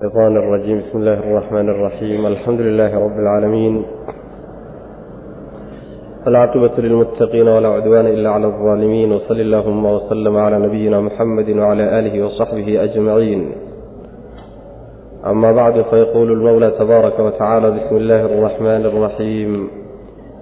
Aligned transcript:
الشيطان 0.00 0.37
الرجيم 0.37 0.77
بسم 0.79 0.97
الله 0.97 1.13
الرحمن 1.13 1.69
الرحيم 1.69 2.25
الحمد 2.27 2.61
لله 2.61 2.95
رب 3.05 3.19
العالمين 3.19 3.83
العاقبة 6.27 6.71
للمتقين 6.77 7.47
ولا 7.47 7.67
عدوان 7.69 8.05
إلا 8.07 8.29
على 8.29 8.45
الظالمين 8.47 9.11
وصل 9.11 9.39
اللهم 9.39 9.85
وسلم 9.85 10.37
على 10.37 10.57
نبينا 10.59 11.01
محمد 11.01 11.49
وعلى 11.49 11.99
آله 11.99 12.25
وصحبه 12.25 12.83
أجمعين 12.83 13.51
أما 15.25 15.51
بعد 15.51 15.81
فيقول 15.81 16.31
المولى 16.31 16.71
تبارك 16.71 17.19
وتعالى 17.19 17.71
بسم 17.71 17.95
الله 17.97 18.25
الرحمن 18.25 18.85
الرحيم 18.85 19.67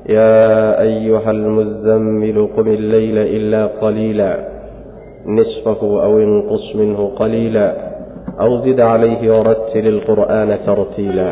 يا 0.10 0.82
أيها 0.82 1.32
المزمل 1.32 2.48
قم 2.58 2.68
الليل 2.68 3.18
إلا 3.18 3.66
قليلا 3.68 4.48
نصفه 5.26 6.04
أو 6.04 6.20
انقص 6.20 6.76
منه 6.76 7.08
قليلا 7.16 7.88
أو 8.41 8.51
زد 8.65 8.81
عليه 8.81 9.21
ورتل 9.39 9.87
القرآن 9.95 10.49
ترtiila 10.67 11.31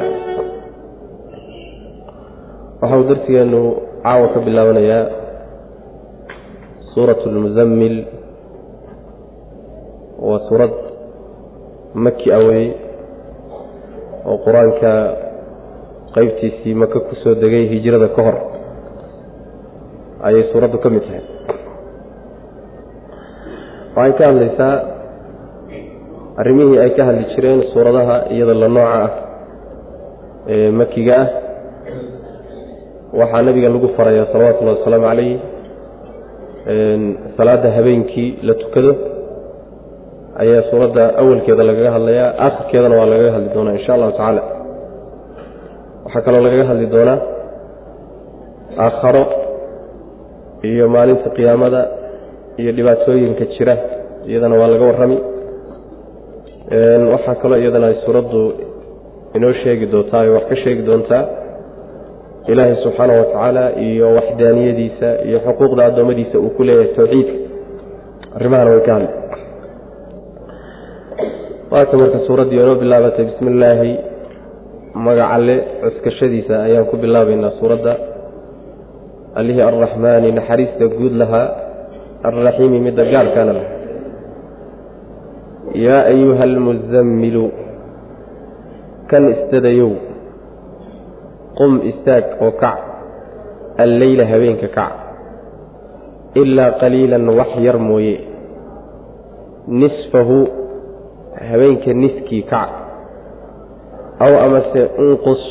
waxau 2.82 3.02
darsigeenu 3.10 3.60
caawa 4.02 4.26
ka 4.34 4.38
bilaabanayaa 4.46 5.04
suuraة 6.94 7.22
الmuزmil 7.30 7.96
waa 10.26 10.40
suurad 10.50 10.74
maki 12.04 12.28
awey 12.38 12.64
oo 14.30 14.36
qur-aanka 14.44 14.92
qeybtiisii 16.14 16.74
maka 16.82 16.98
ku 17.06 17.14
soo 17.22 17.34
degay 17.42 17.64
hijrada 17.72 18.08
ka 18.16 18.20
hor 18.26 18.36
ayay 20.26 20.44
suuraddu 20.50 20.78
ka 20.82 20.88
mid 20.94 21.04
tahay 21.06 21.22
waxay 23.96 24.12
ka 24.18 24.22
hadlaysaa 24.30 24.74
arrimihii 26.41 26.79
ay 26.83 26.89
ka 26.97 27.03
hadli 27.07 27.25
jireen 27.35 27.61
suuradaha 27.73 28.15
iyada 28.35 28.53
la 28.63 28.67
nooca 28.75 28.97
ah 29.05 29.11
ee 30.53 30.69
makiga 30.79 31.15
ah. 31.23 31.27
Waxaa 33.19 33.41
nebiga 33.47 33.69
lagu 33.73 33.87
faraya 33.97 34.23
salawatullahi 34.31 34.77
wasalaamu 34.79 35.07
calayh 35.09 35.39
salaadda 37.37 37.69
habeenkii 37.77 38.29
la 38.47 38.53
tukado. 38.61 38.91
Ayaa 40.41 40.63
suuradda 40.69 41.03
awalkeeda 41.21 41.63
lagaga 41.69 41.91
hadlayaa 41.95 42.29
aakhirkeedana 42.45 42.95
waa 42.99 43.05
lagaga 43.13 43.31
hadli 43.35 43.49
doonaa 43.55 43.73
insha 43.79 43.91
allahu 43.95 44.11
tacaala. 44.17 44.41
Waxaa 46.05 46.21
kaloo 46.25 46.41
lagaga 46.47 46.65
hadli 46.71 46.85
doonaa 46.95 47.19
aakharo 48.85 49.23
iyo 50.69 50.85
maalinta 50.95 51.29
qiyaamada 51.37 51.81
iyo 52.61 52.71
dhibaatooyinka 52.77 53.45
jira 53.55 53.75
iyadana 54.29 54.55
waa 54.61 54.67
laga 54.73 54.85
warrami 54.89 55.17
waxaa 57.13 57.35
kaloo 57.41 57.57
iyadana 57.63 57.87
ay 57.87 57.95
suuraddu 58.05 58.41
inoo 59.35 59.53
sheegi 59.63 59.85
doontaa 59.93 60.21
ay 60.21 60.29
wax 60.35 60.43
ka 60.49 60.55
sheegi 60.63 60.81
doontaa 60.89 61.23
ilaahay 62.51 62.75
subxaana 62.83 63.13
wa 63.19 63.23
tacaala 63.25 63.63
iyo 63.87 64.07
waxdaaniyadiisa 64.17 65.09
iyo 65.27 65.39
xuquuqda 65.45 65.81
addoommadiisa 65.89 66.37
uu 66.39 66.49
ku 66.57 66.63
leeyahay 66.67 66.91
towxiidka 66.97 67.33
arrimahana 68.37 68.69
way 68.73 68.81
ka 68.87 68.93
hadli. 68.95 69.09
Waata 71.71 71.97
marka 72.01 72.19
suuraddii 72.27 72.59
inoo 72.63 72.75
bilaabatay 72.81 73.25
bismi 73.29 73.49
illaahi 73.53 73.91
magacalle 75.05 75.55
cuskashadiisa 75.83 76.55
ayaan 76.67 76.85
ku 76.91 76.95
bilaabaynaa 77.03 77.51
suuradda. 77.59 77.93
Allihii 79.39 79.61
arraxmaani 79.69 80.31
naxariista 80.39 80.85
guud 80.97 81.13
lahaa. 81.21 81.47
Alraxiimi 82.27 82.79
midda 82.85 83.03
gaarkaana 83.13 83.53
lahaa 83.57 83.76
yaa 85.75 86.03
ayuha 86.11 86.43
almuzammilu 86.43 87.51
kan 89.11 89.23
istadayow 89.33 89.91
qum 91.57 91.81
istaag 91.89 92.25
oo 92.41 92.51
kac 92.61 92.77
alleyla 93.83 94.25
habeenka 94.31 94.67
kac 94.77 94.93
ilaa 96.41 96.71
qaliilan 96.81 97.29
wax 97.39 97.51
yar 97.65 97.77
mooye 97.79 98.15
nisfahu 99.67 100.37
habeenka 101.49 101.93
niskii 101.93 102.43
kac 102.51 102.69
aw 104.25 104.33
amase 104.45 104.81
unqus 105.03 105.43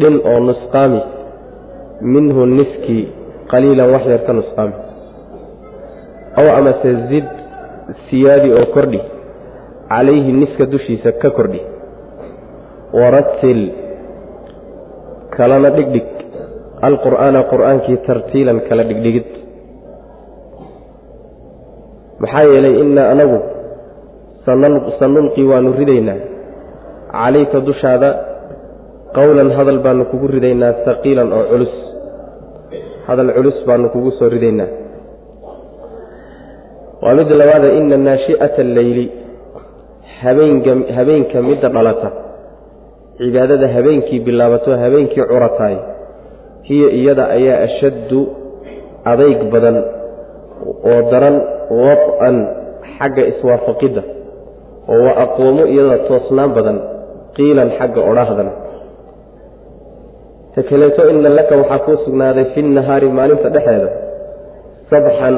dhin 0.00 0.16
oo 0.30 0.40
nusqaami 0.48 1.00
minhu 2.14 2.46
niskii 2.46 3.04
qaliilan 3.50 3.90
wax 3.94 4.04
yar 4.12 4.22
ka 4.26 4.32
nusqaami 4.32 4.74
aw 6.40 6.46
amase 6.58 6.90
zid 7.10 7.28
siyaadi 8.08 8.48
oo 8.58 8.66
kordhi. 8.74 9.00
Calayhi 9.92 10.32
niska 10.32 10.64
dushiisa 10.72 11.12
ka 11.22 11.30
kordhi. 11.36 11.60
Waratil 13.00 13.62
kalana 15.36 15.70
dhigdhig. 15.76 16.08
Alqur'aana 16.88 17.40
qur'aankii 17.52 17.98
tartiilan 18.06 18.58
kala 18.68 18.84
dhigdhigid. 18.90 19.28
Maxaa 22.22 22.44
yeelay 22.52 22.74
innaa 22.82 23.06
anagu 23.14 23.38
sanulqi 24.98 25.42
waanu 25.50 25.70
ridaynaa. 25.80 26.20
Calayka 27.12 27.58
dushaada 27.68 28.10
qowlan 29.16 29.50
hadal 29.56 29.78
baanu 29.84 30.04
kugu 30.10 30.26
ridaynaa 30.36 30.72
saqiilan 30.86 31.28
oo 31.38 31.44
culus. 31.50 31.74
Hadal 33.06 33.30
culus 33.36 33.58
baanu 33.68 33.86
kugu 33.94 34.10
soo 34.18 34.28
ridaynaa 34.36 34.81
waa 37.02 37.14
midda 37.18 37.34
labaada 37.40 37.68
ina 37.80 37.96
naashi'ata 37.96 38.60
alleyli 38.66 39.06
habeenka 40.96 41.38
midda 41.48 41.68
dhalata. 41.68 42.10
Cibaadada 43.18 43.68
habeenkii 43.68 44.20
bilaabato 44.26 44.70
habeenkii 44.76 45.22
curataay. 45.30 45.76
Hiya 46.68 46.88
iyada 46.98 47.24
ayaa 47.36 47.58
ashaddu 47.66 48.20
adayg 49.12 49.40
badan 49.52 49.76
oo 50.90 51.00
daran 51.10 51.36
wad-an 51.82 52.36
xagga 52.98 53.22
iswaafaqidda 53.32 54.02
oo 54.92 54.98
waa 55.06 55.16
aqoomo 55.24 55.64
iyada 55.72 55.98
toosnaan 56.08 56.50
badan 56.56 56.78
qiilan 57.36 57.68
xagga 57.78 58.00
odhaahdana. 58.10 58.52
Ta 60.54 60.60
kaleeto 60.68 61.02
ina 61.10 61.28
laka 61.38 61.54
waxaa 61.60 61.78
kuu 61.84 61.96
sugnaaday 62.04 62.44
fi 62.54 62.60
nahaari 62.76 63.08
maalinta 63.18 63.48
dhexeeda 63.54 63.88
sabxan 64.90 65.34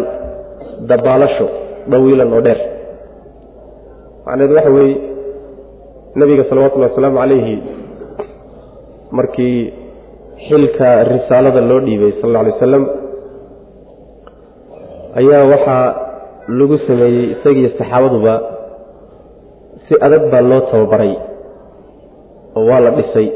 dabaalasho 0.90 1.46
dhawiilan 1.90 2.32
oo 2.36 2.40
dheer. 2.46 2.60
Macnaheedu 4.26 4.54
waxa 4.58 4.70
weeye 4.76 4.96
nebiga 6.20 6.44
salawatullhi 6.50 6.88
wasalaamu 6.90 7.18
calayhi 7.22 7.56
markii 9.18 9.58
xilka 10.48 10.88
risaalada 11.12 11.60
loo 11.70 11.80
dhiibay 11.86 12.12
sal 12.20 12.28
alla 12.30 12.40
alay 12.42 12.52
wasalam 12.56 12.84
ayaa 15.20 15.44
waxaa 15.52 15.86
lagu 16.58 16.76
sameeyey 16.86 17.24
isagiiyo 17.34 17.70
saxaabaduba 17.78 18.34
si 19.86 19.94
adag 20.06 20.22
baa 20.32 20.40
loo 20.50 20.60
tababaray 20.70 21.12
oo 22.56 22.64
waa 22.70 22.80
la 22.86 22.90
dhisay. 22.98 23.28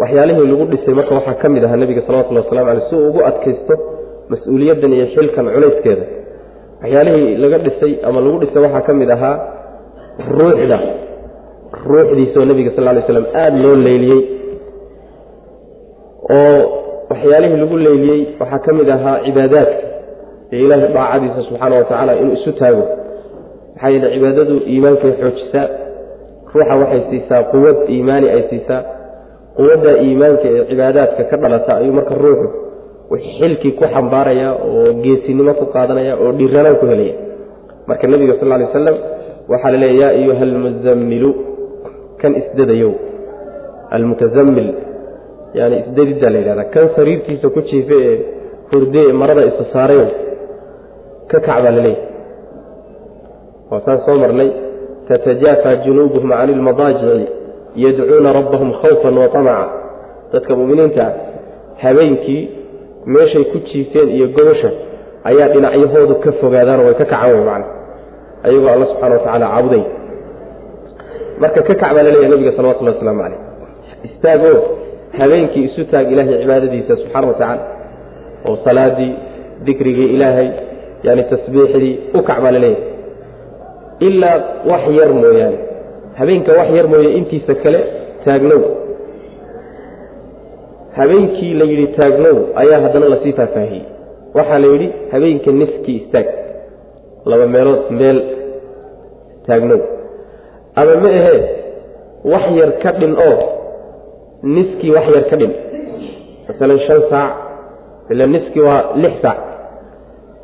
Waxyaalihii 0.00 0.46
lagu 0.52 0.64
dhisay 0.72 0.94
marka 0.98 1.14
waxaa 1.18 1.38
ka 1.42 1.48
mid 1.54 1.64
ahaa 1.64 1.76
nebiga 1.82 2.02
salawatullahi 2.06 2.44
waslamu 2.46 2.66
caleyh 2.70 2.86
si 2.90 2.94
uu 2.96 3.08
ugu 3.10 3.20
adkaysto 3.30 3.74
mas'uuliyaddan 4.32 4.92
iyo 4.96 5.06
xilkan 5.14 5.44
culayskeeda 5.54 6.04
waxyaalihii 6.82 7.36
laga 7.42 7.58
dhisay 7.66 7.92
ama 8.08 8.18
lagu 8.24 8.38
dhisay 8.42 8.62
waxaa 8.66 8.82
ka 8.88 8.92
mid 9.00 9.10
ahaa 9.16 9.36
ruuxda. 10.38 10.78
Ruuxdiisaoo 11.90 12.44
nebiga 12.50 12.70
sal 12.76 12.86
ly 12.96 13.02
slam 13.08 13.26
aada 13.42 13.56
loo 13.64 13.74
leyliyey 13.86 14.22
oo 16.38 16.58
waxyaalihii 17.10 17.56
lagu 17.62 17.76
leyliyey 17.86 18.20
waxaa 18.40 18.58
ka 18.66 18.70
mid 18.78 18.88
ahaa 18.96 19.16
cibaadaadka 19.26 19.76
ee 20.52 20.58
ilaahay 20.64 20.88
daacadiisa 20.96 21.40
subxaana 21.48 21.74
wa 21.78 21.84
tacaala 21.88 22.12
inuu 22.20 22.34
isu 22.38 22.52
taago. 22.60 22.84
Maxaa 23.74 23.90
yeele 23.94 24.08
cibaadadu 24.14 24.54
iimaankay 24.72 25.12
xoojisaa 25.20 25.66
ruuxa 26.54 26.74
waxay 26.82 27.02
siisaa 27.10 27.42
quwad 27.52 27.76
iimaani 27.94 28.26
ay 28.36 28.42
siisaa. 28.50 28.80
Quwadda 29.56 29.90
iimaanka 30.06 30.46
ee 30.52 30.64
cibaadaadka 30.70 31.22
ka 31.30 31.36
dhalata 31.42 31.72
ayuu 31.80 31.94
marka 31.98 32.14
ruuxu 32.24 32.48
xilkii 33.38 33.72
ku 33.78 33.84
xambaaraya 33.94 34.48
oo 34.68 34.92
geesinimo 35.04 35.52
ku 35.60 35.64
qaadanaya 35.74 36.14
oo 36.22 36.32
dhiranaan 36.38 36.76
ku 36.80 36.86
helaya. 36.92 37.14
Marka 37.88 38.06
nebiga 38.12 38.34
sal 38.40 38.48
lay 38.48 38.64
wasalam 38.68 38.96
waxaa 39.52 39.70
la 39.74 39.78
leeya 39.82 39.96
yaa 40.02 40.12
ayuha 40.18 40.42
almuzammilu 40.48 41.30
kan 42.20 42.32
isdadayow 42.40 42.92
almutazammil 43.96 44.68
yani 45.58 45.76
isdadiddaa 45.82 46.30
la 46.34 46.38
yidhahda 46.40 46.64
kan 46.74 46.86
sariirtiisa 46.96 47.46
ku 47.54 47.60
jiife 47.68 47.96
ee 48.08 48.16
hurde 48.72 49.00
ee 49.08 49.12
marada 49.20 49.42
isa 49.50 49.64
saarayo 49.72 50.06
ka 51.30 51.38
kac 51.46 51.58
baa 51.64 51.74
la 51.76 51.82
leeyahy 51.86 52.02
waasaan 53.70 53.98
soo 54.06 54.16
marnay 54.24 54.50
tatajaafa 55.08 55.70
junuubuhum 55.84 56.30
cani 56.38 56.52
ilmadaajici 56.56 57.26
yadcuuna 57.84 58.32
rabbahum 58.38 58.70
khawfan 58.82 59.14
wa 59.22 59.28
tamaca. 59.34 59.66
Dadka 60.32 60.52
mu'miniinta 60.60 61.04
habeenkii 61.82 62.42
meeshay 63.06 63.44
ku 63.52 63.58
jiifteen 63.68 64.08
iyo 64.16 64.26
gobosha 64.36 64.70
ayaa 65.30 65.48
dhinacyahoodu 65.54 66.14
ka 66.24 66.30
fogaadaanoo 66.40 66.84
way 66.88 66.94
ka 67.00 67.04
kacan 67.04 67.30
wey 67.34 67.44
macna. 67.50 67.66
Ayagoo 68.46 68.68
alla 68.74 68.86
subxana 68.90 69.14
wa 69.16 69.18
tacaala 69.24 69.46
caabuday. 69.52 69.84
Marka 71.40 71.60
ka 71.68 71.74
kac 71.74 71.90
baa 71.96 72.02
laleeyahy 72.06 72.28
nabiga 72.32 72.52
salawatullahi 72.56 72.96
waslamu 72.96 73.20
caleyh 73.22 73.40
istaago 74.08 74.50
habeenkii 75.18 75.64
isu 75.68 75.82
taag 75.92 76.06
ilaahay 76.12 76.36
cibaadadiisa 76.42 76.96
subxaana 77.00 77.26
wa 77.30 77.34
tacaala 77.40 77.62
oo 78.48 78.56
salaadii 78.64 79.12
dikrigii 79.66 80.08
ilaahay 80.16 80.48
yani 81.06 81.22
tasbiixdii 81.32 81.94
u 82.14 82.22
kac 82.28 82.38
baa 82.44 82.50
la 82.56 82.58
leeyahay 82.64 82.92
ilaa 84.08 84.36
wax 84.70 84.82
yar 84.98 85.10
mooyaane. 85.20 85.58
Habeenka 86.18 86.52
wax 86.58 86.68
yar 86.76 86.86
mooye 86.92 87.10
intiisa 87.18 87.54
kale 87.62 87.80
taagnow 88.24 88.60
habeenkii 90.96 91.54
la 91.60 91.64
yidhi 91.70 91.86
taagnow 91.98 92.36
ayaa 92.62 92.80
haddana 92.84 93.08
la 93.12 93.16
sii 93.22 93.32
faahfaahiyey 93.38 93.82
waxaa 94.34 94.58
la 94.58 94.66
yidhi 94.72 94.88
habeenka 95.12 95.50
niskii 95.60 95.96
istaag. 95.96 96.26
Laba 97.30 97.46
meelood 97.54 97.82
meel 97.90 98.18
taagnow. 99.46 99.80
Ama 100.76 100.94
ma 101.02 101.08
ahee 101.08 101.40
wax 102.32 102.44
yar 102.60 102.72
ka 102.82 102.90
dhin 102.98 103.14
oo 103.28 103.36
niskii 104.54 104.90
wax 104.96 105.06
yar 105.14 105.24
ka 105.30 105.36
dhin 105.40 105.52
masalan 106.48 106.78
shan 106.86 107.00
saac 107.10 107.32
ila 108.10 108.26
niskii 108.34 108.60
waa 108.68 108.82
lix 109.02 109.14
saac. 109.22 109.38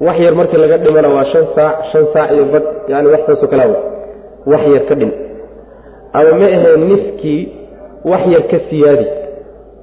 Wax 0.06 0.17
yar 0.25 0.35
markii 0.35 0.58
laga 0.62 0.76
dhimana 0.85 1.08
waa 1.17 1.25
shan 1.32 1.47
saac 1.56 1.76
shan 1.93 2.05
saac 2.12 2.31
iyo 2.35 2.44
bad 2.52 2.64
yani 2.93 3.08
wax 3.12 3.20
saasoo 3.26 3.47
kalaa 3.52 3.69
wax 4.52 4.62
yar 4.75 4.85
ka 4.88 4.94
dhin 5.00 5.12
ama 6.12 6.32
ma 6.41 6.47
ahee 6.56 6.76
niskii 6.91 7.41
wax 8.11 8.23
yar 8.35 8.43
ka 8.50 8.58
siyaadi 8.70 9.06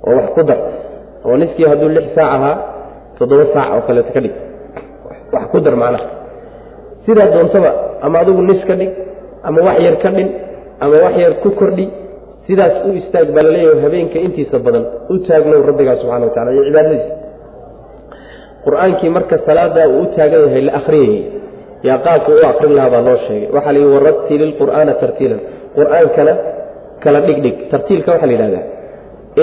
oo 0.07 0.13
wax 0.19 0.27
ku 0.35 0.41
dar 0.49 0.59
oo 1.27 1.35
niskii 1.41 1.67
hadduu 1.71 1.89
lix 1.97 2.07
saac 2.15 2.29
ahaa 2.37 2.55
toddoba 3.17 3.45
saac 3.53 3.67
oo 3.75 3.81
kaleeto 3.87 4.11
ka 4.15 4.19
dhig. 4.25 4.35
Wax 5.33 5.43
ku 5.51 5.57
dar 5.65 5.75
macnaha. 5.81 6.05
Sidaa 7.05 7.27
doontaba 7.33 7.69
ama 8.05 8.15
adigu 8.23 8.41
nis 8.49 8.61
ka 8.69 8.75
dhig 8.81 8.91
ama 9.47 9.59
wax 9.67 9.77
yar 9.85 9.95
ka 10.03 10.09
dhin 10.15 10.29
ama 10.83 10.95
wax 11.05 11.13
yar 11.23 11.33
ku 11.43 11.49
kordhi 11.59 11.85
sidaas 12.47 12.75
u 12.87 12.89
istaag 12.99 13.27
baa 13.35 13.43
la 13.47 13.51
leeyahay 13.55 13.81
habeenka 13.85 14.17
intiisa 14.25 14.57
badan 14.65 14.83
u 15.13 15.15
taagnow 15.27 15.61
rabbigaa 15.69 15.95
subxana 16.01 16.25
wa 16.27 16.31
tacala 16.35 16.51
iyo 16.55 16.63
cibaadadiisa. 16.67 17.11
Qur'aankii 18.65 19.09
marka 19.17 19.35
salaadaa 19.47 19.87
uu 19.95 20.01
u 20.03 20.05
taagan 20.15 20.41
yahay 20.47 20.61
la 20.67 20.73
akhriyayey 20.79 21.21
yaa 21.87 21.97
qaabka 22.05 22.29
u 22.35 22.39
akrin 22.51 22.73
lahaa 22.77 22.89
baa 22.95 23.03
loo 23.07 23.17
sheegay. 23.27 23.49
Waxaa 23.55 23.73
la 23.75 23.79
yidhi 23.81 23.93
waratili 23.97 24.45
lqur'aana 24.51 24.93
tartiilan. 25.01 25.39
Qur'aankana 25.77 26.33
kala 27.03 27.19
dhigdhig 27.27 27.55
tartiilka 27.71 28.09
waxaa 28.13 28.27
la 28.29 28.33
yidhahdaa 28.35 28.63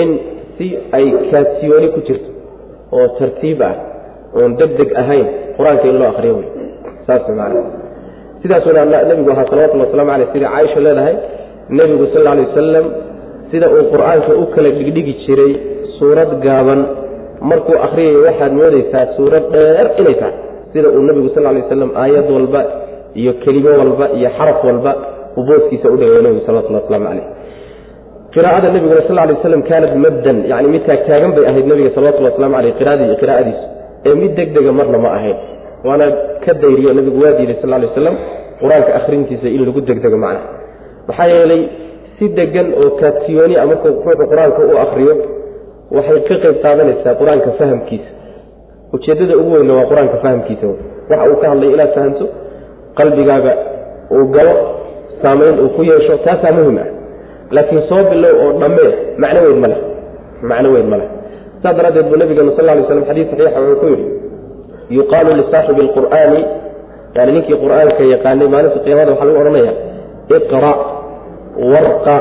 in 0.01 0.09
si 0.57 0.67
ay 0.97 1.05
kaasiyooni 1.31 1.87
ku 1.95 1.99
jirto 2.07 2.29
oo 2.97 3.07
tartiib 3.19 3.61
ah 3.69 3.75
oon 4.39 4.51
deg 4.59 4.71
deg 4.79 4.89
ahayn 5.01 5.25
qur'aanka 5.57 5.85
in 5.91 5.97
loo 6.01 6.09
akriyo 6.13 6.35
wey 6.39 6.47
saas 7.07 7.27
maana 7.39 7.61
sidaasuna 8.43 8.85
nebigu 9.09 9.31
ahaa 9.35 9.47
salawatulli 9.51 9.83
waslamu 9.85 10.11
aleyh 10.15 10.27
sida 10.33 10.47
caaisha 10.53 10.79
leedahay 10.87 11.15
nebigu 11.79 12.05
sal 12.13 12.27
alay 12.33 12.45
wasalam 12.49 12.85
sida 13.51 13.67
uu 13.75 13.83
qur'aanka 13.93 14.31
u 14.41 14.45
kala 14.55 14.69
dhigdhigi 14.77 15.13
jiray 15.25 15.53
suurad 15.97 16.31
gaaban. 16.45 16.81
Markuu 17.49 17.77
akriyayo 17.85 18.19
waxaad 18.27 18.51
moodaysaa 18.59 19.05
suurad 19.17 19.45
dheer 19.53 19.87
inay 20.01 20.15
tahay. 20.21 20.35
Sida 20.73 20.87
uu 20.95 21.01
nebigu 21.07 21.29
sal 21.35 21.43
lay 21.43 21.61
waslam 21.65 21.91
aayad 22.03 22.27
walba 22.35 22.61
iyo 23.21 23.33
kelimo 23.43 23.71
walba 23.81 24.05
iyo 24.17 24.29
xaraf 24.37 24.59
walba 24.67 24.91
uu 25.37 25.43
booskiisa 25.47 25.87
u 25.93 25.97
dhigay 26.01 26.21
nebigu 26.25 26.41
salawatulli 26.47 26.79
waslamu 26.81 27.05
caleyh 27.09 27.27
qiraa'ada 28.35 28.67
nebiguna 28.75 29.01
sal 29.07 29.15
lay 29.19 29.33
waslam 29.35 29.61
kaanat 29.69 29.93
maddan 30.05 30.37
yani 30.51 30.67
mid 30.73 30.83
taagtaagan 30.89 31.31
bay 31.35 31.45
ahayd 31.51 31.65
nebiga 31.71 31.89
salawatulli 31.95 32.27
waslamu 32.31 32.55
aleyh 32.59 32.73
qiraa'adiisu 32.79 33.65
ee 34.09 34.15
mid 34.21 34.31
deg 34.39 34.49
dega 34.55 34.71
marna 34.79 34.97
ma 35.05 35.09
ahayn. 35.17 35.37
Waana 35.87 36.05
ka 36.43 36.51
dayriyo 36.63 36.91
nebigu 36.97 37.17
waa 37.23 37.33
diiday 37.39 37.57
sal 37.61 37.69
lay 37.73 37.87
waslam 37.89 38.15
qur'aanka 38.61 38.91
akhrintiisa 38.99 39.47
in 39.55 39.61
lagu 39.67 39.81
degdego 39.89 40.17
macna. 40.25 40.41
Maxaa 41.07 41.27
yeelay 41.33 41.61
si 42.17 42.25
degan 42.39 42.67
oo 42.81 42.89
kaatiyooni 43.01 43.55
a 43.61 43.65
markuu 43.69 43.91
ruuxu 44.05 44.25
qur'aanka 44.31 44.61
u 44.71 44.73
akriyo 44.85 45.13
waxay 45.95 46.19
ka 46.27 46.35
qayb 46.43 46.55
qaadanaysaa 46.65 47.13
qur'aanka 47.21 47.49
fahamkiisa. 47.59 48.09
Ujeeddada 48.95 49.33
ugu 49.41 49.51
weynna 49.55 49.73
waa 49.79 49.87
qur'aanka 49.91 50.17
fahamkiisa. 50.25 50.65
Waxa 51.09 51.23
uu 51.31 51.37
ka 51.41 51.45
hadlay 51.51 51.69
inaad 51.75 51.91
fahamto 51.97 52.25
qalbigaaga 52.99 53.53
uu 54.15 54.25
galo 54.35 54.53
saamayn 55.21 55.55
uu 55.63 55.69
ku 55.75 55.81
yeesho 55.91 56.13
taasaa 56.27 56.53
muhiim 56.57 56.77
ah 56.83 56.87
laakiin 57.55 57.81
soo 57.89 58.01
bilow 58.11 58.33
oo 58.43 58.51
dhammee 58.61 58.89
macno 59.23 59.39
weyn 59.45 59.59
ma 59.63 59.67
leh. 59.71 59.79
Macno 60.49 60.69
weyn 60.75 60.87
ma 60.91 60.97
leh. 61.01 61.07
Saas 61.61 61.75
daraaddeed 61.77 62.07
buu 62.09 62.17
nabigeenu 62.21 62.51
sal 62.57 62.65
lay 62.69 62.83
slam 62.87 63.05
xadiis 63.09 63.27
saxiixa 63.31 63.59
wuxuu 63.61 63.79
ku 63.81 63.85
yidhi 63.93 64.05
yuqaalu 64.97 65.29
lisaaxibi 65.39 65.81
alqur'aani 65.87 66.41
yani 67.17 67.31
ninkii 67.35 67.57
qur'aanka 67.63 68.03
yaqaanay 68.13 68.47
maalinta 68.53 68.79
qiyaamada 68.85 69.11
waxaa 69.13 69.27
lagu 69.29 69.39
odhanaya 69.43 69.73
iqra' 70.37 70.75
warqa 71.73 72.17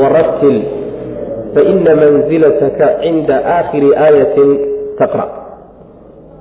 warattil 0.00 0.58
faina 1.54 1.92
manzilataka 2.02 2.86
cinda 3.02 3.36
aakhiri 3.56 3.88
aayatin 4.04 4.48
taqra' 5.00 5.28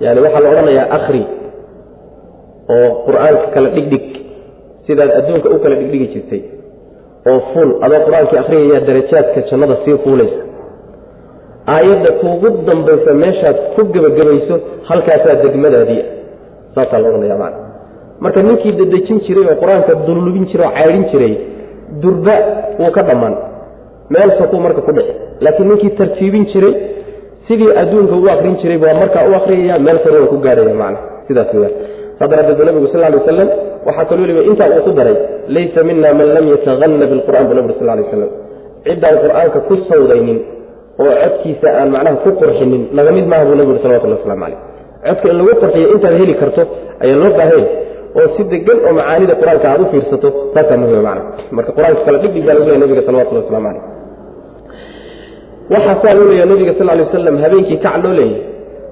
yani 0.06 0.19
waxaa 0.25 0.41
la 0.44 0.50
odhanayaa 0.53 0.88
akhri 0.97 1.24
oo 2.75 2.88
qur'aanka 3.07 3.45
kala 3.56 3.69
dhigdhig 3.75 4.06
sidaad 4.88 5.12
adduunka 5.19 5.47
u 5.56 5.57
kala 5.63 5.75
dhigdhigi 5.81 6.07
jirtay 6.13 6.41
oo 7.29 7.39
ful 7.53 7.69
adoo 7.85 8.00
qur'aankii 8.07 8.39
akhriyayaa 8.44 8.85
darajaadka 8.89 9.39
jannada 9.50 9.75
sii 9.85 9.97
fuulaysa. 10.03 10.41
Aayadda 11.75 12.12
kuugu 12.21 12.50
dambaysa 12.68 13.13
meeshaad 13.23 13.57
ku 13.75 13.81
gebagabayso 13.94 14.56
halkaasaa 14.89 15.35
degmadaadii 15.44 16.01
saasaa 16.75 17.00
la 17.03 17.07
odhanaya 17.09 17.38
man 17.44 17.53
marka 18.23 18.41
ninkii 18.47 18.71
dadejin 18.79 19.19
jiray 19.27 19.45
oo 19.51 19.56
qur'aanka 19.63 19.94
dululubin 20.07 20.45
jiray 20.51 20.68
oo 20.68 20.73
caydhin 20.77 21.06
jiray 21.12 21.33
durba 22.01 22.35
wuu 22.79 22.91
ka 22.97 23.01
dhammaan. 23.09 23.35
Meel 24.13 24.31
sakuu 24.39 24.59
marka 24.65 24.81
ku 24.88 24.91
dhici. 24.97 25.13
Laakiin 25.44 25.67
ninkii 25.69 25.89
tartiibin 26.00 26.45
jiray 26.53 26.74
sidii 27.47 27.71
adduunka 27.81 28.15
u 28.24 28.29
akrin 28.33 28.56
jiray 28.62 28.77
baa 28.83 28.94
markaa 29.01 29.24
u 29.29 29.33
akriyaya 29.39 29.79
meel 29.85 30.00
sare 30.03 30.19
waa 30.24 30.31
ku 30.33 30.38
gaadhaya 30.45 30.75
man 30.81 30.95
sidaas 31.27 31.53
weyaan 31.53 31.74
bu 32.29 32.63
nabigu 32.69 32.88
sal 32.94 33.01
lay 33.01 33.13
wasalam 33.19 33.50
waxaa 33.88 34.06
kaloo 34.09 34.23
weliba 34.25 34.41
intaa 34.50 34.69
uu 34.75 34.83
ku 34.88 34.91
daray 35.00 35.15
laysa 35.56 35.83
mina 35.89 36.13
man 36.19 36.27
lam 36.35 36.45
yatahanna 36.53 37.06
bilqur'an 37.12 37.45
bu 37.50 37.53
nabig 37.59 37.75
sal 37.79 37.88
lay 37.89 38.03
waslam 38.06 38.29
ciddaan 38.85 39.15
qur'aanka 39.23 39.59
ku 39.68 39.73
sawdaynin 39.89 40.39
oo 41.01 41.13
codkiisa 41.23 41.68
aan 41.79 41.89
macnaha 41.95 42.18
ku 42.23 42.29
qurxinin 42.41 42.83
laga 42.97 43.12
mid 43.18 43.25
maaha 43.31 43.44
buu 43.47 43.56
nabigu 43.62 43.79
salawatullah 43.83 44.19
waslamu 44.21 44.44
caleyh 44.45 44.59
codka 45.06 45.27
in 45.31 45.38
lagu 45.39 45.53
qurxiyo 45.62 45.88
intaad 45.95 46.13
heli 46.21 46.33
karto 46.41 46.62
ayaa 47.03 47.18
loo 47.21 47.31
baahanya 47.39 47.68
oo 48.19 48.27
si 48.35 48.41
degan 48.53 48.77
oo 48.88 48.94
macaanida 49.00 49.33
qur'aanka 49.41 49.65
aad 49.74 49.81
u 49.81 49.85
fiirsato 49.94 50.29
taasaa 50.53 50.77
muhima 50.83 51.01
macna. 51.07 51.24
Marka 51.57 51.71
qur'aanka 51.77 52.01
kala 52.07 52.17
dhigdhig 52.24 52.44
baa 52.47 52.56
lagu 52.57 52.67
leeya 52.69 52.81
nabiga 52.83 53.01
salawatullah 53.07 53.44
waslamu 53.45 53.67
caleyh 53.69 53.83
waxaa 55.74 55.96
saa 56.03 56.13
loo 56.17 56.27
leeya 56.31 56.46
nabiga 56.51 56.74
sal 56.77 56.88
lay 56.91 57.03
wasalam 57.07 57.36
habeenkii 57.43 57.79
kac 57.86 57.96
loo 58.03 58.13
leeyahy 58.19 58.41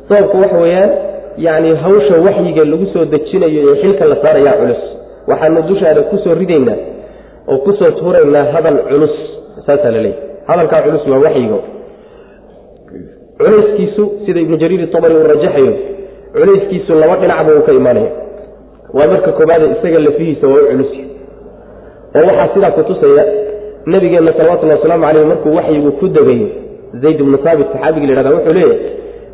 sababku 0.10 0.36
waxa 0.44 0.58
weeyaan 0.64 0.92
yacni 1.38 1.76
hawsha 1.84 2.16
waxyiga 2.26 2.64
lagu 2.72 2.86
soo 2.94 3.06
dejinayo 3.06 3.62
ee 3.72 3.76
xilka 3.82 4.06
la 4.12 4.16
saarayaa 4.24 4.54
culus. 4.62 4.82
Waxaanu 5.30 5.62
dushaada 5.70 6.02
ku 6.10 6.18
soo 6.24 6.34
ridaynaa 6.42 6.78
oo 7.52 7.58
ku 7.66 7.72
soo 7.80 7.92
tuuraynaa 8.00 8.46
hadal 8.54 8.78
culus. 8.90 9.16
Saasaa 9.66 9.92
la 9.96 10.02
leeyahy 10.02 10.22
hadalkaa 10.50 10.82
culus 10.86 11.04
waa 11.12 11.20
waxyigo. 11.26 11.60
Culayskiisu 13.40 14.04
sida 14.26 14.40
ibnu 14.44 14.58
jariir 14.62 14.82
itabari 14.88 15.16
uu 15.16 15.24
rajaxayo 15.32 15.74
culayskiisu 16.34 16.92
laba 17.02 17.16
dhinacba 17.22 17.52
uu 17.58 17.62
ka 17.68 17.72
imaanaya. 17.80 18.12
Waa 18.94 19.08
marka 19.12 19.32
koobaade 19.38 19.66
isaga 19.76 20.00
lafihiisa 20.06 20.48
waa 20.48 20.62
u 20.64 20.68
culusya 20.72 21.04
oo 22.18 22.28
waxaa 22.28 22.54
sidaa 22.54 22.72
kutusaya 22.78 23.24
nabigeenna 23.86 24.34
salawatullhi 24.38 24.76
wasalaamu 24.76 25.04
caleyh 25.08 25.26
markuu 25.32 25.56
waxyigu 25.60 25.92
ku 26.00 26.06
degayo 26.16 26.48
zayd 27.02 27.20
ibnu 27.24 27.38
saabit 27.44 27.68
saxaabigii 27.74 28.08
la 28.08 28.14
yhahda 28.14 28.32
wuxuu 28.36 28.54
leeyahay 28.54 28.80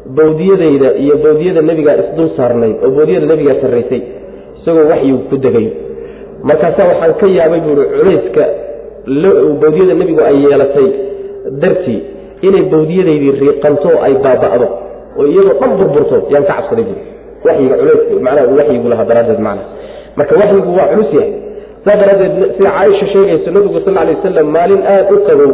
bawdiyadayda 0.06 0.90
iyo 1.04 1.18
bawdiyada 1.18 1.62
nebigaa 1.62 1.98
isdul 2.04 2.30
saarnayd 2.38 2.76
oo 2.86 2.92
bawdiyada 2.98 3.26
nebigaa 3.26 3.62
sarraysay 3.62 4.02
isagoo 4.62 4.86
waxyigu 4.92 5.20
ku 5.30 5.38
degayo 5.38 5.72
markaasaa 6.44 6.88
waxaan 6.92 7.14
ka 7.22 7.28
yaabay 7.38 7.60
buui 7.66 7.86
culayska 7.98 8.44
bawdiyada 9.62 9.94
nebigu 10.02 10.22
ay 10.22 10.38
yeelatay 10.46 10.88
dartii 11.62 12.02
inay 12.42 12.64
bawdiyadaydii 12.74 13.34
riiqanto 13.42 13.90
ay 14.06 14.14
baaba'do 14.26 14.68
oo 15.18 15.26
iyadoo 15.26 15.58
dhan 15.62 15.72
burburto 15.80 16.18
yaan 16.34 16.46
ka 16.46 16.54
cabsaday 16.60 16.86
buui 16.90 17.02
waxyiga 17.46 17.76
culays 17.82 18.02
macnaha 18.26 18.48
uu 18.52 18.90
lahaa 18.94 19.06
daraaddeed 19.10 19.42
macna 19.48 19.64
marka 20.18 20.34
waxyigu 20.42 20.70
waa 20.78 20.88
culus 20.94 21.12
yahay. 21.18 21.34
Saa 21.86 21.96
daraaddeed 22.02 22.34
sida 22.58 22.70
caaisha 22.78 23.06
sheegayso 23.14 23.52
nabigu 23.52 23.80
sal 23.86 23.98
alay 23.98 24.16
wasalam 24.18 24.48
maalin 24.56 24.82
aad 24.94 25.12
u 25.14 25.18
qabow 25.28 25.52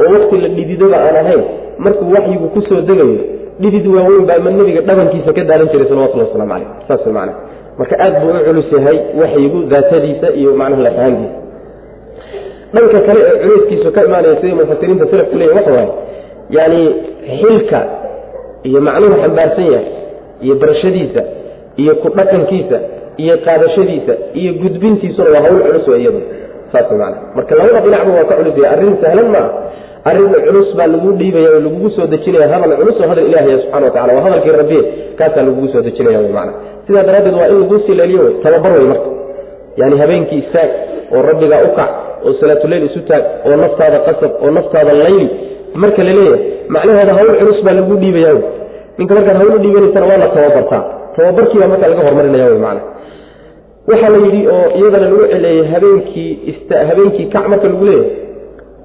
oo 0.00 0.08
wakti 0.14 0.36
la 0.42 0.48
dhididoba 0.56 0.96
aan 1.06 1.16
ahayn 1.22 1.42
markuu 1.78 2.10
waxyigu 2.16 2.46
ku 2.54 2.60
soo 2.68 2.80
degayo 2.90 3.35
dhidid 3.62 3.86
waaweyn 3.96 4.24
baa 4.30 4.38
ma 4.46 4.50
nebiga 4.58 4.80
dhabankiisa 4.88 5.32
ka 5.38 5.42
daalan 5.50 5.68
jiray 5.72 5.88
salawatullah 5.90 6.26
waslamu 6.28 6.50
caleyh 6.52 6.68
saas 6.88 7.06
man 7.18 7.28
marka 7.78 7.94
aad 8.04 8.14
buu 8.22 8.32
u 8.38 8.40
culus 8.48 8.68
yahay 8.76 8.98
waxyigu 9.20 9.58
daatadiisa 9.72 10.28
iyo 10.40 10.50
macnaha 10.60 10.82
lafahankiisa 10.88 11.34
dhanka 12.74 12.98
kale 13.06 13.20
ee 13.30 13.38
culayskiisu 13.42 13.88
ka 13.96 14.00
imaanaya 14.08 14.36
siday 14.40 14.54
mufasiriinta 14.60 15.06
salafku 15.12 15.36
leeyahy 15.40 15.56
waxa 15.58 15.72
waaye 15.76 15.92
yani 16.58 16.80
xilka 17.40 17.80
iyo 18.68 18.80
macnuhu 18.88 19.14
xambaarsan 19.22 19.66
yahay 19.74 19.86
iyo 20.44 20.54
barashadiisa 20.62 21.22
iyo 21.82 21.92
ku 22.02 22.08
dhaqankiisa 22.18 22.78
iyo 23.22 23.34
qaadashadiisa 23.46 24.12
iyo 24.40 24.50
gudbintiisuna 24.62 25.30
waa 25.34 25.42
hawl 25.46 25.60
culus 25.66 25.88
wa 25.92 25.98
iyadu 26.02 26.20
saas 26.72 26.90
man 27.00 27.14
marka 27.36 27.52
labada 27.60 27.80
dhinacba 27.86 28.12
waa 28.18 28.24
ka 28.30 28.34
culusaya 28.40 28.70
arrin 28.74 28.94
sahlan 29.04 29.28
maa 29.36 29.48
arrin 30.08 30.30
culus 30.46 30.68
baa 30.78 30.86
lagu 30.94 31.12
dhiibaya 31.20 31.48
oo 31.54 31.60
lagugu 31.66 31.90
soo 31.96 32.06
dejinaya 32.06 32.48
hadal 32.52 32.76
culus 32.80 32.96
oo 33.00 33.08
hadal 33.10 33.26
ilaahiya 33.30 33.58
subxana 33.62 33.86
watacala 33.86 34.12
waa 34.16 34.24
hadalkii 34.26 34.56
rabbiye 34.60 34.82
kaasaa 35.18 35.46
lagugu 35.48 35.68
soo 35.72 35.82
dejinaya 35.88 36.18
wy 36.24 36.30
maana 36.38 36.52
sidaa 36.86 37.02
daraaddeed 37.08 37.34
waa 37.40 37.48
in 37.52 37.60
laguu 37.60 37.78
sileeliyo 37.86 38.22
wey 38.26 38.34
tababar 38.42 38.72
wey 38.78 38.86
marka. 38.92 39.08
Yani 39.76 39.98
habeenkii 39.98 40.38
istaag 40.38 40.70
oo 41.14 41.22
rabbigaa 41.22 41.62
u 41.68 41.70
kac 41.78 41.90
oo 42.26 42.32
salaatuleyl 42.40 42.84
isu 42.88 43.00
taag 43.10 43.24
oo 43.46 43.56
naftaada 43.62 43.98
qasab 44.06 44.32
oo 44.42 44.50
naftaada 44.50 44.92
layli 44.92 45.28
marka 45.74 46.02
la 46.08 46.14
macnaheeda 46.74 47.12
hawl 47.18 47.30
culus 47.40 47.58
baa 47.64 47.74
lagu 47.80 47.96
dhiibaya 48.02 48.30
wy 48.36 48.42
ninka 48.98 49.14
markaad 49.14 49.36
hawl 49.40 49.58
dhiibanaysana 49.64 50.06
waa 50.10 50.20
la 50.22 50.28
tababartaa. 50.36 50.82
Tababarkiibaa 51.16 51.68
marka 51.72 51.88
laga 51.88 52.02
hormarinaya 52.08 52.46
wy 52.54 52.58
maana 52.66 52.80
waxaa 53.90 54.10
la 54.14 54.18
yidhi 54.24 54.42
oo 54.54 54.66
iyadana 54.78 55.06
lagu 55.10 55.26
celeeyey 55.32 55.66
habeenkii 55.72 56.30
habeenkii 56.88 57.26
kac 57.34 57.48
marka 57.48 57.68
lagu 57.68 57.84
leeyahay 57.84 58.10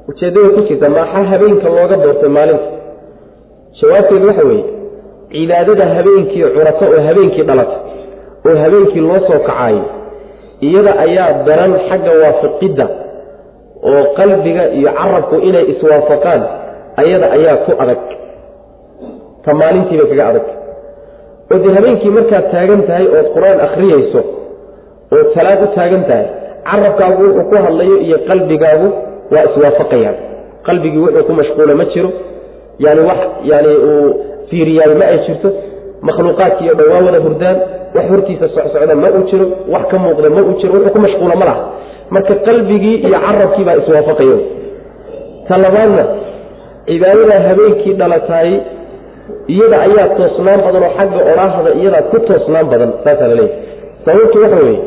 ujeeddada 0.10 0.50
ku 0.55 0.62
jirta 0.67 0.88
maxaa 0.98 1.24
habeenka 1.31 1.67
looga 1.75 1.96
doortay 2.03 2.29
maalinta. 2.38 2.67
Jawaabteedu 3.79 4.25
waxa 4.29 4.43
weeye 4.50 4.65
cibaadada 5.31 5.86
habeenkii 5.96 6.43
curato 6.55 6.86
oo 6.93 7.01
habeenkii 7.08 7.43
dhalata 7.50 7.75
oo 8.48 8.55
habeenkii 8.63 9.01
loo 9.08 9.20
soo 9.27 9.39
kacaayay 9.48 9.81
iyada 10.67 10.91
ayaa 11.05 11.29
daran 11.48 11.74
xagga 11.89 12.12
waafiqidda 12.24 12.86
oo 13.89 14.01
qalbiga 14.17 14.63
iyo 14.77 14.89
carabku 15.00 15.36
inay 15.48 15.65
iswaafaqaan 15.74 16.41
ayada 17.01 17.25
ayaa 17.38 17.58
ku 17.65 17.72
adag. 17.84 18.01
Ta 19.43 19.51
maalintiibay 19.60 20.08
kaga 20.12 20.25
adag. 20.31 20.46
Oo 21.51 21.58
dee 21.63 21.74
habeenkii 21.77 22.12
markaad 22.17 22.46
taagan 22.53 22.81
tahay 22.88 23.05
ood 23.17 23.27
qur'aan 23.36 23.60
akhriyayso 23.67 24.22
oo 25.15 25.24
talaad 25.36 25.60
u 25.63 25.67
taagan 25.77 26.03
tahay 26.10 26.25
carabkaagu 26.70 27.22
wuxuu 27.27 27.46
ku 27.50 27.55
hadlayo 27.65 27.96
iyo 28.05 28.17
qalbigaagu 28.29 28.88
waa 29.34 29.44
iswaafaqayaan. 29.50 30.16
Qalbigii 30.68 30.98
wuxuu 31.06 31.24
ku 31.28 31.34
mashquula 31.40 31.76
ma 31.82 31.86
jiro. 31.94 32.10
Yani 32.86 33.02
wax 33.10 33.20
yani 33.52 33.72
uu 33.90 34.08
fiiriyaay 34.50 34.94
ma 35.02 35.06
ay 35.14 35.20
jirto. 35.28 35.50
Makhluuqaadki 36.08 36.62
iyo 36.66 36.74
dhowaa 36.80 37.02
wada 37.08 37.20
hurdaan 37.26 37.58
wax 37.96 38.06
hortiisa 38.12 38.48
socsocda 38.56 38.96
ma 39.04 39.08
uu 39.18 39.24
jiro 39.32 39.46
wax 39.74 39.84
ka 39.92 39.98
muuqda 40.04 40.30
ma 40.36 40.42
uu 40.48 40.54
jiro 40.62 40.74
wuxuu 40.76 40.94
ku 40.96 41.00
mashquula 41.06 41.36
ma 41.42 41.46
laha. 41.50 41.64
Marka 42.14 42.34
qalbigii 42.48 42.96
iyo 43.08 43.18
carabkii 43.26 43.64
baa 43.68 43.76
iswaafaqayo 43.82 44.38
ta 45.48 45.58
labaadna 45.64 46.04
cibaadada 46.88 47.36
habeenkii 47.48 47.94
dhalataay 48.00 48.52
iyada 49.54 49.78
ayaa 49.88 50.08
toosnaan 50.18 50.60
badan 50.66 50.84
oo 50.88 50.92
xagga 50.98 51.20
odhaahda 51.32 51.70
iyadaa 51.82 52.02
ku 52.12 52.18
toosnaan 52.28 52.66
badan 52.72 52.92
saasaa 53.04 53.28
la 53.32 53.36
leeyahy 53.36 53.56
sababtu 54.06 54.38
waxa 54.44 54.58
weeye 54.66 54.80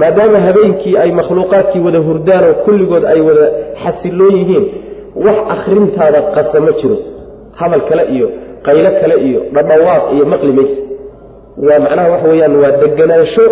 maadaama 0.00 0.38
habeenkii 0.46 0.96
ay 1.02 1.10
makhluuqaadkii 1.20 1.80
wada 1.86 1.98
hurdaan 2.08 2.44
oo 2.50 2.54
kulligood 2.64 3.04
ay 3.12 3.20
wada 3.28 3.46
xasiloon 3.84 4.34
yihiin 4.40 4.64
wax 5.26 5.36
akhrintaada 5.54 6.20
qasa 6.36 6.58
ma 6.66 6.72
jiro. 6.80 6.96
Hadal 7.60 7.80
kale 7.88 8.04
iyo 8.16 8.28
qaylo 8.66 8.90
kale 9.00 9.14
iyo 9.28 9.40
dhadhawaaq 9.54 10.04
iyo 10.14 10.24
maqli 10.32 10.52
mayse 10.58 10.76
waa 11.66 11.78
macnaha 11.84 12.08
waxa 12.14 12.28
weyaan 12.32 12.54
waa 12.62 12.70
deganaansho 12.82 13.44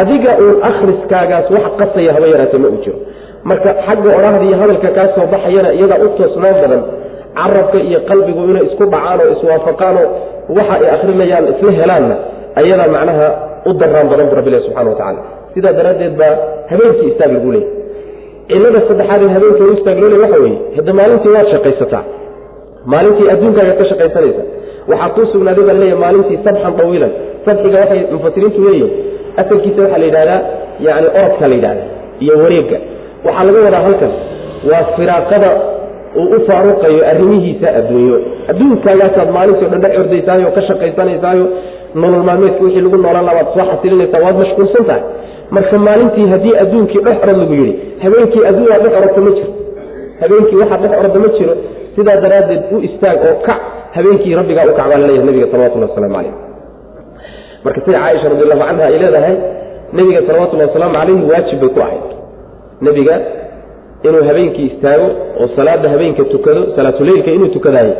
adiga 0.00 0.30
uun 0.42 0.56
akhriskaagaas 0.70 1.46
wax 1.56 1.64
qasaya 1.80 2.10
haba 2.16 2.26
yaraatee 2.32 2.58
ma 2.64 2.68
uu 2.74 2.80
jiro. 2.84 2.96
Marka 3.48 3.70
xagga 3.86 4.10
odhahda 4.18 4.44
iyo 4.48 4.56
hadalka 4.62 4.88
kaa 4.96 5.08
soo 5.14 5.26
baxayana 5.34 5.70
iyadaa 5.78 5.98
u 6.04 6.08
toosnaan 6.18 6.54
badan 6.62 6.82
carabka 7.38 7.78
iyo 7.88 7.98
qalbigu 8.08 8.40
inay 8.50 8.64
isku 8.68 8.84
dhacaan 8.92 9.20
oo 9.24 9.30
iswaafaqaanoo 9.36 10.06
waxa 10.56 10.74
ay 10.80 10.88
akhrinayaan 10.96 11.44
isla 11.52 11.72
helaanna 11.80 12.16
ayadaa 12.60 12.88
macnaha 12.96 13.26
u 13.68 13.72
daraan 13.80 14.06
badan 14.12 14.26
bu 14.30 14.34
rabbilah 14.38 14.60
subxana 14.66 14.90
wa 14.92 14.96
tacala 15.00 15.20
sidaa 15.54 15.72
daraaddeed 15.78 16.14
baa 16.20 16.32
habeenkii 16.70 17.08
istaag 17.12 17.32
lagu 17.36 17.50
leeyay. 17.54 17.70
Cilada 18.50 18.80
saddexaad 18.88 19.20
ee 19.26 19.32
habeenka 19.36 19.62
u 19.64 19.72
istaag 19.78 19.98
loo 20.02 20.08
leey 20.12 20.20
waxa 20.24 20.38
weeye 20.44 20.58
hadda 20.76 20.92
maalintii 21.00 21.32
waad 21.36 21.48
shaqaysataa. 21.54 22.02
Maalintii 22.92 23.28
adduunkaagaad 23.34 23.78
ka 23.80 23.84
shaqaysanaysa. 23.90 24.42
Waxaa 24.90 25.08
kuu 25.14 25.26
sugnaaday 25.32 25.64
baa 25.68 25.76
leeyahy 25.82 25.98
maalintii 26.04 26.38
sabxan 26.46 26.72
tawiilan 26.80 27.12
sabxiga 27.46 27.78
waxay 27.82 28.00
mufasiriintu 28.14 28.58
leeyihiin 28.66 28.90
asalkiisa 29.40 29.80
waxaa 29.84 29.98
la 30.02 30.06
yidhahdaa 30.08 30.40
yani 30.86 31.06
orodka 31.18 31.44
la 31.50 31.54
yidhahda 31.58 31.82
iyo 32.24 32.34
wareegga. 32.42 32.78
Waxaa 33.26 33.44
laga 33.48 33.58
wadaa 33.66 33.82
halkan 33.86 34.12
waa 34.70 34.84
firaaqada 34.96 35.50
uu 36.20 36.28
u 36.36 36.38
faaruqayo 36.48 37.00
arrimihiisa 37.12 37.68
adduunyo. 37.78 38.16
Adduunkaagaasaad 38.50 39.28
maalintii 39.36 39.66
o 39.66 39.68
dhan 39.72 39.80
dhex 39.84 39.94
ordaysaayo 40.02 40.48
ka 40.56 40.62
shaqaysanaysaayo 40.68 41.44
nolol 42.02 42.22
maalmeedka 42.28 42.64
wixii 42.66 42.82
lagu 42.86 42.96
noolaan 43.04 43.26
labaad 43.30 43.48
soo 43.54 43.66
xasilinaysaa 43.70 44.20
waad 44.24 44.36
mashquulsan 44.42 44.84
tahay 44.88 45.02
marka 45.56 45.78
maalintii 45.86 46.26
haddii 46.32 46.54
adduunkii 46.62 47.00
dhex 47.06 47.16
orod 47.24 47.38
lagu 47.42 47.54
yidhi 47.60 47.74
habeenkii 48.04 48.42
adduunyaa 48.50 48.78
dhex 48.84 48.92
orodta 49.00 49.20
ma 49.26 49.30
jiro. 49.36 49.52
Habeenkii 50.20 50.56
waxaa 50.62 50.78
dhex 50.82 50.92
orda 51.00 51.18
ma 51.24 51.28
jiro. 51.36 51.54
Sidaa 51.96 52.16
daraaddeed 52.24 52.62
u 52.74 52.76
istaag 52.88 53.18
oo 53.28 53.34
kac 53.46 53.60
habeenkii 53.96 54.34
rabbigaa 54.40 54.64
u 54.70 54.74
kac 54.78 54.86
baa 54.90 54.98
nabiga 55.28 55.46
salawatullahi 55.52 55.90
wasalaamu 55.90 56.14
calayh 56.16 56.34
marka 57.64 57.80
sida 57.84 57.98
caaisha 58.02 58.28
radiallahu 58.32 58.60
canha 58.68 58.84
ay 58.90 58.98
leedahay 59.02 59.34
nebiga 59.96 60.20
salawatullahi 60.28 60.68
wasalaamu 60.70 60.94
calayhi 60.98 61.24
waajib 61.30 61.58
bay 61.62 61.70
ku 61.74 61.80
ahayd. 61.86 62.04
Nebiga 62.86 63.14
inuu 64.06 64.24
habeenkii 64.28 64.66
istaago 64.72 65.06
oo 65.40 65.48
salaada 65.56 65.88
habeenka 65.94 66.24
tukado 66.34 66.60
salaatuleylka 66.76 67.30
inuu 67.36 67.48
tukadaayo 67.56 67.94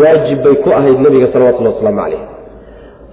waajib 0.00 0.38
bay 0.44 0.54
ku 0.64 0.68
ahayd 0.78 0.98
nebiga 1.06 1.26
salawatullahi 1.34 1.74
wasalaamu 1.74 2.00
calayh 2.02 2.22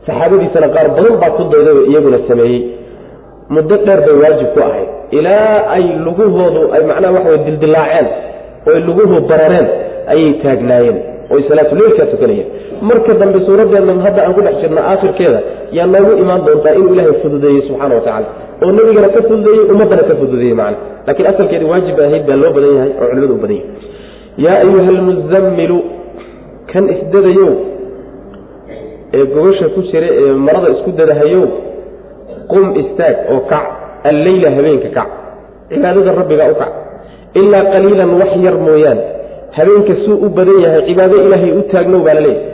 saxaabadiisana 0.08 0.68
qaar 0.76 0.88
badan 0.98 1.16
baa 1.22 1.32
ku 1.38 1.44
daydaba 1.54 1.82
iyaguna 1.92 2.20
sameeyey. 2.30 2.62
muddo 3.56 3.76
dheer 3.86 4.00
bay 4.06 4.16
waajib 4.24 4.50
ku 4.56 4.60
ahayd. 4.68 4.90
ilaa 5.18 5.56
ay 5.76 5.84
lugahoodu 6.06 6.62
ay 6.76 6.82
macnaha 6.90 7.14
waxa 7.18 7.30
way 7.34 7.40
dildilaaceen 7.48 8.08
oo 8.68 8.74
ay 8.76 8.82
luguhu 8.88 9.16
barareen 9.30 9.68
ayay 10.14 10.32
taagnaayeen 10.44 10.98
oy 11.34 11.42
salaatuleylkaa 11.50 12.06
tukanayeen. 12.14 12.48
marka 12.90 13.14
dambe 13.22 13.40
suuraddeedna 13.48 13.94
hadda 14.06 14.20
aan 14.26 14.34
ku 14.38 14.42
dhex 14.46 14.56
jirna 14.64 14.82
aakhirkeeda 14.92 15.40
yaa 15.78 15.88
noogu 15.94 16.12
imaan 16.24 16.42
doontaa 16.48 16.74
inuu 16.80 16.94
ilaahay 16.96 17.16
fududeeyey 17.24 17.62
subxana 17.68 17.94
wa 18.00 18.04
tacala 18.08 18.28
oo 18.64 18.72
nebigana 18.78 19.10
ka 19.16 19.22
fududeeyey 19.28 19.64
ummaddana 19.74 20.04
ka 20.10 20.14
fududeeyey 20.22 20.56
macna. 20.62 20.78
laakiin 21.08 21.28
asalkeedi 21.34 21.66
waajib 21.72 21.98
ahayd 22.08 22.24
baa 22.30 22.38
loo 22.44 22.52
badan 22.56 22.72
yahay 22.78 22.92
oo 23.02 23.08
culimadu 23.12 23.34
u 23.38 23.42
badan 23.44 23.58
yahay. 23.58 23.70
yaa 24.46 24.58
ayuha 24.66 24.90
almuzammilu 24.96 25.78
kan 26.72 26.84
isdadayow 26.96 27.50
ee 29.18 29.26
gogosha 29.34 29.66
ku 29.76 29.82
jira 29.92 30.08
ee 30.22 30.32
marada 30.46 30.70
isku 30.76 30.92
dadahayow 31.00 31.44
qum 32.52 32.66
istaag 32.82 33.16
oo 33.34 33.40
kac 33.52 33.66
alleyla 34.10 34.50
habeenka 34.58 34.90
kac 34.98 35.10
cibaadada 35.70 36.12
rabbiga 36.20 36.46
u 36.52 36.56
kac. 36.62 36.72
Ilaa 37.40 37.64
qaliilan 37.74 38.12
wax 38.22 38.32
yar 38.46 38.56
mooyaane 38.66 39.04
habeenka 39.58 39.94
suu 40.06 40.16
u 40.26 40.30
badan 40.38 40.60
yahay 40.66 40.82
cibaado 40.88 41.16
ilaahay 41.26 41.52
u 41.60 41.62
taagnow 41.72 42.02
baa 42.08 42.14
laleeyahy 42.14 42.46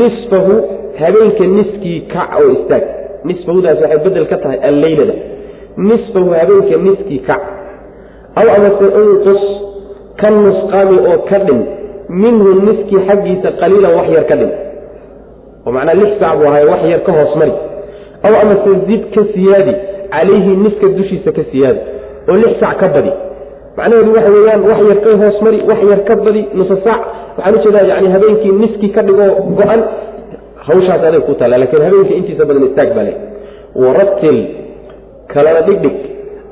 nisfahu 0.00 0.54
habeenka 1.00 1.44
niskii 1.56 1.98
kac 2.14 2.28
oo 2.40 2.48
istaag. 2.56 2.84
Nisfahudaas 3.28 3.78
waxay 3.82 3.98
bedel 4.06 4.26
ka 4.32 4.36
tahay 4.42 4.58
alleylada 4.70 5.14
nisfahu 5.88 6.30
habeenka 6.40 6.76
niskii 6.86 7.20
kac. 7.28 7.42
Aw 8.40 8.46
amase 8.56 8.86
unqus 9.00 9.42
ka 10.20 10.28
nusqaami 10.44 10.96
oo 11.10 11.18
ka 11.30 11.38
dhin. 11.46 11.60
Minhu 12.22 12.48
niskii 12.66 13.00
xaggiisa 13.08 13.48
qaliilan 13.60 13.92
wax 13.98 14.08
yar 14.16 14.24
ka 14.30 14.36
dhin 14.40 14.50
oo 15.66 15.70
macnaa 15.76 15.94
lix 16.00 16.10
saac 16.20 16.34
buu 16.40 16.48
ahay 16.50 16.64
wax 16.72 16.82
yar 16.92 17.02
ka 17.08 17.12
hoos 17.18 17.32
mari. 17.40 17.54
Aw 18.26 18.34
amase 18.42 18.70
zid 18.88 19.02
ka 19.14 19.22
siyaadi 19.34 19.74
calayhi 20.14 20.52
niska 20.64 20.86
dushiisa 20.98 21.30
ka 21.38 21.42
siyaadi 21.50 21.80
oo 22.30 22.36
lix 22.42 22.52
saac 22.62 22.76
ka 22.82 22.88
badi. 22.96 23.12
Macnaheedu 23.76 24.10
waxa 24.16 24.30
weeyaan 24.36 24.62
wax 24.70 24.78
yar 24.90 24.98
ka 25.06 25.10
hoos 25.22 25.36
mari 25.46 25.58
wax 25.70 25.80
yar 25.90 26.00
ka 26.08 26.14
badi 26.26 26.42
nusa 26.58 26.76
saac 26.86 27.00
waxaan 27.36 27.54
u 27.56 27.60
jeedaa 27.64 27.84
yani 27.92 28.08
habeenkii 28.14 28.52
niskii 28.62 28.90
ka 28.96 29.02
dhigoo 29.06 29.30
go-an 29.58 29.80
hawshaas 30.66 31.02
aday 31.08 31.20
ku 31.28 31.32
taalla 31.40 31.56
lakiin 31.62 31.82
habeenkii 31.88 32.16
intiisa 32.20 32.44
badan 32.48 32.64
istaag 32.68 32.90
baa 32.96 33.04
le 33.08 33.12
warattil 33.84 34.38
kalana 35.32 35.60
dhigdhig 35.68 35.96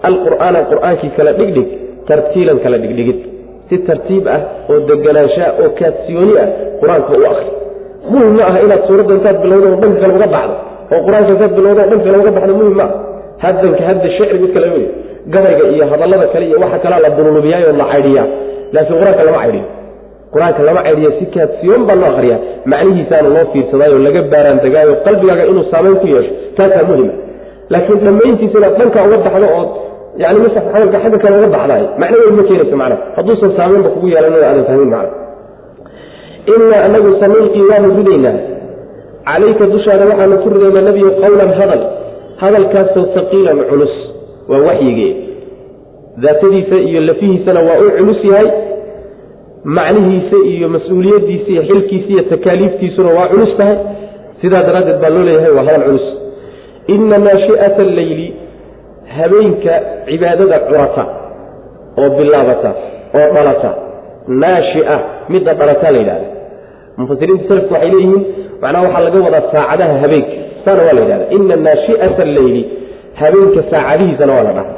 alqur'aana 0.09 0.61
qur'aankii 0.71 1.11
kala 1.19 1.33
dhigdhig 1.41 1.69
tartiilan 2.09 2.59
kala 2.65 2.79
dhigdhigid. 2.85 3.19
Si 3.69 3.77
tartiib 3.89 4.25
ah 4.37 4.41
oo 4.71 4.79
deganaanshaa 4.91 5.51
oo 5.63 5.69
kaadsiyooni 5.81 6.35
ah 6.45 6.49
qur'aanka 6.81 7.13
u 7.21 7.25
akri 7.33 7.49
muhiim 8.13 8.35
ma 8.39 8.43
aha 8.51 8.59
inaad 8.67 8.83
suuradda 8.89 9.13
intaad 9.19 9.37
bilowdo 9.45 9.67
oo 9.73 9.79
dhanka 9.83 9.99
kale 10.03 10.13
uga 10.19 10.29
baxdo 10.37 10.55
oo 10.95 11.01
qur'aanka 11.07 11.31
intaad 11.37 11.53
bilowdo 11.59 11.81
oo 11.83 11.89
dhanka 11.91 12.05
kale 12.07 12.19
uga 12.23 12.33
baxdo 12.39 12.53
muhiim 12.61 12.77
ma 12.81 12.85
ah 12.87 12.93
haddanka 13.45 13.83
hadda 13.91 14.09
shicri 14.17 14.39
mid 14.45 14.53
kale 14.57 14.67
wey 14.75 14.85
gabayga 15.35 15.65
iyo 15.75 15.85
hadallada 15.93 16.27
kale 16.35 16.45
iyo 16.51 16.57
waxa 16.65 16.79
kalea 16.85 17.01
la 17.05 17.11
dululubiyaayoo 17.17 17.75
la 17.83 17.87
caydhiyaa 17.93 18.27
laakiin 18.75 18.97
qur'aanka 19.01 19.23
lama 19.29 19.39
caydhiyo 19.45 19.65
qur'aanka 20.35 20.61
lama 20.69 20.81
caydhiya 20.87 21.11
si 21.19 21.25
kaadsiyoon 21.37 21.83
baa 21.89 21.97
loo 22.03 22.09
akriyaa 22.15 22.39
macnihiisaana 22.73 23.29
loo 23.37 23.45
fiirsadaayo 23.53 23.99
laga 24.07 24.21
baaraan 24.33 24.59
degaayo 24.65 24.93
qalbigaaga 25.07 25.45
inuu 25.51 25.65
saamayn 25.73 25.97
ku 26.03 26.07
yeesho. 26.15 26.33
Taasaa 26.57 26.85
muhima 26.91 27.13
laakiin 27.73 27.99
dhammayntiisa 28.07 28.57
inaad 28.61 28.75
dhanka 28.81 28.99
uga 29.09 29.17
baxdo 29.27 29.47
ood 29.61 29.71
yani 30.23 30.39
masax 30.45 30.65
hadalka 30.75 30.99
xagga 31.05 31.19
kale 31.25 31.35
uga 31.41 31.49
baxdaay 31.57 31.83
macno 32.03 32.17
weyn 32.23 32.35
ma 32.39 32.43
keenaysa 32.49 32.77
macna 32.83 32.97
hadduusan 33.17 33.51
saamaynba 33.59 33.89
kugu 33.95 34.07
yeelan 34.15 34.33
aadan 34.51 34.65
fahmin 34.71 34.89
macna 34.95 35.11
inaa 36.47 36.85
anagu 36.89 37.11
sanulqii 37.21 37.63
waanu 37.71 37.89
ridaynaa 37.99 38.37
calayka 39.29 39.67
dushaada 39.75 40.05
waxaanu 40.11 40.37
ku 40.43 40.49
ridaynaa 40.55 40.85
nebiyo 40.89 41.11
qowlan 41.23 41.51
hadal 41.61 41.83
hadalkaasoo 42.43 43.07
haqiilan 43.17 43.59
culus 43.71 43.95
waa 44.51 44.61
waxyigee 44.69 45.13
daatadiisa 46.25 46.77
iyo 46.89 47.01
lafihiisana 47.09 47.61
waa 47.69 47.79
u 47.87 47.91
culus 47.99 48.21
yahay 48.31 48.49
macnihiisa 49.77 50.37
iyo 50.53 50.67
mas'uuliyaddiisa 50.75 51.49
iyo 51.53 51.63
xilkiisa 51.69 52.09
iyo 52.15 52.23
takaaliiftiisuna 52.33 53.11
waa 53.19 53.29
culus 53.33 53.53
tahay 53.59 53.77
sidaa 54.43 54.63
daraaddeed 54.69 55.01
baa 55.03 55.11
loo 55.17 55.25
leeyahay 55.29 55.53
waa 55.59 55.65
hadal 55.69 55.83
culus 55.89 56.07
ina 56.95 57.19
naashi'ata 57.27 57.83
alleyli 57.89 58.27
habeenka 59.19 59.73
cibaadada 60.09 60.59
curata 60.69 61.05
oo 62.01 62.09
bilaabata 62.19 62.71
oo 63.19 63.27
dhalata 63.35 63.71
naashia 64.29 65.01
midda 65.29 65.55
dhalata 65.55 65.91
la 65.91 65.99
yidhahda 65.99 66.27
mufasiriinta 66.97 67.49
salafku 67.49 67.75
waxay 67.75 67.91
leeyihiin 67.91 68.25
macnaha 68.63 68.85
waxaa 68.87 69.01
laga 69.07 69.19
wadaa 69.27 69.43
saacadaha 69.53 69.99
habeenka 70.05 70.33
saana 70.65 70.83
waa 70.87 70.93
la 70.93 71.01
yidhahda 71.05 71.27
ina 71.37 71.57
naashi'ata 71.67 72.23
alleyli 72.29 72.63
habeenka 73.21 73.61
saacadihiisana 73.73 74.33
waa 74.37 74.43
la 74.49 74.53
dhaha 74.53 74.73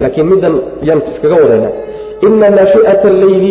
laakiin 0.00 0.26
middan 0.32 0.54
yaan 0.88 1.00
iskaga 1.12 1.36
wadayna 1.44 1.70
ina 2.28 2.50
naashi'ata 2.58 3.08
alleyli 3.14 3.50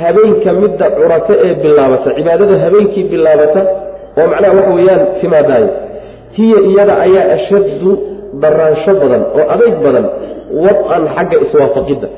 habeenka 0.00 0.52
midda 0.62 0.86
curata 0.96 1.34
ee 1.46 1.54
bilaabata 1.62 2.10
cibaadada 2.18 2.58
habeenkii 2.64 3.04
bilaabata 3.12 3.60
oo 4.20 4.26
macnaha 4.32 4.54
waxa 4.58 4.72
weeyaan 4.78 5.02
timaadaayo. 5.20 5.68
Hiya 6.36 6.58
iyada 6.70 6.94
ayaa 7.06 7.26
ashaddu 7.36 7.90
daraansho 8.42 8.92
badan 9.02 9.22
oo 9.38 9.44
adayg 9.54 9.74
badan 9.84 10.06
wad-an 10.64 11.02
xagga 11.16 11.36
iswaafaqidda 11.46 12.08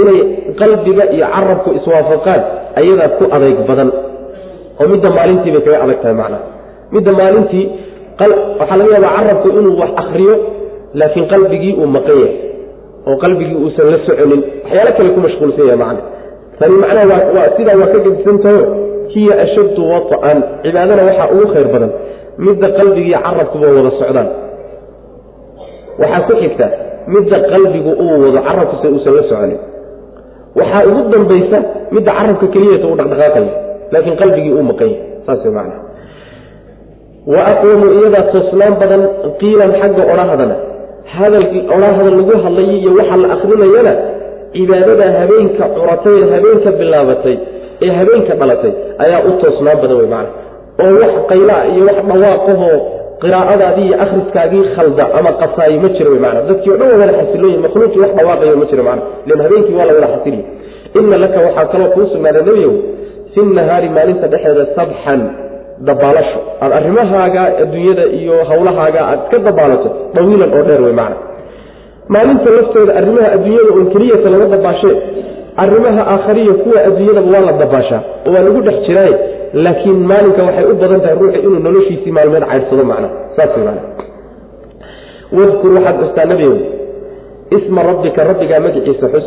inay 0.00 0.18
qalbiga 0.60 1.04
iyo 1.14 1.26
carabku 1.34 1.68
iswaafaqaan 1.78 2.40
ayadaa 2.80 3.08
ku 3.18 3.24
adayg 3.36 3.58
badan. 3.68 3.90
Oo 4.80 4.86
midda 4.92 5.08
maalintii 5.16 5.52
bay 5.54 5.62
kaga 5.66 5.78
adag 5.84 5.98
tahay 6.02 6.16
macnaha 6.20 6.42
midda 6.94 7.10
maalintii 7.20 7.64
waxaa 8.60 8.76
laga 8.80 8.90
yaabaa 8.96 9.14
carabku 9.18 9.48
inuu 9.58 9.74
wax 9.82 9.90
akriyo 10.02 10.34
laakiin 11.00 11.26
qalbigii 11.32 11.74
uu 11.80 11.86
maqan 11.96 12.16
yahay. 12.22 12.34
Oo 13.08 13.16
qalbigii 13.24 13.56
uusan 13.62 13.86
la 13.92 13.98
soconin 14.06 14.40
waxyaalo 14.64 14.90
kale 14.98 15.10
ku 15.16 15.20
mashquulsan 15.26 15.64
yahay 15.70 15.78
macna. 15.82 16.02
Tani 16.58 16.76
macnaha 16.82 17.42
sidaa 17.56 17.76
waa 17.80 17.90
ka 17.94 17.98
gedisantaho 18.04 18.60
hiya 19.14 19.34
ashaddu 19.44 19.80
wata'an. 19.92 20.38
Cibaadana 20.62 21.02
waxaa 21.08 21.28
ugu 21.34 21.46
khayr 21.52 21.68
badan 21.74 21.90
midda 22.44 22.66
qalbigiiyo 22.78 23.18
carabkuba 23.26 23.66
wada 23.76 23.90
socdaan. 24.00 24.28
Waxaa 26.02 26.22
ku 26.28 26.32
xigta 26.42 26.66
midda 27.14 27.36
qalbigu 27.52 27.90
uu 28.04 28.16
wado 28.24 28.40
carabkuse 28.46 28.86
uusan 28.94 29.12
la 29.18 29.22
soconin 29.30 29.58
waxaa 30.60 30.82
ugu 30.90 31.02
dambaysa 31.14 31.58
midda 31.94 32.12
carabka 32.18 32.46
keliyata 32.54 32.86
uu 32.90 32.96
dhaqdhaqaaqaya 33.00 33.52
laakiin 33.92 34.16
qalbigii 34.22 34.52
uu 34.58 34.64
maqan 34.70 34.88
yahay 34.92 35.02
saas 35.26 35.44
macnaha. 35.56 35.80
Wa 37.32 37.40
aqwamu 37.52 37.86
iyadaa 37.98 38.24
toosnaan 38.32 38.74
badan 38.80 39.02
qiilan 39.40 39.70
xagga 39.80 40.02
odhahadana. 40.12 40.56
Hadalkii 41.16 41.62
odhahada 41.74 42.10
lagu 42.18 42.34
hadlayay 42.44 42.76
iyo 42.82 42.90
waxa 42.98 43.16
la 43.22 43.28
akrinayana 43.36 43.92
cibaadada 44.54 45.06
habeenka 45.20 45.64
curatay 45.76 46.16
ee 46.24 46.28
habeenka 46.34 46.70
bilaabatay 46.80 47.36
ee 47.84 47.90
habeenka 47.98 48.32
dhalatay 48.40 48.72
ayaa 49.04 49.20
u 49.28 49.32
toosnaan 49.42 49.78
badan 49.82 49.96
wey 50.00 50.08
macna 50.14 50.30
oo 50.82 50.92
wax 51.02 51.12
qaylaa 51.30 51.62
iyo 51.72 51.82
wax 51.88 51.98
dhawaaqahoo 52.10 52.76
qiraa'adaadii 53.22 53.86
iyo 53.88 53.96
akhriskaagii 54.04 54.64
khalda 54.76 55.04
ama 55.18 55.30
qasaayi 55.42 55.76
ma 55.84 55.88
jiro 55.96 56.10
macna 56.24 56.40
dadkii 56.48 56.70
o 56.70 56.76
dhan 56.80 56.88
waa 56.92 57.00
wada 57.02 57.14
xasilooyin 57.20 57.60
makhluuqii 57.66 58.00
wax 58.04 58.12
dhawaaqayo 58.18 58.56
ma 58.62 58.66
jiro 58.70 58.82
macna 58.88 59.02
len 59.28 59.38
habeenkii 59.44 59.74
waa 59.78 59.86
la 59.88 59.92
wada 59.98 60.08
xasiliy 60.14 60.42
inna 60.98 61.16
laka 61.24 61.38
waxaa 61.46 61.66
kaloo 61.72 61.90
kuu 61.94 62.06
sugnaaday 62.12 62.42
nebiyow 62.48 62.72
fi 63.34 63.40
nahaari 63.58 63.88
maalinta 63.96 64.26
dhexeeda 64.32 64.64
sabxan 64.76 65.20
dabaalasho 65.88 66.38
aad 66.62 66.72
arrimahaaga 66.78 67.42
adduunyada 67.62 68.04
iyo 68.20 68.36
hawlahaaga 68.50 69.00
aad 69.10 69.18
iska 69.24 69.38
dabaalato 69.48 69.88
dawiilan 70.16 70.50
oo 70.58 70.62
dheer 70.68 70.82
wey 70.86 70.94
macna 71.00 71.16
maalinta 72.14 72.50
laftooda 72.58 72.92
arrimaha 73.00 73.28
adduunyada 73.36 73.70
un 73.80 73.86
keliyata 73.94 74.30
laga 74.34 74.46
dabaashee 74.56 74.96
arrimaha 75.64 76.02
aakhariya 76.14 76.54
kuwa 76.62 76.78
adduunyadaba 76.88 77.28
waa 77.34 77.44
la 77.48 77.52
dabaashaa. 77.62 78.00
Oo 78.26 78.32
waa 78.34 78.42
lagu 78.46 78.60
dhex 78.66 78.76
jiraaye 78.88 79.14
laakiin 79.52 79.98
maalinka 80.10 80.42
waxay 80.48 80.64
u 80.72 80.74
badan 80.82 81.00
tahay 81.00 81.16
ruuxi 81.20 81.38
inuu 81.46 81.60
noloshiisii 81.66 82.12
maalmeed 82.18 82.44
caydsado 82.50 82.84
macna 82.90 83.08
saas 83.36 83.50
wey 83.56 83.64
macna 83.68 83.82
wadkur 85.38 85.70
waxaad 85.76 85.96
xustaa 86.02 86.26
nebigow 86.32 86.56
isma 87.56 87.82
rabbika 87.90 88.24
rabbigaa 88.30 88.60
magaciisa 88.66 89.06
xus 89.14 89.26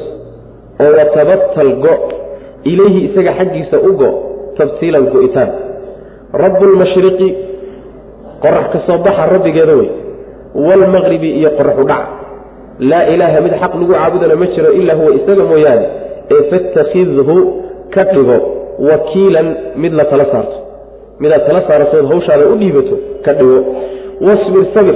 oo 0.84 0.92
watabatal 1.00 1.72
go 1.84 1.94
ilayhi 2.72 3.00
isaga 3.08 3.32
xaggiisa 3.40 3.78
u 3.90 3.92
go 4.02 4.10
tabtiilan 4.58 5.06
go-itaan 5.14 5.50
rabbulmashriqi 6.44 7.30
qorax 8.44 8.66
ka 8.74 8.80
soo 8.88 8.98
baxa 9.06 9.26
rabbigeeda 9.36 9.76
wey. 9.80 9.90
Waalmaqribi 10.68 11.30
iyo 11.40 11.50
qoraxu 11.58 11.84
dhac. 11.90 12.04
Laa 12.90 13.04
ilaaha 13.14 13.42
mid 13.46 13.54
xaq 13.62 13.74
lagu 13.80 13.94
caabudana 13.94 14.36
ma 14.42 14.46
jiro 14.54 14.70
ilaa 14.80 14.96
huwa 15.00 15.12
isaga 15.20 15.44
mooyaane 15.52 15.86
ee 16.34 16.42
fattakhidhu 16.52 17.36
ka 17.94 18.04
dhigo 18.14 18.38
wakiilan 18.90 19.48
mid 19.84 19.94
la 20.00 20.06
tala 20.12 20.26
saarto. 20.34 20.58
Midaad 21.22 21.44
tala 21.48 21.62
saaratood 21.68 22.06
hawshaada 22.12 22.46
u 22.54 22.56
dhiibato 22.62 22.96
ka 23.26 23.32
dhigo 23.40 23.58
wasbir 24.28 24.64
sabir 24.76 24.96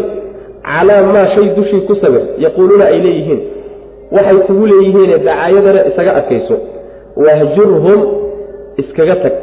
calaa 0.70 1.02
maa 1.14 1.28
shay 1.36 1.48
dushii 1.58 1.82
ku 1.90 1.94
sabir 2.04 2.22
yaquuluuna 2.46 2.86
ay 2.94 3.00
leeyihiin. 3.06 3.42
Waxay 4.16 4.38
kugu 4.48 4.66
leeyihiine 4.72 5.16
dacaayadana 5.28 5.82
isaga 5.90 6.12
adkayso 6.20 6.56
wahjurhum 7.26 8.00
iskaga 8.82 9.16
tag 9.24 9.34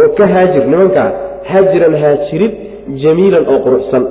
oo 0.00 0.08
ka 0.18 0.24
haajir 0.34 0.64
nimankaa 0.72 1.08
haajiran 1.50 1.94
haajirid 2.02 2.52
jamiilan 3.02 3.44
oo 3.52 3.58
quruxsan. 3.66 4.04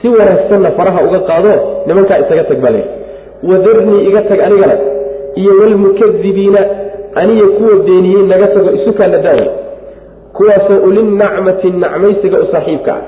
Si 0.00 0.06
wanaagsanna 0.16 0.70
faraha 0.78 1.00
uga 1.08 1.20
qaado 1.28 1.52
nimankaa 1.88 2.18
isaga 2.24 2.44
tag 2.50 2.58
baa 2.64 2.72
leehi 2.76 2.88
wadarnii 3.50 4.00
iga 4.08 4.22
tag 4.30 4.40
anigana 4.46 4.76
iyo 5.40 5.52
walmukadibiina 5.60 6.60
aniga 7.20 7.46
kuwa 7.58 7.76
beeniyey 7.86 8.22
naga 8.32 8.46
tago 8.46 8.70
isukaana 8.70 9.18
daaway 9.18 9.48
kuwaasoo 10.36 10.80
ulinnacmati 10.88 11.70
nacmaysiga 11.70 12.40
u 12.40 12.46
saaxiibka 12.52 12.92
ah. 12.94 13.02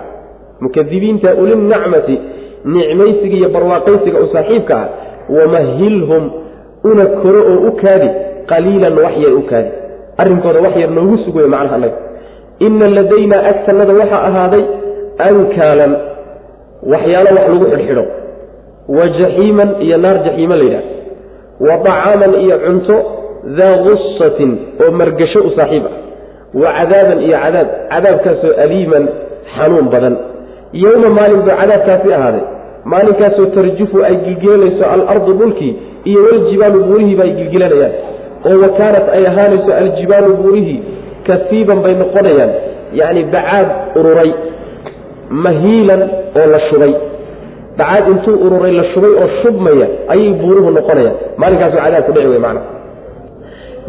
Mukadibiinta 0.60 1.34
ulinnacmati 1.34 2.20
nicmaysiga 2.64 3.36
iyo 3.36 3.48
barwaaqaysiga 3.48 4.18
u 4.20 4.28
saaxiibka 4.32 4.76
ah 4.76 4.88
wamahilhum 5.36 6.30
una 6.84 7.06
koro 7.06 7.40
oo 7.52 7.68
u 7.68 7.72
kaadi 7.82 8.08
qaliilan 8.46 8.98
wax 8.98 9.14
yar 9.24 9.34
u 9.34 9.42
kaadi. 9.50 9.70
Arrinkooda 10.18 10.60
wax 10.60 10.76
yar 10.76 10.90
noogu 10.90 11.18
sug 11.18 11.36
wey 11.36 11.46
macnaha 11.46 11.74
annaga. 11.74 11.96
Inna 12.58 12.88
ladaynaa 12.88 13.42
agtannada 13.50 13.92
waxaa 14.00 14.22
ahaaday 14.28 14.64
ankaalan 15.28 15.92
waxyaalo 16.92 17.30
wax 17.36 17.48
lagu 17.48 17.64
xidhxidho. 17.72 18.04
Wa 18.88 19.08
jaxiiman 19.18 19.70
iyo 19.80 19.96
naar 19.98 20.24
jaxiima 20.24 20.56
la 20.56 20.64
yidhaha 20.64 20.82
wa 21.60 21.76
dacaaman 21.84 22.32
iyo 22.44 22.58
cunto 22.58 22.96
daa 23.58 23.74
gusatin 23.86 24.50
oo 24.82 24.90
margasho 25.00 25.40
u 25.48 25.50
saaxiib 25.58 25.84
ah 25.90 25.94
wa 26.62 26.70
cadaaban 26.78 27.18
iyo 27.26 27.36
cadaab 27.44 27.68
cadaabkaasoo 27.92 28.52
aliiman 28.64 29.04
xanuun 29.56 29.86
badan 29.94 30.14
yowma 30.84 31.08
maalin 31.18 31.40
buu 31.46 31.54
cadaabkaasi 31.60 32.08
ahaaday 32.18 32.44
maalinkaasoo 32.92 33.46
tarjufu 33.56 33.96
ay 34.08 34.16
gilgilanayso 34.26 34.84
alardu 34.94 35.32
dhulkii 35.40 35.72
iyo 36.10 36.20
waljibaalu 36.28 36.78
buurihiiba 36.88 37.22
ay 37.28 37.32
gilgilanayaan 37.40 37.92
oo 38.48 38.56
wa 38.62 38.68
kaanat 38.78 39.06
ay 39.16 39.22
ahaanayso 39.32 39.70
aljibaalu 39.80 40.30
buurihii 40.42 40.80
kasiiban 41.28 41.78
bay 41.84 41.94
noqonayaan 42.02 42.50
yacni 43.00 43.22
bacaad 43.34 43.68
ururay 44.00 44.30
mahiilan 45.44 46.02
oo 46.40 46.46
la 46.54 46.60
shubay 46.70 46.92
bacaad 47.78 48.04
intuu 48.12 48.36
ururay 48.46 48.72
la 48.80 48.84
shubay 48.92 49.10
oo 49.22 49.28
shubmaya 49.42 49.86
ayay 50.14 50.32
buuruhu 50.42 50.70
noqonayaan 50.78 51.16
maalinkaasoo 51.42 51.80
cadaabku 51.84 52.12
dhici 52.16 52.28
wey 52.34 52.38
macna 52.46 52.60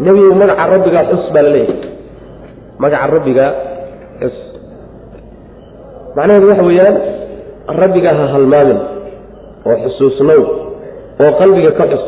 nebigu 0.06 0.34
magaca 0.42 0.66
rabbigaa 0.74 1.04
xus 1.12 1.26
baa 1.34 1.44
la 1.46 1.50
leeyahay. 1.56 1.78
Magaca 2.84 3.08
rabbigaa 3.16 3.52
xus. 4.22 4.36
Macnaheedu 6.16 6.48
waxa 6.52 6.64
weeyaan 6.70 6.96
rabbigaa 7.82 8.14
ha 8.20 8.26
halmaamin 8.34 8.80
oo 9.70 9.76
xusuusnow 9.84 10.42
oo 11.24 11.32
qalbiga 11.42 11.72
ka 11.80 11.86
xus 11.92 12.06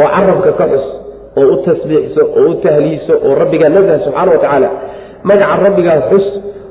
oo 0.00 0.08
carabka 0.14 0.50
ka 0.60 0.64
xus 0.72 0.86
oo 1.38 1.46
u 1.54 1.56
tasbiixso 1.66 2.22
oo 2.38 2.44
u 2.50 2.54
tahliiso 2.64 3.14
oo 3.26 3.32
rabbigaa 3.42 3.70
nasah 3.74 3.98
subxaana 4.06 4.30
wa 4.34 4.38
tacaala 4.44 4.68
magaca 5.28 5.56
rabbigaa 5.66 5.98
xus 6.10 6.26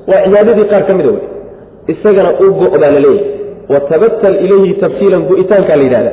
waa 0.10 0.22
cibaadadii 0.26 0.68
qaar 0.72 0.84
ka 0.88 0.94
mida 0.98 1.10
wey 1.16 1.24
isagana 1.94 2.30
u 2.44 2.46
go' 2.60 2.70
baa 2.82 2.92
la 2.96 3.00
leeyahay. 3.06 3.34
Watabatal 3.74 4.36
ilayhi 4.46 4.74
tabtiilan 4.84 5.22
go-itaankaa 5.30 5.76
la 5.80 5.84
yidhahda 5.88 6.12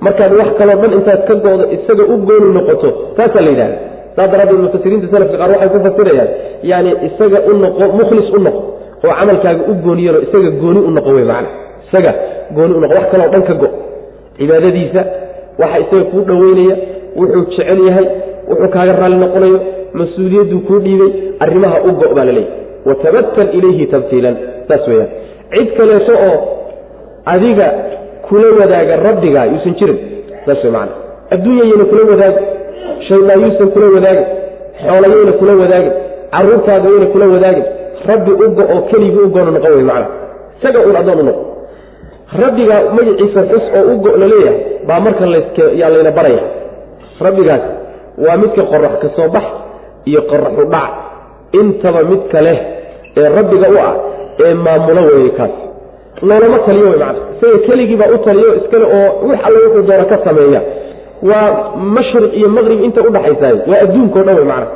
markaad 0.00 0.32
wax 0.40 0.48
kaloo 0.58 0.78
dhan 0.82 0.92
intaad 0.98 1.20
ka 1.28 1.34
go'do 1.44 1.64
isaga 1.76 2.04
u 2.12 2.16
gooni 2.28 2.48
noqoto 2.56 2.88
taasaa 3.16 3.42
la 3.46 3.50
yidhahda 3.50 3.76
saas 4.16 4.28
daraaddeed 4.32 4.60
mufasiriinta 4.66 5.06
salafka 5.12 5.36
qaar 5.40 5.50
waxay 5.54 5.68
ku 5.74 5.78
fasirayaan 5.86 6.28
yani 6.70 6.90
isaga 7.08 7.38
u 7.50 7.52
noqo 7.64 7.84
mukhlis 8.00 8.28
u 8.36 8.40
noqo 8.46 8.60
oo 9.04 9.14
camalkaaga 9.18 9.62
u 9.70 9.74
gooniyano 9.84 10.18
isaga 10.26 10.50
gooni 10.62 10.80
u 10.88 10.90
noqo 10.96 11.10
wey 11.16 11.24
macana 11.30 11.48
isaga 11.86 12.12
gooni 12.56 12.74
u 12.78 12.80
noqo 12.80 12.94
wax 12.98 13.06
kaloo 13.12 13.28
dhan 13.32 13.42
ka 13.48 13.54
go' 13.62 13.72
cibaadadiisa 14.38 15.00
waxa 15.60 15.78
isaga 15.84 16.04
kuu 16.10 16.22
dhoweynaya 16.28 16.76
wuxuu 17.18 17.44
jecel 17.50 17.80
yahay 17.88 18.06
wuxuu 18.50 18.70
kaaga 18.74 18.92
raalli 19.00 19.18
noqonayo 19.24 19.58
mas'uuliyadduu 20.00 20.60
kuu 20.68 20.78
dhiibay 20.86 21.10
arrimaha 21.44 21.76
u 21.88 21.92
go' 22.00 22.14
baa 22.16 22.24
la 22.28 22.32
leeyahy 22.38 23.46
ilayhi 23.58 23.86
tabtiilan 23.94 24.36
saas 24.68 24.88
weyaan 24.88 25.10
cid 25.52 25.68
kaleeto 25.78 26.14
oo 26.28 26.38
adiga 27.34 27.66
kula 28.28 28.48
wadaaga 28.60 28.96
rabbigaa 28.96 29.46
yuusan 29.52 29.74
jirin. 29.78 29.98
Saas 30.46 30.64
wey 30.64 30.72
macana 30.72 30.92
adduunyayayna 31.34 31.84
kula 31.90 32.02
wadaagin 32.12 32.44
shaydaayyuusan 33.08 33.68
kula 33.74 33.86
wadaagin 33.96 34.26
xoolayayna 34.84 35.32
kula 35.40 35.52
wadaagin 35.62 35.92
caruurtaada 36.32 36.88
yayna 36.92 37.06
kula 37.12 37.26
wadaagin 37.34 37.66
rabbi 38.10 38.32
ugo 38.46 38.62
oo 38.74 38.80
keligii 38.90 39.24
u 39.26 39.30
goona 39.34 39.60
wey 39.76 39.84
macna. 39.90 40.08
Isaga 40.58 40.78
uun 40.86 40.96
addoon 40.96 41.20
u 41.20 41.24
noqo 41.28 41.42
rabbiga 42.42 42.76
magaciisa 42.96 43.40
xus 43.50 43.64
oo 43.78 43.84
u 43.92 43.96
go 44.02 44.10
baa 44.88 45.00
marka 45.00 45.24
yaa 45.80 45.90
layna 45.90 46.10
baraya. 46.10 46.42
Rabbigaas 47.20 47.64
waa 48.24 48.36
midka 48.36 48.62
qorax 48.62 48.92
ka 49.02 49.08
soo 49.16 49.28
bax 49.28 49.44
iyo 50.04 50.20
qoraxu 50.30 50.64
dhac. 50.72 50.90
Intaba 51.52 52.02
midka 52.02 52.40
leh 52.40 52.58
ee 53.16 53.28
rabbiga 53.36 53.68
u 53.74 53.76
ah 53.88 53.94
ee 54.44 54.54
maamulo 54.54 55.00
weeye 55.08 55.30
kaas 55.38 55.54
loolama 56.22 56.58
taliyo 56.66 56.88
macna. 56.90 57.14
Isaga 57.36 57.58
keligiibaa 57.66 58.10
u 58.14 58.18
taliyo 58.18 58.54
iskale 58.60 58.84
oo 58.84 59.28
wix 59.28 59.38
alle 59.46 59.58
wuxuu 59.66 59.82
doona 59.88 60.04
ka 60.04 60.18
sameeya. 60.24 60.60
Waa 61.22 61.48
mashriq 61.96 62.32
iyo 62.38 62.48
maqrib 62.56 62.80
inta 62.84 63.00
udhaxaysaay 63.08 63.56
waa 63.70 63.80
adduunkao 63.84 64.22
dhan 64.28 64.38
macna. 64.52 64.66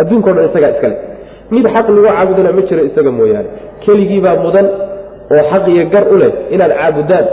Adduunkao 0.00 0.32
dhan 0.36 0.44
isagaa 0.50 0.70
iskale. 0.74 0.96
Mid 1.50 1.64
xaq 1.74 1.86
lagu 1.88 2.02
caabudana 2.08 2.52
ma 2.56 2.62
jiro 2.68 2.82
isaga 2.90 3.10
mooyaane. 3.18 3.48
Keligiibaa 3.84 4.36
mudan 4.44 4.66
oo 5.34 5.42
xaq 5.50 5.64
iyo 5.74 5.84
gar 5.92 6.04
u 6.14 6.16
leh 6.20 6.30
inaad 6.54 6.72
caabudaan 6.80 7.26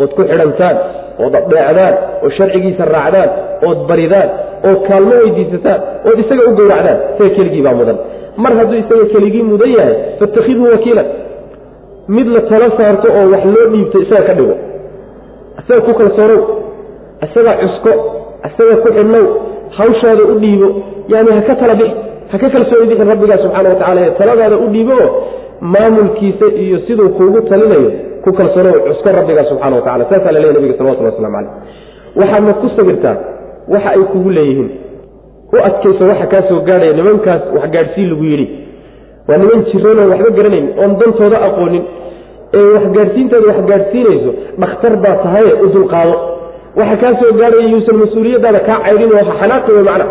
ood 0.00 0.10
ku 0.16 0.22
xidhantaan 0.30 0.76
ood 1.24 1.34
adheecdaan 1.40 1.94
oo 2.24 2.30
sharcigiisa 2.36 2.84
raacdaan 2.94 3.30
ood 3.68 3.78
baridaan 3.88 4.28
oo 4.68 4.74
kaalmo 4.88 5.14
weydiisataan 5.22 5.80
ood 6.08 6.18
isaga 6.22 6.42
u 6.50 6.54
gowracdaan 6.58 6.98
isaga 7.14 7.30
keligiibaa 7.36 7.74
mudan. 7.80 7.98
Mar 8.42 8.52
hadduu 8.58 8.78
isaga 8.84 9.04
keligii 9.14 9.42
mudan 9.52 9.70
yahay 9.78 9.94
fattakhidhu 10.20 10.64
wakiilan 10.74 11.06
mid 12.08 12.26
la 12.26 12.40
talo 12.50 12.68
saarto 12.78 13.08
oo 13.18 13.26
wax 13.32 13.44
loo 13.44 13.66
dhiibto 13.72 13.98
isaga 14.04 14.24
ka 14.28 14.34
dhigo. 14.34 14.54
Isaga 15.60 15.80
ku 15.86 15.92
kalsoonow 16.00 16.40
isaga 17.22 17.52
cusko 17.62 17.92
isaga 18.48 18.74
ku 18.82 18.88
xidhnow 18.96 19.26
hawshaada 19.78 20.22
u 20.32 20.34
dhiibo 20.42 20.68
yani 21.08 21.30
ha 21.36 21.54
tala 21.60 21.74
bixi 21.74 21.96
ha 22.30 22.38
ka 22.38 22.48
kalsooni 22.54 22.86
bixin 22.90 23.08
rabbigaa 23.12 23.38
subxaana 23.44 23.68
wa 23.68 23.74
tacala 23.80 24.10
taladaada 24.18 24.56
u 24.56 24.68
dhiibo 24.74 24.98
maamulkiisa 25.60 26.46
iyo 26.62 26.78
siduu 26.86 27.08
kuugu 27.08 27.40
talinayo 27.48 27.90
ku 28.24 28.32
kalsoonow 28.32 28.72
cusko 28.86 29.08
rabbigaa 29.18 29.44
subxana 29.44 29.76
wa 29.76 29.82
tacala 29.82 30.04
saasaa 30.10 30.32
la 30.32 30.40
leeya 30.40 30.54
nabiga 30.54 30.74
salawatullah 30.78 31.12
waslamu 31.12 31.36
caleyh 31.36 31.52
waxaadna 32.20 32.52
ku 32.60 32.68
sabirtaa 32.76 33.16
waxa 33.74 33.90
ay 33.90 34.02
kugu 34.12 34.30
leeyihiin 34.30 34.70
u 35.52 35.56
adkayso 35.68 36.04
waxa 36.10 36.26
kaa 36.26 36.60
gaadhaya 36.68 36.92
nimankaas 36.92 37.42
wax 37.56 37.70
gaadhsii 37.70 38.06
lagu 38.06 38.24
yidhi 38.24 38.46
waa 39.28 39.38
niman 39.40 39.60
jiran 39.70 39.98
oon 40.02 40.08
waxba 40.12 40.30
garanayn 40.38 40.66
oon 40.82 40.92
dantooda 41.00 41.38
aqoonin. 41.48 41.84
Ee 42.58 42.66
waxgaadhsiintooda 42.76 43.46
wax 43.50 43.58
gaadhsiinayso 43.70 44.30
dhakhtar 44.62 44.92
baa 45.04 45.16
tahaye 45.24 45.52
u 45.64 45.66
dulqaado. 45.74 46.14
Waxa 46.78 46.96
kaa 47.02 47.12
gaadhaya 47.40 47.66
yuusan 47.72 47.96
mas'uuliyaddaada 48.02 48.60
kaa 48.68 48.78
caydhin 48.86 49.10
oo 49.18 49.24
xanaaqi 49.40 49.70
wey 49.76 49.84
macna. 49.90 50.06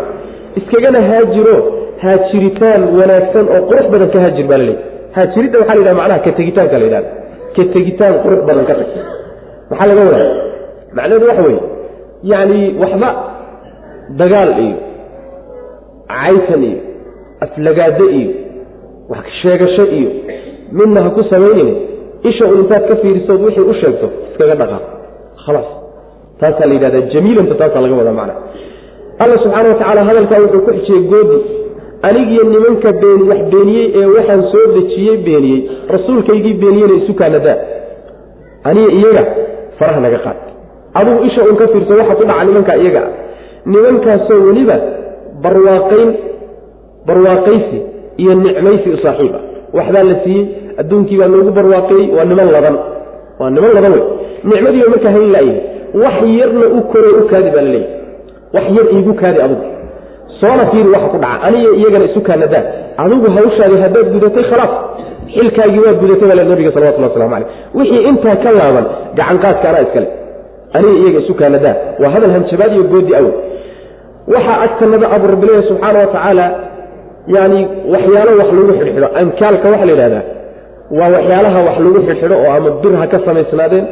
Iskagana 0.58 1.00
haajiro 1.10 1.56
haajiritaan 2.04 2.82
wanaagsan 2.98 3.44
oo 3.54 3.60
qurux 3.68 3.86
badan 3.92 4.08
ka 4.14 4.18
haajir 4.24 4.46
baa 4.50 4.58
laleeyahy 4.62 4.82
haajiridda 5.16 5.56
waxaa 5.60 5.74
la 5.74 5.80
yidhaha 5.80 5.98
macnaha 6.00 6.20
ka 6.26 6.30
tegitaanka 6.38 6.76
la 6.80 6.84
yidhahda 6.88 7.10
ka 7.56 7.62
tegitaan 7.74 8.14
qurux 8.24 8.40
badan 8.48 8.64
ka 8.68 8.74
tag 8.78 8.88
maxaa 9.70 9.86
laga 9.90 10.02
wadaa. 10.08 10.32
Macnaheedu 10.96 11.26
waxa 11.30 11.42
weeye 11.48 11.62
yacni 12.32 12.60
waxba 12.82 13.08
dagaal 14.20 14.50
iyo 14.64 14.76
caytan 16.12 16.62
iyo 16.70 16.78
aflagaado 17.44 18.06
iyo 18.18 18.30
wax 19.12 19.24
sheegasho 19.42 19.84
iyo 19.98 20.10
midna 20.78 21.00
ha 21.04 21.10
ku 21.16 21.22
samaynayni 21.32 21.74
isha 22.30 22.44
un 22.52 22.58
intaad 22.62 22.84
ka 22.90 22.94
fiirisood 23.02 23.40
wixii 23.46 23.66
u 23.72 23.74
sheegto 23.80 24.06
iskaga 24.30 24.54
dhaqaaq. 24.60 24.84
Khalaas 25.44 25.68
taasaa 26.40 26.66
la 26.70 26.74
yidhahdaa 26.76 27.02
jamiilanta 27.14 27.54
taasaa 27.60 27.80
laga 27.84 27.94
wadaa 28.00 28.16
macna. 28.20 28.34
Alla 29.22 29.36
subxaana 29.42 29.68
wa 29.72 29.74
tacaala 29.80 30.02
hadalkaa 30.08 30.40
wuxuu 30.44 30.62
ku 30.66 30.70
xijiyey 30.78 31.02
goodi. 31.12 31.38
Anigiyo 32.08 32.42
nimanka 32.52 32.90
been 33.02 33.20
wax 33.30 33.40
beeniyey 33.52 33.86
ee 34.00 34.06
waxaan 34.16 34.42
soo 34.52 34.64
dejiyey 34.76 35.16
beeniyey. 35.26 35.60
Rasuulkaygii 35.94 36.54
beeniyena 36.62 36.94
isu 37.00 37.12
kaanadaa 37.20 37.56
aniga 38.68 38.90
iyaga 38.98 39.22
faraha 39.78 40.00
naga 40.06 40.18
qaad. 40.26 40.38
Adugu 40.98 41.18
isha 41.28 41.40
un 41.50 41.56
ka 41.60 41.66
fiirso 41.72 41.92
waxa 42.00 42.14
ku 42.18 42.24
dhaca 42.28 42.44
nimankaa 42.48 42.76
iyaga. 42.82 43.02
Nimankaasoo 43.72 44.40
weliba 44.46 44.76
barwaaqayn 45.44 46.10
barwaaqaysi 47.08 47.78
iyo 48.16 48.34
nicmaysi 48.34 48.88
u 48.90 48.98
saaxiib 49.04 49.34
ah 49.80 49.92
la 49.92 50.14
siiyey 50.24 50.44
adduunkii 50.80 51.18
baa 51.20 51.28
loogu 51.34 51.50
barwaaqeeyey 51.50 52.10
waa 52.16 52.24
niman 52.24 52.48
laban. 52.56 52.76
Waa 53.40 53.50
niman 53.50 53.72
laban 53.76 53.92
wey. 53.92 54.04
Nicmadiiba 54.44 54.88
markaa 54.94 55.12
hayn 55.16 55.32
laayihi 55.32 55.60
wax 56.02 56.16
yarna 56.40 56.66
u 56.78 56.80
kore 56.92 57.08
u 57.20 57.22
kaadi 57.30 57.50
baa 57.54 57.62
la 57.66 57.70
leeyahy 57.74 57.88
wax 58.54 58.64
yar 58.76 58.86
iigu 58.96 59.14
kaadi 59.14 59.40
adugu 59.46 59.64
soona 60.40 60.66
fiiri 60.70 60.88
waxa 60.94 61.08
ku 61.08 61.18
dhaca. 61.24 61.42
Aniga 61.46 61.70
iyagana 61.80 62.04
isu 62.04 62.20
kaanadaa 62.28 62.64
adigu 63.02 63.26
hawshaadi 63.36 63.76
haddaad 63.82 64.06
gudatay 64.14 64.44
khalaas 64.50 64.72
xilkaagii 65.34 65.82
waad 65.86 65.96
gudatay 66.02 66.28
baa 66.30 66.44
nabiga 66.44 66.70
salawatullah 66.74 67.10
waslamu 67.10 67.34
caleyh 67.34 67.48
wixii 67.78 68.02
intaa 68.10 68.36
ka 68.44 68.50
laaban 68.58 68.86
gacanqaadka 69.18 69.66
anaa 69.70 69.82
iskale 69.86 70.08
aniga 70.76 70.96
iyaga 71.02 71.18
isu 71.24 71.34
kaanadaa 71.40 71.76
waa 72.00 72.10
hadal 72.14 72.30
hanjabaad 72.36 72.72
iyo 72.76 72.84
goodi 72.92 73.12
awoy 73.20 73.34
waxaa 74.34 74.60
agtanada 74.66 75.06
abu 75.16 75.26
rabbileeya 75.32 75.62
subxaana 75.70 75.98
wa 75.98 76.06
tacaala 76.14 76.46
yani 77.36 77.60
waxyaalo 77.92 78.32
wax 78.40 78.48
lagu 78.56 78.72
xidhxidho. 78.78 79.08
Ankaalka 79.20 79.66
waxaa 79.72 79.86
la 79.86 79.92
yidhahdaa 79.92 80.22
waa 80.98 81.08
waxyaalaha 81.16 81.58
wax 81.68 81.76
lagu 81.84 81.98
xidhxidho 82.08 82.34
oo 82.44 82.50
ama 82.56 82.70
bir 82.82 82.92
ha 83.00 83.06
ka 83.12 83.18
samaysnaadeen 83.26 83.84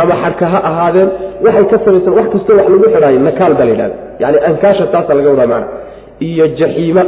ama 0.00 0.14
xadhka 0.22 0.46
ha 0.52 0.58
ahaadeen 0.70 1.08
waxay 1.46 1.64
ka 1.72 1.76
samaysan 1.84 2.12
wax 2.18 2.26
kastoo 2.34 2.56
wax 2.60 2.66
lagu 2.72 2.84
xidhaayo 2.94 3.18
nakaal 3.28 3.52
baa 3.58 3.64
la 3.68 3.72
yidhahda 3.74 3.96
yani 4.22 4.36
ankaasha 4.48 4.84
taasaa 4.92 5.14
laga 5.18 5.28
wadaa 5.34 5.46
macna. 5.52 5.68
Iyo 6.28 6.44
jaxiima 6.60 7.02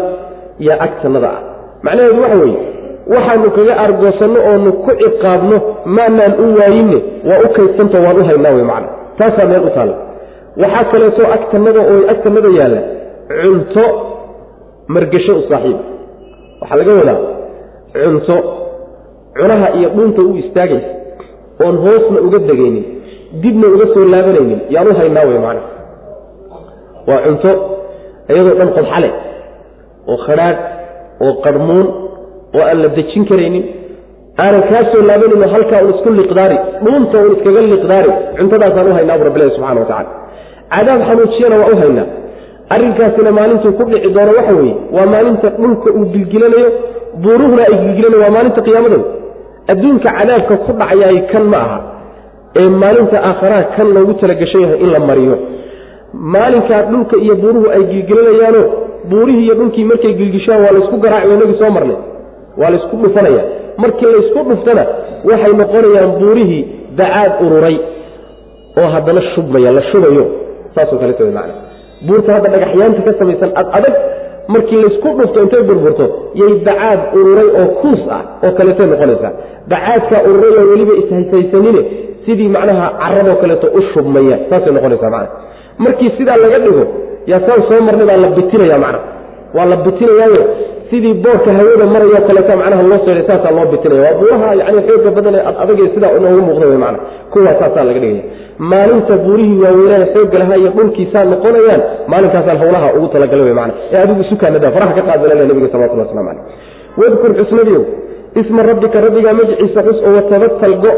iyo 0.63 0.73
agtanada 0.87 1.29
ah 1.37 1.41
macnaheedu 1.85 2.21
waxa 2.23 2.37
weeye 2.43 2.59
waxaanu 3.15 3.51
kaga 3.57 3.75
argoosanno 3.85 4.39
oonu 4.51 4.71
ku 4.85 4.91
ciqaabno 5.03 5.57
maanaan 5.97 6.33
u 6.45 6.47
waayinne 6.59 6.99
waa 7.29 7.39
u 7.47 7.49
kaydsanto 7.57 7.97
waan 8.05 8.17
u 8.21 8.25
haynaa 8.29 8.53
wey 8.59 8.67
macna. 8.73 8.89
Taasaa 9.19 9.47
meel 9.51 9.65
u 9.69 9.71
taalla. 9.77 9.95
Waxaa 10.63 10.85
kaleeto 10.93 11.23
agtanada 11.37 11.81
oo 11.93 11.99
agtanada 12.13 12.49
yaalla 12.59 12.81
cunto 13.43 13.85
margasho 14.95 15.33
u 15.41 15.43
saaxiiba 15.51 15.81
waxaa 16.61 16.79
laga 16.81 16.93
wadaa 17.01 17.19
cunto 18.05 18.37
cunaha 19.39 19.67
iyo 19.79 19.89
dhunta 19.97 20.21
u 20.31 20.37
istaagaysa 20.43 20.91
oon 21.65 21.77
hoosna 21.85 22.19
uga 22.27 22.39
degaynin 22.51 22.85
dibna 23.43 23.67
uga 23.75 23.87
soo 23.95 24.05
laabanaynin 24.15 24.61
yaan 24.75 24.89
u 24.89 24.95
haynaa 25.01 25.25
wey 25.31 25.39
macna 25.47 25.63
waa 27.09 27.21
cunto 27.27 27.51
iyadoo 28.33 28.55
dhan 28.61 28.71
qodxale 28.77 29.11
oo 30.13 30.17
khadhaadh 30.27 30.59
oo 31.25 31.33
qarhmuun 31.45 31.87
oo 32.57 32.63
aan 32.71 32.79
la 32.83 32.89
dejin 32.99 33.25
karaynin. 33.31 33.65
Aanan 34.43 34.63
kaa 34.71 34.83
soo 34.93 35.03
laabanin 35.09 35.43
oo 35.45 35.51
halkaa 35.55 35.81
un 35.85 35.91
isku 35.95 36.11
liqdaari 36.21 36.57
dhuunta 36.85 37.17
un 37.27 37.33
iskaga 37.37 37.61
liqdaari 37.75 38.11
cuntadaasaan 38.39 38.89
u 38.91 38.95
haynaa 38.99 39.19
bu 39.21 39.25
rabbilahi 39.29 39.51
subxana 39.57 39.81
wa 39.83 39.87
tacala 39.91 40.11
cadaab 40.75 41.01
xanuujiyana 41.09 41.57
waa 41.63 41.71
u 41.75 41.77
haynaa 41.83 42.07
arrinkaasina 42.75 43.31
maalintuu 43.39 43.73
ku 43.79 43.85
dhici 43.91 44.09
doono 44.17 44.33
waxa 44.39 44.55
weeye 44.59 44.75
waa 44.97 45.07
maalinta 45.15 45.49
dhulka 45.61 45.89
uu 45.99 46.05
gilgilanayo 46.15 46.69
buuruhuna 47.23 47.63
ay 47.69 47.75
gilgilanayo 47.85 48.21
waa 48.25 48.31
maalinta 48.37 48.63
qiyaamada 48.67 48.99
adduunka 49.73 50.09
cadaabka 50.19 50.55
ku 50.65 50.73
dhacayaay 50.81 51.19
kan 51.33 51.45
ma 51.53 51.57
aha 51.67 51.79
ee 52.61 52.69
maalinta 52.83 53.17
aakharaha 53.29 53.65
kan 53.77 53.89
loogu 53.97 54.15
talagashan 54.21 54.61
yahay 54.65 54.79
in 54.85 54.91
la 54.97 55.01
mariyo. 55.11 55.37
Maalinkaa 56.35 56.83
dhulka 56.91 57.17
iyo 57.25 57.35
buuruhu 57.43 57.67
ay 57.75 57.83
gilgilanayaano 57.93 58.63
buurihii 59.11 59.45
iyo 59.47 59.55
dhulkii 59.61 59.85
markay 59.91 60.13
gilgishaan 60.21 60.61
waa 60.65 60.73
laysku 60.77 60.97
garaaci 61.05 61.29
inagii 61.35 61.59
soo 61.63 61.71
marnay 61.77 61.97
waa 62.61 62.71
laysku 62.75 62.97
dhufanaya. 63.03 63.43
Markii 63.83 64.07
laysku 64.15 64.39
dhuftana 64.49 64.85
waxay 65.31 65.53
noqonayaan 65.61 66.11
buurihii 66.21 66.63
dacaad 67.01 67.33
ururay 67.47 67.77
oo 68.81 68.89
haddana 68.95 69.23
shubmaya 69.35 69.71
la 69.79 69.83
shubayo. 69.91 70.25
Saasoo 70.75 70.99
kaleeto 71.03 71.25
w 71.25 71.31
macna 71.39 71.55
buurta 72.07 72.31
hadda 72.37 72.49
dhagaxyaanta 72.55 73.01
ka 73.07 73.13
samaysan 73.21 73.51
ad 73.61 73.67
adag 73.79 73.95
markii 74.55 74.79
laysku 74.83 75.09
dhufto 75.19 75.39
intay 75.45 75.63
burburto 75.71 76.07
yay 76.41 76.53
dacaad 76.69 77.01
ururay 77.19 77.49
oo 77.61 77.67
kuus 77.81 78.03
ah 78.17 78.23
oo 78.45 78.53
kaleetay 78.59 78.87
noqonaysaa. 78.93 79.33
Dacaadkaa 79.73 80.21
ururay 80.31 80.53
oo 80.61 80.65
weliba 80.73 80.95
ishaysaysanine 81.03 81.83
sidii 82.27 82.49
macnaha 82.57 82.87
caraboo 83.03 83.37
kaleeto 83.43 83.67
u 83.79 83.81
shubmaya 83.93 84.37
saasay 84.51 84.73
noqonaysaa 84.77 85.11
macna. 85.17 85.29
Markii 85.85 86.11
sidaa 86.19 86.37
laga 86.45 86.59
dhigo 86.65 86.85
yaa 87.31 87.41
saan 87.47 87.61
soo 87.69 87.81
marnay 87.89 88.07
baa 88.11 88.19
la 88.25 88.29
bitinaya 88.39 88.79
macna. 88.85 89.01
Waa 89.57 89.67
la 89.73 89.77
bitinayaayo 89.87 90.43
sidii 90.91 91.15
boorka 91.25 91.51
hawada 91.59 91.87
marayoo 91.95 92.23
kaleeta 92.29 92.57
macnaha 92.57 92.83
loo 92.83 92.99
soo 93.05 93.15
saasaa 93.29 93.53
loo 93.57 93.67
bitinaya 93.73 94.03
waa 94.07 94.19
buuraha 94.21 94.55
yani 94.61 94.81
xooga 94.89 95.11
badan 95.11 95.35
ee 95.35 95.45
adag 95.63 95.79
sidaa 95.95 96.13
inoogu 96.19 96.41
muuqda 96.49 96.67
w 96.67 96.79
mana 96.85 96.99
kuwaa 97.33 97.55
saasaa 97.61 97.85
laga 97.89 98.01
dhigaya 98.01 98.23
maalinta 98.59 99.15
buurihii 99.25 99.61
waaweynaa 99.65 100.07
xooga 100.15 100.39
lahaa 100.39 100.59
iyo 100.63 100.71
dhulkiisaa 100.77 101.25
noqonayaan 101.33 101.83
maalinkaasaan 102.13 102.59
hawlaha 102.63 102.89
ugu 102.97 103.09
talagalay 103.15 103.51
w 103.51 103.55
mana 103.61 103.73
ee 103.93 104.01
adigu 104.05 104.25
sukaanada 104.31 104.71
faraha 104.77 104.93
ka 104.99 105.03
qaadbalala 105.09 105.45
nabiga 105.51 105.69
salawatullah 105.73 106.07
waslamu 106.07 106.29
caleyh 106.29 106.45
wadkur 107.01 107.33
xusnadiyow 107.41 107.85
isma 108.41 108.63
rabbika 108.71 109.01
rabbigaa 109.07 109.33
magiciisa 109.41 109.81
xus 109.87 109.99
oo 110.07 110.15
watabatal 110.19 110.77
go 110.85 110.93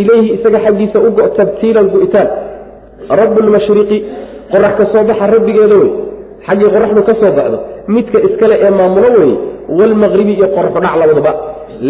ilayhi 0.00 0.28
isaga 0.36 0.58
xaggiisa 0.66 0.98
u 1.06 1.10
go 1.16 1.22
tabtiilan 1.38 1.86
gu'itaan 1.94 2.28
rabu 3.20 3.40
qorax 4.52 4.72
ka 4.78 4.84
soo 4.92 5.04
baxa 5.08 5.26
rabbigeeda 5.34 5.76
wey 5.82 5.90
xaggii 6.46 6.68
qoraxdu 6.74 7.00
ka 7.08 7.14
soo 7.20 7.32
baxdo 7.38 7.58
midka 7.94 8.18
iskale 8.28 8.54
ee 8.66 8.70
maamulo 8.78 9.08
wey 9.20 9.32
waalmaqribi 9.78 10.32
iyo 10.38 10.46
qoraxu 10.56 10.78
dhac 10.84 10.94
labadaba 11.02 11.32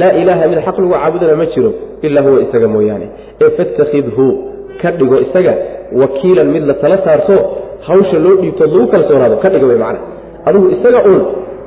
laa 0.01 0.13
ilaaha 0.21 0.45
mid 0.53 0.59
xaq 0.67 0.77
lagu 0.83 0.93
caabudana 0.95 1.37
ma 1.41 1.47
jiro 1.55 1.71
ilaa 2.07 2.23
huwa 2.27 2.41
isaga 2.47 2.69
mooyaane. 2.75 3.07
Ee 3.43 3.51
fattakhidhu 3.59 4.27
ka 4.83 4.89
dhigo 4.99 5.17
isaga 5.27 5.53
wakiilan 6.01 6.49
mid 6.55 6.65
la 6.71 6.75
tala 6.83 6.97
saarto 7.07 7.35
hawsha 7.89 8.19
loo 8.25 8.35
dhiibtood 8.43 8.71
lagu 8.75 8.87
kalsoonaado 8.95 9.37
ka 9.43 9.49
dhiga 9.53 9.67
wey 9.71 9.79
macana 9.83 10.01
adigu 10.49 10.67
isaga 10.77 10.99
uun 11.11 11.23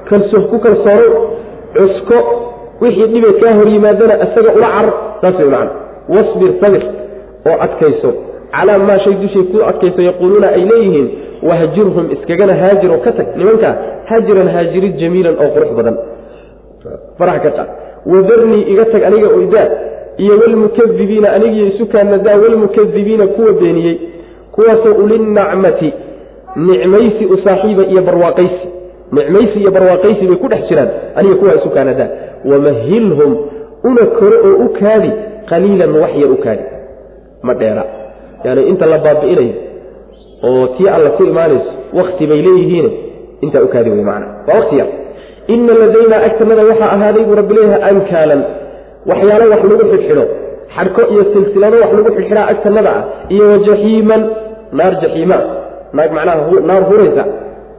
kalso 0.10 0.38
ku 0.52 0.58
kalsoono 0.66 1.08
cusko 1.78 2.18
wixii 2.82 3.08
dhibe 3.14 3.30
kaa 3.42 3.54
hor 3.58 3.68
yimaadana 3.76 4.16
isaga 4.26 4.50
ula 4.58 4.68
carar 4.76 4.94
saas 5.22 5.36
wey 5.42 5.50
macana 5.56 5.72
wasbir 6.16 6.52
sabir 6.62 6.84
oo 7.50 7.58
adkayso. 7.66 8.10
Calaa 8.56 8.78
maa 8.88 9.00
shay 9.04 9.14
dushii 9.22 9.44
ku 9.52 9.58
adkayso 9.70 10.02
yaquuluuna 10.10 10.48
ay 10.58 10.64
leeyihiin 10.72 11.08
wahjirhum 11.50 12.06
iskagana 12.16 12.54
haajir 12.62 12.92
oo 12.92 12.98
ka 13.06 13.12
tag 13.18 13.28
nimankaa 13.40 13.74
hajiran 14.10 14.48
haajirin 14.56 14.94
jamiilan 15.02 15.36
oo 15.44 15.50
qurux 15.56 15.72
badan. 15.78 15.96
Farax 17.18 17.42
ka 17.46 17.52
qaad 17.58 17.70
wadarnii 18.12 18.62
iga 18.72 18.86
tag 18.94 19.04
aniga 19.10 19.28
oydaa 19.38 19.68
iyo 20.24 20.34
walmukadibiina 20.42 21.28
anigiyo 21.38 21.66
isukaanadaa 21.68 22.38
walmukadibiina 22.44 23.28
kuwa 23.28 23.52
beeniyey. 23.54 23.98
Kuwaasoo 24.52 24.94
ulinacmati 25.04 25.94
nicmaysi 26.56 27.26
u 27.26 27.38
saaxiiba 27.44 27.84
iyo 27.92 28.02
barwaaqaysi. 28.02 28.68
Nicmaysi 29.12 29.60
iyo 29.60 29.72
barwaaqaysi 29.72 30.28
bay 30.28 30.38
ku 30.44 30.48
dhex 30.48 30.62
jiraan 30.70 30.90
aniga 31.16 31.36
kuwaa 31.36 31.56
isukaanadaa 31.60 32.08
wamahilhum 32.52 33.32
una 33.84 34.06
kore 34.06 34.38
oo 34.48 34.56
u 34.66 34.70
kaadi 34.80 35.12
qaliilan 35.50 35.92
wax 36.02 36.12
yar 36.22 36.32
u 36.32 36.38
kaadi. 36.46 36.64
Ma 37.44 37.54
dheera. 37.54 37.84
Yani 38.44 38.62
inta 38.72 38.86
la 38.86 38.98
baabi'inayo 38.98 39.54
oo 40.44 40.68
tii 40.78 40.90
alla 40.96 41.10
ku 41.18 41.24
imaanayso 41.24 41.70
wakti 41.94 42.28
bay 42.28 42.42
leeyihiin. 42.48 42.88
Intaa 43.42 43.62
u 43.64 43.68
kaadi 43.68 43.90
wey 43.90 44.04
macana 44.10 44.26
waa 44.48 44.56
wakti 44.60 44.76
yar. 44.82 44.88
Ina 45.54 45.74
ladaynaa 45.82 46.22
agtanada 46.28 46.64
waxaa 46.70 46.92
ahaaday 46.96 47.24
buu 47.28 47.36
rabbi 47.42 47.54
leeyahay 47.58 47.84
ankaalan 47.92 48.42
waxyaalo 49.10 49.46
wax 49.54 49.62
lagu 49.70 49.84
xidhxidho. 49.92 50.26
Xadhko 50.76 51.02
iyo 51.14 51.24
silsilado 51.34 51.76
wax 51.84 51.92
lagu 51.98 52.10
xidhxidhaa 52.18 52.48
agtanada 52.54 52.90
ah. 53.00 53.04
Iyo 53.34 53.44
wajaxiiman 53.52 54.22
naar 54.78 54.94
jaxiima 55.02 55.38
naag 55.98 56.12
macnaha 56.18 56.60
naar 56.70 56.84
huraysa 56.90 57.24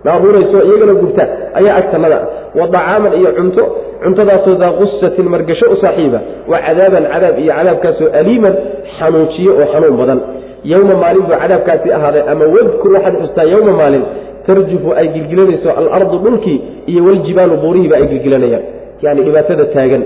naar 0.05 0.19
hurayso 0.25 0.59
iyagana 0.69 0.95
gubta 1.03 1.25
ayaa 1.59 1.77
agtanada 1.81 2.17
ah. 2.17 2.25
Wa 2.59 2.67
dacaaman 2.75 3.13
iyo 3.21 3.31
cunto. 3.39 3.63
Cuntadaasoo 4.03 4.55
daa 4.63 4.73
qusatin 4.79 5.27
margasho 5.35 5.67
u 5.73 5.77
saaxiiba. 5.83 6.21
Wa 6.51 6.59
cadaaban 6.67 7.05
cadaab 7.13 7.37
iyo 7.43 7.53
cadaabkaasoo 7.59 8.09
aliiman 8.21 8.55
xanuujiyo 8.99 9.53
oo 9.61 9.67
xanuun 9.73 9.97
badan 10.01 10.19
yowma 10.65 10.95
maalin 11.03 11.23
buu 11.29 11.37
cadaabkaasi 11.43 11.89
ahaaday. 11.93 12.23
Ama 12.33 12.45
wadkur 12.55 12.93
waxaad 12.97 13.15
xustaa 13.23 13.45
yowma 13.55 13.73
maalin 13.81 14.03
tarjufu 14.47 14.89
ay 15.01 15.07
gilgilanayso 15.15 15.71
alardu 15.81 16.19
dhulkii 16.25 16.59
iyo 16.87 17.05
waljibaalu 17.05 17.57
buurihiiba 17.63 17.97
ay 17.97 18.07
gilgilanayaan. 18.13 18.63
Yani 19.03 19.21
dhibaatada 19.27 19.65
taagan 19.75 20.03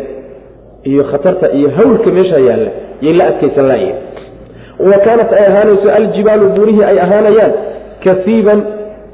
iyo 0.91 1.05
khatarta 1.11 1.47
iyo 1.59 1.69
hawlka 1.77 2.11
meesha 2.17 2.39
yaalla 2.49 2.71
yay 3.05 3.13
la 3.19 3.25
adkaysan 3.31 3.67
laayihin 3.71 3.95
wa 4.91 4.99
kaanat 5.05 5.33
ay 5.33 5.45
ahaanayso 5.51 5.89
aljibaalu 5.99 6.47
buurihii 6.57 6.85
ay 6.91 6.99
ahaanayaan 7.07 7.53
kasiiban 8.05 8.61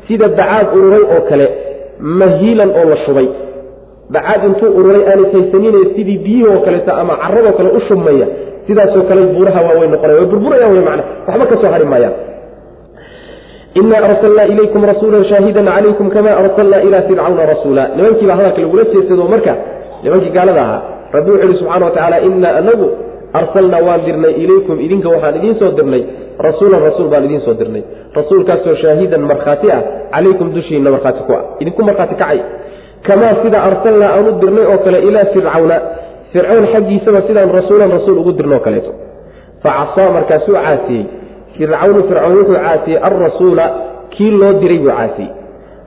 sida 0.08 0.28
bacaad 0.28 0.66
ururay 0.78 1.02
oo 1.14 1.20
kale 1.28 1.46
mahiilan 2.20 2.70
oo 2.78 2.84
la 2.92 2.96
shubay. 3.06 3.28
Bacaad 4.14 4.44
intuu 4.48 4.70
ururay 4.78 5.02
aanay 5.10 5.30
haysanine 5.32 5.78
sidii 5.96 6.18
biyihii 6.24 6.46
oo 6.52 6.60
kaleeto 6.66 6.92
ama 7.00 7.14
caradoo 7.22 7.52
kale 7.58 7.68
u 7.68 7.80
shubmaya 7.88 8.26
sidaasoo 8.68 9.02
kale 9.10 9.22
buuraha 9.36 9.60
waaweyn 9.68 9.90
noqonaya 9.94 10.18
way 10.20 10.26
burburayaan 10.32 10.72
wey 10.76 10.84
macna 10.88 11.04
waxba 11.28 11.46
ka 11.50 11.56
soo 11.62 11.70
hari 11.74 11.84
maayaan 11.92 12.14
ina 13.80 13.96
arsalnaa 14.08 14.46
ilaykum 14.52 14.82
rasuula 14.90 15.18
shaahidan 15.30 15.66
calaykum 15.74 16.06
kama 16.14 16.30
arsalnaa 16.42 16.80
ilaa 16.86 17.02
fircawna 17.08 17.46
rasuula. 17.52 17.82
Nimankii 17.96 18.26
baa 18.30 18.36
hadalka 18.40 18.60
lagula 18.64 18.84
jeedsado 18.92 19.24
marka 19.32 19.52
nimankii 20.02 20.30
gaalada 20.36 20.60
ahaa 20.66 20.80
rabbi 21.16 21.30
wuxu 21.30 21.46
uhi 21.48 21.58
subxana 21.60 21.84
wa 21.86 21.90
tacaala 21.96 22.16
inaa 22.28 22.54
anagu 22.60 22.86
arsalnaa 23.40 23.82
waan 23.88 24.00
dirnay 24.06 24.32
ilaykum 24.44 24.76
idinka 24.86 25.08
waxaan 25.14 25.36
idiin 25.40 25.56
soo 25.60 25.70
dirnay 25.78 26.02
rasuulan 26.46 26.80
rasuul 26.88 27.08
baan 27.12 27.24
idiin 27.28 27.40
soo 27.46 27.54
dirnay. 27.60 27.82
Rasuulkaasoo 28.18 28.74
shaahidan 28.82 29.22
markhaati 29.30 29.68
ah 29.76 29.80
calaykum 30.14 30.48
dushiinna 30.56 30.90
markhaati 30.96 31.20
ku 31.28 31.32
ah 31.38 31.42
idinku 31.62 31.80
markhaati 31.88 32.14
kacay. 32.22 32.40
Kamaa 33.06 33.34
sida 33.42 33.58
arsalnaa 33.68 34.10
aan 34.16 34.26
u 34.28 34.32
dirnay 34.42 34.64
oo 34.72 34.78
kale 34.86 34.98
ilaa 35.08 35.26
fircawna 35.34 35.76
fircoon 36.36 36.66
xaggiisaba 36.74 37.20
sidaan 37.28 37.50
rasuulan 37.58 37.90
rasuul 37.96 38.18
ugu 38.22 38.32
dirnoo 38.38 38.60
kaleeto. 38.66 38.92
Fa 39.62 39.70
casaa 39.78 40.08
markaasuu 40.16 40.54
caasiyey. 40.60 41.04
Fircawnu 41.56 42.00
fircoon 42.08 42.34
wuxuu 42.38 42.58
caasiyey 42.64 42.98
alrasuula 43.08 43.64
kii 44.14 44.30
loo 44.40 44.52
diray 44.60 44.78
buu 44.84 44.92
caasiyey. 44.98 45.30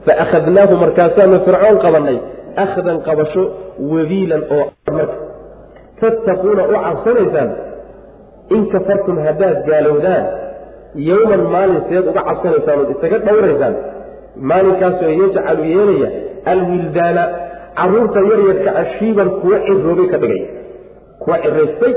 Fa 0.04 0.12
akhadnaahu 0.24 0.74
markaasaanu 0.84 1.36
fircoon 1.46 1.76
qabannay 1.84 2.18
akhdan 2.64 2.98
qabasho 3.08 3.42
wabiilan 3.92 4.42
oo 4.56 4.64
marka. 4.96 5.16
Tattaquuna 6.00 6.62
u 6.72 6.74
cabsanaysaan 6.84 7.50
in 8.56 8.62
kafartum 8.72 9.16
haddaad 9.26 9.58
gaalowdaan 9.68 10.24
yowman 11.08 11.42
maalin 11.54 11.80
seed 11.88 12.04
uga 12.10 12.22
cabsanaysaan 12.28 12.78
ood 12.82 12.90
isaga 12.94 13.18
dhowraysaan. 13.26 13.74
Maalinkaasoo 14.50 15.12
yajcalu 15.20 15.62
yeelaya 15.74 16.08
alwildaana 16.52 17.24
carruurta 17.78 18.20
yaryarka 18.30 18.70
ashiiban 18.82 19.28
kuwa 19.40 19.58
ciroobay 19.66 20.06
ka 20.12 20.18
dhigaya 20.22 20.46
kuwa 21.22 21.36
ciraystay 21.44 21.92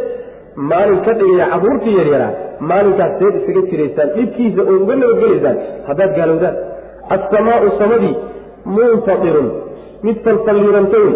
maalin 0.72 1.00
ka 1.08 1.14
dhigaya 1.20 1.46
caruurtii 1.54 1.96
yaryaraa 2.00 2.32
maalinkaas 2.70 3.14
seed 3.20 3.36
isaga 3.42 3.62
jiraysaan 3.72 4.10
dhibkiisa 4.18 4.62
oo 4.72 4.78
uga 4.84 4.96
nabadgelaysaan 5.02 5.58
haddaad 5.88 6.12
gaalowdaan. 6.20 6.56
Assamaau 7.16 7.70
samadii 7.80 8.14
munfadirun 8.76 9.48
mid 10.08 10.18
falfalliidhanta 10.26 10.98
wey 11.06 11.16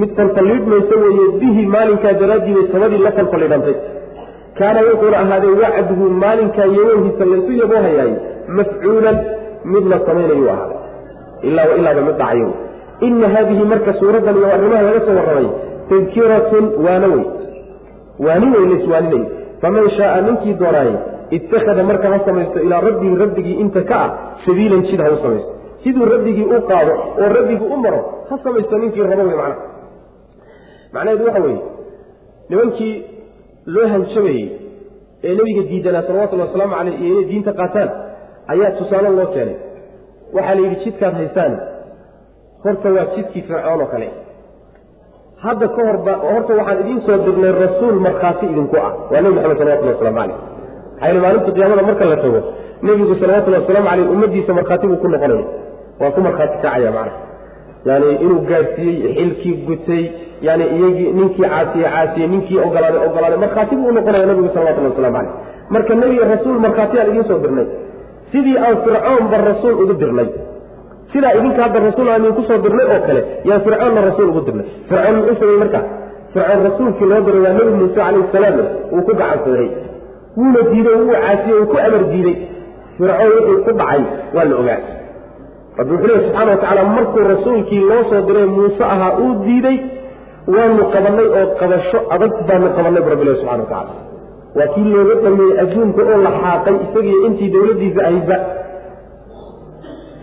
mid 0.00 0.10
falfalliidhmaysa 0.18 0.94
weeye 1.04 1.26
bihi 1.42 1.62
maalinkaa 1.74 2.14
daraaddii 2.22 2.54
bay 2.58 2.66
samadii 2.74 3.00
la 3.06 3.12
falfalliidhantay 3.18 3.76
kaana 4.58 4.80
wuxuuna 4.88 5.18
ahaaday 5.24 5.52
wacduhu 5.62 6.04
maalinkaa 6.24 6.68
yawowhiisa 6.78 7.24
laysu 7.32 7.52
yaboo 7.62 7.82
hayaay 7.86 8.12
mafcuulan 8.58 9.16
mid 9.74 9.84
la 9.92 9.98
samaynayuu 10.08 10.48
ahaaday. 10.54 10.78
Ilaa 11.48 11.66
wa 11.70 11.76
ilaaba 11.80 12.02
mid 12.08 12.16
dhacayo 12.22 12.48
ina 13.00 13.28
haadihi 13.34 13.64
marka 13.72 13.92
suuraddan 14.00 14.36
iyo 14.36 14.46
arrimaha 14.56 14.82
laga 14.82 15.00
soo 15.06 15.14
warramay 15.18 15.48
tadkiratun 15.90 16.64
waana 16.86 17.06
wey. 17.14 17.24
Waani 18.26 18.46
wey 18.56 18.64
laiswaaninayo 18.72 19.26
faman 19.60 19.90
shaaa 19.98 20.20
ninkii 20.26 20.54
doonaaye 20.60 20.94
ittakhada 21.36 21.82
marka 21.90 22.08
ha 22.12 22.18
samaysto 22.26 22.60
ilaa 22.66 22.80
rabbihi 22.88 23.14
rabbigii 23.22 23.56
inta 23.64 23.82
ka 23.90 23.96
ah 24.04 24.10
sabiilan 24.46 24.82
jid 24.88 25.00
ha 25.00 25.10
u 25.12 25.18
samaysto. 25.24 25.52
Siduu 25.84 26.04
rabbigii 26.14 26.44
u 26.56 26.60
qaado 26.70 26.92
oo 27.22 27.28
rabbigii 27.38 27.68
u 27.74 27.76
maro 27.84 28.00
ha 28.30 28.38
samaysto 28.44 28.78
ninkii 28.78 29.02
rabo 29.10 29.22
wey 29.28 29.36
macnaha. 29.36 29.56
Macnaheedu 30.92 31.24
waxa 31.28 31.42
weeye 31.46 31.60
nimankii 32.50 32.94
loo 33.74 33.86
hanjabayey 33.92 34.44
ee 35.24 35.34
nebiga 35.38 35.62
diidanaa 35.70 36.02
salawatullhi 36.08 36.46
wasalaamu 36.46 36.74
caleyh 36.76 37.00
iyo 37.00 37.12
inay 37.14 37.24
diinta 37.30 37.52
qaataan 37.60 37.90
ayaa 38.52 38.70
tusaale 38.78 39.08
loo 39.18 39.26
keenay. 39.34 39.56
Waxaa 40.36 40.54
la 40.54 40.60
yidhi 40.64 40.84
jidkaad 40.84 41.14
haysaan 41.20 41.52
horta 42.64 42.88
waa 42.96 43.06
jidkii 43.16 43.42
fircoon 43.48 43.80
oo 43.82 43.86
kale. 43.92 44.08
Hadda 45.44 45.66
ka 45.68 45.82
horba 45.88 46.12
horta 46.32 46.52
waxaan 46.58 46.80
idiin 46.82 47.00
soo 47.06 47.18
dirnay 47.26 47.52
rasuul 47.64 47.96
markhaati 48.06 48.46
idinku 48.52 48.76
ah. 48.86 48.92
Waa 49.10 49.20
nebi 49.20 49.34
maxamed 49.36 49.58
salawatulli 49.58 49.92
waslamu 49.94 50.18
caleyh 50.18 50.36
maxaa 51.00 51.20
maalinta 51.24 51.50
qiyaamada 51.56 51.82
marka 51.88 52.04
la 52.12 52.16
tago. 52.24 52.40
Nebigu 52.82 53.14
salawatullhi 53.20 53.60
wasalaamu 53.60 53.88
caleyh 53.90 54.10
ummadiisa 54.14 54.52
markhaati 54.58 54.86
buu 54.90 54.96
ku 55.02 55.08
noqonaya 55.14 55.44
waa 56.00 56.10
ku 56.14 56.20
markhaati 56.26 56.56
kacaya 56.62 56.90
macnaha. 56.96 57.20
Yani 57.88 58.08
inuu 58.24 58.40
gaadhsiiyey 58.50 59.12
xilkii 59.18 59.54
gutay 59.66 60.04
yani 60.46 60.64
iyagii 60.76 61.12
ninkii 61.18 61.48
caasiye 61.52 61.88
caasiye 61.94 62.26
ninkii 62.32 62.58
ogolaaday 62.66 63.00
ogolaaday 63.08 63.38
markhaati 63.44 63.74
buu 63.76 63.88
unoqonaya 63.92 64.26
nabigu 64.30 64.48
salawatulli 64.54 64.88
waslamu 64.90 65.16
caleyh 65.16 65.32
marka 65.74 65.94
nebiga 66.00 66.24
rasuul 66.34 66.58
markhaati 66.66 66.98
aan 67.00 67.08
idiin 67.10 67.24
soo 67.30 67.38
dirnay. 67.44 67.66
Sidii 68.32 68.58
aan 68.66 68.76
fircoonba 68.84 69.36
rasuul 69.50 69.74
ugu 69.82 69.94
dirnay 70.02 70.28
sidaa 71.16 71.32
idinka 71.38 71.60
hadda 71.66 71.78
rasuul 71.88 72.08
aan 72.14 72.22
idinku 72.24 72.42
soo 72.48 72.58
dirnay 72.66 72.86
oo 72.94 73.00
kale 73.08 73.20
yaan 73.48 73.60
fircoonna 73.66 74.00
rasuul 74.08 74.28
ugu 74.32 74.40
dirnay. 74.48 74.66
Fircoon 74.88 75.16
muxuu 75.18 75.36
samey 75.42 75.58
marka 75.62 75.80
fircoon 76.34 76.60
rasuulkii 76.68 77.08
loo 77.12 77.20
diray 77.26 77.42
waa 77.46 77.54
nebi 77.58 77.72
muuse 77.80 77.94
calayhi 78.00 78.28
salaam 78.34 78.56
wuu 78.92 79.02
ku 79.08 79.12
gacansaday 79.20 79.68
wuuna 80.38 80.60
diiday 80.70 80.94
wuu 81.00 81.14
caasiyey 81.24 81.58
wuu 81.60 81.68
ku 81.72 81.76
amar 81.86 82.02
diiday. 82.12 82.36
Fircoon 82.98 83.30
wuxuu 83.36 83.58
ku 83.66 83.70
dhacay 83.80 84.02
waa 84.36 84.46
la 84.50 84.54
ogaa 84.62 84.78
rabbi 85.78 85.92
wuxuu 85.94 86.08
leey 86.10 86.20
subxana 86.26 86.50
wa 86.52 86.56
tacaala 86.62 86.82
markuu 86.96 87.24
rasuulkii 87.34 87.82
loo 87.90 88.02
soo 88.10 88.22
diray 88.28 88.46
muuse 88.56 88.82
ahaa 88.94 89.12
uu 89.22 89.32
diiday 89.46 89.76
waanu 90.54 90.82
qabannay 90.94 91.28
oo 91.38 91.46
qabasho 91.60 91.98
adag 92.14 92.32
baanu 92.48 92.68
qabannay 92.76 93.02
bu 93.04 93.10
rabbi 93.12 93.24
ilahi 93.26 93.38
subxana 93.40 93.62
wa 93.64 93.70
tacala 93.72 93.92
waa 94.58 94.68
kii 94.74 94.86
looga 94.94 95.14
dhameeyey 95.24 95.56
adduunka 95.62 96.02
oo 96.12 96.18
la 96.26 96.30
xaaqay 96.42 96.74
isagiyo 96.86 97.18
intii 97.28 97.50
dowladdiisa 97.54 98.00
ahaydba 98.08 98.36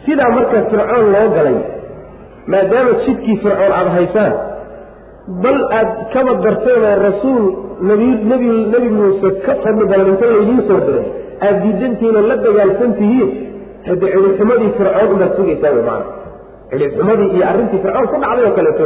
sidaa 0.05 0.29
marka 0.37 0.57
fircoon 0.71 1.05
loo 1.15 1.27
galay 1.37 1.57
maadaama 2.53 2.91
jidkii 3.05 3.37
fircoon 3.43 3.71
aada 3.79 3.91
haysaan 3.97 4.33
bal 5.43 5.59
aad 5.79 5.91
kaba 6.13 6.33
darteenoo 6.45 6.95
rasuul 7.07 7.43
nbi 7.89 8.07
nebi 8.73 8.89
muuse 8.97 9.29
ka 9.45 9.53
fadli 9.63 9.85
badan 9.91 10.07
inta 10.13 10.25
laydiin 10.33 10.61
soo 10.69 10.79
diray 10.87 11.05
aada 11.45 11.57
diidantihiinoo 11.65 12.23
la 12.31 12.35
dagaalsan 12.45 12.91
tihiin 12.99 13.29
hade 13.87 14.05
cidibxumadii 14.13 14.71
fircoon 14.79 15.09
umaad 15.15 15.31
sugaysaa 15.39 15.71
wy 15.77 15.83
maana 15.89 16.05
cidibxumadii 16.71 17.29
iyo 17.37 17.45
arrintii 17.51 17.81
fircoon 17.85 18.07
ku 18.13 18.17
dhacday 18.23 18.45
oo 18.49 18.53
kaleeto 18.59 18.85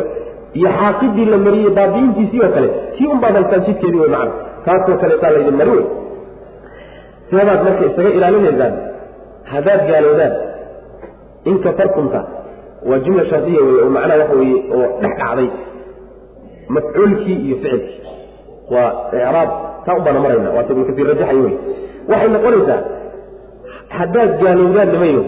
iyo 0.59 0.69
xaaqidii 0.79 1.27
la 1.33 1.37
mariyey 1.45 1.71
baabi'intiisii 1.79 2.41
oo 2.47 2.51
kale 2.57 2.69
tii 2.95 3.07
un 3.13 3.19
baad 3.23 3.35
haystaan 3.39 3.63
jidkeedii 3.67 4.01
wey 4.03 4.11
macana 4.15 4.33
taasoo 4.67 4.97
kaleetaa 5.03 5.31
laydin 5.35 5.57
mari 5.61 5.71
wey 5.77 5.85
seebaad 7.31 7.59
marka 7.67 7.83
isaga 7.89 8.09
ilaalinaysaan 8.17 8.73
haddaad 9.53 9.81
gaaloodaan 9.91 10.33
in 11.49 11.57
kafartumta 11.65 12.19
waa 12.89 12.99
jumla 13.05 13.23
shardiya 13.31 13.61
wey 13.67 13.75
oo 13.83 13.89
macnaha 13.95 14.19
waxa 14.23 14.35
weye 14.41 14.57
oo 14.77 14.85
dhex 15.01 15.13
dhacday. 15.21 15.47
Mafcuulkii 16.75 17.37
iyo 17.47 17.55
ficilkii. 17.61 17.99
Waa 18.73 18.89
icraab 19.19 19.49
taa 19.85 19.95
u 19.97 20.01
baana 20.05 20.19
marayna 20.23 20.49
waata 20.55 20.71
ibnu 20.73 20.85
kasiir 20.89 21.07
rajaxay 21.11 21.37
wey 21.45 21.53
waxay 22.11 22.29
noqonaysaa 22.35 22.79
haddaad 23.97 24.31
gaalowdaan 24.43 24.89
nimayo 24.95 25.21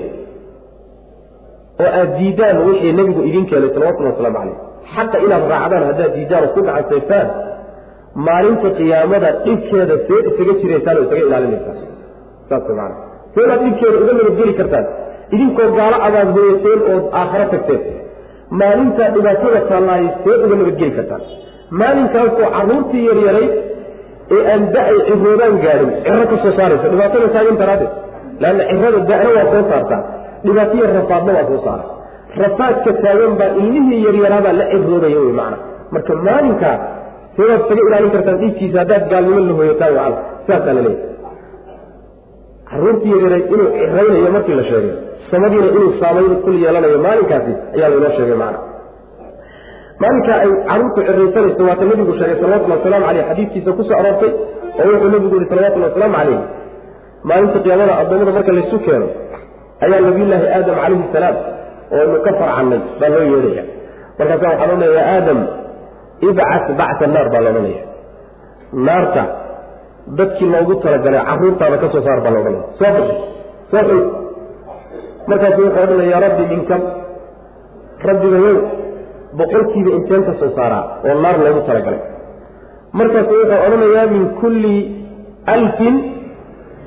oo 1.83 1.89
aad 1.99 2.09
diidaan 2.19 2.57
wixii 2.67 2.93
nebigu 2.99 3.21
idin 3.29 3.45
keenay 3.49 3.69
salawatullhi 3.75 4.11
waslamu 4.13 4.37
calayh. 4.39 4.57
Xaqa 4.95 5.17
inaad 5.25 5.43
raacdaan 5.53 5.83
haddaad 5.89 6.11
diidaan 6.17 6.43
oo 6.47 6.51
ku 6.55 6.61
gacansaysaan 6.67 7.27
maalinta 8.27 8.69
qiyaamada 8.77 9.29
dhibkeeda 9.45 9.95
seed 10.07 10.25
isaga 10.31 10.53
jiraysaan 10.61 10.95
oo 10.99 11.03
isaga 11.07 11.21
ilaalinaysaan 11.27 11.77
saas 12.49 12.67
maana 12.79 12.95
seedaad 13.35 13.59
dhibkeeda 13.65 13.97
uga 14.03 14.13
nabadgeli 14.19 14.53
kartaan 14.59 14.85
idinkoo 15.35 15.67
gaalo 15.79 15.97
hoyateen 16.37 16.79
ood 16.93 17.03
aakharo 17.19 17.45
tagteen. 17.53 17.81
Maalintaa 18.59 19.09
dhibaatada 19.15 19.59
taallaaye 19.71 20.07
seed 20.23 20.39
uga 20.45 20.55
nabadgeli 20.61 20.91
kartaan. 20.97 21.21
Maalinkaasoo 21.81 22.47
carruurtii 22.55 23.03
yaryaray 23.09 23.47
ee 24.35 24.41
aan 24.53 24.61
da'ay 24.75 24.97
ciroodaan 25.07 25.55
gaadhin 25.65 25.89
ciro 26.05 26.23
ka 26.31 26.35
soo 26.43 26.53
saaraysa. 26.59 26.85
Dhibaatada 26.93 27.27
taagan 27.35 27.57
daraaddeed 27.61 27.93
leanna 28.41 28.63
cirada 28.71 28.99
da'na 29.11 29.29
waa 29.37 29.47
soo 29.53 29.63
saartaa. 29.71 30.01
Dhibaataiyo 30.45 30.85
rafaadna 30.97 31.31
waa 31.37 31.47
soo 31.51 31.59
saara. 31.65 31.83
Rafaadka 32.43 32.91
taagan 33.03 33.33
baa 33.39 33.51
ilmihii 33.61 33.99
yaryaraabaa 34.07 34.53
la 34.61 34.65
ciroodaya 34.73 35.19
wey 35.25 35.33
macana 35.39 35.57
marka 35.93 36.13
maalinkaa 36.27 36.75
seedaad 37.35 37.61
isaga 37.65 37.81
ilaalin 37.87 38.11
kartaan 38.15 38.37
dhiigkiisa 38.41 38.77
haddaad 38.81 39.03
gaalnimo 39.11 39.41
la 39.49 39.53
hoyataan 39.59 39.93
macana 39.97 40.17
sidaasaa 40.45 40.73
la 40.77 40.81
leeyahy 40.87 41.07
carruurtii 42.69 43.11
yaryaray 43.13 43.41
inuu 43.53 43.67
ciraynayo 43.77 44.31
markii 44.35 44.55
la 44.59 44.63
sheegay 44.69 44.95
samadiina 45.31 45.67
inuu 45.75 45.91
saamayn 46.01 46.35
kul 46.45 46.55
yeelanayo 46.63 46.97
maalinkaasi 47.07 47.51
ayaa 47.75 47.89
laynoo 47.93 48.11
sheegay 48.17 48.37
macana 48.43 48.59
maalinkaa 50.01 50.37
ay 50.45 50.51
carruurtu 50.69 51.01
ciraysanayso 51.07 51.63
waata 51.69 51.85
nebigu 51.91 52.13
sheegay 52.19 52.37
salawatulli 52.41 52.73
wasalaamu 52.77 53.05
caleyh 53.09 53.25
xadiidkiisa 53.29 53.71
ku 53.77 53.83
soo 53.89 53.97
aroortay 54.01 54.31
oo 54.81 54.87
wuxuu 54.91 55.09
nebigu 55.15 55.35
yihi 55.39 55.49
salawatullhi 55.53 55.87
wasalaamu 55.89 56.15
calayh 56.19 56.39
maalinta 57.29 57.59
qiyaamada 57.65 57.93
addoommada 58.01 58.31
marka 58.37 58.51
laysu 58.57 58.77
keeno 58.85 59.07
ayaa 59.85 59.99
nabiyullaahi 60.07 60.47
aadam 60.57 60.75
calayhi 60.83 61.09
salaam 61.15 61.35
oo 61.95 62.03
inu 62.07 62.19
ka 62.27 62.31
farcannay 62.39 62.79
baa 63.01 63.09
loo 63.15 63.23
yeedhaya. 63.33 63.63
Markaasa 64.19 64.45
waxaa 64.51 64.67
loo 64.71 64.77
leeya 64.83 65.03
aadam 65.15 65.39
ibcas 66.27 66.65
bacta 66.79 67.05
naar 67.15 67.27
baa 67.33 67.41
loodhanaya 67.45 67.83
naarta 68.87 69.23
dadkii 70.19 70.49
loogu 70.53 70.73
talagalay 70.85 71.21
carruurtaada 71.29 71.77
ka 71.83 71.87
soo 71.93 72.01
saar 72.07 72.19
baa 72.25 72.33
loodhanaya 72.35 72.63
soo 72.79 72.91
baxi 72.97 73.15
soo 73.71 73.83
xul 73.89 73.99
markaasu 75.31 75.59
wuxuu 75.65 75.81
odhanaya 75.83 76.09
yaa 76.13 76.21
rabbi 76.25 76.43
minkam 76.53 76.81
rabbigayow 78.09 78.57
boqolkiiba 79.39 79.91
inteen 79.97 80.23
ka 80.27 80.33
soo 80.41 80.51
saaraa 80.57 80.83
oo 81.07 81.15
naar 81.23 81.37
loogu 81.45 81.61
talagalay. 81.69 82.01
Markaasu 82.99 83.31
wuxuu 83.39 83.59
odhanayaa 83.67 84.05
min 84.15 84.23
kulli 84.41 84.75
alfin 85.55 85.95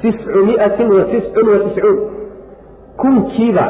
tiscu 0.03 0.39
miatin 0.49 0.89
wa 0.97 1.05
tiscun 1.13 1.47
wa 1.53 1.59
tiscuun. 1.67 1.99
Kunkiiba 3.01 3.65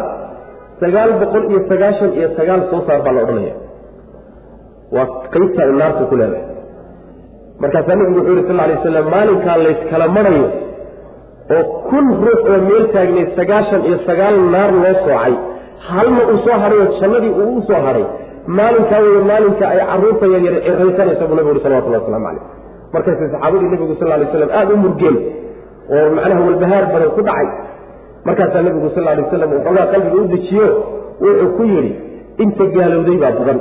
sagaal 0.81 1.11
boqol 1.23 1.45
iyo 1.51 1.61
sagaashan 1.71 2.11
iyo 2.19 2.29
sagaal 2.39 2.61
soo 2.71 2.81
saar 2.87 3.01
baa 3.05 3.13
la 3.17 3.21
odhanaya 3.27 3.55
waa 4.95 5.07
qaybta 5.35 5.61
ay 5.67 5.73
naarta 5.81 6.05
ku 6.11 6.15
leedahay. 6.21 6.45
Markaasaa 7.63 7.97
nabigu 8.01 8.19
wuxuu 8.21 8.37
yhi 8.39 8.45
sal 8.49 8.61
ly 8.71 8.75
aslam 8.79 9.07
maalinkaa 9.15 9.57
layskala 9.67 10.07
marayo 10.17 10.47
oo 11.57 11.63
kun 11.89 12.07
ruux 12.25 12.41
oo 12.53 12.59
meel 12.69 12.85
taagnay 12.95 13.27
sagaashan 13.39 13.83
iyo 13.89 13.99
sagaal 14.09 14.37
naar 14.55 14.71
loo 14.83 14.95
soocay. 15.05 15.35
Halna 15.89 16.23
uu 16.33 16.39
soo 16.47 16.57
hadhay 16.63 16.79
oo 16.85 16.91
jannadii 17.01 17.33
uu 17.43 17.57
u 17.59 17.63
soo 17.69 17.81
hadhay 17.87 18.05
maalinkaa 18.59 19.01
wey 19.05 19.19
maalinka 19.31 19.65
ay 19.73 19.81
carruurta 19.91 20.27
yaryar 20.35 20.55
ciraysanaysa 20.67 21.25
buu 21.29 21.37
nabigu 21.39 21.55
ui 21.57 21.63
salawatullah 21.67 22.01
waslamu 22.03 22.25
calayh. 22.27 22.45
Markaasay 22.95 23.29
saxaabadii 23.33 23.69
nebigu 23.75 23.95
sal 24.01 24.09
lay 24.21 24.29
slam 24.33 24.51
aada 24.59 24.73
u 24.75 24.79
murgeen 24.85 25.17
oo 25.97 26.07
macnaha 26.17 26.41
walbahaar 26.47 26.85
badan 26.95 27.11
ku 27.17 27.23
dhacay. 27.29 27.49
Markaasaa 28.29 28.63
nebigu 28.67 28.89
sal 28.95 29.05
lay 29.09 29.17
waslam 29.25 29.51
waxoogaa 29.57 29.87
qalbiga 29.93 30.17
u 30.23 30.27
dejiyo 30.35 30.67
wuxuu 31.25 31.49
ku 31.57 31.63
yidhi 31.73 31.93
inta 32.45 32.65
gaalowday 32.77 33.17
baa 33.25 33.33
badan. 33.39 33.59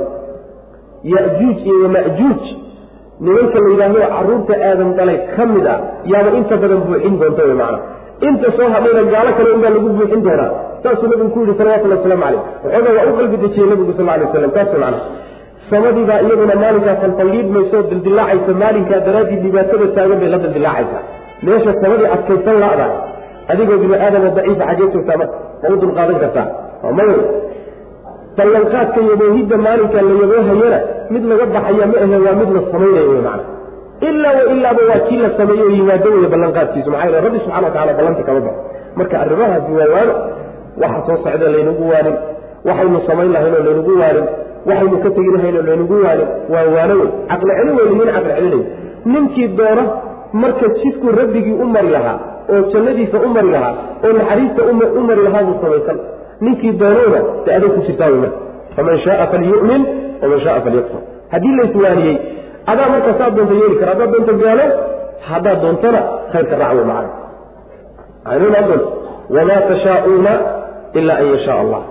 Yajuuj 1.14 1.58
iyo 1.66 1.76
wamajuuj 1.84 2.42
nimanka 3.26 3.58
la 3.64 3.68
yidhaahdo 3.72 4.00
carruurta 4.14 4.54
aadan 4.68 4.90
dhalay 4.98 5.18
ka 5.34 5.42
mid 5.54 5.66
ah 5.74 5.78
yaaba 6.12 6.30
inta 6.38 6.54
badan 6.62 6.80
buuxin 6.88 7.14
doonta 7.22 7.42
wy 7.48 7.54
macana 7.62 7.78
inta 8.28 8.48
soo 8.58 8.68
hadhayna 8.74 9.02
gaalo 9.14 9.30
kale 9.38 9.48
unbaa 9.56 9.72
lagu 9.76 9.88
buuxin 9.98 10.20
doonaa. 10.26 10.50
Saasuu 10.82 11.08
nabigu 11.12 11.30
ku 11.34 11.38
yidhi 11.42 11.54
salawatulli 11.60 11.94
waslamu 11.98 12.22
calayh. 12.24 12.42
Waxoogaa 12.64 12.94
waa 12.98 13.10
u 13.10 13.12
qalbi 13.18 13.36
dejiyey 13.44 13.68
nebigu 13.72 13.92
sal 13.98 14.06
lay 14.10 14.20
waslam 14.26 14.50
saas 14.56 14.70
macana 14.82 14.98
samadii 15.70 16.04
baa 16.10 16.20
iyaduna 16.26 16.54
maalinkaa 16.62 16.96
falfalliidmaysoo 17.02 17.82
dildilaacaysa 17.90 18.52
maalinkaa 18.62 19.00
daraaddii 19.06 19.40
dhibaatada 19.44 19.86
taagan 19.96 20.18
bay 20.22 20.28
la 20.34 20.38
dildilaacaysaa 20.44 21.02
meesha 21.46 21.72
samadii 21.82 22.08
adkaysan 22.16 22.56
la'da 22.64 22.86
adigoo 23.52 23.78
bini 23.82 23.96
aadamo 24.06 24.28
daciifa 24.38 24.64
xaggee 24.70 24.88
joogtaa 24.94 25.16
marka 25.22 25.36
ma 25.62 25.74
u 25.74 25.80
dulqaadan 25.82 26.18
kartaa 26.24 26.46
maya 26.98 27.16
ballanqaadka 28.38 29.00
yaboohidda 29.10 29.56
maalinkaa 29.66 30.02
la 30.08 30.14
yaboohayana 30.22 30.78
mid 31.14 31.24
laga 31.30 31.46
baxaya 31.54 31.86
ma 31.92 31.96
ahe 32.04 32.16
waa 32.26 32.34
mid 32.40 32.50
la 32.56 32.60
samaynayo 32.72 33.08
wy 33.14 33.20
macana 33.26 33.44
ilaa 34.08 34.32
wa 34.38 34.44
ilaaba 34.54 34.82
waa 34.90 35.00
kii 35.08 35.18
la 35.24 35.30
sameeyo 35.38 35.66
yimaado 35.76 36.08
wey 36.14 36.28
ballanqaadkiisu 36.34 36.90
maxaa 36.94 37.06
yele 37.08 37.20
rabbi 37.26 37.38
subxana 37.44 37.66
wa 37.66 37.70
tacala 37.74 37.92
ballanti 37.98 38.22
kama 38.28 38.40
baxo. 38.46 38.60
Marka 38.98 39.16
arrimahaasi 39.24 39.70
waa 39.78 39.88
waano 39.94 40.14
waxa 40.82 41.00
soo 41.06 41.16
socda 41.24 41.46
laynagu 41.54 41.84
waanin 41.92 42.16
waxaynu 42.68 43.00
samayn 43.08 43.30
lahaynoo 43.36 43.62
laynagu 43.66 43.92
waanin 44.02 44.26
waxaynu 44.68 44.96
ka 45.04 45.10
tegi 45.16 45.30
lahaynoo 45.36 45.62
laynagu 45.68 45.94
waanin 46.06 46.28
waa 46.54 46.66
waano 46.76 46.94
wey 47.00 47.08
caqli 47.30 47.52
celin 47.58 47.74
wey 47.78 47.86
nin 47.98 48.08
caqli 48.16 48.32
celinayo 48.36 48.60
ninkii 49.12 49.48
doono 49.58 49.84
marka 50.42 50.66
jidkuu 50.80 51.12
rabbigii 51.20 51.56
u 51.62 51.66
mari 51.74 51.90
lahaa 51.96 52.16
oo 52.52 52.60
jannadiisa 52.72 53.16
u 53.26 53.28
mari 53.36 53.50
lahaa 53.56 53.74
oo 54.06 54.12
naxariista 54.18 54.60
u 54.98 55.00
mari 55.08 55.22
lahaa 55.26 55.42
buu 55.48 55.56
samaysan 55.64 55.98
ninkii 56.44 56.72
doonowna 56.82 57.20
de 57.44 57.50
aday 57.56 57.70
ku 57.76 57.80
jirtaa 57.86 58.08
wey 58.12 58.20
marka 58.24 58.38
faman 58.76 58.96
shaaa 59.06 59.26
falyu'min 59.32 59.82
waman 60.22 60.40
shaaa 60.44 60.60
falyakfur. 60.66 61.00
Haddii 61.32 61.54
layswaaniyey 61.60 62.16
adaa 62.72 62.88
marka 62.94 63.10
saa 63.18 63.30
doonta 63.36 63.54
yeeli 63.60 63.76
kara 63.80 63.90
haddaad 63.94 64.10
doonto 64.14 64.32
gaalo 64.44 64.66
haddaad 65.30 65.58
doontona 65.64 66.00
khayrka 66.32 66.54
raac 66.62 66.74
wey 66.78 66.86
macana 66.92 68.60
doonto 68.68 68.88
wamaa 69.36 69.60
tashaa'uuna 69.70 70.32
ilaa 71.00 71.18
an 71.22 71.26
yashaa 71.34 71.58
allah. 71.64 71.82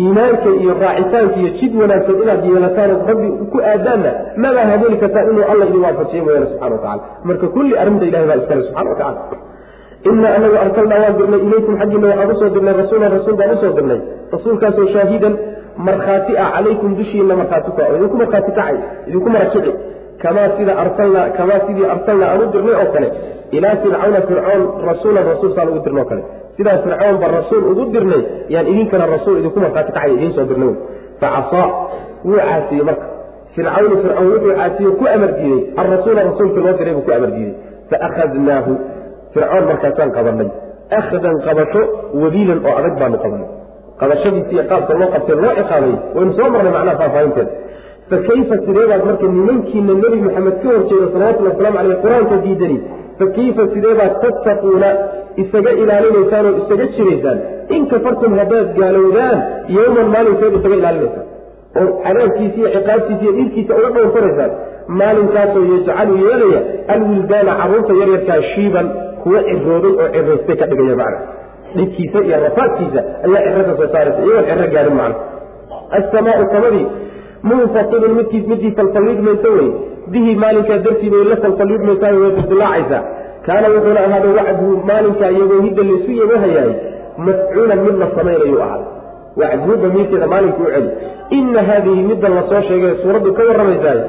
Iimaanka 0.00 0.48
iyo 0.62 0.72
raacitaanka 0.82 1.36
iyo 1.40 1.50
jid 1.58 1.72
wanaagsan 1.80 2.16
inaad 2.22 2.42
yeelataan 2.48 2.90
rabbi 3.10 3.28
ku 3.52 3.58
aadaanna 3.70 4.10
mabaa 4.42 4.66
habeeli 4.72 4.96
kartaa 5.02 5.24
inuu 5.30 5.44
alla 5.52 5.64
idin 5.68 5.80
waafajiye 5.86 6.22
mooyaane 6.26 6.46
subxana 6.50 6.74
wa 6.76 6.80
tacala 6.82 7.02
marka 7.28 7.46
kulli 7.54 7.74
arrinta 7.82 8.04
ilahay 8.10 8.26
baa 8.30 8.38
iskale 8.42 8.62
subxana 8.66 8.90
wa 8.90 8.96
tacala 9.00 9.20
ina 10.04 10.28
anagu 10.36 10.56
arsalnaa 10.64 10.98
waan 11.02 11.16
dirnay 11.18 11.40
ilaykum 11.46 11.74
xaggiina 11.80 12.06
waxaan 12.08 12.30
u 12.30 12.38
soo 12.40 12.50
dirnay 12.54 12.74
rasuulan 12.82 13.10
rasuul 13.16 13.36
baan 13.40 13.50
u 13.54 13.60
soo 13.62 13.72
dirnay. 13.78 14.00
Rasuulkaasoo 14.32 14.86
shaahidan 14.94 15.34
markhaati 15.86 16.32
ah 16.38 16.50
calaykum 16.54 16.94
dushiina 16.98 17.34
markhaati 17.40 17.70
ku 17.76 17.80
idinku 17.96 18.16
markhaati 18.22 18.52
kacay 18.58 18.76
idinku 19.08 19.28
marakici 19.34 19.72
kamaa 20.22 20.48
sida 20.58 20.72
arsalnaa 20.82 21.26
kamaa 21.38 21.60
sidii 21.66 21.88
arsalnaa 21.94 22.28
aan 22.32 22.42
u 22.42 22.46
dirnay 22.54 22.74
oo 22.82 22.88
kale. 22.94 23.08
Ilaa 23.56 23.76
fircawna 23.82 24.20
fircoon 24.28 24.62
rasuulan 24.90 25.24
rasuul 25.32 25.50
saan 25.56 25.68
ugu 25.68 25.80
dirnay 25.86 26.02
oo 26.02 26.08
kale. 26.10 26.22
Sidaa 26.56 26.78
fircoon 26.84 27.16
baan 27.22 27.32
rasuul 27.40 27.62
ugu 27.72 27.84
dirnay 27.94 28.22
yaan 28.54 28.66
idinkana 28.72 29.06
rasuul 29.14 29.38
idinku 29.40 29.60
markhaati 29.64 29.92
kacay 29.96 30.12
idiin 30.14 30.32
soo 30.36 30.46
dirnay. 30.50 30.74
Facasaa 31.20 31.66
wuu 32.24 32.38
caasiyey 32.38 32.84
marka. 32.88 33.06
Fircawnu 33.54 33.96
fircoon 34.02 34.28
wuxuu 34.32 34.54
caasiye 34.60 34.90
ku 35.00 35.04
amar 35.14 35.30
diiday 35.38 35.62
alrasuula 35.80 36.20
rasuulkii 36.30 36.62
loo 36.66 36.76
diray 36.78 36.94
buu 36.94 37.04
ku 37.08 37.12
amar 37.18 37.30
diiday 37.36 37.54
faakhadnaahu 37.90 38.72
fircoon 39.34 39.64
markaasaan 39.70 40.10
qabanay. 40.16 40.48
Akhdan 40.98 41.36
qabasho 41.46 41.80
wabiilan 42.22 42.60
oo 42.68 42.74
adag 42.80 42.94
baanu 43.00 43.16
qabanay. 43.24 43.48
Qabashadiisi 44.00 44.52
iyo 44.54 44.64
qaabka 44.70 44.92
loo 45.00 45.08
qabtay 45.14 45.36
loo 45.44 45.52
ciqaabay. 45.60 45.92
Waynu 46.16 46.32
soo 46.38 46.48
marnay 46.54 46.72
macnaha 46.76 46.96
faahfaahinteeda 47.02 47.52
fa 48.10 48.16
kayfa 48.28 48.54
sideebaad 48.66 49.02
marka 49.08 49.26
nimankiina 49.36 49.92
nebi 50.02 50.18
maxamed 50.26 50.54
ka 50.62 50.68
hor 50.72 50.82
jeeda 50.90 51.06
salawatullhi 51.14 51.50
waslamu 51.52 51.76
caleyh 51.78 51.98
qur'aanka 52.04 52.36
diidani. 52.44 52.78
Fa 53.18 53.24
kayfa 53.36 53.62
sideebaad 53.74 54.12
tattaquuna 54.22 54.88
isaga 55.42 55.70
ilaalinaysaan 55.82 56.44
oo 56.50 56.54
isaga 56.62 56.86
jiraysaan? 56.96 57.38
In 57.76 57.82
kafartum 57.92 58.32
haddaad 58.40 58.68
gaalowdaan 58.80 59.36
yowman 59.76 60.08
maalinkeed 60.14 60.54
isaga 60.60 60.76
ilaalinaysaan. 60.80 61.26
Oo 61.80 61.86
cadaabkiisa 62.04 62.56
iyo 62.60 62.68
ciqaabtiisa 62.76 63.22
iyo 63.24 63.32
dhiirkiisa 63.38 63.72
uga 63.80 63.90
dhowrsanaysaan 63.96 64.50
maalinkaasoo 65.00 65.64
yajcalu 65.72 66.14
yeelaya 66.26 66.60
alwildaana 66.94 67.52
carruurta 67.60 67.92
yaryarkaa 68.00 68.40
shiiban 68.52 68.86
kuwa 69.22 69.40
cirooday 69.48 69.92
oo 70.02 70.08
ciraystay 70.14 70.56
ka 70.62 70.66
dhigaya 70.70 70.96
macna 71.02 71.20
dhibkiisa 71.76 72.18
iyo 72.28 72.36
rafaadkiisa 72.46 73.00
ayaa 73.26 73.42
cirada 73.54 73.72
soo 73.80 73.88
saaraysa 73.94 74.20
iyagoon 74.26 74.46
ciro 74.50 74.68
gaarin 74.74 74.96
macna 75.00 75.16
asamaau 75.98 76.44
samadii 76.54 76.86
munfatilun 77.50 78.12
midkii 78.18 78.42
midii 78.52 78.72
falfalliidmaysa 78.78 79.48
wey 79.56 79.68
bihi 80.12 80.34
maalinkaa 80.44 80.78
dartii 80.86 81.10
bay 81.14 81.24
la 81.32 81.36
falfalliidmaysaa 81.44 82.12
way 82.22 82.30
dildulaacaysaa 82.38 83.02
kaana 83.46 83.68
wuxuuna 83.74 84.00
ahaada 84.06 84.28
wacduhu 84.38 84.72
maalinkaa 84.90 85.30
iyagoo 85.36 85.60
hidda 85.66 85.82
laysu 85.90 86.10
yeebahayaay 86.20 86.72
mafcuulan 87.26 87.80
mid 87.86 87.96
la 88.02 88.08
samaynayu 88.16 88.58
ahaa. 88.66 88.80
Wacduhu 89.40 89.76
damiirkeeda 89.82 90.26
maalinka 90.32 90.62
u 90.66 90.70
celi. 90.74 90.90
Ina 91.38 91.62
haadihi 91.68 92.02
middan 92.10 92.34
la 92.38 92.42
soo 92.50 92.60
sheegay 92.68 92.92
suuraddu 93.02 93.32
ka 93.38 93.42
warramaysaay 93.48 94.00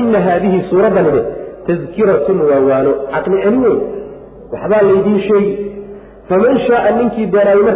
ina 0.00 0.20
haadihi 0.26 0.58
suuraddanide 0.70 1.22
tadkiratun 1.66 2.38
waa 2.50 2.60
waano 2.68 2.92
caqli 3.14 3.38
celi 3.44 3.58
wey 3.66 3.76
waxbaa 4.54 4.82
laydiin 4.88 5.20
sheegi 5.28 5.52
faman 6.28 6.58
shaaa 6.66 6.90
ninkii 6.98 7.28
marka 7.36 7.74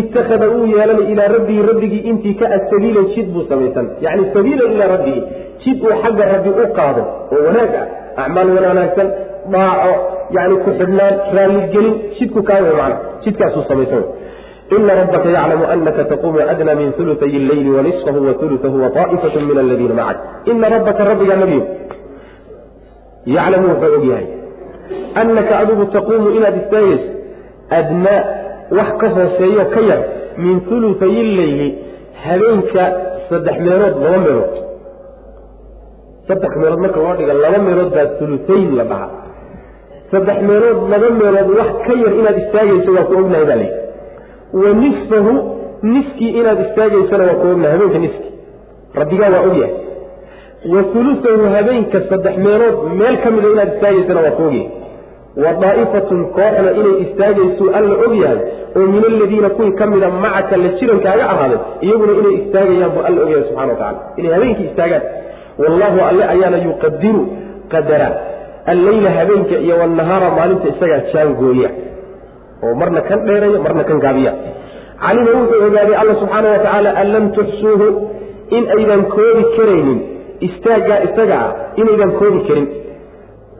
ittakhada 0.00 0.46
uu 0.56 0.66
yeelanay 0.74 1.06
ilaa 1.12 1.28
rabbihi 1.36 1.66
rabbigii 1.70 2.02
intii 2.10 2.34
ka 2.40 2.46
ag 2.56 2.62
sabiilan 2.72 3.06
jid 3.14 3.28
buu 3.34 3.44
samaysan. 3.52 3.86
Yacni 4.04 4.26
sabiilan 4.34 4.72
ilaa 4.74 4.90
rabbihi 4.96 5.22
jid 5.64 5.78
uu 5.86 5.94
xagga 6.02 6.24
rabbi 6.34 6.50
u 6.62 6.66
qaado 6.78 7.02
oo 7.32 7.40
wanaag 7.46 7.72
ah 7.80 7.86
acmaal 8.24 8.48
wanaagsan 8.56 9.08
dhaaco 9.52 9.92
yani 10.36 10.56
ku 10.64 10.70
xidhnaan 10.78 11.14
raalligelin 11.36 11.94
jidku 12.18 12.42
kaa 12.48 12.60
wey 12.66 12.76
macna 12.80 12.96
jidkaasuu 13.24 13.64
samaysan 13.70 14.04
ina 14.76 14.94
rabbaka 15.00 15.28
yaclamu 15.36 15.64
anaka 15.74 16.04
taquumu 16.12 16.40
adna 16.52 16.74
min 16.80 16.88
ulutay 17.02 17.34
wanisfahu 17.76 18.18
wa 18.28 18.34
ulutahu 18.46 18.76
wa 18.82 18.90
min 19.48 19.58
aladiina 19.64 19.94
macak 20.00 20.50
ina 20.52 20.68
rabbaka 20.74 21.04
rabbigaa 21.10 21.38
nabiyo 21.44 21.64
yaclamu 23.36 23.68
wuxuu 23.72 23.94
og 23.98 24.04
yahay 24.10 24.26
annaka 25.20 25.52
adigu 25.62 25.84
taquumu 25.96 26.28
inaad 26.38 26.56
istaagayso 26.62 27.08
adnaa 27.78 28.20
wax 28.78 28.90
ka 29.00 29.08
hooseeyo 29.16 29.64
ka 29.74 29.80
yar 29.90 30.00
min 30.44 30.56
ulutayi 30.76 31.20
illeyli 31.24 31.68
habeenka 32.24 32.84
saddex 33.28 33.56
meelood 33.66 33.94
laba 34.04 34.18
meelood 34.26 34.54
saddex 36.28 36.52
meelood 36.60 36.80
marka 36.84 36.98
loo 37.04 37.14
dhiga 37.20 37.34
laba 37.44 37.58
meelood 37.66 37.90
baa 37.96 38.06
ulutayn 38.26 38.68
la 38.78 38.84
dhahaa 38.90 39.10
saddex 40.12 40.38
meelood 40.50 40.78
laba 40.92 41.08
meelood 41.20 41.48
wax 41.58 41.70
ka 41.86 41.92
yar 42.02 42.12
inaad 42.20 42.36
istaagayso 42.44 42.90
waa 42.96 43.06
ku 43.10 43.14
ognahay 43.22 43.46
baa 43.50 43.58
layidhi 43.62 43.80
wa 44.62 44.70
nisfahu 44.82 45.32
niskii 45.94 46.30
inaad 46.40 46.58
istaagaysana 46.66 47.24
waa 47.30 47.38
ku 47.42 47.46
ognahay 47.54 47.72
habeenka 47.76 47.98
niski 48.06 48.28
rabbigaa 49.00 49.30
waa 49.34 49.42
ogyahay 49.48 49.74
wa 50.72 50.80
ulusahu 51.00 51.44
habeenka 51.54 51.98
saddex 52.10 52.34
meelood 52.46 52.76
meel 53.00 53.16
ka 53.24 53.30
mida 53.34 53.48
inaad 53.54 53.70
istaagaysana 53.74 54.20
waa 54.26 54.34
ku 54.38 54.42
ogyahay 54.48 54.68
wa 55.44 55.50
daa'ifatun 55.62 56.20
kooxna 56.36 56.70
inay 56.80 56.94
istaagayso 57.04 57.64
alla 57.78 57.94
og 58.06 58.14
yahay 58.22 58.38
oo 58.78 58.86
min 58.94 59.02
aladiina 59.10 59.48
kuwii 59.56 59.74
ka 59.80 59.86
mida 59.92 60.08
macaka 60.24 60.56
la 60.62 60.68
jirankaaga 60.78 61.24
ahaaday 61.32 61.58
iyaguna 61.86 62.12
inay 62.20 62.34
istaagayaan 62.40 62.90
buu 62.94 63.04
alla 63.08 63.20
ogyahay 63.26 63.44
subxana 63.48 63.72
wa 63.72 63.78
tacala 63.80 64.00
inay 64.20 64.32
habeenkii 64.36 64.66
istaagaan. 64.70 65.04
Wallaahu 65.62 65.98
alle 66.10 66.24
ayaana 66.34 66.58
yuqadiru 66.68 67.22
qadara. 67.72 68.08
Alleyla 68.72 69.10
habeenka 69.18 69.54
iyo 69.66 69.74
wanahaara 69.82 70.28
maalinta 70.38 70.66
isagaa 70.72 71.00
jaangooya. 71.12 71.70
Oo 72.64 72.74
marna 72.80 73.00
kan 73.08 73.20
dheereeya 73.28 73.60
marna 73.66 73.84
kan 73.88 73.98
gaabiya. 74.04 74.32
Calima 75.04 75.30
wuxuu 75.38 75.62
ogaaday 75.68 75.96
alla 76.02 76.14
subxaana 76.20 76.48
wa 76.54 76.58
tacaala 76.64 76.90
an 77.00 77.06
lam 77.14 77.24
tuxsuuhu 77.36 77.86
in 78.56 78.64
aydan 78.76 79.02
koobi 79.14 79.44
karaynin 79.56 79.98
istaaggaa 80.48 80.98
isaga 81.08 81.36
ah 81.46 81.50
inaydan 81.80 82.12
koobi 82.20 82.40
karin 82.48 82.66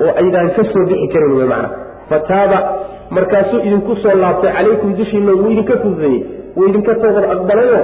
oo 0.04 0.12
aydaan 0.22 0.50
ka 0.56 0.62
soo 0.72 0.84
bixi 0.90 1.08
karin 1.14 1.32
wey 1.38 1.46
macna. 1.52 1.68
Fataaba 2.10 2.58
markaasuu 3.10 3.60
idinku 3.68 3.96
soo 4.02 4.14
laabtay 4.22 4.52
calaykum 4.56 4.94
dushiina 4.98 5.32
wuu 5.40 5.50
idinka 5.54 5.76
fududeeyey 5.82 6.20
wuu 6.56 6.68
idinka 6.70 6.94
toobad 7.02 7.24
aqbalayo. 7.34 7.80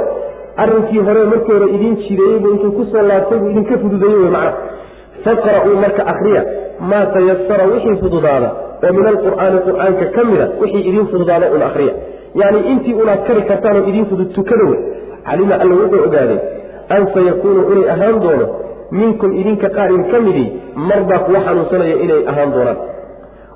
Arrinkii 0.63 1.03
hore 1.07 1.23
markii 1.33 1.53
hore 1.57 1.69
idiin 1.77 1.97
jireeyey 2.05 2.39
buu 2.43 2.53
intuu 2.55 2.73
ku 2.79 2.85
soo 2.93 3.03
laabtay 3.11 3.39
buu 3.43 3.51
idinka 3.55 3.79
fududeeyey 3.85 4.19
wey 4.23 4.31
macna. 4.37 4.53
Faqra'uu 5.25 5.77
marka 5.85 6.03
akriya 6.13 6.43
maa 6.91 7.07
tayasara 7.15 7.65
wixii 7.73 7.97
fududaada 8.03 8.49
oo 8.87 8.93
min 8.97 9.07
alqur'aani 9.13 9.59
qur'aanka 9.69 10.07
ka 10.17 10.23
mida 10.31 10.47
wixii 10.63 10.83
idiin 10.91 11.07
fududaada 11.13 11.47
un 11.57 11.63
akriya 11.69 11.95
yacni 12.41 12.61
intii 12.73 12.95
unaad 13.03 13.21
kari 13.29 13.43
kartaanoo 13.51 13.85
idiin 13.91 14.07
fudud 14.11 14.31
tukada 14.39 14.65
wey. 14.71 14.81
Calima 15.27 15.55
alla 15.63 15.75
wuxuu 15.81 16.03
ogaaday 16.09 16.39
an 16.95 17.03
sayakuunu 17.15 17.61
inay 17.73 17.91
ahaan 17.95 18.17
doono 18.25 18.47
minkum 19.01 19.31
idinka 19.41 19.69
qaar 19.77 19.91
ka 20.13 20.19
midii 20.27 20.49
mardaa 20.89 21.19
kuwa 21.27 21.41
xanuunsanaya 21.47 21.97
inay 22.05 22.23
ahaan 22.31 22.51
doonaan. 22.55 22.79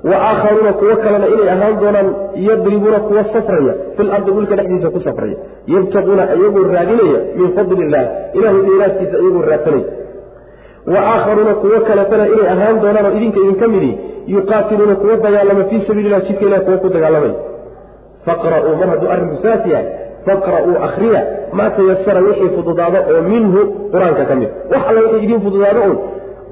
Wa 0.09 0.17
aakharuuna 0.29 0.71
kuwo 0.79 0.95
kalena 1.03 1.27
inay 1.33 1.49
ahaan 1.55 1.75
doonaan 1.81 2.07
yadribuuna 2.47 2.99
kuwa 3.07 3.23
safraya 3.33 3.73
fil 3.97 4.11
ardi 4.17 4.31
dhulka 4.35 4.55
dhexdiisa 4.59 4.89
ku 4.95 4.99
safraya. 5.07 5.37
Yabtaquuna 5.73 6.23
iyagoo 6.37 6.65
raadinaya 6.75 7.19
min 7.39 7.49
fadli 7.57 7.81
illah 7.85 8.03
ilahay 8.37 8.61
dheeraadkiisa 8.67 9.17
iyagoo 9.23 9.43
raadsanaya. 9.51 9.87
Wa 10.93 10.99
aakharuuna 11.13 11.53
kuwo 11.61 11.79
kaletana 11.89 12.25
inay 12.33 12.47
ahaan 12.53 12.81
doonaan 12.83 13.05
oo 13.09 13.13
idinka 13.17 13.39
idinka 13.45 13.67
midii 13.73 13.95
yuqaatiluuna 14.35 14.95
kuwa 15.01 15.15
dagaalama 15.25 15.63
fii 15.69 15.81
sabiililah 15.87 16.21
jidka 16.27 16.45
ilah 16.49 16.61
kuwa 16.65 16.77
ku 16.83 16.89
dagaalamay. 16.95 17.33
Faqra'uu 18.25 18.75
mar 18.79 18.87
hadduu 18.93 19.09
arrinku 19.13 19.37
saas 19.43 19.65
yahay 19.73 19.87
faqra'uu 20.27 20.75
akhriya 20.87 21.21
maa 21.57 21.69
tayasara 21.77 22.21
wixii 22.27 22.49
fududaado 22.57 22.99
oo 23.13 23.21
minhu 23.31 23.59
qur'aanka 23.93 24.23
ka 24.29 24.35
mid 24.41 24.49
wax 24.73 24.81
alla 24.89 25.01
wixii 25.05 25.23
idiin 25.27 25.41
fududaado 25.47 25.81
un 25.91 25.97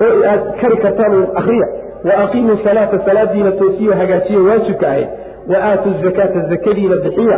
oo 0.05 0.23
aad 0.31 0.41
kari 0.61 0.77
kartaan 0.85 1.13
un 1.19 1.25
akhriya 1.41 1.67
wa 2.07 2.13
aqiimuu 2.23 2.57
salaata 2.63 2.99
salaadiina 3.07 3.51
toosiyo 3.61 3.93
hagaajiya 4.01 4.39
waajibka 4.49 4.87
ahayd 4.91 5.07
wa 5.51 5.57
aatuu 5.69 5.93
zakaata 6.03 6.39
zakadiina 6.51 6.95
bixiya 7.05 7.37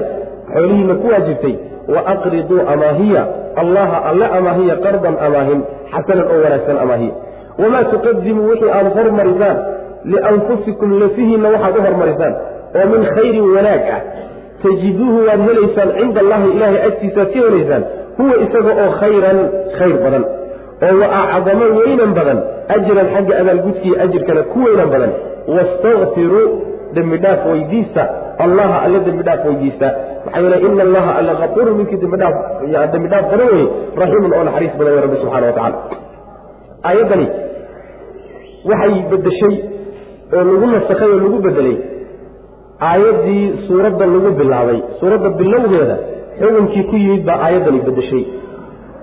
xoolihiina 0.53 0.95
ku 1.01 1.07
waajibtay 1.13 1.55
wa 1.95 2.01
aqriduu 2.13 2.59
amaahiya 2.73 3.23
allaha 3.61 3.97
alle 4.09 4.25
amaahiya 4.39 4.75
qardan 4.85 5.15
amaahin 5.27 5.59
xasanan 5.93 6.27
oo 6.33 6.39
wanaagsan 6.45 6.77
amaahiya 6.85 7.13
wamaa 7.63 7.83
tuqadimuu 7.93 8.49
wixii 8.51 8.71
aad 8.77 8.87
hormarisaan 8.97 9.57
lianfusikum 10.13 10.99
lafihiinna 11.03 11.49
waxaad 11.55 11.77
u 11.77 11.81
hormarisaan 11.87 12.33
oo 12.79 12.85
min 12.93 13.01
khayrin 13.15 13.47
wanaag 13.55 13.83
ah 13.95 14.01
tajiduuhu 14.63 15.17
waad 15.27 15.41
helaysaan 15.49 15.89
cinda 15.99 16.19
allahi 16.25 16.47
ilaahay 16.55 16.81
agtiisaad 16.89 17.29
ka 17.33 17.39
helaysaan 17.47 17.83
huwa 18.19 18.35
isaga 18.45 18.71
oo 18.83 18.89
khayran 19.01 19.39
khayr 19.77 19.97
badan. 20.05 20.23
Oo 20.87 20.95
wa 21.01 21.07
acdamo 21.37 21.65
weynan 21.79 22.11
badan. 22.19 22.39
Ajran 22.75 23.07
xagga 23.15 23.33
abaalgudkiiyo 23.41 23.95
ajirkana 24.05 24.41
ku 24.53 24.57
weynan 24.65 24.89
badan. 24.93 25.11
Wastakfiruu 25.55 26.45
dembi 26.95 27.17
dhaaf 27.23 27.41
weydiista. 27.51 28.03
Allaha 28.45 28.77
alle 28.85 28.99
dembi 29.07 29.23
dhaaf 29.27 29.41
weydiista. 29.49 29.87
Maxaa 30.25 30.41
yeele 30.43 30.57
ina 30.67 30.83
allaha 30.87 31.11
alle 31.19 31.33
kafuuru 31.41 31.71
minkii 31.79 31.97
dembidhaaf 32.03 32.35
dembi 32.93 33.07
dhaaf 33.13 33.25
badan 33.31 33.47
weye 33.53 33.67
raxiimun 34.01 34.31
oo 34.37 34.43
naxariis 34.47 34.73
badan 34.79 34.93
wey 34.95 35.01
rabbi 35.05 35.17
subxana 35.21 35.45
wa 35.49 35.53
tacala 35.57 35.77
aayaddani 36.89 37.27
waxay 38.69 38.93
bedeshay 39.11 39.55
oo 40.35 40.43
lagu 40.49 40.65
nasakhay 40.73 41.09
oo 41.15 41.19
lagu 41.25 41.37
bedelay 41.45 41.75
aayaddii 42.89 43.43
suuradda 43.67 44.05
lagu 44.13 44.31
bilaabay 44.39 44.79
suuradda 44.99 45.29
bilowgeeda 45.39 45.95
xukunkii 46.39 46.83
ku 46.89 46.95
yimid 47.03 47.23
baa 47.29 47.37
aayaddani 47.45 47.79
bedeshay 47.87 48.23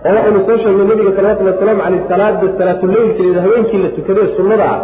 oo 0.06 0.12
waxaynu 0.16 0.40
soo 0.48 0.56
sheegnay 0.62 0.86
nabiga 0.90 1.12
salawatulli 1.18 1.50
wasalaamu 1.52 1.82
caleyh 1.84 2.02
salaada 2.12 2.46
salaatuleylkeeda 2.58 3.40
habeenkii 3.46 3.80
la 3.84 3.88
tukadee 3.96 4.26
sunnada 4.36 4.64
ah 4.74 4.80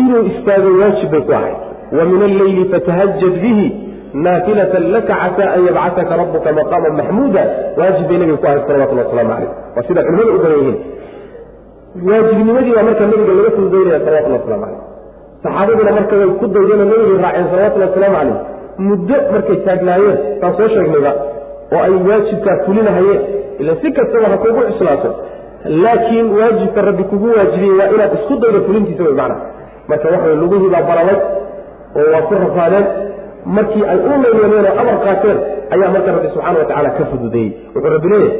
inuu 0.00 0.22
istaago 0.32 0.68
waajib 0.80 1.10
bay 1.14 1.22
ku 1.28 1.32
ahayd. 1.38 1.56
Wa 1.96 2.04
min 2.10 2.20
alleyli 2.28 2.62
fatahajad 2.72 3.34
bihi 3.44 3.66
naafilatan 4.26 4.84
laka 4.94 5.14
casaa 5.22 5.48
an 5.56 5.60
yabcataka 5.68 6.12
rabbuka 6.22 6.52
maqaama 6.58 6.90
maxmuuda 7.00 7.42
waajib 7.80 8.06
bay 8.10 8.18
nabiga 8.22 8.38
ku 8.42 8.46
ahayd 8.50 8.62
salawatulli 8.68 9.02
wasalaamu 9.04 9.32
caleyh 9.34 9.50
waa 9.76 9.84
sida 9.88 10.00
culimadu 10.06 10.30
u 10.36 10.40
badan 10.44 10.58
yihiin. 10.60 10.78
Waajibnimadii 12.08 12.74
baa 12.76 12.82
marka 12.88 13.04
nabiga 13.12 13.32
laga 13.38 13.50
fududaynaya 13.56 14.00
salawatulli 14.06 14.38
waslamu 14.38 14.64
caleyh 14.64 14.80
saxaabaduna 15.44 15.92
marka 15.98 16.14
way 16.20 16.28
ku 16.40 16.46
daydeenoo 16.54 16.86
nabigay 16.90 17.18
raaceen 17.24 17.46
salawatullhi 17.52 17.88
wasalaamu 17.88 18.16
caleyh 18.18 18.36
muddo 18.88 19.16
markay 19.34 19.56
taagnaayeen 19.66 20.18
taan 20.40 20.52
soo 20.58 20.68
sheegnayba 20.74 21.12
oo 21.74 21.82
ay 21.86 21.94
waajibkaa 22.08 22.56
fulinahayeen 22.66 23.20
ila 23.62 23.72
si 23.82 23.88
kastaba 23.98 24.26
ha 24.32 24.36
kugu 24.44 24.60
cuslaato 24.68 25.10
laakiin 25.84 26.26
waajibka 26.38 26.80
rabbi 26.88 27.04
kugu 27.12 27.28
waajibiyey 27.36 27.76
waa 27.80 27.90
inaad 27.94 28.12
isku 28.18 28.34
daydo 28.42 28.60
fulintiisa 28.66 29.02
wey 29.08 29.14
macna 29.20 29.36
marka 29.90 30.06
waxaway 30.14 30.36
lugihii 30.42 30.70
baa 30.74 30.82
baralay 30.90 31.18
oo 31.98 32.06
waa 32.14 32.22
ku 32.28 32.34
rafaadeen. 32.44 32.86
Markii 33.56 33.84
ay 33.92 33.98
u 34.08 34.12
leynameen 34.24 34.66
oo 34.70 34.74
amar 34.82 34.96
qaateen 35.04 35.38
ayaa 35.74 35.90
marka 35.94 36.10
rabbi 36.16 36.28
subxana 36.34 36.58
wa 36.58 36.64
tacaala 36.68 36.90
ka 36.98 37.04
fududeeyey. 37.10 37.50
Wuxuu 37.74 37.90
rabbi 37.94 38.08
leeyahay 38.12 38.36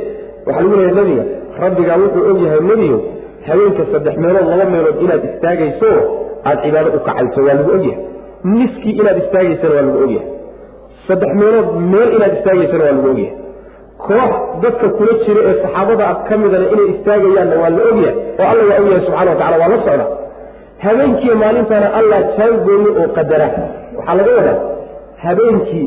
waxaa 0.46 0.62
lagu 0.62 0.76
leeyahay 0.80 0.94
nebiga 1.04 1.24
rabbigaa 1.64 1.96
wuxuu 2.02 2.22
og 2.30 2.38
yahay 2.46 2.60
nebiyo 2.70 2.98
habeenka 3.48 3.82
saddex 3.92 4.14
meelood 4.24 4.46
laba 4.52 4.64
meelood 4.74 4.96
inaad 5.04 5.22
istaagayso 5.30 5.90
aad 6.48 6.58
cibaado 6.64 6.88
u 6.96 7.00
kacayso 7.06 7.40
waa 7.46 7.54
lagu 7.58 7.70
ogyahay. 7.76 7.98
Niskii 8.56 8.94
inaad 9.00 9.18
istaagaysana 9.22 9.74
waa 9.76 9.84
lagu 9.88 9.98
ogyahay. 10.06 10.28
Saddex 11.06 11.30
meelood 11.40 11.68
meel 11.92 12.10
inaad 12.16 12.32
istaagaysana 12.38 12.84
waa 12.86 12.94
lagu 12.96 13.08
ogyahay. 13.14 13.36
Koox 14.06 14.32
dadka 14.62 14.86
kula 14.98 15.12
jira 15.24 15.40
ee 15.48 15.54
saxaabada 15.62 16.06
ka 16.28 16.34
midana 16.42 16.66
inay 16.74 16.88
istaagayaanna 16.94 17.56
waa 17.62 17.70
la 17.76 17.82
ogyahay 17.90 18.14
oo 18.40 18.46
alla 18.52 18.62
waa 18.70 18.78
ogyahay 18.82 19.02
subxana 19.06 19.30
wa 19.32 19.36
tacala 19.40 19.56
waa 19.62 19.70
la 19.74 19.78
socda. 19.86 20.06
Habeenkiiyo 20.84 21.34
maalintaana 21.42 21.88
allah 21.98 22.18
jaangooye 22.38 22.90
oo 23.00 23.08
qadara. 23.16 23.46
Waxaa 23.96 24.14
laga 24.18 24.32
wadaa 24.38 24.58
habeenkii 25.24 25.86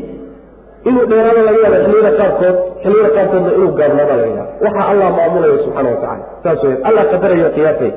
inuu 0.88 1.04
dheeraado 1.10 1.42
laga 1.48 1.58
yaaba 1.64 1.78
xilliyada 1.84 2.12
qaarkood 2.20 2.56
xilliyada 2.82 3.10
qaarkoodna 3.16 3.50
inuu 3.58 3.70
gaabnaada 3.80 4.14
laga 4.20 4.28
yaaba 4.36 4.52
waxa 4.64 4.82
allah 4.92 5.08
maamulaya 5.18 5.58
subxaana 5.64 5.88
watacala 5.94 6.24
saas 6.44 6.60
wey 6.66 6.74
allah 6.88 7.04
qadarayo 7.12 7.48
qiyaasay 7.56 7.90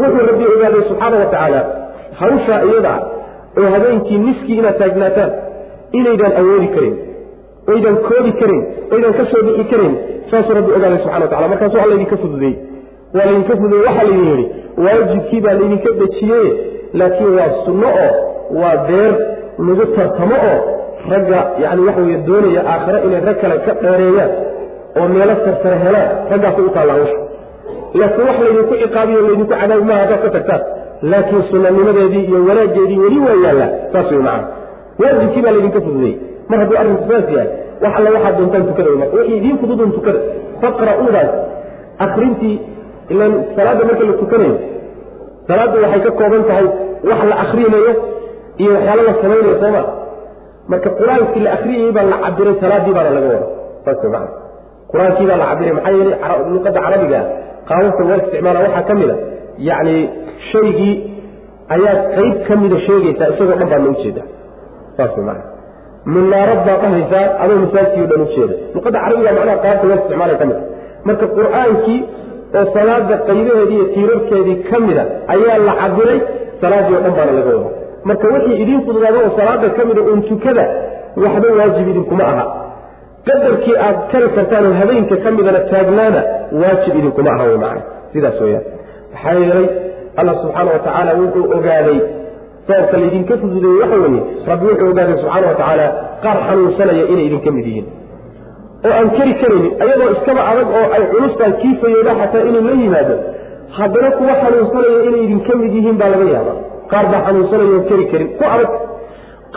wuxuu 0.00 0.26
rabbi 0.30 0.44
ogaaday 0.54 0.82
subxaana 0.90 1.16
wa 1.22 1.26
tacaala 1.32 1.60
hawshaa 2.20 2.60
iyada 2.68 2.94
oo 3.60 3.70
habeenkii 3.74 4.18
niskii 4.26 4.58
inaad 4.60 4.78
taagnaataan 4.82 5.30
inaydaan 5.98 6.34
awoodi 6.42 6.68
karin 6.76 6.94
oydan 7.72 7.96
koobi 8.08 8.32
karin 8.40 8.60
oydan 8.94 9.12
ka 9.18 9.24
soo 9.32 9.42
bixi 9.48 9.64
karin 9.72 9.94
saasuu 10.30 10.54
rabbi 10.58 10.72
ogaaday 10.78 10.98
subxana 11.04 11.24
watacala 11.24 11.48
markaasuu 11.54 11.80
alla 11.84 11.94
idinka 11.98 12.16
fududeeyey 12.22 12.56
waa 13.14 13.24
laydinka 13.26 13.56
fududeeye 13.60 13.86
waxaa 13.88 14.04
laydin 14.08 14.28
yidhi 14.30 14.46
waajibkii 14.84 15.40
baa 15.46 15.54
laydinka 15.60 15.90
dejiye 16.00 16.40
laakiin 17.00 17.34
waa 17.38 17.50
sunno 17.64 17.88
oo 18.04 18.12
waa 18.60 18.76
beer 18.88 19.12
lagu 19.68 19.86
tartamo 19.96 20.36
oo 20.52 20.58
ragga 21.12 21.40
yani 21.64 21.80
waxa 21.88 22.02
weye 22.06 22.18
doonaya 22.28 22.62
aakhare 22.72 22.98
inay 23.06 23.20
rag 23.28 23.38
kale 23.42 23.56
ka 23.66 23.72
dheereeyaan 23.82 24.32
oo 25.00 25.08
meelo 25.14 25.34
sarsare 25.44 25.78
helaan 25.84 26.08
raggaasay 26.32 26.64
u 26.70 26.74
taalla 26.76 26.92
hawsha 26.98 27.18
laakiin 28.00 28.26
wax 28.28 28.38
laydinku 28.46 28.74
ciqaabiyo 28.82 29.20
laydinku 29.26 29.46
cadaabi 29.52 29.84
maaha 29.90 30.00
haddaad 30.04 30.22
ka 30.26 30.30
tagtaan. 30.36 30.62
Laakiin 31.12 31.42
sunanimadeedii 31.50 32.24
iyo 32.30 32.38
wanaaggeedii 32.48 32.98
weli 33.04 33.18
waa 33.26 33.36
yaallaa. 33.44 33.70
Saas 33.92 34.08
wey 34.12 34.20
macana 34.26 34.46
waajibkii 35.02 35.42
baa 35.44 35.52
laydinka 35.56 35.80
fududeeyey. 35.86 36.16
Mar 36.50 36.58
hadduu 36.62 36.76
arrinku 36.82 37.04
saas 37.10 37.26
yahay 37.36 37.48
wax 37.82 37.92
alle 37.98 38.10
waxaad 38.16 38.34
doontaan 38.38 38.64
tukada 38.68 38.88
wey 38.90 38.98
marka 39.02 39.16
wixii 39.18 39.36
idiin 39.40 39.56
fududun 39.62 39.90
tukada 39.96 40.20
faqra'uudaas 40.62 41.30
akrintii 42.06 42.56
ilan 43.12 43.32
salaadda 43.56 43.84
marka 43.88 44.04
la 44.08 44.12
tukanayo 44.22 44.56
salaadda 45.48 45.76
waxay 45.84 46.00
ka 46.06 46.10
kooban 46.20 46.42
tahay 46.50 46.66
wax 47.10 47.20
la 47.30 47.36
akrinayo 47.44 47.92
iyo 48.62 48.70
waxyaalo 48.76 49.02
la 49.08 49.14
samaynayo 49.22 49.54
sooma 49.62 49.82
marka 50.72 50.88
qur'aankii 51.00 51.42
la 51.46 51.50
akriyayey 51.56 51.92
baa 51.96 52.06
la 52.12 52.16
cabiray 52.24 52.54
salaadii 52.62 52.94
baana 52.96 53.10
laga 53.16 53.28
wada. 53.34 53.46
Saas 53.84 54.02
maa 54.14 54.26
qur'aankii 54.92 55.26
baa 55.30 55.38
la 55.42 55.46
cabiray 55.50 55.72
maxaa 55.78 55.92
yeelay 55.98 56.16
luqadda 56.54 56.80
carabiga 56.86 57.20
qaababka 57.70 58.02
loo 58.08 58.18
isticmaala 58.24 58.60
waxaa 58.66 58.84
ka 58.90 58.94
mid 59.00 59.10
a 59.14 59.16
yacni 59.68 59.96
shaygii 60.52 60.94
ayaad 61.76 62.00
qayb 62.16 62.34
ka 62.48 62.54
mida 62.62 62.76
sheegaysaa 62.86 63.28
isagoo 63.34 63.56
dhan 63.60 63.68
baadna 63.72 63.90
ujeeda 63.96 64.22
saas 64.96 65.16
maa 65.28 65.40
minaarad 66.14 66.60
baad 66.68 66.80
dhahaysaa 66.84 67.24
adoo 67.44 67.58
masaajkii 67.64 68.02
o 68.06 68.08
dhan 68.12 68.22
ujeeda 68.28 68.54
luqadda 68.76 68.98
carabiga 69.04 69.32
macnaha 69.38 69.58
qaababka 69.64 69.86
loo 69.90 69.98
isticmaalay 70.02 70.36
ka 70.42 70.46
mid 70.50 70.58
marka 71.08 71.26
qur'aankii 71.38 71.98
oo 72.58 72.64
salaada 72.76 73.14
qaybaheedii 73.28 73.76
iyo 73.78 73.86
tiirarkeedii 73.94 74.56
ka 74.70 74.76
mida 74.86 75.04
ayaa 75.34 75.58
la 75.68 75.74
cabiray 75.82 76.18
salaadii 76.62 76.96
o 76.98 77.00
dhan 77.04 77.14
baana 77.18 77.32
laga 77.38 77.50
wada 77.58 77.70
marka 78.10 78.26
wixii 78.34 78.56
idiin 78.64 78.80
fududaada 78.88 79.18
oo 79.26 79.30
salaada 79.40 79.68
ka 79.78 79.82
mida 79.90 80.00
uun 80.08 80.20
tukada 80.30 80.64
waxba 81.24 81.48
waajib 81.58 81.86
idinkuma 81.92 82.24
aha 82.32 82.44
qadarkii 83.28 83.76
aad 83.86 83.98
kari 84.12 84.28
kartaanoo 84.36 84.74
habeenka 84.80 85.16
ka 85.24 85.30
midana 85.36 85.60
taagnaana 85.72 86.20
waajib 86.62 86.94
idinkuma 87.00 87.30
aha 87.36 87.46
macana 87.64 87.82
sidaas 88.12 88.38
weyaan 88.44 88.64
maxaa 89.14 89.34
yeelay 89.42 89.66
allah 90.20 90.34
subxaana 90.42 90.70
wa 90.76 90.80
tacaala 90.86 91.12
wuxuu 91.20 91.44
ogaaday 91.56 91.98
sababka 92.68 92.96
laydinka 93.02 93.34
fududeeyey 93.42 93.80
waxa 93.82 93.96
weeye 94.04 94.22
rabbi 94.50 94.64
wuxuu 94.70 94.88
ogaaday 94.92 95.16
subxaana 95.22 95.46
wa 95.50 95.54
tacaala 95.60 95.86
qaar 96.24 96.38
xanuunsanaya 96.48 97.04
inay 97.12 97.26
idinka 97.28 97.50
mid 97.56 97.66
yihiin. 97.70 97.86
Oo 98.86 98.92
aan 98.98 99.08
keri 99.16 99.32
karaynin 99.42 99.72
ayadoo 99.84 100.08
iskaba 100.14 100.40
adag 100.52 100.68
oo 100.78 100.86
ay 100.96 101.02
culustaan 101.12 101.52
kiifayooda 101.62 102.12
xataa 102.20 102.42
inuu 102.50 102.62
la 102.68 102.74
yimaado 102.82 103.14
haddana 103.78 104.10
kuwa 104.18 104.34
xanuunsanaya 104.42 104.98
inay 105.08 105.22
idinka 105.26 105.52
mid 105.62 105.72
yihiin 105.78 105.96
baa 106.00 106.10
laga 106.14 106.26
yaaba 106.36 106.52
qaar 106.92 107.04
baa 107.12 107.22
xanuunsanaya 107.26 107.70
oo 107.78 107.84
keri 107.90 108.04
karin 108.12 108.28
ku 108.38 108.44
adag. 108.54 108.72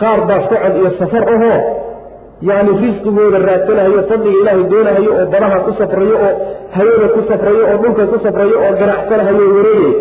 Qaar 0.00 0.18
baa 0.28 0.40
socod 0.50 0.74
iyo 0.80 0.90
safar 1.00 1.24
ahoo 1.34 1.56
yani 2.42 2.70
risqigooda 2.82 3.38
raadsanahayo 3.48 4.02
fadliga 4.10 4.38
ilaahay 4.40 4.64
doonahayo 4.72 5.10
oo 5.20 5.26
badaha 5.34 5.58
ku 5.66 5.72
safrayo 5.80 6.16
oo 6.26 6.32
hawada 6.76 7.06
ku 7.14 7.20
safrayo 7.30 7.62
oo 7.70 7.76
dhulka 7.82 8.02
ku 8.12 8.18
safrayo 8.26 8.56
oo 8.64 8.72
ganacsanahayo 8.80 9.44
wareegay. 9.56 9.94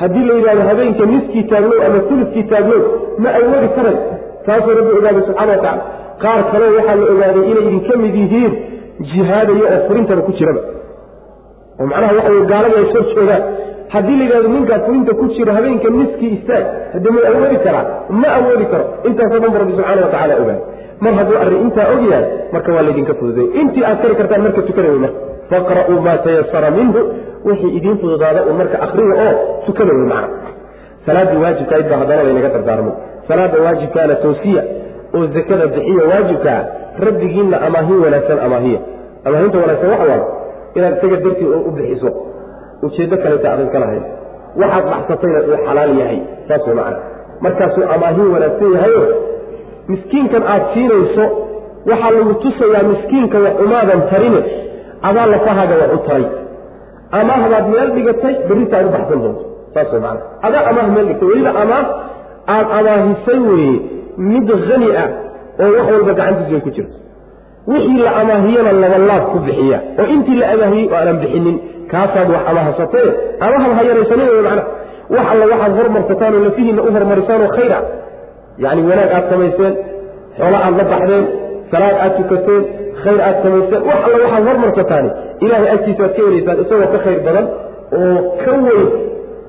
Haddii 0.00 0.24
la 0.28 0.34
yidhahdo 0.38 0.62
habeenka 0.68 1.04
niskii 1.12 1.42
taaglow 1.52 1.78
ama 1.86 1.98
uluskii 2.14 2.44
taaglow 2.52 2.82
ma 3.22 3.28
awoodi 3.38 3.68
karay 3.76 3.96
taasuu 4.46 4.74
rabbi 4.78 4.92
ogaaday 4.98 5.22
subxana 5.28 5.52
watacala 5.52 5.82
qaar 6.22 6.40
kaleo 6.52 6.70
waxaa 6.78 6.96
la 7.00 7.06
ogaaday 7.14 7.44
inay 7.50 7.64
idinka 7.68 7.94
mid 8.04 8.14
yihiin 8.22 8.52
jihaadayo 9.10 9.64
oo 9.72 9.80
furintaba 9.88 10.22
ku 10.28 10.32
jiraba. 10.38 10.60
Oo 11.80 11.86
macnaha 11.90 12.12
waxa 12.18 12.30
wey 12.36 12.44
gaalada 12.52 12.76
ay 12.82 12.86
soo 12.94 13.04
joogaan. 13.14 13.42
Haddii 13.94 14.16
la 14.20 14.24
yidhahdo 14.26 14.48
ninkaa 14.56 14.80
furinta 14.86 15.12
ku 15.20 15.24
jira 15.36 15.52
habeenka 15.58 15.88
niskii 15.98 16.30
istaag 16.38 16.64
hadde 16.94 17.08
ma 17.16 17.20
awoodi 17.30 17.56
karaa 17.66 17.84
ma 18.22 18.28
awoodi 18.38 18.66
karo 18.72 18.84
intaasoo 19.08 19.40
dhan 19.42 19.50
bu 19.54 19.58
rabbi 19.62 19.72
subxana 19.78 20.02
watacala 20.06 20.34
ogaaday 20.42 20.60
mar 21.04 21.12
hadduu 21.18 21.36
arrin 21.42 21.60
intaa 21.66 21.86
og 21.94 22.02
yahay 22.10 22.24
marka 22.54 22.70
waa 22.76 22.82
laydinka 22.86 23.14
fududeey 23.20 23.48
intii 23.60 23.84
aad 23.90 23.98
kari 24.02 24.14
kartaan 24.20 24.42
marka 24.46 24.62
tukada 24.68 24.88
wey 24.94 25.00
marka 25.04 25.18
faqra'uu 25.50 26.00
maa 26.06 26.18
tayasara 26.26 26.70
minhu. 26.78 27.00
Wixii 27.46 27.70
idiin 27.78 27.96
fududaada 28.02 28.40
un 28.50 28.56
marka 28.60 28.76
akriya 28.86 29.14
oo 29.26 29.32
tukada 29.66 29.92
wey 29.98 30.06
macna 30.12 30.28
salaaddii 31.06 31.40
waajibkaayd 31.44 31.86
baa 31.90 31.98
haddana 32.02 32.22
laynaga 32.26 32.48
dardaarmay. 32.56 32.94
Salaada 33.28 33.58
waajibkaana 33.64 34.14
toosiya 34.24 34.62
oo 35.16 35.24
zakada 35.36 35.66
bixiya 35.74 36.04
waajibkaa 36.12 36.60
rabbigiinna 37.06 37.56
amaahin 37.66 37.98
wanaagsan 38.04 38.38
amaahiya. 38.46 38.80
Amaahinta 39.26 39.58
wanaagsan 39.62 39.90
waxa 39.94 40.06
waaye 40.10 40.24
inaad 40.76 40.94
isaga 40.98 41.16
dartii 41.24 41.48
u 41.68 41.70
bixiso. 41.76 42.10
Ujeeddo 42.86 43.16
kaleta 43.24 43.48
adan 43.54 43.68
ka 43.74 43.78
lahayn 43.84 44.04
waxaad 44.62 44.84
baxsatayna 44.92 45.40
uu 45.50 45.58
xalaal 45.66 45.92
yahay 46.00 46.18
saas 46.48 46.62
way 46.68 46.74
macana 46.78 46.98
markaasuu 47.44 47.84
amaahin 47.96 48.28
wanaagsan 48.34 48.72
yahayo 48.76 49.02
miskiinkan 49.90 50.42
aad 50.54 50.62
siinayso 50.74 51.24
waxaa 51.90 52.10
lagu 52.16 52.34
tusayaa 52.44 52.82
miskiinka 52.92 53.36
wax 53.44 53.54
umaadan 53.64 54.00
tarine 54.10 54.40
adaa 55.08 55.26
lafahaaga 55.34 55.74
wax 55.82 55.90
u 55.98 56.00
taray. 56.08 56.26
Amaahbaad 57.18 57.64
meel 57.74 57.88
dhigatay 57.96 58.34
berrita 58.48 58.74
aad 58.78 58.86
u 58.86 58.92
baxsan 58.96 59.18
doonto. 59.24 59.42
Saas 59.74 59.90
macana 59.92 60.20
adaa 60.46 60.62
amaah 60.70 60.88
meel 60.94 61.06
dhigtay. 61.08 61.28
Weliba 61.32 61.50
amaah 61.62 61.84
aad 62.54 62.66
amaahisay 62.78 63.38
weeye 63.48 63.74
mid 64.32 64.48
hani 64.70 64.88
ah 65.02 65.08
oo 65.62 65.70
wax 65.76 65.86
walba 65.94 66.12
gacantiisu 66.18 66.54
ay 66.58 66.62
ku 66.66 66.70
jirto. 66.76 66.96
Wixii 67.70 67.98
la 68.06 68.10
amaahiyana 68.22 68.70
labalaab 68.82 69.24
ku 69.32 69.38
bixiya. 69.46 69.78
Oo 70.00 70.06
intii 70.14 70.38
la 70.42 70.46
amaahiyey 70.54 70.86
oo 70.92 70.96
aanan 71.00 71.18
bixinin 71.22 71.56
kaasaad 71.92 72.28
wax 72.34 72.42
amaahsatee 72.52 73.08
amahaba 73.46 73.74
ha 73.78 73.82
yaraysanin 73.90 74.28
macana 74.46 74.62
wax 75.14 75.26
alla 75.32 75.44
waxaad 75.52 75.72
hormarsataan 75.80 76.32
oo 76.38 76.42
lafihiinna 76.48 76.82
u 76.82 76.90
hormarisaanoo 76.96 77.50
khayr 77.58 77.72
yacni 78.64 78.82
wanaag 78.90 79.10
aad 79.18 79.24
samayseen 79.32 79.74
xoolo 80.38 80.56
aad 80.66 80.74
la 80.80 80.84
baxdeen 80.92 81.24
salaad 81.72 81.96
aad 82.04 82.12
tukateen 82.18 82.62
khayr 83.02 83.20
aad 83.28 83.36
samayseen 83.44 83.82
wax 83.88 84.00
alla 84.06 84.18
waxaad 84.24 84.44
hormarsataani 84.50 85.10
ilaahay 85.44 85.68
agtiisa 85.76 86.02
aad 86.06 86.14
ka 86.16 86.22
helaysaan 86.28 86.58
isagoo 86.64 86.88
ka 86.94 86.98
khayr 87.06 87.20
badan 87.26 87.46
oo 87.98 88.18
ka 88.44 88.52
weyn 88.66 88.88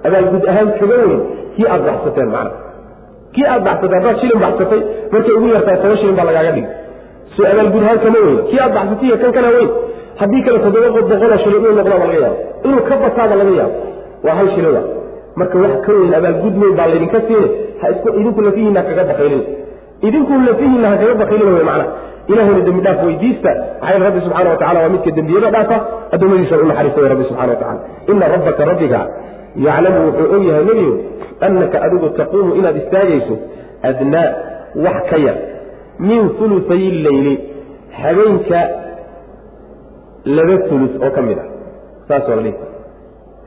abaalgud 0.08 0.44
ahaan 0.52 0.70
kaga 0.80 0.96
weyn 1.02 1.22
kii 1.56 1.68
aad 1.74 1.82
baxsateen 1.90 2.30
macana 2.36 2.52
kii 3.36 3.46
aad 3.54 3.64
baxsatay 3.68 3.98
haddaad 4.00 4.18
shilin 4.22 4.40
baxsatay 4.46 4.82
markay 5.14 5.34
ugu 5.38 5.48
yartaa 5.56 5.78
toban 5.84 5.98
shilin 6.02 6.16
baa 6.20 6.28
lagaaga 6.30 6.52
dhigi 6.58 6.70
so 7.36 7.42
abaalgud 7.52 7.84
ahaan 7.86 8.00
kama 8.06 8.20
weyn. 8.26 8.40
Kii 8.50 8.60
aad 8.66 8.74
baxsatay 8.78 9.08
iyo 9.10 9.18
kan 9.24 9.32
kana 9.38 9.50
weyn. 9.56 9.70
Haddii 10.22 10.42
kale 10.46 10.60
toddoba 10.66 10.90
boqoloo 10.98 11.38
shilin 11.44 11.60
inuu 11.62 11.76
noqdaaba 11.80 12.06
laga 12.12 12.18
yaabo 12.26 12.38
inuu 12.68 12.82
ka 12.90 12.96
bataaba 13.04 13.36
laga 13.42 13.54
yaabo 13.60 13.76
waa 14.26 14.36
hal 14.40 14.48
shilin 14.56 14.76
marka 15.36 15.58
wax 15.64 15.74
ka 15.86 15.92
weyn 16.00 16.14
abaalgud 16.20 16.56
weyn 16.64 16.76
baa 16.80 16.88
laydinka 16.92 17.20
isku 17.92 18.10
idinku 18.20 18.42
lafihiina 18.42 18.82
kaga 18.88 19.04
bakaylina 19.12 19.44
idinku 20.08 20.34
lafihiina 20.48 20.90
ha 20.92 20.98
kaga 21.02 21.14
bakaylina 21.22 21.52
wey 21.58 21.66
macna. 21.70 21.86
Ilahayna 22.32 22.62
dembi 22.66 22.82
dhaaf 22.86 23.00
weydiista. 23.06 23.52
Maxaa 23.82 23.94
yeele 23.94 24.06
rabbi 24.06 24.20
subxana 24.26 24.50
wa 24.50 24.58
tacala 24.62 24.80
waa 24.84 24.90
midka 24.96 25.12
dembiyada 25.18 25.50
dhaafa 25.56 25.78
addoommadiisa 26.14 26.58
u 26.58 26.66
naxariista 26.70 27.02
way 27.02 27.10
rabbi 27.14 27.24
subxana 27.30 27.52
wa 27.54 27.60
tacala 27.62 27.80
ina 28.12 28.28
rabbaka 28.34 28.66
rabbiga 28.72 29.00
yaclamu 29.66 30.00
wuxuu 30.08 30.36
og 30.36 30.44
yahay 30.50 30.64
nebigu 30.70 30.94
annaka 31.48 31.82
adigu 31.86 32.10
taquumu 32.20 32.56
inaad 32.60 32.78
istaagayso 32.84 33.36
adnaa 33.90 34.28
wax 34.86 34.98
ka 35.10 35.18
yar. 35.26 35.38
Min 36.00 36.22
ulusayi 36.44 36.92
leyli 37.06 37.34
habeenka 38.02 38.60
laba 40.36 40.56
ulus 40.76 40.94
oo 41.04 41.12
ka 41.16 41.22
mid 41.22 41.38
ah. 41.44 41.48
Saas 42.08 42.28
la 42.30 42.36
dhihi 42.46 42.73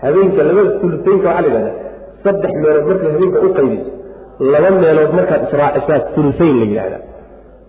habeenka 0.02 0.42
laba 0.48 0.62
ulusaynka 0.84 1.28
waxaa 1.28 1.54
la 1.56 1.70
saddex 2.24 2.52
meelood 2.62 2.86
markaad 2.90 3.12
habeenka 3.14 3.38
u 3.46 3.50
qaybiso 3.58 3.90
laba 4.52 4.70
meelood 4.82 5.12
markaad 5.18 5.42
israacisaa 5.48 6.00
ulusayn 6.20 6.56
la 6.60 6.66
yidhahdaa. 6.70 7.02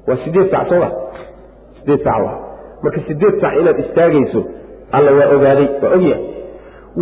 Waa 0.07 0.17
sideed 0.23 0.47
sac 0.51 0.63
sooma 0.69 0.89
sideed 1.77 2.01
sac 2.05 2.17
waa. 2.25 2.37
Marka 2.83 2.99
sideed 3.07 3.35
sac 3.41 3.53
inaad 3.61 3.79
istaagayso 3.85 4.41
alla 4.97 5.11
waa 5.17 5.27
ogaaday 5.35 5.67
waa 5.81 5.91
og 5.95 6.03
yahay. 6.09 6.23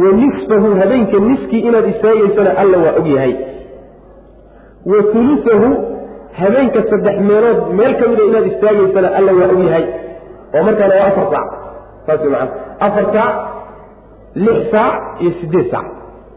Wa 0.01 0.09
nisfahu 0.21 0.67
habeenka 0.81 1.17
niskii 1.29 1.61
inaad 1.69 1.87
istaagaysana 1.93 2.51
alla 2.61 2.77
waa 2.85 2.95
og 2.99 3.07
yahay. 3.15 3.33
Wa 4.91 4.97
ulusahu 5.19 5.69
habeenka 6.39 6.79
saddex 6.89 7.17
meelood 7.29 7.59
meel 7.79 7.93
ka 7.99 8.05
mida 8.11 8.23
inaad 8.29 8.45
istaagaysana 8.53 9.09
alla 9.19 9.31
waa 9.39 9.49
og 9.53 9.59
yahay. 9.67 9.85
Oo 10.55 10.63
markaana 10.67 10.95
waa 10.99 11.07
afar 11.11 11.27
saac. 11.33 11.49
Saas 12.05 12.19
way 12.23 12.29
macana 12.29 12.51
afar 12.87 13.05
saac 13.15 13.33
lix 14.35 14.57
saac 14.71 14.95
iyo 15.21 15.31
sideed 15.39 15.67
saac 15.71 15.87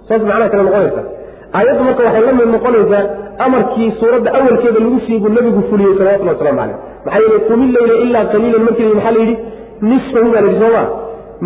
saas 0.09 0.23
macnaha 0.23 0.49
kale 0.53 0.63
noqonaysa. 0.63 1.03
Aayaddu 1.57 1.85
marka 1.89 2.03
waxay 2.07 2.23
la 2.27 2.33
mid 2.39 2.49
noqonaysaa 2.55 3.05
amarkii 3.45 3.91
suuradda 4.01 4.31
awalkeeda 4.39 4.81
lagu 4.85 4.99
siiyey 5.07 5.21
buu 5.57 5.63
fuliyey 5.71 5.95
salawatullah 5.99 6.35
waslamu 6.35 6.59
caleyh 6.61 6.77
maxaa 7.05 7.21
yeele 7.25 7.39
qumi 7.49 7.67
leyla 7.77 7.95
ilaa 8.05 8.25
qaliilan 8.33 8.63
markii 8.69 8.95
maxaa 8.95 9.13
la 9.17 9.21
yidhi? 9.23 9.37
Nisfahu 9.91 10.29
baa 10.33 10.41
la 10.41 10.49
yidhi 10.51 10.61
sooma 10.65 10.85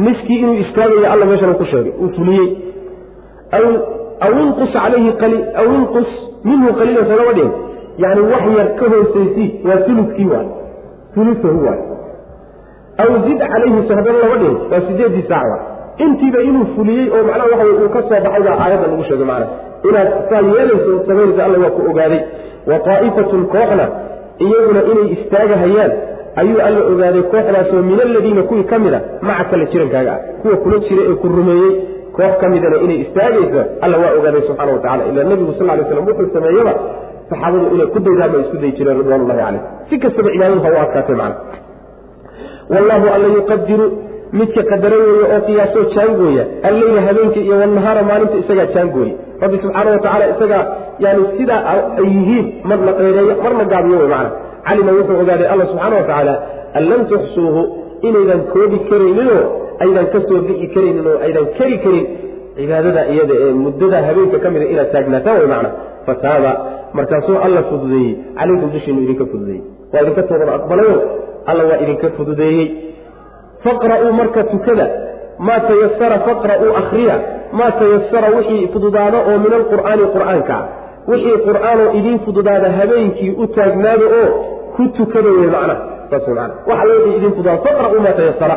niskii 0.05 0.39
inuu 0.43 0.57
istaagayo 0.65 1.07
alla 1.13 1.25
meeshana 1.31 1.55
ku 1.61 1.65
sheegay 1.73 1.93
uu 2.03 2.11
fuliyey. 2.17 2.49
Aw 4.25 4.33
inqus 4.45 4.73
calayhi 4.73 5.11
aw 5.61 5.67
inqus 5.79 6.11
minhu 6.51 6.69
qaliilan 6.79 7.05
soogama 7.11 7.33
dhihin. 7.39 7.53
Yani 8.03 8.21
wax 8.33 8.45
yar 8.59 8.69
ka 8.79 8.87
hoosaysi 8.93 9.45
waa 9.69 9.81
ulukii 9.93 10.29
waay. 10.33 10.49
Ulusahu 11.17 11.59
waay. 11.67 11.81
Aw 13.03 13.11
zid 13.27 13.41
calayhi 13.53 13.85
so 13.89 13.93
haddana 13.99 14.19
lama 14.25 14.37
dhihin 14.43 14.57
waa 14.71 14.83
sideedii 14.89 15.29
saac 15.31 15.47
waay 15.53 15.72
intiiba 15.99 16.41
inuu 16.49 16.67
fuliyey 16.77 17.09
oo 17.11 17.23
macnaha 17.29 17.49
waxa 17.53 17.67
uu 17.85 17.89
ka 17.95 18.03
soo 18.03 18.21
baxay 18.25 18.43
baa 18.47 18.57
aayadda 18.65 18.87
lagu 18.93 19.05
sheegay 19.09 19.27
macna 19.33 19.47
inaad 19.89 20.09
saa 20.31 20.43
yeelayso 20.55 20.89
oo 20.95 21.05
samaynaysa 21.07 21.45
alla 21.45 21.59
waa 21.65 21.71
ku 21.77 21.83
ogaaday. 21.91 22.21
Wa 22.71 22.77
qaa'ifatun 22.87 23.43
kooxna 23.55 23.85
iyaguna 24.45 24.81
inay 24.91 25.07
istaagahayaan 25.17 25.93
ayuu 26.41 26.61
alla 26.67 26.81
ogaaday 26.93 27.23
kooxdaasoo 27.33 27.83
min 27.91 28.01
aladiina 28.07 28.43
kuwii 28.43 28.65
ka 28.71 28.79
mid 28.85 28.95
a 28.95 29.01
maca 29.29 29.45
kale 29.51 29.67
jirankaaga 29.73 30.13
ah. 30.13 30.21
Kuwa 30.43 30.57
kula 30.57 30.79
jira 30.87 31.03
ee 31.11 31.15
ku 31.23 31.27
rumeeyey 31.37 31.73
koox 32.17 32.33
ka 32.41 32.49
midana 32.49 32.77
inay 32.85 32.99
istaagayso 33.05 33.61
alla 33.85 33.97
waa 34.03 34.13
ogaaday 34.19 34.43
subxana 34.49 34.73
watacala 34.73 35.03
ila 35.11 35.25
nebigu 35.31 35.53
sal 35.59 35.67
lay 35.67 35.85
slam 35.91 36.07
wuxuu 36.09 36.31
sameeyeba 36.37 36.73
saxaabadu 37.31 37.67
inay 37.75 37.87
ku 37.95 37.99
daydaan 38.07 38.31
bay 38.33 38.41
isku 38.45 38.57
dayi 38.63 38.73
jireen 38.79 38.99
ridwanullahi 39.01 39.41
caleyh 39.45 39.63
si 39.89 39.99
kastaba 40.05 40.29
cibaadadu 40.35 40.61
u 40.77 40.81
adkaatay 40.85 41.17
macna 41.23 41.37
wallahu 42.75 43.07
alla 43.15 43.29
yuqadiru 43.39 43.87
midka 44.39 44.63
qadara 44.71 44.97
weeye 45.05 45.25
oo 45.35 45.41
qiyaasoo 45.49 45.85
jaangooya 45.97 46.45
alleyla 46.69 47.01
habeenka 47.09 47.41
iyo 47.47 47.57
walnahaara 47.63 48.03
maalinta 48.11 48.37
isagaa 48.43 48.67
jaangooya 48.77 49.15
rabbi 49.43 49.57
subxaana 49.65 49.91
watacala 49.97 50.25
isagaa 50.35 50.63
yani 51.05 51.23
sidaa 51.39 51.61
ay 52.01 52.07
yihiin 52.17 52.47
marna 52.71 52.93
dheereeyo 52.99 53.35
marna 53.45 53.65
gaabiyo 53.73 53.99
wey 54.03 54.09
macna. 54.15 54.31
Calima 54.67 54.93
wuxuu 54.99 55.21
ogaaday 55.23 55.47
alla 55.55 55.65
subxaana 55.71 55.97
wa 56.01 56.03
tacaala 56.09 56.35
an 56.79 56.85
lam 56.91 57.01
tuxsuuhu 57.13 57.63
inaydan 58.09 58.41
koobi 58.53 58.79
karayninoo 58.91 59.41
aydan 59.85 60.07
ka 60.15 60.19
soo 60.29 60.41
bixi 60.49 60.67
karaynin 60.75 61.07
oo 61.13 61.17
aydan 61.27 61.47
keri 61.59 61.77
karin 61.85 62.05
cibaadada 62.57 63.03
iyada 63.15 63.35
ee 63.45 63.53
muddada 63.65 63.99
habeenka 64.09 64.39
ka 64.45 64.49
mida 64.55 64.67
inaad 64.75 64.91
taagnaataan 64.95 65.37
way 65.43 65.49
macna. 65.55 65.71
Fataaba 66.07 66.53
markaasuu 66.99 67.37
alla 67.47 67.61
fududeeyey. 67.71 68.13
Calaykum 68.39 68.71
dushiinu 68.75 69.01
idinka 69.07 69.25
fududeeyey. 69.33 69.63
Waa 69.93 70.01
idinka 70.05 70.23
tooban 70.31 70.49
aqbalayo? 70.59 70.97
Alla 71.51 71.63
waa 71.71 71.79
idinka 71.85 72.09
fududeeyey 72.19 72.65
faqra'uu 73.65 74.13
marka 74.21 74.43
tukada 74.53 74.87
maa 75.47 75.61
tayasara 75.69 76.19
faqra'uu 76.29 76.73
akhriya 76.83 77.17
maa 77.61 77.71
tayasara 77.81 78.29
wixii 78.37 78.65
fududaada 78.75 79.19
oo 79.31 79.37
min 79.45 79.53
alqur'aani 79.61 80.05
qur'aanka 80.17 80.57
wixii 81.13 81.39
qur'aanoo 81.49 81.89
idiin 81.99 82.19
fududaada 82.27 82.69
habeenkii 82.79 83.31
u 83.43 83.47
taagnaada 83.57 84.07
oo 84.21 84.29
ku 84.77 84.83
tukada 84.99 85.31
wey 85.39 85.49
macnaha 85.55 85.77
saas 86.11 86.29
macana 86.29 86.55
waxa 86.71 86.85
la 86.91 86.95
wixii 86.99 87.17
idiin 87.19 87.35
fududaada 87.39 87.63
faqra'uu 87.69 88.01
maa 88.07 88.15
tayasara 88.21 88.57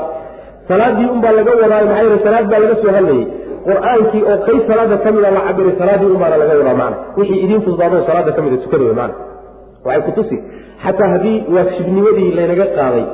salaadii 0.70 1.10
unbaa 1.16 1.34
laga 1.40 1.52
wadaayo 1.62 1.88
maxaa 1.90 2.04
yeele 2.06 2.20
salaad 2.28 2.46
baa 2.52 2.60
laga 2.64 2.76
soo 2.84 2.94
hadlayey 2.98 3.26
qur'aankii 3.68 4.22
oo 4.32 4.38
qayb 4.48 4.62
salaada 4.70 4.98
ka 5.04 5.10
mida 5.16 5.30
la 5.38 5.42
cabiray 5.48 5.74
salaadii 5.82 6.10
unbaana 6.16 6.38
laga 6.42 6.54
wadaa 6.62 6.78
macna. 6.82 6.98
Wixii 7.18 7.40
idiin 7.46 7.62
fududaado 7.66 7.98
salaada 8.10 8.32
ka 8.38 8.42
mida 8.46 8.58
tukada 8.66 8.84
wey 8.90 8.96
macna. 9.02 9.16
Waxay 9.86 10.02
kutusi 10.08 10.36
xataa 10.84 11.10
haddii 11.14 11.38
waajibnimadii 11.56 12.30
laynaga 12.38 12.66
qaaday 12.78 13.06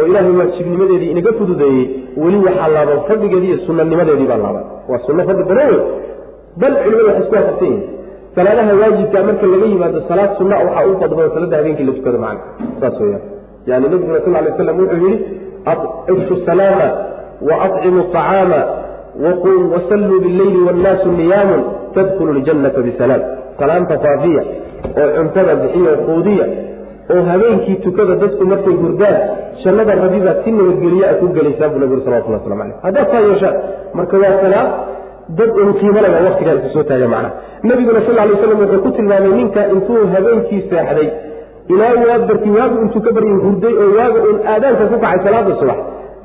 oo 0.00 0.06
ilaahay 0.10 0.34
waajibnimadeedii 0.40 1.10
inaga 1.14 1.32
fududeeyey 1.38 1.86
weli 2.22 2.38
waxaa 2.46 2.68
laaban 2.76 3.00
fadligeedii 3.08 3.50
iyo 3.52 3.58
sunanimadeedii 3.66 4.28
baa 4.32 4.40
laaban 4.44 4.64
waa 4.90 5.00
sunno 5.06 5.22
fadli 5.28 5.44
badan 5.50 5.74
bal 6.60 6.74
culimadu 6.84 7.06
waxay 7.08 7.22
isku 7.24 7.34
waafaqsan 7.34 7.68
yihiin 7.68 7.82
salaadaha 8.36 8.72
waajibka 8.80 9.22
marka 9.28 9.46
laga 9.54 9.66
yimaado 9.72 10.00
salaad 10.08 10.30
sunna 10.40 10.56
waxaa 10.64 10.86
u 10.92 10.96
fadbado 11.02 11.28
salaada 11.34 11.56
habeenkii 11.60 11.86
la 11.88 11.92
tukado 11.98 12.18
macna. 12.24 12.42
Saas 12.80 13.00
weyaan 13.00 13.22
yani 13.66 13.84
nabiguna 13.88 14.20
sal 14.24 14.32
lay 14.44 14.52
slam 14.58 14.76
wuxuu 14.82 15.06
yidhi 15.06 15.18
ifshu 16.14 16.36
salaama 16.46 16.88
wa 17.48 17.54
acimu 17.66 18.00
acaama 18.06 18.60
wasalluu 19.74 20.20
bileyli 20.20 20.60
wannaasu 20.68 21.08
niyaamun 21.12 21.62
tadkulu 21.94 22.32
ljannata 22.40 22.80
bisalaam 22.88 23.22
salaamta 23.58 23.98
faafiya 24.04 24.42
oo 25.00 25.08
cuntada 25.16 25.54
bixiyo 25.62 25.92
quudiya 26.06 26.46
oo 27.16 27.22
habeenkii 27.30 27.76
tukada 27.86 28.14
dadku 28.22 28.44
markay 28.52 28.74
hurdaan 28.82 29.16
jannada 29.64 29.94
rabibaad 30.04 30.38
si 30.44 30.50
nabadgelye 30.58 31.04
a 31.12 31.14
ku 31.20 31.26
gelaysaa 31.36 31.68
buu 31.72 31.80
nabigu 31.84 32.00
salawatullah 32.06 32.40
waslamu 32.42 32.62
aleyh 32.66 32.78
haddaad 32.86 33.06
saa 33.14 33.22
yeeshaan 33.28 33.56
marka 33.98 34.16
waa 34.24 34.34
salaad 34.44 34.68
dad 35.38 35.50
un 35.64 35.70
qiimalaya 35.80 36.20
waktigaa 36.28 36.54
isu 36.60 36.68
soo 36.74 36.84
taaga 36.90 37.08
macnaha. 37.14 37.34
Nabiguna 37.68 38.00
sal 38.06 38.16
lay 38.20 38.36
slam 38.42 38.58
wuxuu 38.62 38.80
ku 38.84 38.90
tilmaamay 38.96 39.32
ninka 39.40 39.60
intuu 39.74 40.00
habeenkii 40.14 40.60
seexday 40.70 41.08
ilaa 41.72 41.92
waabarkii 42.08 42.52
waagu 42.58 42.76
intuu 42.84 43.02
ka 43.06 43.10
baryay 43.16 43.38
hurday 43.46 43.74
oo 43.82 43.88
waaga 43.98 44.20
uun 44.28 44.38
aadaanka 44.52 44.84
ku 44.92 44.96
kacay 45.04 45.20
salaada 45.26 45.52
subax 45.60 45.78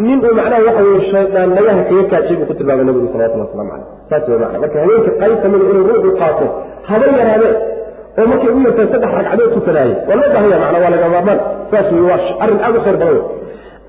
nin 0.05 0.19
uu 0.27 0.33
macnaha 0.39 0.61
waxa 0.67 0.81
weye 0.87 1.01
shaydaan 1.11 1.49
nagaha 1.57 1.81
kaga 1.89 2.03
kaajay 2.13 2.35
buu 2.39 2.47
ku 2.49 2.53
tilmaamay 2.59 2.85
nabigu 2.89 3.07
salawatullah 3.13 3.47
waslamu 3.47 3.69
caleyh 3.73 3.87
saas 4.09 4.23
wey 4.31 4.39
macna 4.43 4.59
marka 4.63 4.77
habeenka 4.83 5.11
qayb 5.21 5.35
ka 5.43 5.47
mida 5.53 5.65
inuu 5.71 5.85
ruuxu 5.89 6.11
qaato 6.21 6.45
haba 6.89 7.05
yaraade 7.19 7.49
oo 8.19 8.25
markay 8.31 8.51
u 8.57 8.59
yartahay 8.67 8.87
saddex 8.93 9.11
ragcadood 9.19 9.51
tukanaaye 9.57 9.93
waa 10.09 10.15
loo 10.19 10.29
baahanya 10.35 10.57
macna 10.63 10.77
waa 10.83 10.91
laga 10.95 11.07
maarmaan 11.15 11.39
saas 11.71 11.87
wey 11.95 12.03
waa 12.09 12.19
arrin 12.43 12.59
aad 12.67 12.75
u 12.79 12.81
khayr 12.85 12.97
badan. 13.03 13.19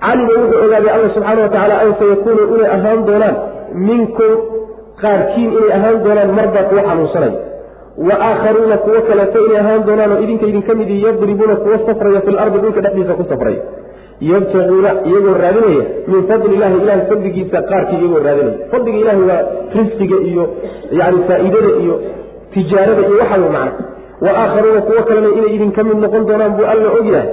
Calima 0.04 0.32
wuxuu 0.40 0.58
ogaaday 0.66 0.90
alla 0.96 1.08
subxaana 1.14 1.40
wa 1.46 1.50
tacala 1.54 1.74
an 1.84 1.90
sayakuunu 2.00 2.42
inay 2.56 2.68
ahaan 2.76 3.00
doonaan 3.08 3.36
minkum 3.88 4.32
qaarkiin 5.02 5.50
inay 5.58 5.70
ahaan 5.78 5.96
doonaan 6.06 6.30
mardaa 6.38 6.64
kuwa 6.70 6.82
xanuunsanaya 6.88 7.38
wa 8.08 8.14
aakharuuna 8.28 8.76
kuwo 8.84 9.00
kaleeto 9.08 9.38
inay 9.46 9.58
ahaan 9.62 9.82
doonaan 9.88 10.12
oo 10.16 10.20
idinka 10.24 10.46
idinka 10.52 10.72
midii 10.80 11.00
yadribuuna 11.06 11.56
kuwa 11.62 11.78
safraya 11.86 12.20
fi 12.26 12.30
lardi 12.38 12.58
dhulka 12.64 12.80
dhexdiisa 12.84 13.14
ku 13.20 13.24
safraya 13.32 13.62
yabtaguuna 14.30 14.90
iyagoo 15.08 15.34
raadinaya 15.44 15.84
min 16.12 16.20
fadli 16.30 16.54
ilahi 16.58 16.76
ilahay 16.82 17.02
fadligiisa 17.10 17.58
qaarkii 17.70 17.98
iyagoo 18.02 18.22
raadinaya. 18.28 18.56
Fadliga 18.72 18.98
ilahi 19.04 19.22
waa 19.30 19.40
risqiga 19.78 20.18
iyo 20.30 20.44
yani 21.00 21.18
faa'iidada 21.28 21.70
iyo 21.84 21.94
tijaarada 22.54 23.02
iyo 23.08 23.16
waxa 23.22 23.36
wey 23.42 23.50
macna 23.56 23.72
wa 24.24 24.30
aakharuuna 24.42 24.80
kuwo 24.88 25.02
kalena 25.08 25.28
inay 25.38 25.52
idinka 25.56 25.84
mid 25.88 25.98
noqon 26.04 26.22
doonaan 26.28 26.52
buu 26.58 26.66
alla 26.72 26.88
ogyahay 27.00 27.28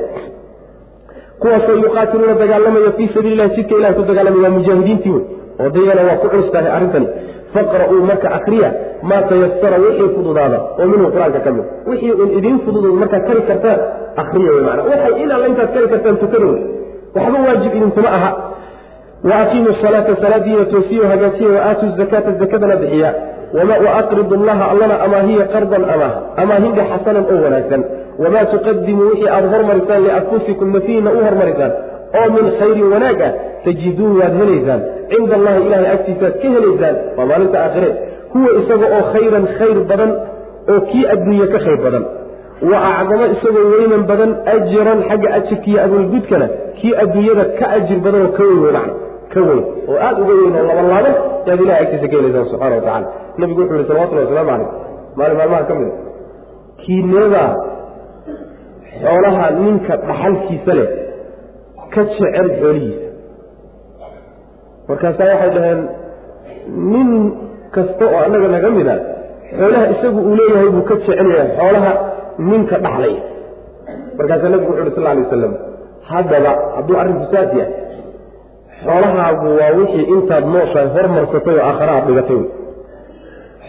kuwaasoo 1.42 1.76
yuqaatiluuna 1.84 2.34
dagaalamaya 2.42 2.92
fii 2.98 3.10
sabiili 3.16 3.36
lahi 3.36 3.56
jidka 3.56 3.76
ilahi 3.80 3.94
ku 4.00 4.02
dagaalamaya 4.10 4.44
waa 4.50 4.56
mujaahidiintii 4.58 5.12
wey 5.16 5.24
oo 5.64 5.70
dayana 5.76 6.02
waa 6.10 6.18
ku 6.22 6.28
culus 6.34 6.52
tahay 6.52 6.72
arrintani 6.78 7.08
faqra'uu 7.54 8.02
marka 8.10 8.28
akriya 8.38 8.70
maa 9.10 9.22
tayasara 9.32 9.78
wixii 9.86 10.10
fududaada 10.16 10.60
oo 10.80 10.88
minhu 10.92 11.12
qur'aanka 11.16 11.40
ka 11.46 11.52
mid 11.58 11.66
wixii 11.92 12.12
un 12.24 12.30
idiin 12.40 12.60
fududood 12.66 12.96
markaad 13.02 13.24
kari 13.30 13.42
kartaan 13.50 13.80
akriya 14.24 14.52
wey 14.56 14.64
maana 14.68 14.82
waxay 14.92 15.14
in 15.24 15.32
alla 15.36 15.48
intaad 15.52 15.70
kari 15.76 15.88
kartaan 15.94 16.18
tukada 16.24 16.46
wey 16.52 16.62
waxba 17.16 17.38
waajib 17.48 17.74
idinkuma 17.80 18.10
aha 18.18 18.32
aqiimu 19.32 19.76
salaata 19.82 20.16
salaadiina 20.22 20.66
toosiyo 20.66 21.04
wa 21.04 21.66
aatu 21.70 21.86
zakaata 21.98 22.32
zakadana 22.32 22.76
bixiya 22.76 23.14
waaqridu 23.54 24.36
allaha 24.36 24.72
allana 24.72 24.96
amaahiya 25.06 25.46
qardan 25.54 25.84
amaah 25.96 26.14
amaahinda 26.44 26.84
xasanan 26.92 27.26
oo 27.32 27.40
wanaagsan 27.46 27.84
wamaa 28.24 28.46
tuqadimuu 28.54 29.10
wixii 29.12 29.30
aada 29.36 29.48
hormarisaan 29.54 30.04
lianfusikum 30.08 30.74
nafiina 30.74 31.12
u 31.12 31.24
hormarisaan 31.28 31.72
oo 32.20 32.28
min 32.36 32.46
khayrin 32.60 32.88
wanaag 32.94 33.22
ah 33.28 33.32
tajiduuhu 33.66 34.20
waad 34.22 34.34
helaysaan 34.42 34.82
cinda 35.14 35.36
allahi 35.40 35.64
ilahay 35.68 35.88
agtiisaaad 35.96 36.36
ka 36.42 36.50
helaysaan 36.56 36.96
waa 37.18 37.26
maalinta 37.32 37.64
aakhire 37.66 37.90
huwa 38.34 38.50
isaga 38.62 38.88
oo 38.98 39.04
khayran 39.14 39.48
khayr 39.60 39.78
badan 39.92 40.12
oo 40.74 40.82
kii 40.92 41.06
adduunye 41.16 41.48
ka 41.54 41.64
khayr 41.66 41.80
badan 41.86 42.04
wa 42.72 42.78
acdamo 42.90 43.26
isagoo 43.36 43.66
weynan 43.76 44.04
badan 44.12 44.32
ajiran 44.56 45.00
xagga 45.10 45.34
ajirkiiyo 45.40 45.80
abulgudkana 45.86 46.48
kii 46.82 46.94
adduunyada 47.04 47.46
ka 47.60 47.66
ajir 47.78 48.00
badan 48.06 48.22
oo 48.28 48.32
ka 48.38 48.44
weyn 48.50 48.62
wey 48.66 48.74
macna 48.78 48.94
ka 49.34 49.40
weyn 49.48 49.62
oo 49.92 49.98
aada 50.08 50.20
uga 50.24 50.34
weyn 50.42 50.56
oo 50.60 50.66
labanlaaban 50.70 51.16
yaad 51.48 51.60
ilahay 51.66 51.82
agtiisa 51.86 52.08
ka 52.12 52.16
helaysaan 52.20 52.46
subxana 52.52 52.76
wa 52.76 52.82
tacala 52.88 53.08
nabigu 53.42 53.60
wuxu 53.62 53.74
yihi 53.78 53.88
salawatullahi 53.90 54.26
wasalaamu 54.28 54.52
calayh. 54.52 54.70
Maalin 55.20 55.38
maalmaha 55.40 55.64
ka 55.70 55.74
mid 55.80 55.90
a 55.90 55.96
kiinimada 56.84 57.44
xoolaha 59.02 59.46
ninka 59.64 59.94
dhaxalkiisa 60.08 60.74
leh 60.80 60.90
ka 61.94 62.02
jecel 62.10 62.48
xoolihiisa. 62.62 63.08
Markaasaa 64.90 65.28
waxay 65.32 65.50
dhaheen 65.56 65.82
nin 66.94 67.10
kasta 67.76 68.06
oo 68.14 68.20
annaga 68.26 68.48
naga 68.56 68.70
mid 68.78 68.88
a 68.94 68.96
xoolaha 69.60 69.86
isagu 69.94 70.20
uu 70.30 70.36
leeyahay 70.40 70.70
buu 70.76 70.84
ka 70.90 70.96
jecel 71.00 71.28
yahay 71.36 71.50
xoolaha 71.60 71.92
ninka 72.50 72.76
dhaxlaya. 72.86 73.22
Markaasaa 74.18 74.50
nabigu 74.54 74.72
wuxu 74.72 74.84
uhi 74.86 74.96
sal 74.98 75.08
alay 75.12 75.24
wasalam 75.28 75.54
haddaba 76.12 76.52
hadduu 76.76 76.96
arrinku 77.02 77.26
saas 77.34 77.50
yahay 77.60 77.72
xoolahaagu 78.86 79.48
waa 79.60 79.72
wixii 79.80 80.06
intaad 80.16 80.46
nooshahay 80.54 80.88
hormarsatay 80.96 81.56
oo 81.60 81.66
aakhare 81.70 81.92
aad 81.98 82.06
dhigatay. 82.10 82.40
Wey 82.42 82.50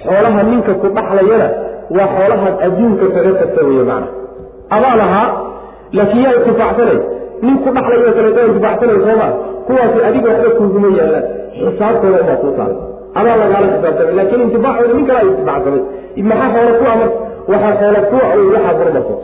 xoolaha 0.05 0.41
ninka 0.51 0.73
ku 0.83 0.87
dhaxlayana 0.97 1.49
waa 1.97 2.09
xoolahaad 2.17 2.55
adduunka 2.67 3.07
kaga 3.15 3.33
tagta 3.41 3.61
weye 3.69 3.85
macna. 3.91 4.09
Adaa 4.77 4.95
lahaa 5.03 5.29
laakiin 5.97 6.25
yaa 6.27 6.35
intifaacsanay 6.41 6.99
nin 7.45 7.57
ku 7.65 7.69
dhaxlayo 7.77 8.11
kaleeto 8.17 8.41
intifaacsanay 8.51 8.99
sooma 9.07 9.27
kuwaasi 9.67 9.99
adiga 10.09 10.29
waxba 10.33 10.51
kuuguma 10.59 10.89
yaalaan 10.99 11.25
xisaabtooda 11.59 12.19
umaa 12.25 12.39
kuu 12.43 12.53
taala 12.59 12.77
adaa 13.19 13.37
lagaala 13.43 13.67
xisaabtamay 13.75 14.15
laakiin 14.19 14.43
intifaacooda 14.47 14.95
nin 14.99 15.07
kalaa 15.11 15.25
intifaacsamay 15.31 15.83
maxaa 16.31 16.51
xoolo 16.55 16.73
ku 16.81 16.85
amar? 16.95 17.11
Waxaa 17.53 17.75
xoola 17.81 18.01
kuwa 18.11 18.25
un 18.41 18.47
waxaad 18.55 18.77
horumarsato 18.81 19.17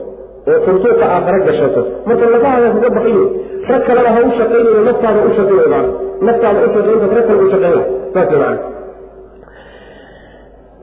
oo 0.48 0.58
turtuuqa 0.64 1.04
aakhare 1.14 1.38
gashato 1.48 1.82
marka 2.06 2.24
lafahaada 2.34 2.68
kuga 2.74 2.88
baqayo 2.96 3.24
rag 3.70 3.82
kalena 3.86 4.10
ha 4.14 4.20
u 4.26 4.30
naftaada 4.88 5.20
u 5.28 5.30
shaqeeyo 5.38 5.68
maan 5.74 5.86
naftaada 6.26 6.58
u 6.66 6.68
rag 7.16 7.24
kale 7.28 7.40
u 7.44 7.50
saas 7.50 7.88
macana 8.14 8.52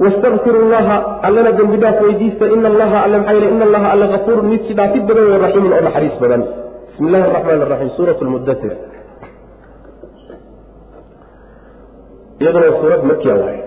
wastakfiru 0.03 0.69
llaha 0.69 0.97
allana 1.27 1.51
dembi 1.57 1.77
weydiista 2.05 2.45
ina 2.55 2.67
allaha 2.69 2.97
alle 3.05 3.17
maxaa 3.17 3.33
yele 3.33 3.47
ina 3.55 3.65
allaha 3.69 3.87
alle 3.93 4.05
afuurun 4.17 4.45
mid 4.53 4.61
si 4.67 4.73
badan 4.73 5.41
raxiimun 5.43 5.73
oo 5.73 5.81
naxariis 5.81 6.15
badan. 6.21 6.41
Bismi 6.87 7.07
illahi 7.09 7.23
araxmaan 7.29 7.61
araxiim 7.61 7.91
suurat 7.97 8.17
lmudatir 8.21 8.73
iyaduna 12.41 12.69
suurad 12.81 13.01
makia 13.09 13.35
waay 13.41 13.59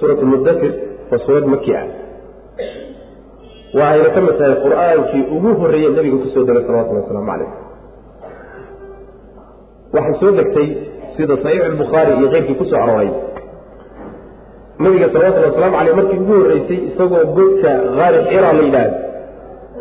suurat 0.00 0.18
lmudatir 0.24 0.72
waa 1.10 1.20
suurad 1.26 1.44
maki 1.48 1.72
ah 1.76 1.86
waa 3.78 4.08
ka 4.14 4.20
mid 4.26 4.34
tahay 4.40 4.54
qur'aankii 4.64 5.22
ugu 5.36 5.50
horreeyey 5.60 5.90
nabiga 5.96 6.16
ku 6.24 6.28
soo 6.34 6.44
degay 6.48 6.64
salawatulli 6.68 7.00
wasalaamu 7.02 7.28
calayh 7.32 7.50
waxay 9.94 10.14
soo 10.20 10.32
degtay 10.38 10.68
sida 11.16 11.34
saxiix 11.44 11.62
albukhaari 11.70 12.12
iyo 12.18 12.28
keyrkii 12.34 12.58
ku 12.60 12.64
soo 12.70 12.80
arooray. 12.84 13.10
Nabiga 14.84 15.06
salawatullhi 15.14 15.48
wasalaamu 15.50 15.76
caleyh 15.78 15.94
markii 16.00 16.18
ugu 16.24 16.34
horreysay 16.40 16.78
isagoo 16.90 17.24
godka 17.38 17.70
haari 17.96 18.18
xira 18.30 18.50
la 18.58 18.62
yidhaahdo 18.66 18.96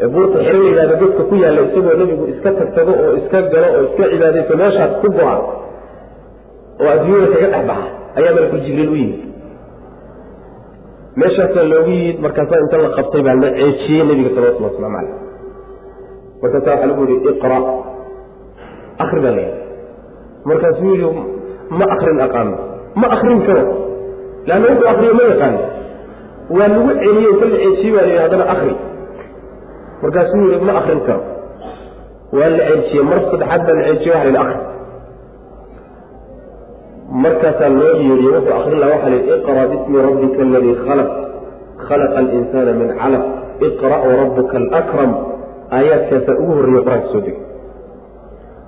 ee 0.03 0.07
buurta 0.13 0.37
xiro 0.45 0.59
la 0.63 0.69
yidhahdo 0.71 0.95
godka 1.03 1.21
ku 1.29 1.35
yaalla 1.43 1.61
isagoo 1.69 1.95
nebigu 2.01 2.23
iska 2.33 2.49
tagtago 2.59 2.93
oo 3.03 3.11
iska 3.21 3.39
galo 3.53 3.67
oo 3.77 3.83
iska 3.89 4.03
cibaadaysto 4.13 4.53
meeshaas 4.61 4.93
ku 5.01 5.07
go-a 5.17 5.35
oo 6.81 6.89
adduunyada 6.95 7.27
kaga 7.35 7.47
dhex 7.53 7.63
baxa 7.71 7.87
ayaa 8.17 8.33
malakul 8.37 8.61
jibriil 8.65 8.89
u 8.95 8.95
yimid 9.01 9.19
meeshaasaa 11.19 11.63
loogu 11.71 11.91
yimid 11.97 12.17
markaasaa 12.25 12.59
inta 12.65 12.77
la 12.85 12.89
qabtay 12.97 13.21
baa 13.27 13.35
la 13.43 13.49
ceejiyey 13.59 14.03
nebiga 14.09 14.29
salawatulli 14.35 14.67
waslamu 14.69 14.95
caleyh 14.97 15.15
markaasaa 16.41 16.71
waxaa 16.73 16.87
lagu 16.91 17.01
yihi 17.09 17.29
iqra. 17.33 17.57
Akri 19.03 19.19
baa 19.25 19.33
la 19.37 19.41
yidhi. 19.45 19.59
Markaasuu 20.49 20.93
yidhi 20.95 21.09
ma 21.79 21.85
akrin 21.95 22.19
aqaano. 22.27 22.57
Ma 23.01 23.07
akrin 23.15 23.39
karo. 23.47 23.63
Leanna 24.47 24.67
wuxuu 24.71 24.87
akriyo 24.93 25.13
ma 25.19 25.23
yaqaano 25.31 25.59
waa 26.57 26.67
lagu 26.73 26.89
celiyey 27.01 27.29
inta 27.33 27.45
la 27.51 27.57
ceejiyey 27.63 27.93
baa 27.95 28.03
la 28.05 28.07
yidhi 28.11 28.21
haddana 28.23 28.45
akri 28.53 28.73
markaasuu 30.03 30.43
yihi 30.51 30.65
ma 30.69 30.73
akrin 30.81 30.99
karo. 31.07 31.21
Waa 32.37 32.49
la 32.55 32.59
ceejiyey 32.69 33.03
mar 33.09 33.19
saddexaad 33.31 33.61
baa 33.67 33.75
la 33.79 33.83
ceejiyey 33.87 34.13
waxa 34.15 34.23
la 34.23 34.29
yidhi 34.29 34.41
akri 34.43 34.57
markaasaa 37.11 37.69
loo 37.69 37.93
yeeriye 38.03 38.31
wuxuu 38.37 38.53
akrin 38.59 38.79
laha 38.79 38.91
waxa 38.95 39.09
lihi 39.09 39.23
iqra 39.37 39.63
bismi 39.71 39.97
rabbika 40.07 40.41
aladii 40.47 40.75
khalaq. 40.85 41.09
Khalaqa 41.87 42.17
alinsana 42.23 42.71
min 42.81 42.89
calaq. 42.99 43.23
Iqra 43.67 43.97
warabuka 44.07 44.57
alakram 44.57 45.11
aayaadkaasaa 45.75 46.35
ugu 46.41 46.51
horreeyey 46.57 46.83
qur'aanka 46.85 47.07
soo 47.13 47.21
degay. 47.25 47.37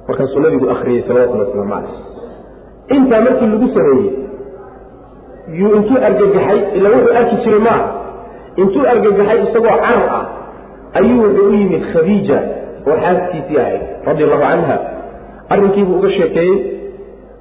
Markaasuu 0.08 0.40
nabigu 0.46 0.66
akriyey 0.76 1.02
salawatulli 1.08 1.44
waslamu 1.46 1.70
caleyh 1.74 1.96
intaa 2.96 3.22
markii 3.26 3.48
lagu 3.54 3.68
sameeyey 3.76 4.12
yuu 5.60 5.76
intuu 5.78 5.98
argagaxay 6.08 6.60
ila 6.78 6.88
wuxuu 6.96 7.14
arki 7.20 7.36
jiray 7.44 7.60
maaha 7.68 7.86
intuu 8.62 8.84
argagaxay 8.94 9.40
isagoo 9.46 9.78
carar 9.84 10.04
ah 10.18 10.26
ayuu 11.00 11.22
wuxuu 11.24 11.48
u 11.50 11.54
yimid 11.60 11.84
khadiija 11.94 12.40
oo 12.90 12.98
xaaskiisii 13.04 13.58
ahayd 13.64 13.82
radi 14.08 14.24
allahu 14.24 14.44
canha 14.44 14.76
arrinkiibuu 15.54 15.96
uga 16.00 16.10
sheekeeyey 16.18 16.56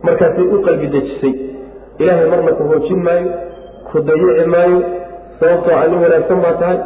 markaasay 0.07 0.46
u 0.55 0.59
qalbi 0.66 0.86
dejisay. 0.94 1.32
Ilaahay 2.03 2.26
marna 2.32 2.53
ku 2.59 2.62
hoojin 2.70 3.00
maayo 3.07 3.30
ku 3.88 3.96
dayici 4.09 4.44
maayo 4.55 4.78
sababtoo 5.40 5.76
ani 5.82 5.96
wanaagsan 6.05 6.38
baa 6.44 6.55
tahay 6.62 6.78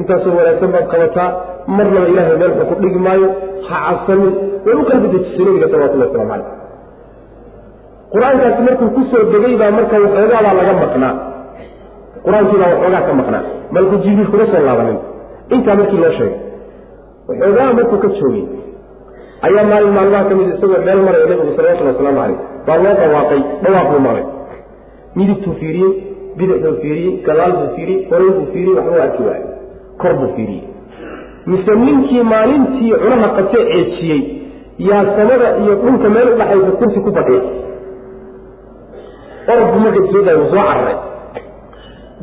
intaasoo 0.00 0.34
wanaagsan 0.38 0.70
baad 0.74 0.86
qabataa 0.92 1.28
marnaba 1.76 2.06
ilaahay 2.12 2.36
meel 2.42 2.52
xun 2.58 2.66
ku 2.70 2.74
dhigi 2.82 3.00
maayo 3.06 3.28
ha 3.68 3.76
cabsanin 3.88 4.32
way 4.66 4.74
u 4.80 4.84
qalbi 4.90 5.06
dejisay 5.14 5.44
nabiga 5.48 5.66
salawatullah 5.72 6.06
waslamu 6.08 6.30
caleyh 6.32 6.48
qur'aankaasi 8.12 8.60
markuu 8.68 8.88
ku 8.96 9.02
soo 9.10 9.22
degay 9.34 9.54
baa 9.62 9.70
marka 9.78 9.96
waxoogaabaa 10.04 10.54
laga 10.60 10.72
maqnaa. 10.84 11.14
Qur'aankiibaa 12.24 12.70
waxoogaa 12.72 13.02
ka 13.08 13.12
maqnaa. 13.20 13.42
Malku 13.74 13.94
jibriil 14.04 14.28
kuma 14.32 14.44
soo 14.52 14.62
laabanin. 14.68 14.98
Intaa 15.54 15.74
markii 15.80 16.00
loo 16.04 16.12
sheegay 16.18 16.38
waxoogaa 17.28 17.72
markuu 17.78 17.98
ka 18.04 18.08
joogay 18.18 18.44
ayaa 19.46 19.64
maalin 19.70 19.92
maalmaha 19.96 20.24
ka 20.28 20.34
mid 20.38 20.48
isagoo 20.54 20.80
meel 20.86 21.00
maraya 21.06 21.26
nabigu 21.30 21.52
salawatullhi 21.58 21.92
wasalaamu 21.94 22.20
caleyh 22.22 22.40
baa 22.66 22.78
loo 22.84 22.94
dhawaaqay 23.00 23.40
dhawaaq 23.64 23.86
buu 23.92 24.02
maqlay 24.06 24.26
midigtuu 25.18 25.54
fiiriyey 25.60 25.92
bidixbuu 26.38 26.76
fiiriyey 26.82 27.12
gadaal 27.28 27.52
buu 27.60 27.70
fiiriyey 27.76 28.00
horay 28.10 28.30
buu 28.36 28.46
fiiriyey 28.52 28.76
waxbuu 28.78 29.00
arki 29.06 29.22
waayey 29.28 29.46
kor 30.02 30.14
buu 30.20 30.30
fiiriyey 30.36 30.64
mise 31.52 31.72
ninkii 31.84 32.22
maalintii 32.32 32.92
cunaha 33.02 33.28
qabtee 33.38 33.64
ceejiyey 33.72 34.20
yaa 34.88 35.04
samada 35.16 35.48
iyo 35.62 35.74
dhulka 35.82 36.08
meel 36.16 36.28
udhaxaysa 36.34 36.70
kursi 36.80 37.00
ku 37.06 37.10
fadhiya 37.16 37.42
orabku 39.52 39.78
markay 39.84 40.04
soo 40.12 40.22
daay 40.26 40.36
wuu 40.40 40.50
soo 40.52 40.64
cararay 40.68 40.96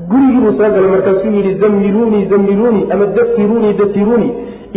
gurigii 0.09 0.41
buu 0.43 0.53
soo 0.59 0.69
galay 0.75 0.91
markaasuu 0.95 1.31
yidhi 1.37 1.53
zammiluunii 1.63 2.23
zammiluunii 2.31 2.85
ama 2.93 3.05
datiruunii 3.17 3.73
datiruunii 3.81 4.31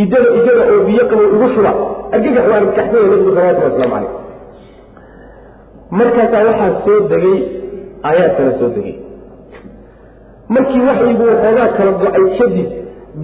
idada 0.05 0.29
idada 0.41 0.63
oo 0.75 0.81
biyo 0.89 1.05
qabo 1.11 1.23
igu 1.37 1.49
shuba 1.55 1.73
argagax 2.15 2.45
waa 2.51 2.57
argagaxsanya 2.61 3.09
nabigu 3.09 3.31
salawatulli 3.37 3.71
waslamu 3.71 3.95
caleyh 3.95 4.11
markaasaa 6.01 6.45
waxaa 6.49 6.71
soo 6.85 6.99
degay 7.13 7.39
aayaadkana 8.09 8.53
soo 8.61 8.71
degay 8.77 8.95
markii 10.55 10.83
waxyigu 10.89 11.25
waxoogaa 11.31 11.69
kala 11.79 11.93
go'ay 12.03 12.25
kadib 12.39 12.69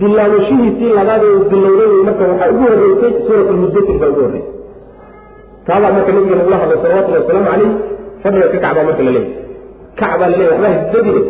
bilaabashihiisii 0.00 0.90
labaad 0.98 1.24
bilowday 1.50 1.92
marka 2.08 2.24
waxaa 2.32 2.50
ugu 2.54 2.64
horreysay 2.72 3.12
suurat 3.26 3.48
lmudatir 3.56 3.96
baa 4.02 4.10
ugu 4.12 4.20
horreysay 4.26 4.46
taabaa 5.68 5.92
marka 5.96 6.10
nabiga 6.16 6.36
lagula 6.40 6.56
hadlay 6.62 6.78
salawatullhi 6.84 7.20
wasalaamu 7.22 7.50
caleyh 7.52 7.72
fadhiga 8.22 8.46
ka 8.52 8.58
kacbaa 8.64 8.84
marka 8.88 9.02
la 9.08 9.12
leeyahy 9.16 9.32
kacbaa 10.00 10.28
la 10.32 10.36
leeyahy 10.40 10.52
waxbaa 10.64 10.74
isdadine 10.86 11.22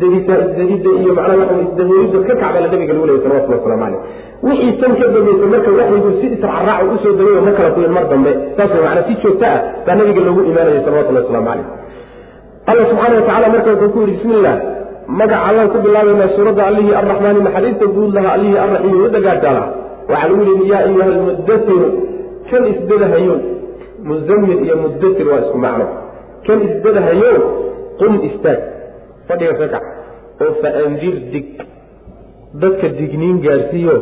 dadita 0.00 0.34
isdadida 0.44 0.90
iyo 1.02 1.12
macnaha 1.18 1.38
waxa 1.42 1.56
isdaboolidda 1.66 2.18
ka 2.28 2.34
kacbaa 2.42 2.62
la 2.64 2.68
nabiga 2.74 2.92
lagu 2.96 3.06
leeyahy 3.10 3.24
salawatullahi 3.26 3.60
waslamu 3.62 3.82
caleyh 3.84 4.00
wixii 4.46 4.72
tan 4.80 4.92
ka 5.00 5.06
dambeysay 5.14 5.48
marka 5.54 5.70
waxyigu 5.78 6.10
si 6.20 6.26
israacraac 6.36 6.80
u 6.94 6.96
soo 7.02 7.14
oo 7.20 7.42
ma 7.46 7.52
kala 7.56 7.70
kuyin 7.76 7.92
mar 7.96 8.04
dambe. 8.12 8.32
Saas 8.56 8.70
way 8.84 9.02
si 9.08 9.14
joogto 9.22 9.44
ah 9.54 9.58
baa 9.86 9.94
nabiga 9.98 10.20
loogu 10.26 10.42
imaanayay 10.50 10.84
salawatullahi 10.84 11.24
waslamu 11.26 11.46
caleyh 11.48 11.66
allah 12.70 12.84
subxaana 12.90 13.14
watacala 13.20 13.46
marka 13.54 13.70
wuxuu 13.72 13.92
ku 13.94 13.98
yidhi 14.00 14.12
bismi 14.16 14.34
illah 14.38 14.56
magaca 15.18 15.44
allaan 15.48 15.68
ku 15.72 15.78
bilaabaynaa 15.84 16.34
suuradda 16.36 16.62
allihii 16.70 16.94
arraxmaani 17.00 17.40
naxariista 17.46 17.86
guud 17.96 18.10
laha 18.16 18.28
allihii 18.36 18.58
arraxiimi 18.64 18.98
u 19.04 19.08
waxaa 20.08 20.28
lagu 20.28 20.42
yihi 20.50 20.70
yaa 20.70 20.84
ayuha 20.86 21.04
almudatiru 21.04 21.88
kan 22.50 22.62
isdadahayo 22.72 23.36
muzammil 24.10 24.58
iyo 24.64 24.76
mudatir 24.84 25.26
waa 25.28 25.40
isku 25.44 25.58
macno. 25.58 25.86
Kan 26.46 26.58
isdadahayo 26.68 27.32
qum 28.00 28.12
istaag. 28.28 28.60
Fadhiga 29.28 29.54
ka 29.60 29.66
kac 29.74 29.84
oo 30.44 30.52
faandir 30.60 31.16
dig. 31.32 31.46
Dadka 32.62 32.86
digniin 32.98 33.40
gaarsiiyo 33.44 33.96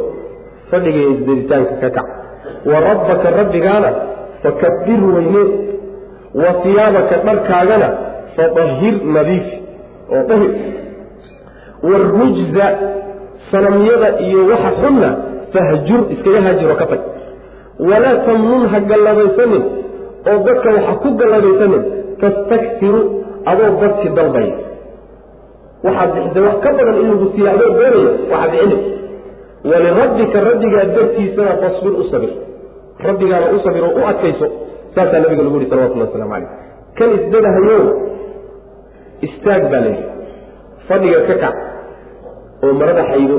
fadhiga 0.73 0.99
iyo 1.03 1.11
isdaditaanka 1.17 1.75
ka 1.83 1.89
kac. 1.97 2.09
Wa 2.71 2.79
rabbaka 2.89 3.29
rabbigaana 3.39 3.91
fakabir 4.43 5.01
weyne. 5.15 5.43
Wa 6.41 6.51
siyaabaka 6.65 7.15
dharkaagana 7.27 7.89
fadahir 8.37 8.95
nadiifi 9.17 9.57
oo 10.15 10.23
dahir 10.31 10.53
warujza 11.83 12.67
sanamyada 13.51 14.09
iyo 14.27 14.41
waxa 14.51 14.71
xunna 14.83 15.11
fahjur 15.53 16.01
iskaga 16.15 16.41
haajiro 16.47 16.75
ka 16.81 16.87
tag. 16.93 17.01
Walaa 17.89 18.17
tamnun 18.27 18.65
ha 18.73 18.79
gallabaysanin 18.91 19.65
oo 20.31 20.39
dadka 20.47 20.69
waxa 20.77 20.93
ku 21.03 21.09
gallabaysanin 21.21 21.83
tastaktiru 22.23 23.01
adoo 23.51 23.71
badsi 23.81 24.09
dalbaya. 24.19 24.55
Waxaad 25.85 26.11
bixisa 26.17 26.41
wax 26.47 26.57
ka 26.65 26.71
badan 26.79 26.97
in 27.03 27.07
lagu 27.13 27.27
siiya 27.35 27.51
adoo 27.57 27.71
doonaya 27.77 28.01
waxaad 28.33 28.51
bixini 28.53 28.77
walirabbika 29.71 30.39
rabbigaa 30.51 30.85
dartiisana 30.97 31.53
fasbir 31.63 31.93
u 32.03 32.05
sabir 32.13 32.33
rabbigaana 33.09 33.47
u 33.57 33.59
sabir 33.67 33.83
oo 33.89 33.95
u 34.01 34.07
adkayso 34.13 34.47
saasaa 34.95 35.21
nabiga 35.25 35.43
lagu 35.47 35.57
yihi 35.61 35.71
salawatullah 35.73 36.09
waslamu 36.09 36.33
caleyh 36.35 36.51
kan 36.99 37.09
isdadahayo 37.19 37.79
istaag 39.29 39.63
baa 39.73 39.81
layidhi 39.87 40.05
fadhiga 40.89 41.19
ka 41.29 41.35
kac 41.45 41.57
oo 42.65 42.73
marada 42.81 43.03
xaydo 43.13 43.37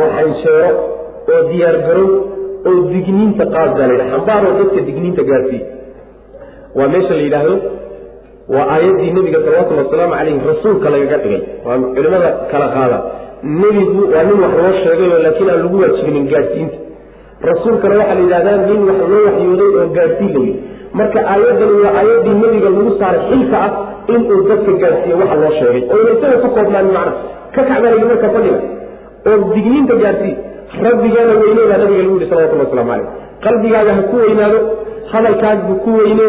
oo 0.00 0.08
xansheero 0.16 0.70
oo 1.32 1.40
diyaargarow 1.50 2.08
oo 2.68 2.74
digniinta 2.92 3.44
qaad 3.54 3.70
baa 3.78 3.86
layidhi 3.90 4.06
xambaaroo 4.14 4.52
dadka 4.60 4.80
digniinta 4.88 5.22
gaarsiiy 5.30 5.62
waa 6.78 6.88
meesha 6.94 7.14
la 7.18 7.22
yidhaahdo 7.26 7.54
waa 8.54 8.66
aayaddii 8.74 9.10
nebiga 9.18 9.38
salawatullhi 9.46 9.84
wasalaamu 9.86 10.14
caleyhi 10.20 10.46
rasuulka 10.52 10.86
lagaga 10.94 11.18
dhigay 11.24 11.42
waa 11.66 11.78
culimmada 11.96 12.30
kala 12.52 12.66
qaada 12.76 12.98
nebigu 13.60 14.02
waa 14.12 14.24
nin 14.28 14.38
wax 14.44 14.52
loo 14.62 14.72
sheegayo 14.82 15.18
laakiin 15.24 15.50
aan 15.52 15.60
lagu 15.64 15.76
waajibinin 15.82 16.26
gaadhsiinta. 16.32 16.76
Rasuulkana 17.50 17.94
waxaa 18.00 18.14
la 18.18 18.22
yidhahdaa 18.24 18.56
nin 18.68 18.80
wax 18.88 18.98
loo 19.12 19.22
waxyooday 19.28 19.70
oo 19.80 19.86
gaadhsiin 19.96 20.32
la 20.36 20.40
yidhi. 20.46 20.54
Marka 20.98 21.20
aayaddani 21.32 21.74
waa 21.84 21.92
aayaddii 22.00 22.34
nebiga 22.42 22.68
lagu 22.76 22.92
saaray 23.00 23.22
xilka 23.30 23.56
ah 23.66 23.72
inuu 24.14 24.40
dadka 24.50 24.72
gaadhsiiyo 24.82 25.16
waxa 25.22 25.36
loo 25.42 25.52
sheegay. 25.58 25.82
Oo 25.92 25.98
ina 26.02 26.12
isaga 26.18 26.36
ku 26.44 26.48
koobnaan 26.56 26.88
macna. 26.96 27.12
Ka 27.54 27.60
kacbaa 27.68 27.90
layidhi 27.92 28.08
marka 28.12 28.28
fadhiga. 28.36 28.60
Oo 29.28 29.36
digniinta 29.54 29.94
gaarsii 30.02 30.34
rabbigaana 30.86 31.32
weyne 31.42 31.62
baa 31.70 31.78
nabiga 31.82 32.02
lagu 32.02 32.16
yihi 32.18 32.28
salawatulli 32.30 32.62
waslamu 32.64 32.90
caleyh 32.92 33.08
qalbigaaga 33.44 33.92
ha 33.98 34.02
ku 34.10 34.16
weynaado. 34.24 34.58
Hadalkaaga 35.12 35.74
ku 35.84 35.90
weyne 36.00 36.26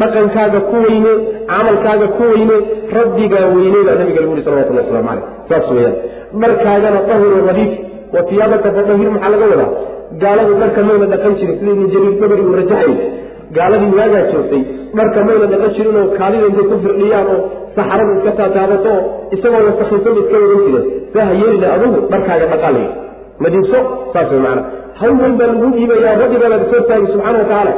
dhaqankaaga 0.00 0.60
ku 0.70 0.76
weyne 0.86 1.12
camalkaaga 1.52 2.06
ku 2.16 2.22
weyne 2.32 2.56
rabbigaa 2.98 3.46
weyne 3.56 3.78
baa 3.88 3.96
nabiga 4.00 4.20
lagu 4.24 4.32
yihi 4.36 4.44
salawatulli 4.48 4.80
waslamu 4.82 5.08
caleyh 5.08 5.24
saas 5.50 5.66
weyaan 5.76 5.94
dharkaagana 6.42 7.00
tahiro 7.10 7.38
nadiif 7.50 7.72
wa 8.14 8.20
tiyaabaka 8.30 8.68
fadahir 8.76 9.08
maxaa 9.14 9.32
laga 9.34 9.46
wadaa? 9.52 9.70
Gaaladu 10.22 10.52
dharka 10.62 10.80
mayna 10.88 11.06
dhaqan 11.12 11.32
jirin 11.40 11.56
sida 11.60 11.70
ibnu 11.76 11.86
jariir 11.94 12.14
dabari 12.22 12.42
uu 12.48 12.54
rajaxay 12.60 12.94
gaaladii 13.56 13.92
waagaa 14.00 14.22
joogtay 14.32 14.62
dharka 14.98 15.20
mayna 15.28 15.46
dhaqan 15.52 15.70
jirin 15.76 15.96
oo 16.00 16.06
kaalida 16.18 16.46
intay 16.50 16.66
ku 16.70 16.76
firdhiyaan 16.84 17.26
oo 17.34 17.38
saxaradu 17.76 18.12
iska 18.18 18.32
taataabato 18.40 18.90
oo 18.96 19.02
isagoo 19.36 19.62
wasakhisan 19.68 20.14
iska 20.22 20.36
wadan 20.42 20.60
jireen 20.66 20.84
saha 21.14 21.32
yeelina 21.40 21.68
adugu 21.76 21.98
dharkaaga 22.12 22.46
dhaqaalay 22.52 22.86
madiibso 23.44 23.78
saas 24.14 24.28
way 24.34 24.40
macana 24.46 24.62
hawl 25.00 25.14
weyn 25.22 25.34
baa 25.40 25.48
lagu 25.52 25.68
dhiibayaa 25.76 26.14
rabbigaa 26.22 26.50
baad 26.52 26.62
is 26.66 26.72
hortaagay 26.74 27.06
subxana 27.14 27.38
wa 27.38 27.44
tacaala 27.50 27.72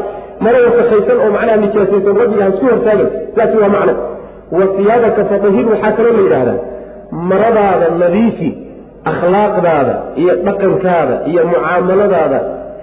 mara 0.45 0.59
wasakhaysan 0.67 1.17
oo 1.25 1.31
macnaha 1.37 1.57
nijaasaysan 1.63 2.17
ha 2.41 2.49
isku 2.53 2.67
hortaagan 2.71 3.09
saasi 3.37 3.57
waa 3.63 3.69
macno. 3.77 3.95
Wa 4.57 4.65
siyaabaka 4.77 5.23
fadahir 5.31 5.67
waxaa 5.73 5.93
kaloo 5.99 6.13
la 6.17 6.23
yidhaahdaa 6.27 6.59
maradaada 7.31 7.87
nadiifi 8.03 8.49
akhlaaqdaada 9.13 9.95
iyo 10.23 10.33
dhaqankaada 10.47 11.15
iyo 11.31 11.43
mucaamaladaada 11.53 12.39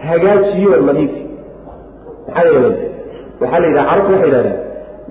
hagaajiyo 0.09 0.77
nadiifi. 0.89 1.21
Maxaa 2.27 2.45
yeelay 2.53 2.75
waxaa 3.41 3.59
la 3.63 3.67
yidhaha 3.69 3.87
carabtu 3.89 4.11
waxay 4.13 4.27
yidhahdeen 4.29 4.57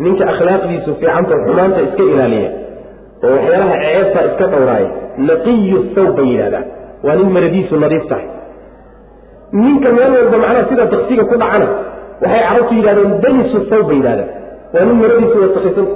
ninka 0.04 0.24
akhlaaqdiisu 0.32 0.90
fiicanta 1.00 1.34
xumaanta 1.46 1.80
iska 1.86 2.02
ilaaliya 2.12 2.50
oo 3.24 3.30
waxyaalaha 3.36 3.74
ceebta 3.84 4.20
iska 4.30 4.46
dhowraaya 4.52 4.88
naqiyu 5.30 5.78
thawb 5.94 6.12
bay 6.18 6.28
yidhahdaan. 6.34 6.64
Waa 7.06 7.14
nin 7.20 7.30
maradiisu 7.36 7.74
nadiif 7.84 8.04
tahay. 8.10 8.26
Ninka 9.62 9.88
meel 9.96 10.12
walba 10.18 10.36
macnaha 10.44 10.64
sida 10.70 10.84
daksiga 10.94 11.24
ku 11.30 11.36
dhacana 11.42 11.66
waxay 12.22 12.42
carabtu 12.48 12.72
yidhahdeen 12.78 13.12
danisu 13.24 13.58
thawb 13.70 13.86
bay 13.90 13.96
yidhahdaan 14.00 14.28
waa 14.74 14.84
nin 14.88 14.96
maradiisu 15.02 15.36
wasakhisanta 15.44 15.94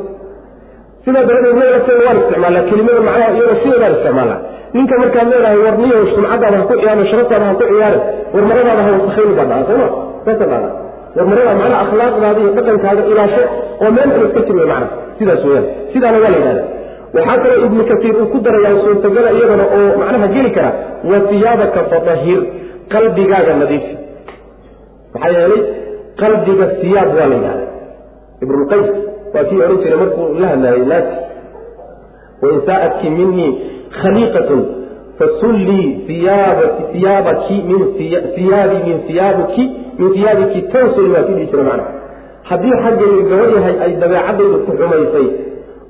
sidaa 1.04 1.24
daradeed 1.30 1.56
meelafteeda 1.62 2.02
waan 2.08 2.18
isticmaalaa 2.22 2.62
kelimada 2.70 3.00
macnaha 3.08 3.30
iyadoo 3.36 3.56
sideedaan 3.64 3.94
isticmaalaa. 3.98 4.38
Ninka 4.76 4.94
markaad 5.02 5.26
leedahay 5.32 5.58
war 5.64 5.74
niyo 5.82 5.96
sumcadaada 6.14 6.56
ha 6.60 6.64
ku 6.70 6.74
ciyaarin 6.82 7.06
sharaftaada 7.12 7.44
ha 7.48 7.54
ku 7.60 7.64
ciyaarin 7.70 8.02
war 8.34 8.44
maradaada 8.50 8.82
ha 8.86 8.90
wasakhayni 8.96 9.34
baa 9.38 9.46
dhaca 9.50 9.64
sooma 9.70 9.88
saasa 10.26 10.44
dhaca 10.52 10.68
war 11.16 11.26
marada 11.30 11.76
akhlaaqdaada 11.84 12.38
iyo 12.44 12.50
dhaqankaaga 12.58 13.02
ilaasho 13.12 13.42
oo 13.82 13.90
meel 13.96 14.08
kale 14.14 14.24
iska 14.28 14.40
jirmay 14.48 14.66
macna 14.72 14.86
sidaas 15.18 15.42
weyaan 15.48 15.66
sidaana 15.92 16.18
waa 16.24 16.30
la 16.34 16.38
yidhahda 16.40 16.62
waxaa 17.16 17.36
kaloo 17.44 17.58
ibnu 17.66 17.82
kasiir 17.90 18.14
uu 18.22 18.28
ku 18.34 18.38
darayaa 18.46 18.74
suurtagala 18.84 19.28
iyadana 19.38 19.64
oo 19.78 19.84
macnaha 20.02 20.28
geli 20.36 20.50
kara 20.56 20.70
wa 21.10 21.18
siyaabaka 21.28 21.80
fadahir 21.92 22.38
qalbigaaga 22.94 23.52
nadiifi 23.62 23.92
maxaa 25.14 25.32
yeelay 25.38 25.60
qalbiga 26.20 26.66
siyaab 26.80 27.08
waa 27.18 27.26
la 27.32 27.36
yidhahda 27.38 27.66
ibnulqays 28.44 28.88
waa 29.34 29.44
kii 29.48 29.60
odhan 29.64 29.78
jiray 29.84 29.98
markuu 30.04 30.26
la 30.42 30.48
hadlaayay 30.52 30.84
naasi 30.92 31.16
wain 32.42 32.60
saa'atki 32.68 33.10
minii 33.18 33.50
khaliiqatun 34.00 34.60
fasullii 35.18 35.86
iyaabaki 36.16 37.56
min 37.70 37.80
iyaabi 38.44 38.76
min 38.88 38.98
iyaabuki 39.14 39.64
min 40.00 40.10
iyaabiki 40.20 40.60
tansuli 40.72 41.10
waa 41.14 41.22
ki 41.28 41.32
dhihi 41.36 41.46
jira 41.52 41.64
macna 41.70 41.84
haddii 42.50 42.74
xaggayga 42.84 43.22
gaba 43.30 43.46
yahay 43.56 43.74
ay 43.84 43.92
dabeecadaydu 44.02 44.56
ku 44.66 44.70
xumaysay 44.78 45.26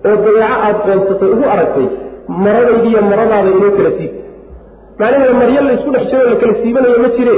oo 0.08 0.16
dabeeco 0.24 0.48
aad 0.66 0.76
qoonsatay 0.86 1.28
ugu 1.34 1.44
aragtay 1.54 1.86
maradaydiiyo 2.44 3.00
maradaada 3.12 3.50
inoo 3.56 3.70
kala 3.78 3.90
siib 3.98 4.12
macnaheeda 5.00 5.34
maryo 5.42 5.60
la 5.68 5.72
isku 5.78 5.90
dhex 5.94 6.04
jiro 6.10 6.24
la 6.32 6.36
kala 6.42 6.54
siibanayo 6.62 6.98
ma 7.04 7.10
jire 7.16 7.34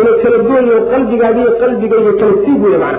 inay 0.00 0.14
kala 0.24 0.38
gooyo 0.48 0.76
qalbigaagiiyo 0.92 1.50
qalbigayga 1.62 2.12
kala 2.20 2.32
siib 2.44 2.60
weye 2.66 2.78
macna. 2.84 2.98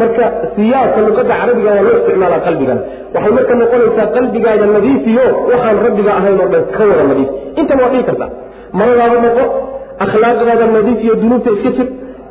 Marka 0.00 0.24
siyaabka 0.56 1.00
luqada 1.06 1.34
carabiga 1.40 1.70
waa 1.76 1.84
loo 1.86 1.94
isticmaalaa 2.00 2.40
qalbigana 2.48 2.80
waxay 3.14 3.32
marka 3.38 3.52
noqonaysaa 3.62 4.06
qalbigaaga 4.16 4.66
nadiifiyo 4.76 5.24
waxaan 5.50 5.76
rabbiga 5.86 6.10
ahayn 6.18 6.40
oo 6.44 6.48
dhan 6.54 6.64
ka 6.76 6.82
wada 6.90 7.04
nadiif. 7.10 7.30
Intan 7.60 7.76
waa 7.82 7.90
dhihi 7.92 8.04
karta. 8.08 8.26
Maradaada 8.78 9.18
noqo 9.26 9.44
akhlaaqdaada 10.04 10.66
nadiif 10.76 10.98
iyo 11.06 11.14
dunuubta 11.22 11.50
iska 11.56 11.70
jir. 11.78 11.88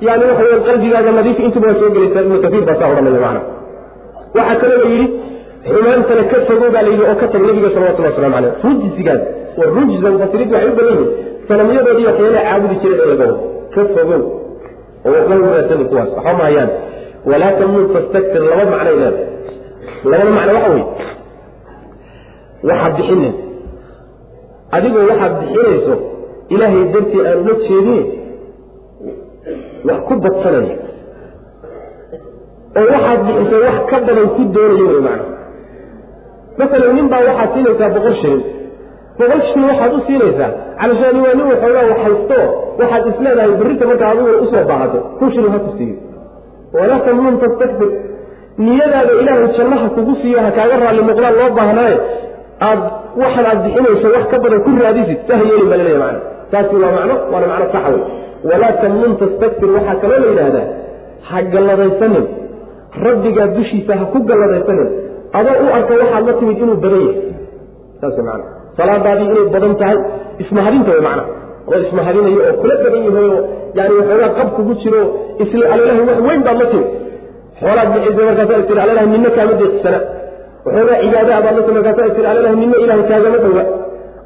Yani 0.07 0.23
waxa 0.29 0.43
weya 0.47 0.59
qalbigaaga 0.69 1.11
nadiif 1.19 1.37
intuba 1.47 1.67
waa 1.71 1.79
soo 1.81 1.89
gelaysaa 1.95 2.21
ibnu 2.25 2.37
kaiir 2.45 2.63
baa 2.69 2.77
saa 2.81 2.89
odhanaya 2.93 3.21
macna. 3.25 3.41
Waxaa 4.37 4.57
kaloo 4.61 4.79
la 4.83 4.89
yidhi 4.93 5.07
xumaantana 5.69 6.23
ka 6.31 6.37
fogo 6.47 6.67
baa 6.75 6.83
la 6.85 6.89
yidhi 6.93 7.03
oo 7.11 7.15
ka 7.21 7.27
tag 7.33 7.41
nabiga 7.49 7.69
salawatullah 7.75 8.11
waslamu 8.13 8.35
caleyh 8.35 8.53
rujsigaas 8.65 9.21
wa 9.59 9.65
rujza 9.75 10.07
mufasiriintu 10.15 10.53
waxay 10.55 10.69
u 10.71 10.75
badan 10.79 10.93
yihiin 10.93 11.09
sanamyadoodii 11.49 12.07
waxyaalaha 12.09 12.43
caabudi 12.49 12.75
jireen 12.83 12.99
ee 13.03 13.09
laga 13.11 13.25
wado 13.25 13.35
ka 13.75 13.81
fogow 13.95 14.21
oo 15.05 15.11
waxba 15.15 15.33
wanaagsanin 15.45 15.87
kuwaas. 15.91 16.09
Waxba 16.17 16.33
mahayaan 16.39 16.69
walaa 17.29 17.53
tamnun 17.59 17.85
tastaktir 17.95 18.41
laba 18.49 18.63
macnay 18.73 18.95
leeda 19.01 19.21
labada 20.11 20.31
macno 20.37 20.53
waxa 20.57 20.69
wey 20.75 20.83
waxaad 22.69 22.93
bixine 22.97 23.29
adigoo 24.75 25.05
waxaad 25.11 25.33
bixinayso 25.41 25.95
ilaahay 26.53 26.83
dartii 26.93 27.21
aan 27.29 27.37
ula 27.43 27.53
jeedin 27.67 28.01
wax 29.87 29.99
ku 30.07 30.13
badsanaya. 30.25 30.75
Oo 32.79 32.87
waxaad 32.95 33.19
bixisay 33.27 33.61
wax 33.67 33.77
ka 33.91 33.97
badan 34.07 34.27
ku 34.35 34.41
doonayo 34.55 34.85
wey 34.93 35.01
macna 35.07 35.25
masalan 36.59 36.91
nin 36.97 37.07
baa 37.13 37.23
waxaad 37.29 37.49
siinaysaa 37.55 37.89
boqol 37.95 38.15
shilin 38.21 38.41
boqol 39.19 39.41
shilin 39.47 39.67
waxaad 39.71 39.93
u 39.97 39.99
siinaysaa. 40.07 40.51
Calashaani 40.79 41.19
waa 41.25 41.35
nin 41.37 41.47
waxoogaa 41.51 41.85
wax 41.91 41.99
haysto 42.05 42.39
waxaad 42.79 43.03
isleedahay 43.11 43.51
berrinta 43.59 43.85
markaa 43.91 44.09
adigu 44.13 44.29
u 44.43 44.47
soo 44.51 44.63
baahato 44.71 44.99
kun 45.19 45.29
shilin 45.35 45.51
ha 45.55 45.59
siiyo 45.77 45.95
walaa 46.77 46.99
tamnun 47.07 47.35
tastakbir. 47.43 47.91
Niyadaada 48.65 49.13
ilaahay 49.21 49.47
jannaha 49.57 49.87
kugu 49.95 50.13
siiyo 50.21 50.39
ha 50.45 50.51
kaaga 50.57 50.75
raalli 50.83 51.03
noqdaan 51.09 51.35
loo 51.39 51.49
baahnaaye 51.57 51.97
aad 52.67 52.81
waxan 53.21 53.45
aad 53.51 53.59
bixinayso 53.65 54.07
wax 54.15 54.25
ka 54.31 54.37
badan 54.43 54.59
ku 54.65 54.69
raadisid 54.83 55.19
saha 55.27 55.43
yeelin 55.49 55.69
baa 55.71 55.79
macna 56.03 56.19
taasi 56.51 56.75
waa 56.83 56.91
macno 56.97 57.15
waana 57.31 57.47
macno 57.51 57.65
saxa 57.73 57.89
wey 57.95 58.03
walaa 58.49 58.73
tamnun 58.83 59.13
tastakbir 59.21 59.69
waxaa 59.77 59.95
kaloo 60.01 60.19
la 60.23 60.27
yidhaahdaa 60.31 60.67
ha 61.29 61.37
galladaysanin. 61.53 62.25
Rabbigaa 63.07 63.47
dushiisa 63.57 63.93
ha 63.99 64.05
ku 64.13 64.19
galladaysanin. 64.29 64.89
Adoo 65.39 65.57
u 65.65 65.67
arka 65.77 65.93
waxaad 66.01 66.23
la 66.27 66.33
timid 66.39 66.57
inuu 66.63 66.77
badan 66.83 67.01
yahay. 67.07 67.33
Saas 68.01 68.17
man 68.27 68.41
salaadaadii 68.77 69.27
inay 69.33 69.45
badan 69.55 69.73
tahay 69.81 69.97
ismahadinta 70.43 70.89
way 70.95 71.01
macna. 71.07 71.23
Oo 71.69 71.77
ismahadinayo 71.85 72.39
oo 72.49 72.53
kula 72.61 72.75
badan 72.85 73.01
yahay 73.07 73.27
oo 73.35 73.39
yani 73.77 73.93
waxoogaa 73.99 74.31
qab 74.39 74.47
kugu 74.57 74.73
jiro 74.83 75.01
isla 75.43 75.65
alalahi 75.75 76.01
wax 76.09 76.19
weyn 76.27 76.41
baad 76.47 76.57
la 76.61 76.67
timid 76.71 76.87
xoolaad 77.59 77.87
bixisa 77.95 78.21
markaasa 78.29 78.63
tir 78.69 78.77
alalahi 78.85 79.07
ninna 79.13 79.29
kaama 79.37 79.53
deeqsana 79.61 79.99
waxoogaa 80.65 80.97
cibaadaha 81.03 81.39
baad 81.45 81.55
la 81.59 81.63
timid 81.67 81.77
markaasa 81.87 82.13
tir 82.17 82.25
alalahi 82.33 82.55
ninna 82.61 82.77
ilahay 82.83 83.05
kaagama 83.11 83.37
dhowa 83.45 83.63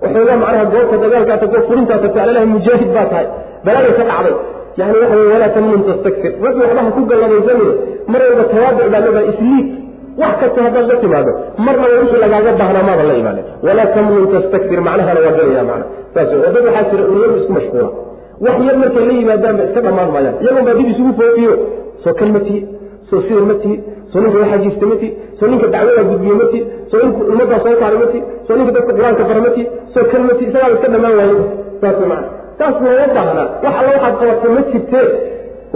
waxoogaa 0.03 0.37
macnaha 0.43 0.65
goobta 0.73 0.95
dagaalkaa 1.03 1.37
tagoo 1.43 1.61
furintaa 1.69 1.99
tagta 2.03 2.19
alalahi 2.25 2.47
mujaahid 2.55 2.89
baa 2.97 3.07
tahay. 3.13 3.27
Balaaday 3.65 3.93
ka 3.99 4.03
dhacday. 4.09 4.35
Yani 4.79 4.93
waxa 5.03 5.15
walaa 5.33 5.51
tamnun 5.55 5.81
tastakfir 5.89 6.31
rabbi 6.45 6.59
waxba 6.65 6.81
ha 6.85 6.91
ku 6.97 7.01
galladaysanine 7.11 7.71
mar 8.11 8.21
walba 8.27 8.43
tawaabuc 8.53 8.85
baa 8.93 9.01
leedahay 9.05 9.25
isliid 9.33 9.67
wax 10.21 10.33
kasta 10.41 10.59
haddaad 10.65 10.85
la 10.91 10.95
timaado 11.03 11.31
marnaba 11.65 11.95
wixii 12.01 12.21
lagaaga 12.25 12.51
baahnaa 12.61 12.83
maadan 12.89 13.07
la 13.11 13.15
imaanin 13.21 13.45
walaa 13.67 13.87
tamnun 13.95 14.27
tastakfir 14.33 14.81
macnahana 14.87 15.19
waa 15.25 15.33
gelaya 15.39 15.63
macna 15.69 15.85
saas 16.15 16.29
wey 16.33 16.41
dad 16.55 16.65
waxaa 16.67 16.85
jira 16.91 17.03
uryadu 17.13 17.35
isku 17.41 17.53
mashquula. 17.57 17.87
Wax 18.45 18.57
yar 18.67 18.77
markay 18.81 19.05
la 19.09 19.13
yimaadaanba 19.19 19.63
iska 19.67 19.81
dhammaan 19.85 20.09
maayaan 20.15 20.35
iyagoon 20.43 20.65
baa 20.67 20.75
dib 20.79 20.87
isugu 20.93 21.11
foofiyo. 21.19 21.53
Soo 22.03 22.13
kan 22.19 22.29
ma 22.35 22.39
tihi 22.47 22.59
soo 23.09 23.19
sidan 23.27 23.45
ma 23.51 23.55
tihi 23.63 23.75
soo 24.11 24.19
ninka 24.23 24.37
waxajiista 24.43 24.85
ma 24.91 24.95
tihi 25.01 25.09
soo 25.39 25.47
ninka 25.51 25.67
dacwadaa 25.73 26.05
gudbiye 26.11 26.35
ma 26.41 26.45
tihi 26.53 26.61
soo 26.91 26.99
ninka 27.03 27.21
ummaddaa 27.33 27.59
soo 27.65 27.73
saaray 27.81 27.99
ma 28.03 28.07
tihi 28.13 28.21
soo 28.47 28.55
ninka 28.59 28.71
dadka 28.77 28.91
qur'aanka 28.97 29.23
bara 29.29 29.41
ma 29.47 29.51
tihi 29.55 29.65
soo 29.93 30.03
kan 30.11 30.21
ma 30.29 30.33
tihi 30.37 30.47
isagaaba 30.51 30.73
iska 30.77 30.87
dhammaan 30.93 31.15
waaye 31.19 31.35
saas 31.81 31.97
macna. 32.11 32.19
Saas 32.59 32.75
looga 32.85 33.05
baahnaa. 33.17 33.47
Wax 33.65 33.73
alla 33.81 33.91
waxaad 33.95 34.15
qabatay 34.21 34.51
ma 34.57 34.61
jirtee. 34.71 35.07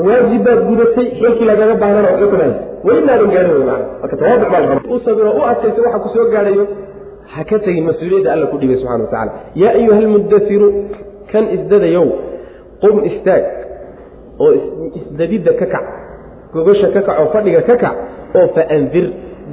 Waajibbaad 0.05 0.59
gudatay 0.69 1.05
xilkii 1.19 1.45
lagaga 1.51 1.75
baahnana 1.81 2.07
waxba 2.11 2.27
kuma 2.33 2.47
haysa 2.83 2.87
welinaadan 2.87 3.29
gaarin 3.35 3.65
marka 4.01 4.15
tawaaduc 4.21 4.49
baa 4.53 4.59
la 4.59 4.67
rabaa 4.69 5.33
u 5.39 5.43
adkaysa 5.51 5.81
waxa 5.85 5.99
ku 6.03 6.09
soo 6.15 6.25
gaadhayo. 6.33 6.65
Ha 7.33 7.43
ka 7.49 7.57
tegin 7.65 7.83
mas'uuliyadda 7.89 8.29
alla 8.33 8.45
ku 8.51 8.57
dhigay 8.61 8.77
subxana 8.81 9.03
wa 9.03 9.09
tacala 9.11 9.31
yaa 9.61 9.73
ayuha 9.79 9.97
almuddasiru 10.03 10.67
kan 11.31 11.43
isdadayow 11.55 12.05
qum 12.81 12.95
istaag 13.09 13.43
oo 14.43 14.51
isdadidda 14.99 15.51
ka 15.59 15.65
kac 15.73 15.85
gogosha 16.53 16.87
ka 16.95 17.01
kac 17.07 17.15
oo 17.21 17.27
fadhiga 17.35 17.61
ka 17.69 17.75
kac 17.83 17.95
oo 18.37 18.47
faandir 18.55 19.07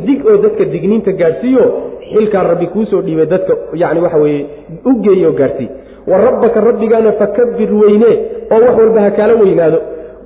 dig 0.06 0.20
oo 0.30 0.36
dadka 0.44 0.64
digniinta 0.74 1.12
gaadhsiiyo 1.22 1.64
xilkaa 2.12 2.42
rabbi 2.52 2.66
kuusoo 2.74 3.00
dhiibay 3.06 3.26
dadka 3.34 3.52
yani 3.82 4.00
waxa 4.04 4.18
weeye 4.24 4.42
u 4.84 4.92
geeyo 5.04 5.32
gaadhsii. 5.40 5.68
Wa 6.10 6.16
rabbaka 6.26 6.60
rabbigaana 6.68 7.12
fakabir 7.20 7.70
weyne 7.82 8.10
oo 8.52 8.60
wax 8.66 8.74
walba 8.80 9.00
ha 9.06 9.10
kaala 9.18 9.34
weynaado. 9.42 9.78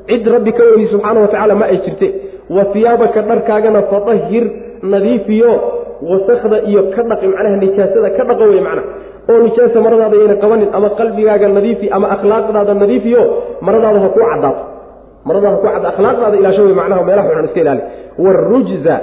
Cid 0.08 0.26
rabbi 0.34 0.52
ka 0.58 0.62
weyni 0.68 0.86
subxaana 0.92 1.20
wa 1.20 1.28
tacaala 1.32 1.54
ma 1.60 1.66
ay 1.72 1.78
jirte 1.86 2.08
wa 2.50 2.64
siyaabaka 2.72 3.22
dharkaagana 3.30 3.82
fadahir 3.92 4.44
nadiifiyo 4.82 5.52
wasakda 6.10 6.58
iyo 6.70 6.82
ka 6.94 7.02
dhaqi 7.10 7.26
macnaha 7.32 7.56
nijaasada 7.62 8.10
ka 8.16 8.22
dhaqo 8.28 8.44
wey 8.52 8.60
macna 8.66 8.82
oo 9.30 9.38
nijaasa 9.46 9.78
maradaada 9.86 10.16
yayna 10.20 10.34
qabanin 10.42 10.68
ama 10.78 10.88
qalbigaaga 10.98 11.48
nadiifi 11.56 11.86
ama 11.96 12.06
akhlaaqdaada 12.14 12.74
nadiifiyo 12.82 13.22
maradaada 13.66 14.00
ha 14.04 14.08
kuu 14.14 14.20
cadaato 14.32 14.62
maradaada 15.28 15.56
ha 15.56 15.60
ku 15.62 15.66
cad 15.74 15.84
akhlaaqdaada 15.92 16.36
ilaasho 16.40 16.62
wey 16.68 16.74
macnaha 16.80 17.02
meelaha 17.08 17.28
xunan 17.30 17.44
iska 17.48 17.60
ilaali. 17.64 17.82
Waarujza 18.24 18.94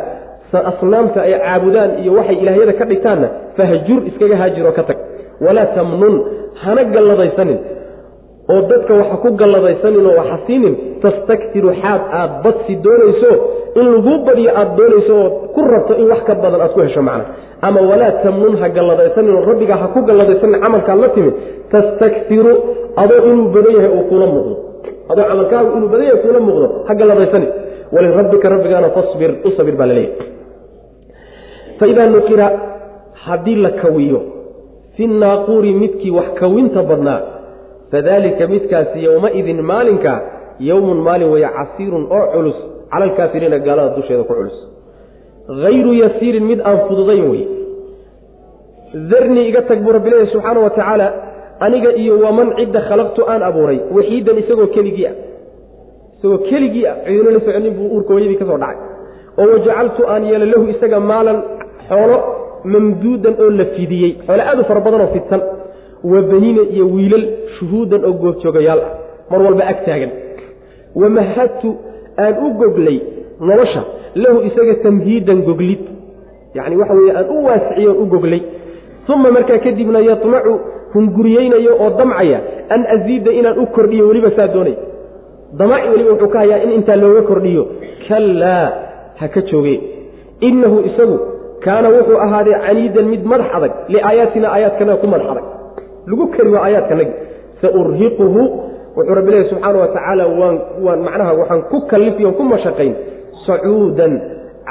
asnaamta 0.72 1.20
ay 1.28 1.34
caabudaan 1.46 1.92
iyo 2.04 2.12
waxay 2.20 2.36
ilaahyada 2.44 2.74
ka 2.80 2.86
dhigtaanna 2.92 3.28
fahjur 3.58 4.00
iskaga 4.10 4.36
haajiroo 4.42 4.72
ka 4.78 4.84
tag. 4.90 4.98
Walaa 5.46 5.66
tamnun 5.78 6.16
hana 6.64 6.84
galladaysanin 6.94 7.58
oo 8.52 8.60
dadka 8.72 8.94
waxa 9.00 9.18
ku 9.24 9.30
galladaysanin 9.42 10.06
oo 10.10 10.16
waxa 10.22 10.38
siinin 10.48 10.74
tastaktiru 11.04 11.70
xaad 11.82 12.02
aad 12.20 12.32
badsi 12.44 12.74
doonayso. 12.86 13.32
In 13.80 13.86
laguu 13.94 14.16
badiyo 14.28 14.52
aad 14.62 14.70
doonayso 14.80 15.14
oo 15.24 15.30
ku 15.56 15.60
rabto 15.74 15.94
in 16.02 16.08
wax 16.12 16.22
ka 16.30 16.34
badan 16.44 16.62
aad 16.66 16.74
ku 16.76 16.80
hesho 16.86 17.02
macna. 17.10 17.26
Ama 17.68 17.80
walaa 17.90 18.12
tamnun 18.24 18.56
ha 18.62 18.68
galladaysanin 18.78 19.34
oo 19.38 19.44
rabbigaa 19.52 19.78
ha 19.84 19.88
ku 19.96 20.00
galladaysanin 20.10 20.60
camalkaad 20.66 21.00
la 21.04 21.10
timid 21.16 21.34
tastaktiru 21.74 22.52
adoo 23.04 23.20
inuu 23.32 23.48
badan 23.56 23.74
yahay 23.78 23.92
uu 23.98 24.04
kula 24.12 24.26
muuqdo. 24.34 24.56
Adoo 25.12 25.26
camalkaagu 25.32 25.70
inuu 25.78 25.90
badan 25.94 26.06
yahay 26.10 26.22
kuula 26.26 26.40
muuqdo 26.48 26.68
ha 26.88 26.92
galladaysanin 27.02 27.50
walirabbika 27.96 28.48
rabbigaana 28.56 28.90
fasbir 28.98 29.32
u 29.48 29.50
sabir 29.58 29.76
baa 29.80 29.88
laleeyahy 29.92 30.30
faidaa 31.80 32.08
nuqira 32.16 32.48
haddii 33.26 33.56
la 33.66 33.70
kawiyo 33.82 34.20
fi 34.96 35.04
naaquuri 35.08 35.72
midkii 35.82 36.12
wax 36.18 36.30
kawinta 36.40 36.84
badnaa 36.90 37.20
fadalika 37.92 38.48
midkaasi 38.48 39.04
yowmaidin 39.08 39.62
maalinka 39.72 40.14
yowmun 40.60 41.00
maalin 41.08 41.30
weeye 41.34 41.50
casiirun 41.58 42.04
oo 42.18 42.26
culus 42.34 42.58
cala 42.92 43.06
alkaafiriina 43.06 43.58
gaalada 43.66 43.96
dusheeda 43.98 44.24
ku 44.24 44.34
culus. 44.34 44.58
Hayru 45.64 45.92
yasiirin 46.04 46.46
mid 46.52 46.60
aan 46.70 46.78
fududayn 46.88 47.26
wey 47.32 47.44
darnii 49.12 49.48
iga 49.50 49.62
tag 49.70 49.80
buu 49.84 49.94
rabbi 49.98 50.10
leeyahy 50.10 50.32
subxaana 50.34 50.60
wa 50.66 50.70
tacaala 50.70 51.08
aniga 51.66 51.92
iyo 52.02 52.20
waman 52.24 52.48
cidda 52.60 52.80
khalaqtu 52.90 53.22
aan 53.32 53.42
abuuray 53.50 53.80
waxiidan 53.96 54.38
isagoo 54.42 54.68
keligii 54.76 55.08
ah. 55.12 55.16
Isagoo 56.18 56.40
keligii 56.50 56.86
ah 56.92 56.96
ciidino 57.06 57.32
la 57.36 57.40
soconin 57.46 57.74
buu 57.78 57.88
uurka 57.96 58.14
hooyadii 58.14 58.40
ka 58.42 58.46
soo 58.50 58.60
dhacay. 58.64 58.78
Oo 59.40 59.48
wajacaltu 59.54 60.02
aan 60.14 60.24
yeela 60.30 60.46
lahu 60.54 60.64
isaga 60.74 61.00
maalan 61.12 61.38
xoolo 61.90 62.18
mamduudan 62.74 63.34
oo 63.44 63.50
la 63.60 63.66
fidiyey. 63.76 64.12
Xoolo 64.28 64.44
aad 64.50 64.60
u 64.60 64.64
fara 64.70 64.80
badan 64.86 65.02
oo 65.02 65.12
fidsan 65.16 65.42
wa 66.04 66.22
baniina 66.22 66.62
iyo 66.76 66.86
wiilal 66.96 67.26
shuhuudan 67.60 68.06
oo 68.06 68.14
goobjoogayaal 68.14 68.80
ah. 68.80 68.92
Mar 69.32 69.42
walba 69.42 69.64
ag 69.72 69.86
taagan. 69.86 70.12
Wamahadtu 70.96 71.70
aan 72.18 72.36
u 72.46 72.50
goglay 72.62 72.98
nolosha 73.40 73.84
lahu 74.16 74.42
isaga 74.50 74.76
tamhiidan 74.84 75.42
goglid. 75.48 75.80
Yacni 76.56 76.76
waxa 76.76 76.94
weeye 76.94 77.14
aan 77.18 77.28
u 77.30 77.46
waasiciyo 77.46 77.92
u 77.94 78.06
goglay. 78.06 78.42
Uma 79.14 79.32
markaa 79.32 79.60
kadibna 79.60 80.00
yatmacu 80.00 80.60
hunguriyeynayo 80.94 81.74
oo 81.84 81.90
damcaya 82.00 82.40
an 82.70 82.86
asiida 82.96 83.32
inaan 83.32 83.60
u 83.60 83.66
kordhiyo 83.76 84.08
weliba 84.08 84.32
saa 84.36 84.48
doonay. 84.48 84.76
Damaci 85.58 85.90
weliba 85.90 86.12
wuxuu 86.12 86.28
ka 86.28 86.40
hayaa 86.40 86.64
in 86.64 86.72
intaa 86.72 86.96
looga 86.96 87.22
kordhiyo. 87.22 87.68
Kallaa 88.08 88.68
ha 89.20 89.28
ka 89.28 89.42
jooge. 89.42 89.76
Innahu 90.40 90.78
isagu 90.90 91.20
kaana 91.64 91.90
wuxuu 91.90 92.18
ahaaday 92.26 92.56
caniidan 92.66 93.06
mid 93.06 93.24
madax 93.32 93.48
adag 93.58 93.72
liaayaatina 93.94 94.48
aayaadkanaga 94.56 95.02
ku 95.02 95.08
madax 95.08 95.28
adag 95.34 95.46
lagu 96.10 96.26
kari 96.36 96.50
waa 96.56 96.64
aayaadkanagi 96.68 97.14
saurhiquhu 97.62 98.42
wuxuu 98.96 99.16
rabbi 99.20 99.32
leeyahy 99.32 99.50
subxaana 99.52 99.78
wa 99.84 99.88
tacaala 99.96 100.24
waan 100.86 101.00
macnaha 101.08 101.32
waxaan 101.42 101.62
ku 101.72 101.78
kallifiyon 101.92 102.34
ku 102.40 102.44
mashaqayn. 102.54 102.94
Sacuudan 103.48 104.14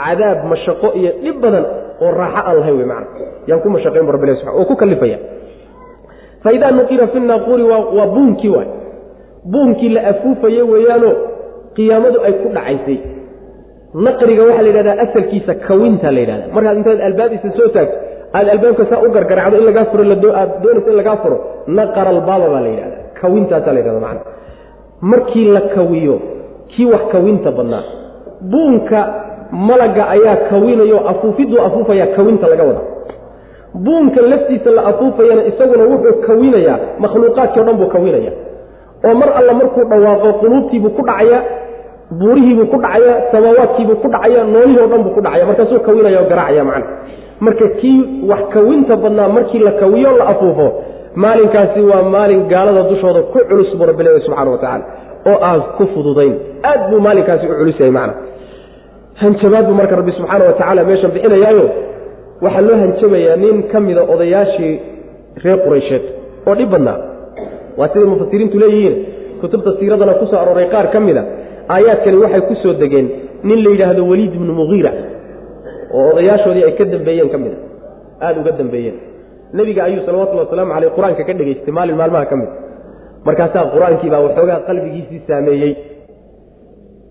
cadaab 0.01 0.39
mashaqo 0.53 0.89
iyo 1.01 1.11
dhib 1.23 1.37
badan 1.45 1.65
oo 2.03 2.11
raaxo 2.21 2.41
aan 2.49 2.57
lahayn 2.61 2.77
wey 2.81 2.89
macna 2.93 3.27
yaan 3.49 3.61
ku 3.65 3.69
mashaqayn 3.77 4.05
bu 4.07 4.13
rabbi 4.17 4.35
subaa 4.41 4.55
oo 4.59 4.65
ku 4.71 4.75
kallifaya. 4.83 5.19
Faidaa 6.45 6.71
nuqira 6.79 7.07
fi 7.13 7.19
naaquuri 7.21 7.65
waa 7.71 8.07
buunkii 8.15 8.49
waay. 8.57 8.69
Buunkii 9.53 9.89
la 9.97 10.01
afuufaye 10.13 10.63
weeyaanoo 10.73 11.15
qiyaamadu 11.77 12.19
ay 12.27 12.33
ku 12.43 12.49
dhacaysay. 12.57 12.99
Naqriga 14.07 14.43
waxaa 14.49 14.63
la 14.63 14.69
yidhahdaa 14.71 14.97
asalkiisa 15.05 15.53
kawinta 15.67 16.13
la 16.15 16.21
yidhahda 16.23 16.45
markaad 16.55 16.77
intaad 16.81 17.01
albaabisa 17.09 17.49
soo 17.59 17.69
taagto 17.75 17.97
aad 18.39 18.49
albaabka 18.55 18.85
saa 18.91 19.01
u 19.07 19.11
gargaracdo 19.17 19.57
in 19.61 19.65
lagaa 19.69 19.85
furo 19.91 20.03
aad 20.41 20.51
doonayso 20.63 20.91
in 20.93 20.97
lagaa 21.01 21.17
furo 21.23 21.37
naqara 21.79 22.11
albaaba 22.17 22.47
baa 22.55 22.61
la 22.61 22.69
yidhahda 22.75 22.97
kawintaasaa 23.21 23.73
la 23.73 23.79
yidhahda 23.81 24.01
macna. 24.07 24.21
Markii 25.11 25.45
la 25.57 25.61
kawiyo 25.75 26.17
kii 26.73 26.85
wax 26.93 27.01
kawinta 27.13 27.51
badnaa? 27.59 27.83
Buunka 28.51 28.99
malaga 29.69 30.09
ayaa 30.15 30.37
kawinayo 30.51 30.99
afuufiduu 31.11 31.59
afuufaya 31.67 32.07
kawinta 32.17 32.47
laga 32.53 32.63
wada. 32.69 32.81
Buunka 33.75 34.21
laftiisa 34.21 34.71
la 34.71 34.83
afuufayana 34.91 35.43
isaguna 35.51 35.85
wuxuu 35.85 36.21
kawinayaa 36.27 36.79
makhluuqaadkii 37.03 37.61
o 37.61 37.65
dhan 37.65 37.77
buu 37.81 37.87
kawinaya 37.95 38.33
oo 39.09 39.15
mar 39.21 39.29
alla 39.39 39.53
markuu 39.61 39.85
dhawaaqo 39.91 40.33
quluubtiibuu 40.41 40.91
ku 40.97 41.03
dhacaya 41.09 41.39
buurihiibuu 42.21 42.67
ku 42.73 42.77
dhacaya 42.85 43.15
samaawaadkiibuu 43.33 43.97
ku 44.03 44.09
dhacaya 44.15 44.45
noolihii 44.53 44.81
o 44.85 44.87
dhan 44.93 45.03
buu 45.05 45.11
ku 45.17 45.21
dhacaya. 45.27 45.47
Markaasuu 45.51 45.81
kawinaya 45.87 46.19
oo 46.23 46.29
garaacaya 46.33 46.65
macna 46.65 46.87
marka 47.47 47.67
kii 47.81 47.99
wax 48.31 48.41
kawinta 48.55 48.95
badnaa 49.03 49.29
markii 49.37 49.59
la 49.67 49.73
kawiyo 49.83 50.11
la 50.21 50.25
afuufo 50.33 50.67
maalinkaasi 51.25 51.81
waa 51.91 52.03
maalin 52.15 52.43
gaalada 52.53 52.83
dushooda 52.91 53.21
ku 53.33 53.39
culus 53.51 53.71
buu 53.79 53.87
rabbi 53.91 54.03
leeyahy 54.05 54.25
subxana 54.27 54.51
wa 54.55 54.59
tacaala 54.59 54.85
oo 55.31 55.39
aan 55.49 55.61
ku 55.77 55.85
fududayn. 55.95 56.35
Aad 56.71 56.81
buu 56.91 57.01
maalinkaasi 57.07 57.45
u 57.47 57.55
culus 57.61 57.79
yahay 57.81 57.93
macna. 57.99 58.15
Hanjabaad 59.23 59.65
buu 59.69 59.75
marka 59.81 59.97
rabbi 60.01 60.13
subxaana 60.19 60.45
wa 60.49 60.53
tacaala 60.59 60.85
meeshan 60.89 61.11
bixinayaayo. 61.15 61.65
Waxaa 62.45 62.61
loo 62.67 62.77
hanjabayaa 62.83 63.37
nin 63.43 63.57
ka 63.73 63.79
mida 63.87 64.03
odayaashii 64.15 64.75
reer 65.45 65.59
quraysheed 65.65 66.03
oo 66.49 66.55
dhib 66.59 66.71
badnaa. 66.75 66.99
Waa 67.79 67.89
siday 67.93 68.05
mufasiriintu 68.13 68.57
leeyihiin 68.63 68.97
kutubta 69.41 69.71
siiradana 69.79 70.15
ku 70.21 70.25
soo 70.31 70.39
arooray 70.43 70.67
qaar 70.75 70.87
ka 70.95 71.01
mida 71.07 71.23
aayaadkani 71.75 72.17
waxay 72.25 72.41
ku 72.49 72.55
soo 72.63 72.73
degeen 72.83 73.07
nin 73.49 73.59
la 73.65 73.71
yidhaahdo 73.75 74.03
weliid 74.11 74.33
ibnu 74.39 74.53
mugiira 74.61 74.91
oo 75.95 76.05
odayaashoodii 76.13 76.65
ay 76.69 76.73
ka 76.79 76.85
dambeeyeen 76.95 77.29
ka 77.35 77.39
mida 77.39 77.59
aada 78.21 78.41
uga 78.41 78.53
dambeeyeen. 78.61 78.97
Nebiga 79.53 79.85
ayuu 79.85 80.03
salawatullhi 80.07 80.45
wasalaamu 80.47 80.73
caleyh 80.75 80.91
qur'aanka 80.97 81.23
ka 81.29 81.33
dhegaystay 81.39 81.73
maalin 81.79 81.97
maalmaha 82.01 82.27
ka 82.31 82.37
mid. 82.41 82.51
Markaasaa 83.27 83.65
qur'aankii 83.75 84.11
baa 84.13 84.21
waxoogaa 84.27 84.61
qalbigiisii 84.69 85.23
saameeyey. 85.29 85.73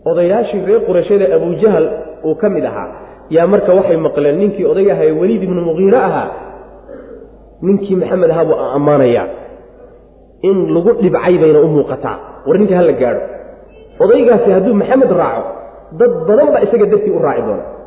Odayaashii 0.10 0.66
reer 0.68 0.82
qurayshada 0.88 1.26
abujahal 1.36 1.86
uu 2.24 2.36
ka 2.42 2.50
mid 2.50 2.66
ahaa. 2.66 2.90
Yaa 3.36 3.48
marka 3.48 3.74
waxay 3.80 3.98
maqleen 3.98 4.38
ninkii 4.42 4.66
ee 4.66 5.12
weliid 5.12 5.44
ibnu 5.44 5.62
mugiire 5.62 5.98
ahaa 5.98 6.30
ninkii 7.62 7.96
maxamed 8.02 8.32
ahaa 8.32 8.46
buu 8.46 8.60
ammaanayaa. 8.78 9.28
In 10.50 10.58
lagu 10.76 10.92
dhibcay 11.02 11.36
bayna 11.44 11.60
u 11.60 11.68
muuqataa. 11.68 12.18
War 12.48 12.58
ninkii 12.60 12.76
hala 12.80 12.94
gaadho. 13.02 13.22
Odaygaasi 14.04 14.52
hadduu 14.56 14.74
maxamed 14.82 15.12
raaco 15.22 15.44
dad 16.00 16.12
badan 16.28 16.48
baa 16.54 16.64
isaga 16.66 16.86
dartii 16.92 17.12
u 17.12 17.20
raaci 17.26 17.42
doona 17.48 17.79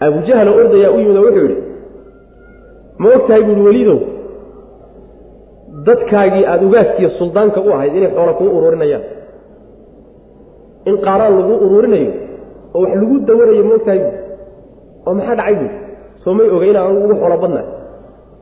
abujahal 0.00 0.48
oo 0.48 0.56
ordayaa 0.62 0.90
u 0.96 0.98
yimid 1.00 1.16
oo 1.16 1.24
wuxuu 1.26 1.46
yidhi 1.48 1.56
ma 3.02 3.08
og 3.16 3.22
tahay 3.28 3.42
buuhi 3.48 3.62
weliidow 3.68 3.98
dadkaagii 5.86 6.44
aada 6.52 6.66
ugaaskiiyo 6.68 7.10
suldaanka 7.18 7.60
u 7.60 7.70
ahayd 7.76 7.94
inay 7.98 8.10
xoola 8.16 8.32
kuu 8.38 8.50
ururinayaan. 8.58 9.04
In 10.88 10.96
qaaraan 11.06 11.32
laguu 11.38 11.56
ururinayo 11.66 12.12
oo 12.74 12.80
wax 12.82 12.92
lagu 13.00 13.14
dawanayo 13.28 13.64
ma 13.68 13.74
og 13.78 13.84
tahay 13.86 13.98
buui 14.04 14.18
oo 15.06 15.12
maxaa 15.18 15.36
dhacay 15.38 15.54
buui 15.60 15.70
soo 16.24 16.32
may 16.38 16.48
oga 16.56 16.66
inaan 16.70 16.96
ugu 17.00 17.14
xoolo 17.20 17.36
badnahay 17.42 17.66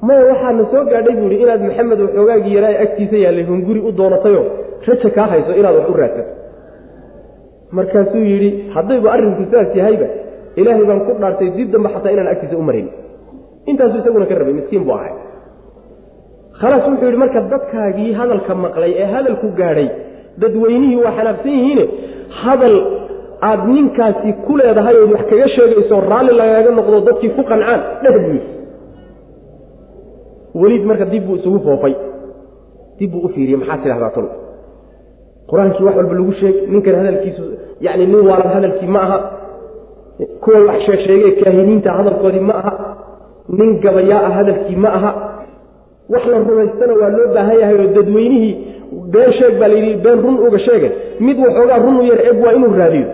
maya 0.07 0.23
waxaana 0.31 0.65
soo 0.73 0.83
gaadhay 0.93 1.15
buu 1.21 1.29
ihi 1.35 1.43
inaad 1.45 1.63
maxamed 1.69 1.99
waxoogaagii 2.05 2.55
yaraa 2.57 2.75
agtiisa 2.85 3.17
yaallay 3.25 3.45
hunguri 3.51 3.81
u 3.89 3.93
doonatayo 3.99 4.43
raja 4.89 5.11
kaa 5.17 5.27
hayso 5.33 5.53
inaad 5.61 5.75
wax 5.79 5.89
u 5.93 5.95
raadsato. 6.01 6.31
Markaasuu 7.77 8.25
yidhi 8.33 8.51
haddayba 8.75 9.09
arrinku 9.15 9.43
sidaas 9.47 9.71
yahayba 9.81 10.07
ilaahay 10.61 10.85
baan 10.91 11.01
ku 11.07 11.13
dhaartay 11.23 11.49
dib 11.57 11.69
dambe 11.75 11.89
xataa 11.95 12.13
inaan 12.15 12.29
agtiisa 12.33 12.57
u 12.57 12.63
marayn 12.69 12.89
intaasuu 13.71 13.99
isaguna 14.03 14.27
ka 14.31 14.35
rabay 14.41 14.55
miskiin 14.61 14.85
buu 14.87 14.95
ahay. 14.99 15.13
Khalaas 16.61 16.85
wuxuu 16.89 17.07
yidhi 17.09 17.21
marka 17.25 17.41
dadkaagii 17.53 18.11
hadalka 18.21 18.53
maqlay 18.65 18.93
ee 19.03 19.07
hadalku 19.15 19.47
gaadhay 19.61 19.89
dadweynihii 20.43 20.99
waa 21.05 21.13
xanaaqsan 21.19 21.53
yihiine? 21.59 21.85
Hadal 22.43 22.77
aad 23.51 23.61
ninkaasi 23.75 24.31
ku 24.47 24.53
leedahay 24.61 24.95
ood 25.03 25.11
wax 25.17 25.23
kaga 25.31 25.47
sheegayso 25.57 25.95
raalli 26.11 26.33
lagaaga 26.41 26.71
noqdo 26.79 26.99
dadkii 27.09 27.31
ku 27.37 27.43
qancaan 27.51 27.81
dheh 28.03 28.13
buu 28.25 28.33
yidhi 28.37 28.51
weliid 30.61 30.85
marka 30.91 31.05
dib 31.13 31.25
buu 31.27 31.37
isugu 31.41 31.59
foofay. 31.67 31.95
Dib 32.99 33.11
buu 33.13 33.21
u 33.27 33.29
fiiriyey 33.35 33.59
maxaa 33.61 33.79
tidhahdaa 33.85 34.11
tol 34.17 34.29
qur'aankii 35.51 35.85
wax 35.87 35.95
walba 36.01 36.15
lagu 36.21 36.33
sheeg 36.41 36.55
ninkan 36.73 36.95
hadalkiisu 37.01 37.43
yacni 37.87 38.05
nin 38.13 38.23
waalan 38.29 38.51
hadalkii 38.57 38.87
ma 38.95 39.01
aha 39.07 39.19
kuwa 40.43 40.61
wax 40.69 40.81
sheegsheegee 40.87 41.33
kaahiniinta 41.43 41.91
hadalkoodii 41.99 42.41
ma 42.51 42.55
aha 42.61 42.73
nin 43.59 43.71
gabayaa 43.85 44.21
ah 44.29 44.33
hadalkii 44.39 44.77
ma 44.85 44.89
aha. 44.99 45.11
Wax 46.13 46.25
la 46.33 46.39
rumaystana 46.39 46.93
waa 47.01 47.09
loo 47.17 47.29
baahan 47.35 47.59
yahay 47.61 47.77
oo 47.83 47.87
dadweynihii 47.97 48.53
been 49.15 49.33
sheeg 49.39 49.55
baa 49.61 49.69
layidhi 49.73 49.95
been 50.07 50.19
run 50.25 50.37
uga 50.47 50.59
sheega 50.67 50.89
mid 51.27 51.39
waxoogaa 51.45 51.79
run 51.85 51.97
u 52.01 52.03
yar 52.11 52.21
eg 52.31 52.45
waa 52.45 52.53
inuu 52.59 52.73
raadiyo. 52.81 53.07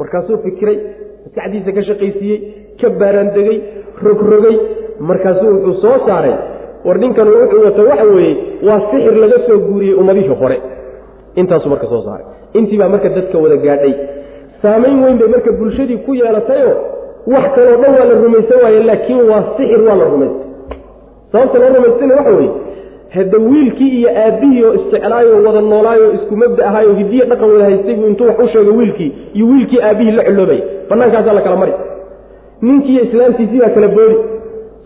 Markaasuu 0.00 0.38
fikiray 0.44 0.76
maskaxdiisa 1.24 1.72
ka 1.76 1.82
shaqaysiiyey 1.88 2.38
ka 2.80 2.88
baaraandegey 3.00 3.58
rogrogay. 4.06 4.56
Markaasuu 5.08 5.50
wuxuu 5.54 5.80
soo 5.82 5.96
saaray 6.06 6.34
war 6.86 6.98
ninkan 6.98 7.28
wuxuu 7.34 7.64
wato 7.66 7.82
waxa 7.90 8.04
weeye 8.16 8.34
waa 8.68 8.80
sixir 8.90 9.14
laga 9.22 9.38
soo 9.46 9.58
guuriyey 9.68 9.94
ummadihii 10.00 10.34
hore. 10.42 10.58
Intaasuu 11.40 11.70
marka 11.74 11.86
soo 11.92 12.02
saaray. 12.06 12.26
Intii 12.58 12.78
baa 12.78 12.88
marka 12.94 13.08
dadka 13.16 13.38
wada 13.38 13.56
gaadhay 13.66 13.94
saamayn 14.62 14.98
weyn 15.04 15.18
bay 15.20 15.28
marka 15.34 15.52
bulshadii 15.60 15.98
ku 16.06 16.14
yeelatayoo 16.20 16.74
wax 17.34 17.44
kaloo 17.56 17.76
dhan 17.82 17.92
waa 17.98 18.04
la 18.10 18.14
rumaysan 18.24 18.58
waaye 18.64 18.80
laakiin 18.90 19.22
waa 19.30 19.42
sixir 19.56 19.80
waa 19.88 19.96
la 20.00 20.04
rumaystay. 20.12 20.46
Sababta 21.32 21.58
loo 21.62 21.70
rumaystayna 21.76 22.14
waxa 22.18 22.30
weeye 22.38 22.50
hadda 23.16 23.38
wiilkii 23.48 23.90
iyo 23.98 24.08
aabbihii 24.22 24.64
oo 24.68 24.72
isjeclaayoo 24.78 25.42
wada 25.46 25.60
noolaayoo 25.60 26.12
isku 26.18 26.36
mabda 26.42 26.62
ahaayoo 26.68 26.94
hidiya 27.00 27.24
dhaqan 27.30 27.50
wada 27.52 27.64
haystay 27.68 27.94
buu 28.00 28.06
intuu 28.12 28.26
wax 28.30 28.38
u 28.44 28.48
sheego 28.52 28.72
wiilkii 28.80 29.10
iyo 29.34 29.46
wiilkii 29.46 29.80
aabbihii 29.88 30.10
la 30.18 30.24
culloobaya 30.28 30.62
bannaankaasaa 30.90 31.32
la 31.32 31.40
kala 31.46 31.56
mari 31.62 31.72
ninkii 32.62 32.92
iyo 32.94 33.02
islaamtiisii 33.08 33.58
baa 33.62 33.68
kala 33.76 33.88
boodi 33.96 34.16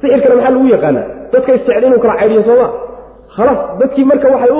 sixirkana 0.00 0.34
maxaa 0.36 0.50
lagu 0.54 0.66
yaqaanaa? 0.74 1.04
Dadka 1.32 1.54
isjecel 1.54 1.84
inuu 1.88 1.98
kala 2.04 2.14
caydhiyo 2.20 2.42
sooma 2.48 2.68
khalaas 3.36 3.60
dadkii 3.80 4.04
marka 4.10 4.28
waxay 4.34 4.50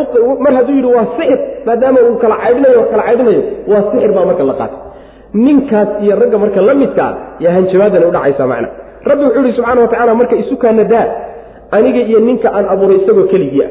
mar 0.45 0.53
hadduu 0.59 0.75
yidhi 0.79 0.91
waa 0.97 1.07
sixir 1.17 1.39
maadaama 1.67 1.99
uu 2.09 2.17
kala 2.23 2.37
caydhinayo 2.45 2.83
kala 2.93 3.03
caydhinayo 3.09 3.43
waa 3.71 3.83
sixir 3.93 4.13
baa 4.17 4.25
marka 4.31 4.43
la 4.51 4.55
qaatay 4.61 4.79
ninkaas 5.35 5.89
iyo 6.03 6.16
ragga 6.20 6.39
marka 6.39 6.61
la 6.61 6.74
midkaa 6.74 7.12
yaa 7.41 7.53
hanjabaadana 7.57 8.07
udhacaysa 8.11 8.47
macna. 8.47 8.68
Rabbi 9.05 9.24
wuxuu 9.24 9.45
ihi 9.45 9.53
subxana 9.57 9.80
wa 9.80 9.89
tacala 9.89 10.14
marka 10.14 10.37
isukaana 10.37 10.85
daa 10.85 11.07
aniga 11.70 12.01
iyo 12.09 12.18
ninka 12.20 12.49
aan 12.57 12.66
abuuray 12.72 12.97
isagoo 13.03 13.24
keligii 13.33 13.62
ah. 13.64 13.70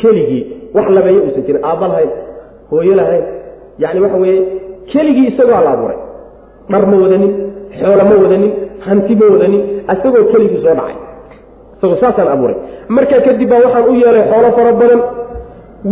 Keligii 0.00 0.42
wax 0.74 0.86
labeeyo 0.96 1.20
uusan 1.26 1.42
jirin 1.46 1.64
aabba 1.64 1.86
lahayn 1.88 2.10
hooyo 2.70 2.94
lahayn. 3.00 3.24
Yacni 3.78 4.00
waxa 4.00 4.16
weeye 4.22 4.42
keligii 4.92 5.26
isagoo 5.32 5.60
la 5.66 5.70
abuuray. 5.76 5.96
Dhar 6.70 6.86
ma 6.90 6.96
wadanin 7.02 7.32
xoolo 7.80 8.04
ma 8.10 8.14
wadanin 8.24 8.52
hanti 8.86 9.14
ma 9.20 9.26
wadanin 9.34 9.62
isagoo 9.94 10.24
keligii 10.32 10.60
soo 10.64 10.74
dhacay. 10.78 10.96
Isagoo 11.78 11.96
saasaan 12.02 12.28
abuuray. 12.34 12.56
Markaa 12.88 13.20
kadib 13.26 13.48
baa 13.50 13.60
waxaan 13.64 13.84
u 13.88 13.94
yeelay 14.02 14.24
xoolo 14.30 14.48
fara 14.56 14.72
badan 14.80 15.00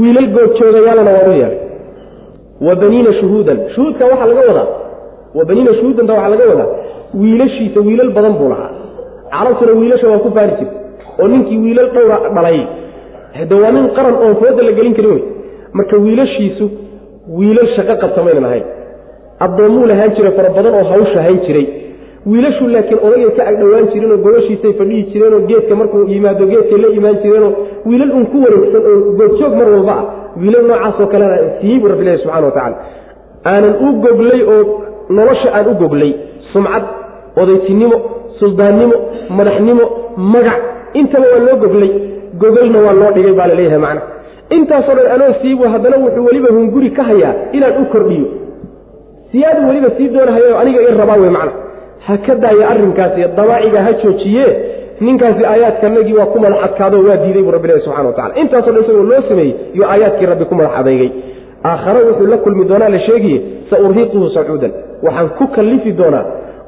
wiilal 0.01 0.29
goodjoogayaalana 0.37 1.11
waan 1.17 1.31
u 1.31 1.33
yeelay. 1.41 1.59
Wa 2.67 2.75
baniina 2.81 3.13
shuhuudan. 3.21 3.59
Shuhuudka 3.75 4.05
waxaa 4.11 4.27
laga 4.31 4.43
wadaa 4.51 4.69
wa 5.35 5.45
baniina 5.49 5.75
shuhuudanta 5.79 6.13
waxaa 6.19 6.29
laga 6.35 6.45
wadaa 6.53 6.71
wiilashiisa 7.21 7.81
wiilal 7.87 8.11
badan 8.17 8.33
buu 8.41 8.49
lahaa. 8.53 8.71
Carabtuna 9.35 9.73
wiilasha 9.81 10.07
waa 10.13 10.19
ku 10.25 10.31
faari 10.37 10.53
jirta 10.59 10.77
oo 11.21 11.29
ninkii 11.33 11.59
wiilal 11.65 11.89
dhowra 11.95 12.17
dhalay. 12.37 12.61
Hade 13.39 13.55
waa 13.63 13.73
nin 13.77 13.89
qaran 13.97 14.15
oon 14.25 14.35
fooda 14.41 14.63
la 14.69 14.73
gelin 14.79 14.95
karin 14.99 15.11
wey. 15.15 15.23
Marka 15.73 15.97
wiilashiisu 16.05 16.65
wiilal 17.39 17.69
shaqo 17.77 17.95
qabsamaynan 18.03 18.45
ahayn. 18.51 18.65
Addoommuu 19.45 19.87
lahaan 19.91 20.11
jiray 20.17 20.33
fara 20.39 20.51
badan 20.57 20.75
oo 20.81 20.85
hawsha 20.93 21.23
hayn 21.27 21.41
jiray. 21.47 21.67
Wiilashu 22.31 22.65
laakiin 22.75 23.01
odagay 23.07 23.31
ka 23.37 23.43
agdhowaan 23.51 23.87
jireenoo 23.93 24.19
gobashiisay 24.25 24.73
fadhihi 24.81 25.03
jireenoo 25.13 25.41
geedka 25.49 25.75
markuu 25.81 26.05
yimaado 26.15 26.45
geedkay 26.53 26.79
la 26.85 26.89
imaan 26.99 27.17
jireenoo 27.23 27.53
wiilal 27.87 28.13
un 28.19 28.27
ku 28.33 28.37
wareegsan 28.45 28.83
oo 28.91 28.99
goodjoog 29.21 29.55
mar 29.61 29.69
walba 29.75 29.93
ah. 30.01 30.05
Wiilal 30.43 30.67
noocaasoo 30.71 31.07
kalena 31.13 31.37
siiyey 31.61 31.79
buu 31.81 31.89
rabbilahi 31.93 32.19
subxana 32.23 32.47
wa 32.47 32.53
tacala 32.59 32.77
aanan 33.51 33.75
u 33.87 33.93
goglay 34.05 34.43
oo 34.55 34.63
nolosha 35.17 35.49
aan 35.59 35.67
u 35.69 35.75
goglay. 35.83 36.13
Sumcad 36.53 36.83
odaytinimo 37.43 37.97
suldaannimo 38.39 38.97
madaxnimo 39.39 39.85
magac 40.35 40.61
intaba 41.01 41.27
waa 41.35 41.45
loo 41.47 41.57
goglay. 41.65 41.91
Gogolna 42.41 42.79
waa 42.87 42.93
loo 43.01 43.11
dhigay 43.17 43.33
baa 43.39 43.47
la 43.51 43.55
leeyahay 43.59 43.79
macna. 43.87 44.03
Intaasoo 44.57 44.95
dhan 44.99 45.11
anoo 45.15 45.33
siibu 45.43 45.63
haddana 45.73 45.97
wuxuu 46.05 46.25
weliba 46.27 46.49
hunguri 46.57 46.91
ka 46.97 47.03
hayaa 47.11 47.35
inaan 47.57 47.83
u 47.83 47.85
kordhiyo. 47.93 48.27
Siyaadu 49.33 49.69
weliba 49.69 49.91
sii 49.97 50.09
doonahayo 50.09 50.59
aniga 50.59 50.81
i 50.83 50.95
rabaa 51.01 51.17
wey 51.23 51.31
macna. 51.31 51.53
Ha 52.07 52.17
ka 52.27 52.35
daayo 52.35 52.63
arrinkaas 52.73 53.19
iyo 53.19 53.29
dabaaciga 53.37 53.83
ha 53.87 53.93
joojiye. 54.03 54.47
Ninkaasi 55.01 55.45
aayaadkanagii 55.45 56.15
waa 56.19 56.27
ku 56.33 56.39
madax 56.41 56.63
adkaado 56.67 56.97
waa 57.07 57.17
diiday 57.23 57.43
buu 57.43 57.51
rabbilahi 57.57 57.81
subxana 57.85 58.09
wa 58.09 58.13
tacala 58.17 58.35
intaaso 58.43 58.71
dhan 58.73 58.83
isagoo 58.85 59.03
loo 59.11 59.23
sameeyey 59.29 59.55
iyo 59.75 59.85
aayaadkii 59.91 60.27
rabbi 60.33 60.45
ku 60.51 60.55
madax 60.55 60.73
adeygay 60.81 61.11
aakhare 61.71 62.01
wuxuu 62.09 62.27
la 62.33 62.39
kulmi 62.45 62.65
doonaa 62.71 62.89
la 62.95 62.99
sheegaye 63.07 63.39
sa 63.71 63.77
urhiquhu 63.87 64.29
sacuudan. 64.37 64.73
Waxaan 65.05 65.29
ku 65.39 65.45
kallifi 65.57 65.93
doonaa 66.01 66.25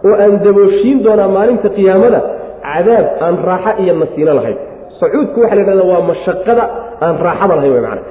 oo 0.07 0.15
aan 0.25 0.35
dabooshiin 0.45 0.99
doonaa 1.07 1.29
maalinta 1.37 1.69
qiyaamada 1.77 2.21
cadaab 2.67 3.07
aan 3.27 3.35
raaxa 3.49 3.73
iyo 3.83 3.95
nasiino 4.03 4.33
lahayn. 4.39 4.57
Sacuudku 5.01 5.39
waxa 5.43 5.55
la 5.57 5.61
yidhahda 5.63 5.85
waa 5.93 6.03
mashaqada 6.11 6.65
aan 7.05 7.15
raaxada 7.27 7.55
lahayn 7.59 7.75
macana 7.87 8.03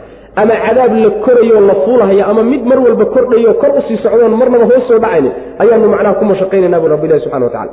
ama 0.42 0.54
cadaab 0.66 0.94
la 1.04 1.10
korayo 1.26 1.58
la 1.70 1.76
fuulahaya 1.86 2.24
ama 2.32 2.44
mid 2.52 2.64
mar 2.70 2.80
walba 2.86 3.06
kordhayo 3.16 3.52
kor 3.62 3.72
u 3.78 3.82
sii 3.88 3.98
socdoon 4.04 4.34
marnaba 4.42 4.66
hoos 4.72 4.86
soo 4.90 5.00
dhacaynin 5.04 5.32
ayaanu 5.62 5.88
macnaha 5.94 6.14
ku 6.20 6.26
mashaqaynayna 6.32 6.78
bu 6.84 6.88
rabbilahi 6.94 7.22
subxana 7.26 7.46
wa 7.48 7.52
tacala 7.56 7.72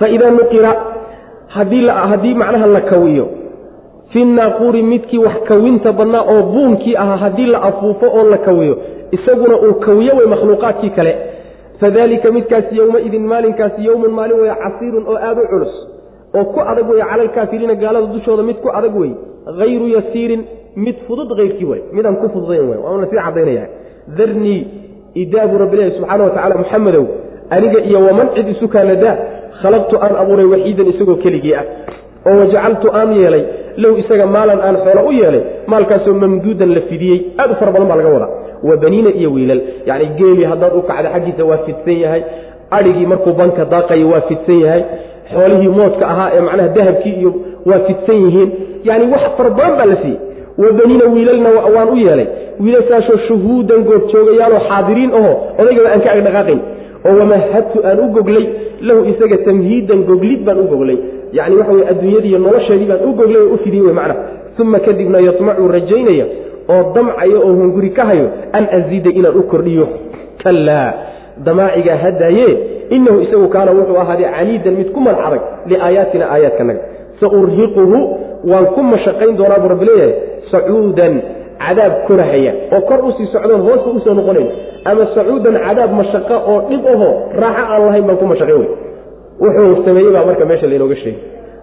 faidaa 0.00 0.30
nuqira 0.38 0.70
haddii 1.56 2.34
macnaha 2.42 2.66
la 2.76 2.80
kawiyo 2.90 3.26
fi 4.12 4.24
naaquuri 4.24 4.82
midkii 4.82 5.18
wax 5.18 5.36
kawinta 5.48 5.92
badnaa 5.92 6.22
oo 6.34 6.42
buunkii 6.52 6.96
ahaa 6.96 7.16
haddii 7.16 7.46
la 7.46 7.62
afuufo 7.62 8.06
oo 8.18 8.24
la 8.30 8.38
kawiyo 8.38 8.76
isaguna 9.10 9.56
uu 9.56 9.74
kawiyo 9.74 10.12
wey 10.16 10.26
makhluuqaadkii 10.26 10.90
kale. 10.90 11.16
Fadalika 11.80 12.30
midkaasi 12.30 12.76
yowmaidin 12.76 13.26
maalinkaasi 13.26 13.84
yowmun 13.84 14.10
maalin 14.18 14.40
weeye 14.40 14.54
casiirun 14.64 15.04
oo 15.08 15.16
aada 15.16 15.40
u 15.42 15.48
culus 15.52 15.74
oo 16.38 16.44
ku 16.44 16.60
adag 16.60 16.88
weye 16.90 17.04
cala 17.10 17.22
alkaafiriina 17.22 17.74
gaalada 17.74 18.06
dushooda 18.06 18.42
mid 18.42 18.56
ku 18.64 18.68
adag 18.78 18.96
weye 19.00 19.14
hayru 19.58 19.88
yasiirin 19.96 20.42
mid 20.76 20.96
fudud 21.06 21.36
hayrkii 21.38 21.64
way 21.70 21.80
midaan 21.92 22.16
ku 22.16 22.28
fududayn 22.34 22.68
wey 22.70 22.78
waana 22.84 23.06
sii 23.10 23.16
caddaynaya. 23.24 23.66
Darnii 24.18 24.60
idaabu 25.14 25.58
rabbilahi 25.58 25.90
subxaana 25.96 26.24
wa 26.24 26.30
tacala 26.30 26.54
muxamedow 26.62 27.04
aniga 27.50 27.80
iyo 27.88 28.00
waman 28.06 28.28
cid 28.34 28.48
isu 28.54 28.68
kaanadaa 28.68 29.16
khalaqtu 29.62 29.94
aan 30.04 30.14
abuuray 30.22 30.46
waxiidan 30.54 30.86
isagoo 30.92 31.16
keligii 31.24 31.54
ah 31.60 31.64
oo 32.28 32.36
wajacaltu 32.40 32.88
aan 32.98 33.12
yeelay 33.20 33.44
low 33.82 33.92
isaga 34.02 34.26
maalan 34.36 34.60
aan 34.66 34.76
xoolo 34.84 35.02
u 35.08 35.12
yeelay 35.20 35.42
maalkaasoo 35.72 36.14
mamduudan 36.22 36.70
la 36.76 36.80
fidiyey 36.90 37.18
aad 37.40 37.50
u 37.50 37.54
fara 37.60 37.72
badan 37.74 37.88
baa 37.90 37.96
laga 38.00 38.08
wadaa. 38.16 38.30
Wa 38.68 38.76
baniina 38.82 39.10
iyo 39.20 39.30
wiilal 39.36 39.60
yacni 39.88 40.06
geelii 40.18 40.44
haddaad 40.52 40.72
u 40.78 40.82
kacda 40.88 41.08
xaggiisa 41.14 41.44
waa 41.50 41.58
fidsan 41.66 41.96
yahay 42.04 42.22
adhigii 42.78 43.06
markuu 43.12 43.32
banka 43.40 43.64
daaqayo 43.72 44.06
waa 44.12 44.20
fidsan 44.28 44.58
yahay 44.64 44.82
xoolihii 45.32 45.68
moodka 45.78 46.04
ahaa 46.12 46.28
ee 46.36 46.40
macnaha 46.46 46.68
dahabkii 46.78 47.14
iyo 47.20 47.30
waa 47.68 47.78
fidsan 47.88 48.16
yihiin 48.24 48.50
yacni 48.88 49.06
wax 49.12 49.22
fara 49.36 49.50
badan 49.58 49.76
baa 49.80 49.86
la 49.92 49.96
siiyey. 50.02 50.18
Wa 50.62 50.68
baniina 50.78 51.04
wiilalna 51.14 51.50
waan 51.76 51.88
u 51.88 51.96
yeelay. 52.06 52.26
Wiilashaasoo 52.64 53.18
shuhuudan 53.28 53.80
goobjoogayaaloo 53.88 54.60
xaadiriin 54.68 55.10
aho 55.18 55.32
odaygaba 55.60 55.88
aan 55.94 56.00
ka 56.04 56.10
agdhaqaaqayn 56.16 56.60
oo 57.06 57.14
wamahadtu 57.20 57.78
aan 57.88 57.98
u 58.04 58.08
goglay 58.16 58.46
lahu 58.88 59.00
isaga 59.12 59.36
tamhiidan 59.48 60.00
goglid 60.10 60.40
baan 60.46 60.58
u 60.58 60.66
goglay. 60.72 60.98
Yacni 61.32 61.56
waxa 61.60 61.72
weye 61.72 61.86
adduunyadiiyo 61.92 62.38
nolosheedii 62.38 62.88
baan 62.92 63.04
u 63.08 63.12
goglay 63.20 63.42
oo 63.42 63.54
u 63.54 63.58
fidiyey 63.64 63.84
wey 63.86 63.94
macna 64.00 64.14
uma 64.62 64.78
kadibna 64.86 65.18
yatmacu 65.28 65.68
rajaynaya 65.76 66.26
oo 66.74 66.82
damcayo 66.94 67.38
oo 67.46 67.52
hunguri 67.60 67.90
ka 67.90 68.04
hayo 68.10 68.26
an 68.52 68.64
aziida 68.78 69.10
inaan 69.18 69.36
u 69.36 69.42
kordhiyo. 69.52 69.86
Kallaa 70.42 70.92
damaacigaa 71.44 71.96
hadaaye 72.04 72.48
inahu 72.90 73.20
isagu 73.20 73.48
kaana 73.54 73.70
wuxuu 73.78 73.98
ahaaday 74.02 74.30
caniidan 74.36 74.74
mid 74.80 74.88
ku 74.94 75.00
madax 75.00 75.26
adag 75.26 75.42
liaayaatina 75.70 76.24
aayaadkanaga 76.34 76.80
saurhiquhu 77.20 77.98
waan 78.50 78.66
ku 78.74 78.82
mashaqayn 78.92 79.36
doonaa 79.40 79.58
buu 79.62 79.68
rabbi 79.74 79.84
leeyahay 79.90 80.14
sacuudan 80.50 81.14
cadaab 81.62 81.92
korahaya 82.08 82.52
oo 82.74 82.80
kor 82.88 83.00
u 83.08 83.12
sii 83.16 83.26
socdoon 83.34 83.62
hoosta 83.66 83.88
u 83.96 84.00
soo 84.04 84.14
noqonayn. 84.18 84.48
Ama 84.90 85.04
sacuudan 85.14 85.56
cadaab 85.66 85.90
mashaqo 86.00 86.36
oo 86.52 86.58
dhib 86.70 86.84
aho 86.94 87.08
raaxo 87.42 87.64
aan 87.74 87.82
lahayn 87.86 88.04
baan 88.08 88.18
ku 88.20 88.26
mashaqayn 88.32 88.58
wey. 88.60 88.68
Wuxuu 89.42 89.84
sameeyey 89.86 90.12
baa 90.16 90.24
marka 90.28 90.44
meesha 90.50 90.66
laynooga 90.70 90.96
sheegay. 91.02 91.20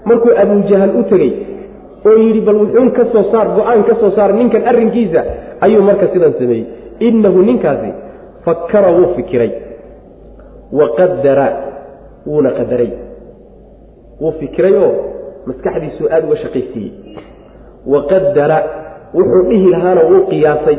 Markuu 0.09 0.31
abujahal 0.43 0.91
u 0.99 1.03
tegey 1.11 1.31
oo 2.07 2.15
yidhi 2.23 2.41
bal 2.47 2.57
wuxuun 2.63 2.89
ka 2.97 3.03
soo 3.13 3.23
saar 3.31 3.47
go'aan 3.57 3.81
ka 3.89 3.93
soo 4.01 4.11
saar 4.17 4.31
ninkan 4.39 4.63
arrinkiisa 4.71 5.21
ayuu 5.65 5.81
marka 5.89 6.05
sidan 6.13 6.33
sameeyey. 6.39 6.65
Innahu 7.07 7.39
ninkaasi 7.49 7.89
fakara 8.45 8.89
wuu 8.97 9.09
fikiray. 9.17 9.51
Wa 10.77 10.85
qadara 10.97 11.47
wuuna 12.27 12.51
qadaray 12.59 12.91
wuu 14.21 14.31
fikiray 14.39 14.73
oo 14.83 14.91
maskaxdiisuu 15.47 16.07
aada 16.13 16.25
uga 16.27 16.37
shaqaysiiyey. 16.43 16.91
Wa 17.91 17.99
qadara 18.11 18.57
wuxuu 19.17 19.43
dhihi 19.49 19.67
lahaana 19.73 20.01
wuu 20.09 20.23
qiyaasay. 20.31 20.77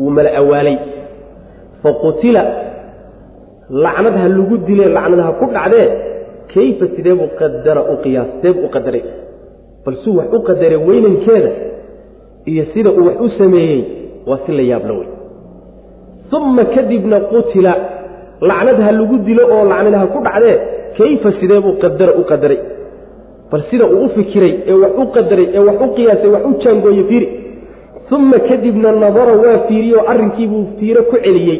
Wuu 0.00 0.10
mala 0.16 0.30
awaalay. 0.40 0.76
Faqutila 1.82 2.42
lacnad 3.84 4.14
ha 4.20 4.26
lagu 4.36 4.56
dile 4.66 4.84
lacnad 4.96 5.20
ha 5.26 5.30
ku 5.40 5.46
dhacdee 5.56 5.86
kayfa 6.54 6.86
sidee 6.96 7.14
buu 7.20 7.28
qadara 7.40 7.82
u 7.92 7.96
qiyaas 8.04 8.28
sidee 8.36 8.52
buu 8.56 8.66
u 8.68 8.70
qadaray? 8.76 9.02
Bal 9.84 9.96
suu 10.04 10.16
wax 10.18 10.28
u 10.32 10.40
qadaray 10.48 10.78
weynankeeda 10.88 11.50
iyo 12.50 12.64
sida 12.74 12.90
uu 12.98 13.04
wax 13.08 13.16
u 13.20 13.28
sameeyey 13.38 13.80
waa 14.28 14.38
si 14.46 14.52
la 14.58 14.62
yaabla 14.70 14.92
wey. 15.00 15.08
Uma 16.36 16.64
kadibna 16.74 17.18
qutila. 17.32 17.72
Lacnad 18.48 18.78
ha 18.84 18.90
lagu 18.98 19.16
dilo 19.26 19.42
oo 19.54 19.64
lacnad 19.72 19.94
ha 20.00 20.06
ku 20.14 20.18
dhacdee 20.26 20.56
kayfa 20.98 21.28
sidee 21.40 21.60
buu 21.64 21.74
qadara 21.82 22.12
u 22.20 22.24
qadaray 22.30 22.58
bal 23.50 23.62
sida 23.70 23.86
uu 23.86 24.04
u 24.04 24.08
fikiray 24.08 24.52
ee 24.66 24.72
wax 24.82 24.92
u 25.02 25.06
qadaray 25.14 25.48
ee 25.54 25.58
wax 25.68 25.76
u 25.80 25.88
qiyaasay 25.96 26.30
wax 26.34 26.42
u 26.50 26.52
jaangooye 26.64 27.04
fiiri. 27.10 27.28
Uma 28.10 28.38
kadibna 28.38 28.92
nadara 28.92 29.32
waa 29.42 29.58
fiiriyey 29.68 29.94
oo 29.98 30.04
arrinkiibuu 30.12 30.64
fiiro 30.78 31.02
ku 31.10 31.16
celiyey. 31.24 31.58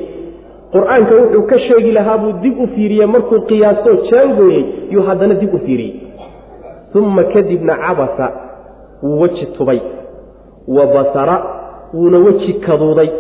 Qur'aanka 0.73 1.15
wuxuu 1.15 1.43
ka 1.51 1.59
sheegi 1.59 1.93
lahaa 1.93 2.19
buu 2.19 2.33
dib 2.43 2.61
u 2.61 2.67
fiiriyey 2.75 3.07
markuu 3.07 3.41
qiyaasoo 3.51 3.97
jaangooyey 4.11 4.65
yuu 4.91 5.03
haddana 5.09 5.35
dib 5.35 5.55
u 5.55 5.59
fiiriyey. 5.59 5.95
Uma 6.95 7.25
kadibna 7.25 7.75
cabasa 7.77 8.27
wuu 9.03 9.21
weji 9.21 9.47
tubay. 9.47 9.81
Wa 10.69 10.87
basara 10.87 11.37
wuuna 11.95 12.19
weji 12.19 12.53
kaduuday. 12.55 13.11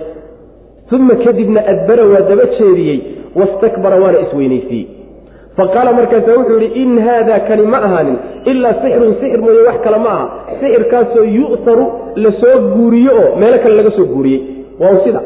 Uma 0.92 1.14
kadibna 1.24 1.60
adbara 1.66 2.04
waa 2.06 2.20
daba 2.20 2.44
jeediyey. 2.58 3.00
Wastakbara 3.36 3.96
waana 4.00 4.18
isweynaysiiyey 4.20 4.86
faqaala 5.56 5.92
markaasa 5.92 6.36
wuxuu 6.38 6.58
yidhi 6.60 6.82
in 6.82 6.98
haada 7.06 7.40
kani 7.48 7.62
ma 7.72 7.78
ahaanin 7.86 8.16
ilaa 8.44 8.74
sixrun 8.82 9.14
sixir 9.20 9.40
mooye 9.40 9.62
wax 9.68 9.80
kale 9.84 9.98
ma 9.98 10.10
aha. 10.16 10.26
Sixirkaasoo 10.60 11.24
yu'taru 11.38 11.84
la 12.16 12.30
soo 12.40 12.56
guuriyo 12.74 13.12
oo 13.22 13.36
meelo 13.40 13.58
kale 13.62 13.74
laga 13.76 13.90
soo 13.90 14.06
guuriyey. 14.14 14.40
Waa 14.80 14.96
sida. 15.04 15.20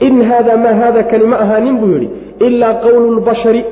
In 0.00 0.22
haada 0.28 0.56
maa 0.56 0.74
haada 0.80 1.02
kani 1.02 1.24
ma 1.24 1.36
ahaanin 1.44 1.76
buu 1.80 1.92
yidhi. 1.94 2.08
Ilaa 2.46 2.74
qowlu 2.84 3.16
lbashari 3.18 3.64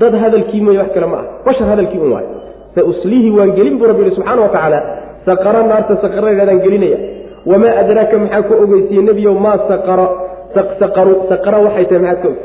dad 0.00 0.14
hadalkii 0.22 0.60
mooye 0.60 0.78
wax 0.78 0.90
kale 0.94 1.06
ma 1.06 1.16
aha. 1.16 1.26
Bashar 1.46 1.66
hadalkii 1.72 1.98
un 1.98 2.12
waay 2.12 2.26
sauslihi 2.74 3.30
waan 3.30 3.52
gelin 3.58 3.78
buu 3.78 3.86
rabbi 3.90 4.02
yihi 4.04 4.14
subxaana 4.14 4.42
wa 4.42 4.82
saqara 5.26 5.62
naarta 5.62 5.96
saqaradeedaan 6.02 6.60
gelinaya. 6.64 6.98
Wamaa 7.46 7.78
adraaka 7.82 8.18
maxaa 8.18 8.42
ku 8.42 8.54
ogeysiye 8.64 9.02
nebiyow 9.02 9.34
maa 9.34 9.58
saqara 9.68 10.06
saqsaru 10.54 11.14
saqara 11.28 11.58
waxay 11.66 11.84
tahay 11.84 12.02
maxaad 12.02 12.22
ka 12.22 12.28
og? 12.28 12.38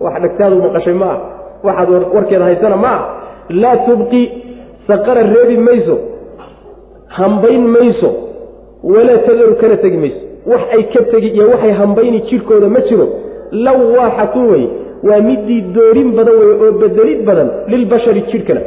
Wax 0.00 0.14
dhagtaadu 0.22 0.56
maqashay 0.66 0.94
ma 0.94 1.06
ah 1.14 1.39
waxaad 1.66 1.88
warkeeda 2.14 2.44
haysana 2.48 2.76
ma 2.84 2.92
ah 2.98 3.02
laa 3.62 3.76
tubqi 3.86 4.22
saqara 4.88 5.22
reebi 5.34 5.56
mayso 5.68 5.96
hambayn 7.18 7.64
mayso 7.76 8.10
walaa 8.92 9.18
tadaru 9.26 9.54
kana 9.60 9.76
tegi 9.76 9.96
mayso. 9.96 10.20
Wax 10.50 10.60
ay 10.76 10.82
ka 10.92 11.00
tegi 11.12 11.28
iyo 11.36 11.48
waxay 11.52 11.72
hambayni 11.80 12.20
jidhkooda 12.30 12.68
ma 12.68 12.80
jiro. 12.88 13.06
Lawaaxatun 13.52 14.44
wey 14.52 14.64
waa 15.08 15.20
midii 15.28 15.60
doorin 15.76 16.10
badan 16.16 16.34
wey 16.40 16.50
oo 16.64 16.72
bedelid 16.82 17.20
badan 17.28 17.48
lilbashari 17.72 18.22
jidhkana. 18.32 18.60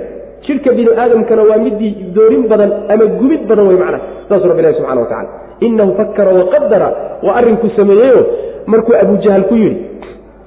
Jidhka 0.46 0.72
bini 0.78 0.92
aadamkana 1.04 1.44
waa 1.50 1.58
midii 1.66 1.92
doorin 2.16 2.44
badan 2.52 2.72
ama 2.94 3.06
gubid 3.20 3.48
badan 3.50 3.68
wey 3.68 3.78
macnaha. 3.84 4.02
Saasuu 4.30 4.48
rabbi 4.52 4.62
ilahi 4.64 4.76
subxana 4.78 5.02
wa 5.02 5.08
tacala 5.08 5.30
inahu 5.68 5.92
fakara 6.00 6.32
waqadara 6.40 6.90
waa 7.26 7.36
arrinkuu 7.40 7.70
sameeyeyo. 7.76 8.22
Markuu 8.68 8.96
abujahal 9.02 9.44
ku 9.50 9.56
yidhi 9.56 9.78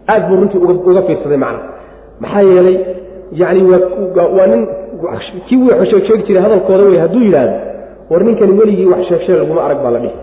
aad 0.08 0.22
buu 0.28 0.36
runtii 0.40 0.58
uga 0.58 1.02
fiirsaday 1.08 1.36
macna 1.44 1.60
maxaa 2.22 2.42
yeelay 2.50 2.76
yani 3.40 3.60
waa 4.36 4.46
nin 4.52 4.62
kii 5.48 5.56
wuu 5.62 5.84
sheegsheegi 5.90 6.22
jiray 6.26 6.42
hadalkooda 6.46 6.84
wey 6.90 6.98
hadduu 7.04 7.22
yidhaahdo 7.26 7.54
war 8.10 8.22
ninkani 8.28 8.52
weligii 8.60 8.86
wax 8.92 9.02
sheegsheeg 9.08 9.38
laguma 9.38 9.62
arag 9.66 9.78
baa 9.84 9.90
la 9.90 9.98
dhihi. 10.04 10.14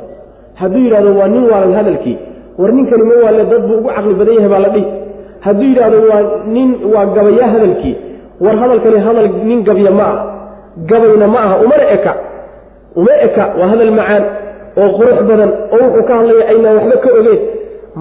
Hadduu 0.62 0.82
yidhahdo 0.86 1.10
waa 1.20 1.28
nin 1.28 1.44
waalan 1.52 1.74
hadalkii. 1.80 2.18
War 2.60 2.72
ninkani 2.78 3.04
ma 3.10 3.14
waalle 3.24 3.44
dad 3.52 3.62
buu 3.68 3.78
ugu 3.80 3.90
caqli 3.96 4.14
badan 4.20 4.36
yahay 4.38 4.50
baa 4.54 4.60
la 4.66 4.70
dhihi. 4.76 4.86
Hadduu 5.46 5.68
yidhaahdo 5.72 5.98
waa 6.10 6.22
nin 6.56 6.70
waa 6.94 7.06
gabaya 7.16 7.48
hadalkii. 7.54 7.96
War 8.44 8.56
hadalkani 8.62 9.00
hadal 9.08 9.28
nin 9.50 9.60
gabya 9.68 9.92
ma 10.00 10.04
ah 10.14 10.20
gabayna 10.90 11.28
ma 11.34 11.40
aha 11.46 11.56
umana 11.66 11.86
eka 11.96 12.14
uma 13.00 13.14
eka 13.28 13.44
waa 13.60 13.68
hadal 13.72 13.92
macaan 14.00 14.24
oo 14.82 14.90
qurux 14.98 15.18
badan 15.30 15.52
oo 15.74 15.78
wuxuu 15.86 16.04
ka 16.08 16.14
hadlaya 16.20 16.46
aynaan 16.52 16.76
waxba 16.80 16.98
ka 17.04 17.10
ogeen 17.20 17.40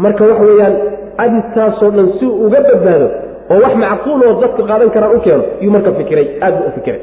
marka 0.02 0.22
waxa 0.30 0.44
weeyaan 0.48 0.74
arintaasoo 1.22 1.90
dhan 1.96 2.08
si 2.18 2.26
uga 2.44 2.60
badbaado 2.66 3.08
oo 3.52 3.58
wax 3.64 3.74
macquul 3.84 4.20
oo 4.28 4.34
dadka 4.42 4.62
qaadan 4.70 4.90
karaan 4.96 5.16
u 5.16 5.20
keeno 5.26 5.42
yuu 5.64 5.72
marka 5.76 5.90
fikiray 5.98 6.26
aad 6.46 6.54
buu 6.58 6.68
u 6.68 6.72
fikiray. 6.78 7.00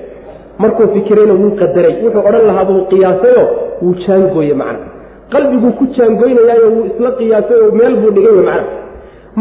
Markuu 0.62 0.88
fikirayna 0.94 1.34
wuu 1.42 1.52
qadaray 1.62 1.94
wuxuu 2.04 2.24
odhan 2.30 2.46
lahaa 2.50 2.66
buu 2.70 2.82
qiyaasayo 2.92 3.44
wuu 3.82 3.94
jaangooye 4.06 4.54
macna 4.62 4.86
qalbiguu 5.34 5.72
ku 5.80 5.86
jaangoynayaayo 5.98 6.68
wuu 6.76 6.86
isla 6.90 7.12
qiyaasay 7.20 7.60
oo 7.66 7.72
meel 7.80 7.96
buu 8.02 8.12
dhigay 8.18 8.34
macna 8.50 8.64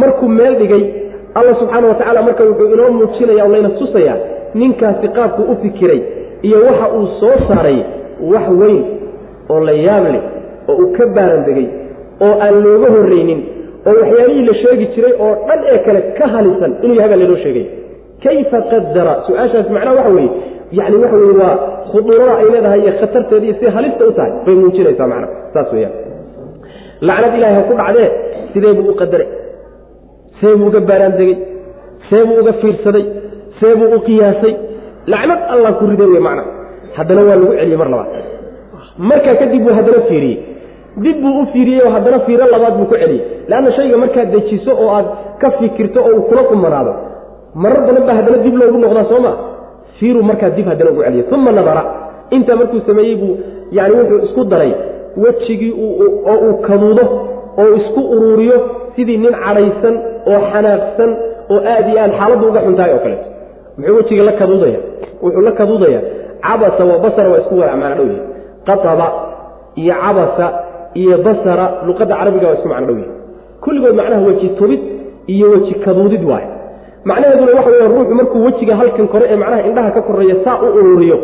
markuu 0.03 0.29
meel 0.39 0.55
dhigay 0.61 0.83
alla 1.39 1.55
subxaana 1.61 1.87
wa 1.91 1.95
tacaala 2.01 2.23
marka 2.29 2.45
wuxuu 2.51 2.69
inoo 2.75 2.91
muujinaya 2.99 3.45
o 3.45 3.49
layna 3.55 3.71
tusayaa 3.81 4.17
ninkaasi 4.61 5.09
qaabkuu 5.17 5.47
u 5.53 5.57
fikiray 5.63 6.01
iyo 6.43 6.59
waxa 6.67 6.87
uu 6.99 7.07
soo 7.21 7.35
saaray 7.49 7.79
wax 8.33 8.47
weyn 8.61 8.81
oo 9.53 9.61
la 9.69 9.73
yaab 9.87 10.05
leh 10.15 10.23
oo 10.69 10.77
uu 10.83 10.89
ka 10.97 11.07
baaran 11.17 11.43
degay 11.49 11.67
oo 12.27 12.35
aan 12.45 12.55
looga 12.65 12.89
horraynin 12.97 13.41
oo 13.87 13.95
waxyaalihii 14.01 14.45
la 14.51 14.55
sheegi 14.63 14.87
jiray 14.95 15.15
oo 15.25 15.33
dhan 15.49 15.61
ee 15.73 15.79
kale 15.87 16.01
ka 16.19 16.27
halisan 16.35 16.73
inuu 16.83 16.97
yahay 16.99 17.11
baa 17.13 17.21
laynoo 17.23 17.41
sheegay. 17.45 17.67
kayfa 18.25 18.59
qadara 18.73 19.15
su'aashaas 19.27 19.69
macnaha 19.77 19.95
waxa 19.99 20.13
weeye. 20.17 20.31
yani 20.79 20.97
waxa 21.03 21.17
weye 21.23 21.35
waa 21.43 21.55
khuduurada 21.91 22.33
ay 22.41 22.47
leedahay 22.55 22.81
iyo 22.85 22.93
khatarteeda 23.01 23.45
iyo 23.47 23.55
si 23.61 23.67
halista 23.77 24.03
u 24.11 24.13
tahay 24.19 24.33
bay 24.47 24.55
muujinaysaa 24.63 25.07
macna. 25.13 25.29
Saas 25.55 25.69
weyaan 25.75 25.95
lacnad 27.09 27.33
ilahay 27.39 27.55
ha 27.59 27.63
ku 27.69 27.75
dhacdee 27.81 28.09
sidee 28.53 28.73
buu 28.79 28.91
u 28.93 28.95
qadaray? 29.01 29.29
See 30.39 30.53
buu 30.59 30.67
uga 30.71 30.81
baaraan 30.91 31.15
degey 31.21 31.37
see 32.09 32.23
buu 32.29 32.37
uga 32.43 32.53
fiirsaday? 32.61 33.05
See 33.59 33.73
buu 33.81 33.89
u 33.97 33.99
qiyaasay? 34.09 34.53
Lacnad 35.13 35.41
allah 35.55 35.71
ku 35.79 35.85
riday 35.93 36.09
wey 36.15 36.23
macna. 36.29 36.43
Haddana 36.97 37.23
waa 37.29 37.37
lagu 37.41 37.53
celiyey 37.61 37.79
mar 37.83 37.89
labaad. 37.95 38.11
Markaa 39.11 39.35
kadib 39.41 39.61
buu 39.67 39.75
haddana 39.79 40.01
fiiriyey 40.11 40.37
dib 41.05 41.17
buu 41.23 41.35
u 41.43 41.47
fiiriyey 41.53 41.83
oo 41.87 41.91
haddana 41.97 42.19
fiiro 42.27 42.47
labaad 42.55 42.75
buu 42.79 42.87
ku 42.91 42.95
celiyey. 43.03 43.23
Leanna 43.49 43.71
shayga 43.77 43.97
markaad 44.03 44.29
dejiso 44.35 44.73
oo 44.83 44.89
aad 44.97 45.07
ka 45.41 45.51
fikirto 45.59 46.01
oo 46.07 46.13
uu 46.17 46.23
kula 46.29 46.43
kumanaado 46.51 46.93
marar 47.63 47.81
badan 47.87 48.05
baa 48.09 48.17
haddana 48.19 48.39
dib 48.45 48.55
loogu 48.61 48.79
noqdaa 48.85 49.05
soo 49.11 49.21
ma? 49.27 49.33
Fiiruu 49.99 50.23
markaa 50.31 50.51
dib 50.57 50.67
haddana 50.71 50.91
ugu 50.93 51.03
celiyey. 51.07 51.25
Uma 51.35 51.53
nadara. 51.59 51.83
Intaa 52.37 52.57
markuu 52.61 52.81
sameeyey 52.87 53.17
buu 53.21 53.33
yani 53.77 53.93
wuxuu 53.99 54.19
isku 54.27 54.45
daray. 54.53 54.73
Wejigii 55.23 55.73
oo 56.31 56.37
uu 56.47 56.55
kaduudo 56.67 57.05
oo 57.61 57.69
isku 57.81 58.01
uruuriyo 58.15 58.57
sidii 58.97 59.17
nin 59.23 59.35
cadhaysan 59.45 59.95
oo 60.31 60.39
xanaaqsan 60.53 61.11
oo 61.53 61.59
aad 61.73 61.87
iyo 61.91 61.99
aad 62.05 62.13
xaaladdu 62.19 62.45
uga 62.51 62.61
xuntahay 62.67 62.93
oo 62.95 62.99
kaleeto 63.05 63.27
muxuu 63.79 63.97
wejiga 63.97 64.23
la 64.29 64.33
kaduudaya 64.41 64.79
wuxuu 65.23 65.41
la 65.49 65.53
kaduudaya 65.61 66.01
cabasa 66.47 66.83
wa 66.91 66.97
basara 67.05 67.29
waa 67.33 67.39
isku 67.43 67.55
wada 67.61 67.77
macno 67.83 67.95
dhow 68.05 68.07
yihi 68.13 68.23
qaaba 68.67 69.07
iyo 69.83 69.95
cabasa 70.03 70.47
iyo 70.95 71.19
basara 71.27 71.67
luqadda 71.87 72.15
carabiga 72.21 72.47
waa 72.49 72.55
isku 72.59 72.69
macno 72.69 72.87
dhow 72.87 72.97
yihi 72.99 73.11
kulligood 73.65 73.95
macnaha 74.01 74.23
weji 74.29 74.49
tubid 74.59 74.81
iyo 75.27 75.47
weji 75.51 75.75
kaduudid 75.85 76.25
waay. 76.31 76.47
Macnaheeduna 77.05 77.53
waxa 77.59 77.71
weya 77.71 77.89
ruuxu 77.93 78.15
markuu 78.15 78.45
wejiga 78.45 78.75
halkan 78.81 79.07
kore 79.13 79.25
ee 79.33 79.37
macnaha 79.43 79.63
indhaha 79.69 79.91
ka 79.97 80.03
koreeya 80.09 80.37
saa 80.45 80.59
u 80.63 80.67
ururiyo 80.79 81.19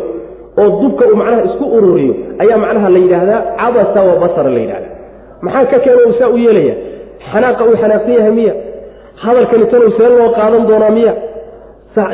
oo 0.61 0.69
dubka 0.81 1.03
uu 1.11 1.15
macnaha 1.21 1.41
isku 1.49 1.65
ururiyo 1.77 2.13
ayaa 2.43 2.57
macnaha 2.63 2.89
la 2.93 2.99
yidhaahdaa 3.03 3.41
cabasa 3.61 3.99
wa 4.09 4.15
basara 4.23 4.49
la 4.55 4.59
yidhahda 4.63 4.87
maxaa 5.45 5.65
ka 5.71 5.79
keeno 5.85 6.13
saa 6.19 6.29
u 6.29 6.37
yeelaya? 6.45 6.75
Xanaaqa 7.31 7.61
uu 7.69 7.75
xanaaqsan 7.81 8.13
yahay 8.17 8.31
miya. 8.39 8.53
Hadalkani 9.23 9.65
tanow 9.71 9.89
see 9.97 10.09
loo 10.17 10.29
qaadan 10.37 10.63
doonaa 10.69 10.89
miya. 10.97 11.13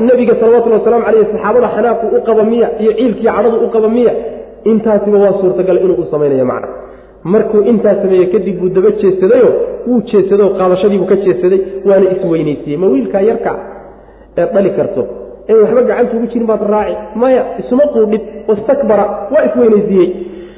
Nebiga 0.08 0.34
salawatullhi 0.40 0.78
waslamu 0.80 1.04
caleyh 1.08 1.26
saxaabada 1.34 1.68
xanaaqu 1.76 2.06
u 2.18 2.22
qaba 2.28 2.44
miya 2.52 2.68
iyo 2.82 2.92
ciilkii 2.98 3.26
cadhadu 3.28 3.58
u 3.66 3.70
qaba 3.76 3.88
miya. 3.96 4.14
Intaasiba 4.72 5.18
waa 5.24 5.34
suurtagal 5.42 5.78
inuu 5.84 5.98
u 6.02 6.06
samaynayo 6.12 6.46
macna 6.52 6.68
markuu 7.24 7.62
intaas 7.72 7.98
sameeye 8.02 8.26
kadib 8.34 8.60
buu 8.60 8.70
daba 8.70 8.92
jeesadayo 9.02 9.50
wuu 9.88 10.02
jeesadoo 10.12 10.50
qaadashadiibuu 10.60 11.06
ka 11.12 11.16
jeesaday 11.26 11.60
waana 11.90 12.12
isweynaysiiyey 12.16 12.78
ma 12.84 12.88
wiilkaa 12.94 13.22
yarka 13.30 13.52
eed 14.38 14.50
dhali 14.54 14.70
karto 14.80 15.02
en 15.48 15.56
waxba 15.64 15.82
gacanta 15.90 16.18
ugu 16.18 16.28
jirin 16.32 16.48
baad 16.48 16.62
raaci. 16.74 16.96
Maya 17.16 17.42
isuma 17.62 17.84
quudhid 17.94 18.22
wastakbara 18.48 19.06
waa 19.34 19.44
isweynaysiiyey 19.50 20.08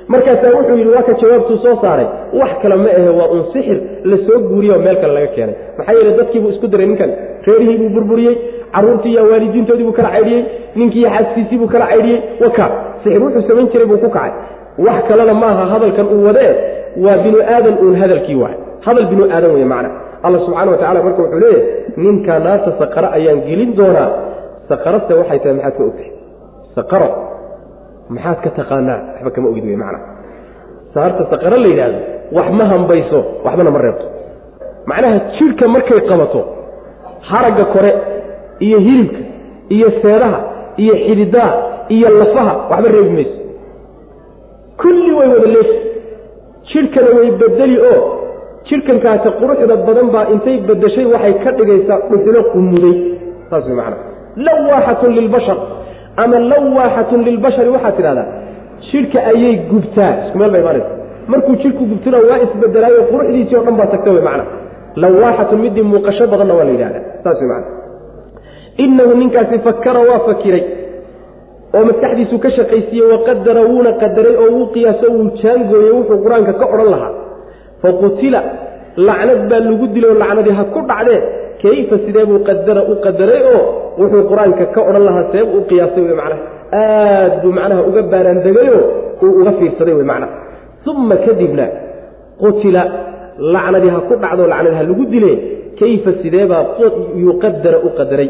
markaasaa 0.08 0.52
wuxuu 0.58 0.78
yidhi 0.80 0.90
waa 0.96 1.04
ka 1.10 1.14
jawaabtuu 1.22 1.58
soo 1.64 1.76
saaray. 1.82 2.08
Wax 2.40 2.52
kale 2.62 2.76
ma 2.76 2.90
ahe 3.00 3.10
waa 3.20 3.28
un 3.36 3.44
sixir 3.54 3.78
la 4.04 4.18
soo 4.28 4.40
guuriye 4.50 4.74
oo 4.76 4.80
meel 4.86 4.98
kale 5.02 5.14
laga 5.14 5.28
keenay. 5.36 5.56
Maxaa 5.78 5.94
yeele 5.98 6.12
dadkiibuu 6.18 6.50
isku 6.50 6.68
diray 6.68 6.88
ninkan. 6.88 7.12
Reerihii 7.48 7.78
buu 7.78 7.90
burburiyey 7.96 8.36
carruurtii 8.74 9.12
iyo 9.12 9.24
waalidiintoodii 9.32 9.84
buu 9.88 9.92
kala 10.00 10.10
caydhiyey 10.16 10.44
ninkiiyo 10.76 11.10
xaaskiisii 11.16 11.58
buu 11.62 11.68
kala 11.68 11.88
caydhiyey 11.92 12.20
waka 12.46 12.66
sixir 13.04 13.22
wuxuu 13.24 13.48
samayn 13.48 13.68
jiray 13.74 13.88
buu 13.88 13.98
ku 13.98 14.10
kacay 14.10 14.32
wax 14.86 15.00
kalena 15.10 15.34
maaha 15.44 15.64
hadalkan 15.74 16.06
uu 16.16 16.24
wadee 16.28 16.52
waa 17.06 17.18
binu 17.24 17.40
aadan 17.56 17.76
uun 17.84 17.96
hadalkii 18.02 18.36
waay 18.44 18.56
hadal 18.86 19.06
binu 19.12 19.24
aadan 19.36 19.52
wey 19.56 19.66
macna. 19.74 19.90
Alla 20.26 20.40
subxana 20.46 20.72
wa 20.72 20.78
tacala 20.82 21.00
marka 21.06 21.22
wuxuu 21.24 21.40
leeyahy 21.40 21.64
ninkaa 22.04 22.40
naarta 22.46 22.72
saqaro 22.82 23.08
ayaan 23.18 23.40
gelin 23.48 23.72
doonaa. 23.80 24.10
Saqarase 24.70 25.14
waxay 25.20 25.40
tahay 25.44 25.56
maxaad 25.60 25.76
ka 25.78 25.84
ogtahay? 25.90 26.12
Saqaro. 26.76 27.08
Maxaad 28.16 28.38
ka 28.44 28.50
taqaanaa? 28.60 29.00
Waxba 29.16 29.30
kama 29.36 29.48
ogid 29.52 29.66
wey 29.70 29.76
macna. 29.84 30.00
Saarta 30.94 31.24
saqaro 31.32 31.58
la 31.64 31.68
yidhaahdo 31.72 32.00
wax 32.38 32.48
ma 32.60 32.66
hambayso 32.72 33.20
waxbana 33.46 33.70
ma 33.76 33.80
reebto. 33.86 34.06
Macnaha 34.90 35.18
jidhka 35.38 35.66
markay 35.76 36.00
qabato 36.10 36.42
haragga 37.30 37.66
kore 37.74 37.92
iyo 38.68 38.78
hilibka 38.86 39.22
iyo 39.76 39.88
seedaha 40.02 40.40
iyo 40.84 40.94
xididaha 41.06 41.54
iyo 41.96 42.08
lafaha 42.20 42.54
waxba 42.72 42.88
reebi 42.96 43.12
mayso 43.18 43.36
kulli 44.82 45.12
way 45.18 45.28
wada 45.34 45.48
leefi 45.56 45.78
jidhkana 46.72 47.10
way 47.18 47.30
bedeli 47.42 47.78
oo 47.92 48.02
jidhkankaasi 48.70 49.30
quruxda 49.40 49.76
badan 49.88 50.08
baa 50.16 50.26
intay 50.34 50.58
bedeshay 50.70 51.06
waxay 51.14 51.34
ka 51.44 51.52
dhigaysaa 51.60 52.00
dhuxulo 52.12 52.42
qumuday 52.54 52.96
saas 53.50 53.66
way 53.70 53.76
macana 53.82 53.98
lawaaxatun 54.48 55.12
lilbashar 55.20 55.58
ama 56.24 56.38
lawaaxatun 56.52 57.20
lilbashari 57.30 57.70
waxaad 57.76 57.96
tidhahdaa 58.00 58.28
jidhka 58.90 59.20
ayay 59.32 59.56
gubtaa 59.72 60.12
isku 60.26 60.38
meel 60.42 60.52
ba 60.56 60.60
imaanaysa 60.64 60.92
markuu 61.32 61.56
jidhku 61.64 61.84
gubtuna 61.92 62.18
waa 62.30 62.40
isbedelaayo 62.46 63.02
quruxdiisii 63.12 63.58
o 63.60 63.64
dhan 63.68 63.76
baa 63.80 63.90
tagta 63.94 64.12
wey 64.16 64.24
macna. 64.30 64.46
Lawaaxatun 65.04 65.60
midii 65.66 65.86
muuqasho 65.92 66.28
badanna 66.34 66.54
waa 66.58 66.66
la 66.70 66.72
yidhahda 66.76 67.00
saas 67.24 67.38
way 67.42 67.48
macana 67.54 67.68
innahu 68.84 69.14
ninkaasi 69.22 69.60
fakara 69.68 70.00
waa 70.10 70.20
fakiray 70.28 70.64
oo 71.78 71.84
maskaxdiisu 71.90 72.36
ka 72.44 72.50
shaqaysiiye 72.58 73.06
waqadara 73.14 73.62
wuuna 73.72 73.92
qadaray 74.02 74.36
oo 74.44 74.50
wuu 74.56 74.68
qiyaaso 74.76 75.06
wuu 75.16 75.28
jaangooyey 75.42 75.92
wuxuu 75.98 76.20
qur'aanka 76.26 76.54
ka 76.62 76.66
odhan 76.74 76.90
lahaa. 76.94 77.14
Faqutila 77.82 78.42
lacnad 79.08 79.40
baa 79.50 79.62
lagu 79.68 79.86
dilay 79.96 80.10
oo 80.14 80.18
lacnadii 80.24 80.56
ha 80.60 80.64
ku 80.74 80.80
dhacdee 80.90 81.20
kayfa 81.64 81.96
sidee 82.06 82.26
buu 82.30 82.40
qadara 82.50 82.82
u 82.92 82.96
qadaray 83.06 83.42
oo 83.54 83.62
wuxuu 84.02 84.24
qur'aanka 84.32 84.64
ka 84.76 84.80
odhan 84.90 85.04
lahaa 85.08 85.26
seeb 85.34 85.48
u 85.58 85.62
qiyaasay? 85.70 86.04
Wey 86.08 86.16
macnaha 86.22 86.42
aad 86.82 87.34
buu 87.44 87.52
macnaha 87.60 87.82
uga 87.90 88.02
baaraandegayoo 88.14 88.84
uu 89.26 89.32
uga 89.42 89.52
fiirsaday 89.60 89.96
wey 90.00 90.08
macnaha. 90.12 90.32
Uma 90.92 91.16
kadibna 91.26 91.66
qutila 92.42 92.82
lacnadii 93.56 93.92
ha 93.96 94.00
ku 94.10 94.14
dhacdo 94.24 94.44
lacnadi 94.54 94.76
ha 94.80 94.84
lagu 94.90 95.06
dile 95.14 95.32
kayfa 95.80 96.12
sideebaa 96.22 96.64
yuqadara 97.26 97.78
u 97.88 97.90
qadaray 98.00 98.30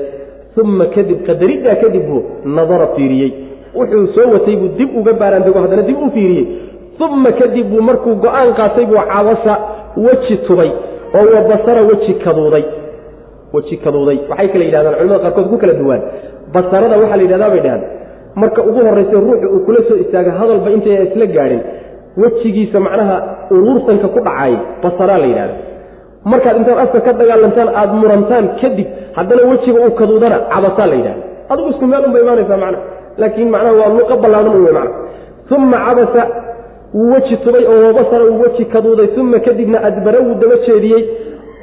uma 0.61 0.85
kadib 0.95 1.19
qadariddaa 1.27 1.75
kadib 1.84 2.03
buu 2.09 2.21
nadara 2.57 2.88
fiiriyey. 2.95 3.31
Wuxuu 3.77 4.07
soo 4.15 4.27
watay 4.34 4.55
buu 4.61 4.69
dib 4.80 4.89
uga 4.99 5.13
baaraandego 5.21 5.59
haddana 5.63 5.81
dib 5.89 5.97
u 5.97 6.09
fiiriyey. 6.15 6.45
Uma 7.05 7.31
kadib 7.39 7.65
buu 7.71 7.81
markuu 7.89 8.13
go'aan 8.25 8.49
qaatay 8.59 8.85
buu 8.91 8.99
cabasa 9.13 9.53
weji 10.05 10.35
tubay 10.47 10.69
oo 11.17 11.25
wabasara 11.35 11.81
weji 11.89 12.13
kaduuday 12.23 12.63
weji 13.53 13.75
kaduuday 13.84 14.17
waxay 14.30 14.47
kala 14.53 14.63
yidhahdaan 14.67 14.95
culimada 14.99 15.19
qaarkood 15.25 15.47
ku 15.51 15.57
kala 15.63 15.73
duwaan. 15.81 16.01
Basarada 16.53 16.95
waxaa 17.01 17.17
la 17.19 17.23
yidhahdaa 17.25 17.49
bay 17.53 17.61
dhahaan. 17.65 17.81
Marka 18.41 18.59
ugu 18.69 18.80
horraysa 18.88 19.15
ruuxu 19.25 19.47
uu 19.55 19.61
kula 19.65 19.80
soo 19.88 19.97
istaaga 20.03 20.31
hadalba 20.39 20.69
intayna 20.75 21.03
isla 21.09 21.25
gaadhin 21.35 21.61
wejigiisa 22.21 22.77
macnaha 22.85 23.15
uruursanka 23.55 24.07
ku 24.13 24.19
dhacaay 24.27 24.53
basaraa 24.84 25.17
la 25.23 25.27
yidhahda 25.31 25.55
markaad 26.31 26.57
intaad 26.61 26.79
afka 26.85 26.99
ka 27.07 27.11
dagaalantaan 27.21 27.69
aada 27.81 27.93
murantaan 28.01 28.45
kadib 28.61 28.87
haddana 29.17 29.41
wejiga 29.51 29.79
uu 29.85 29.91
kaduudana 30.01 30.37
cabasaa 30.53 30.87
la 30.91 30.95
yidhahda 30.99 31.23
adigu 31.51 31.69
isku 31.73 31.85
meel 31.91 32.03
unba 32.07 32.19
imaanaysaa 32.25 32.57
macna. 32.63 32.79
Laakiin 33.21 33.49
macnaha 33.53 33.73
waa 33.79 33.89
luqa 33.99 34.15
ballaadan 34.23 34.55
un 34.57 34.63
wey 34.65 34.73
macna. 34.73 34.91
Uma 35.57 35.77
cabasa 35.87 36.21
wuu 36.93 37.11
weji 37.13 37.35
tubay 37.43 37.65
oo 37.73 37.81
wabasara 37.87 38.23
wuu 38.25 38.41
weji 38.45 38.65
kaduuday 38.73 39.07
uma 39.21 39.39
kadibna 39.47 39.77
adbara 39.87 40.19
wuu 40.25 40.35
daba 40.41 40.55
jeediyey 40.67 41.03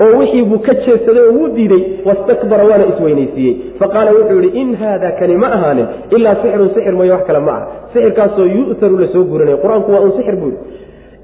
oo 0.05 0.19
wixii 0.19 0.43
buu 0.51 0.59
ka 0.67 0.75
jeedsaday 0.85 1.23
oo 1.29 1.33
wuu 1.39 1.49
diiday 1.57 1.83
wastakbara 2.09 2.65
waana 2.71 2.85
isweynaysiiyey. 2.93 3.55
Faqaala 3.81 4.11
wuxuu 4.17 4.41
yidhi 4.43 4.61
in 4.61 4.77
haada 4.83 5.11
kani 5.19 5.37
ma 5.43 5.49
ahaanin 5.57 5.87
ilaa 6.17 6.35
sixirun 6.43 6.71
sixir 6.75 6.93
mooye 6.99 7.13
wax 7.17 7.25
kale 7.27 7.39
ma 7.49 7.53
aha. 7.57 7.67
Sixirkaasoo 7.93 8.47
yu'taru 8.57 8.99
la 9.03 9.09
soo 9.15 9.25
guranaya 9.33 9.57
qur'aanku 9.65 9.89
waa 9.95 10.01
un 10.07 10.13
sixir 10.19 10.37
buu 10.43 10.51
yidhi 10.53 10.61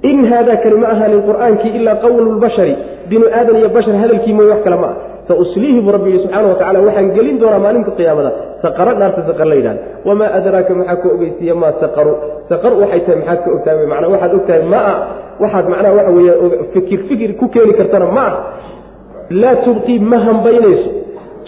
in 0.03 0.25
haada 0.31 0.57
kani 0.63 0.77
ma 0.83 0.89
ahaanin 0.95 1.23
qur'aankii 1.29 1.73
ilaa 1.81 1.97
qawlu 2.05 2.33
lbashari 2.37 2.75
binu 3.11 3.27
aadan 3.39 3.57
iyo 3.61 3.69
bashar 3.77 3.95
hadalkii 4.03 4.33
mooye 4.39 4.51
wax 4.53 4.63
kale 4.65 4.77
ma 4.77 4.87
ah 4.93 4.97
sausliihi 5.29 5.81
buu 5.81 5.93
rabbi 5.97 6.11
yihi 6.11 6.23
subxaana 6.23 6.49
watacala 6.49 6.79
waxaan 6.87 7.09
gelin 7.17 7.39
doonaa 7.41 7.59
maalinta 7.65 7.91
qiyaamada 7.99 8.31
saqaro 8.63 8.93
dhaarta 9.01 9.23
saqar 9.29 9.47
la 9.51 9.55
yidhahda 9.59 9.81
wamaa 10.09 10.31
adraaka 10.39 10.73
maxaa 10.81 10.97
ka 11.03 11.09
ogeysiiya 11.15 11.55
maa 11.63 11.73
saqaru 11.83 12.13
saqar 12.51 12.73
waxay 12.83 13.01
tahay 13.07 13.19
maxaad 13.23 13.41
ka 13.45 13.51
ogtahay 13.57 13.87
manaa 13.93 14.09
waxaad 14.15 14.33
ogtahay 14.39 14.63
maa 14.75 14.93
waxaad 15.43 15.67
macnaha 15.73 15.95
waxa 15.99 16.13
weeye 16.17 16.35
fikir 16.75 16.99
fikir 17.09 17.31
ku 17.41 17.47
keeni 17.55 17.75
kartana 17.81 18.07
ma 18.19 18.27
ah 18.31 18.35
laa 19.43 19.57
tubqii 19.67 19.99
ma 20.13 20.19
hambaynayso 20.27 20.91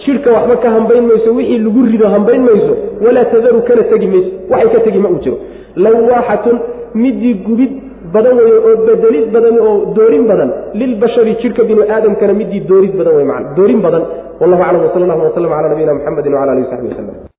jidhka 0.05 0.29
waxba 0.37 0.55
ka 0.63 0.69
hambayn 0.75 1.03
mayso 1.11 1.29
wixii 1.39 1.59
lagu 1.65 1.81
rido 1.91 2.07
hambayn 2.15 2.41
mayso 2.49 2.73
walaa 3.05 3.25
tadaru 3.33 3.61
kana 3.69 3.83
tegi 3.91 4.07
mayso 4.13 4.29
waxay 4.51 4.69
ka 4.75 4.79
tegi 4.87 4.99
ma 5.05 5.09
uu 5.13 5.19
jiro 5.23 5.37
lawaaxatun 5.85 6.57
midii 7.03 7.33
gubid 7.47 7.71
badan 8.15 8.37
wey 8.39 8.51
oo 8.67 8.73
bedelid 8.87 9.27
badan 9.35 9.55
oo 9.67 9.73
doorin 9.97 10.25
badan 10.31 10.49
lilbashari 10.81 11.33
jidhka 11.41 11.63
binu 11.69 11.81
aadamkana 11.95 12.33
midii 12.41 12.61
doorid 12.71 12.93
badan 12.99 13.13
wey 13.19 13.25
man 13.31 13.43
doorin 13.57 13.81
badan. 13.87 14.03
Wallahu 14.41 14.63
aclam 14.67 14.81
wsala 14.87 15.03
allahuma 15.05 15.27
waslama 15.29 15.55
cala 15.57 15.67
nabiyina 15.73 15.93
muxamedi 15.99 16.29
wcala 16.33 16.51
alihi 16.55 16.67
saxbi 16.71 16.87
waslm 16.91 17.19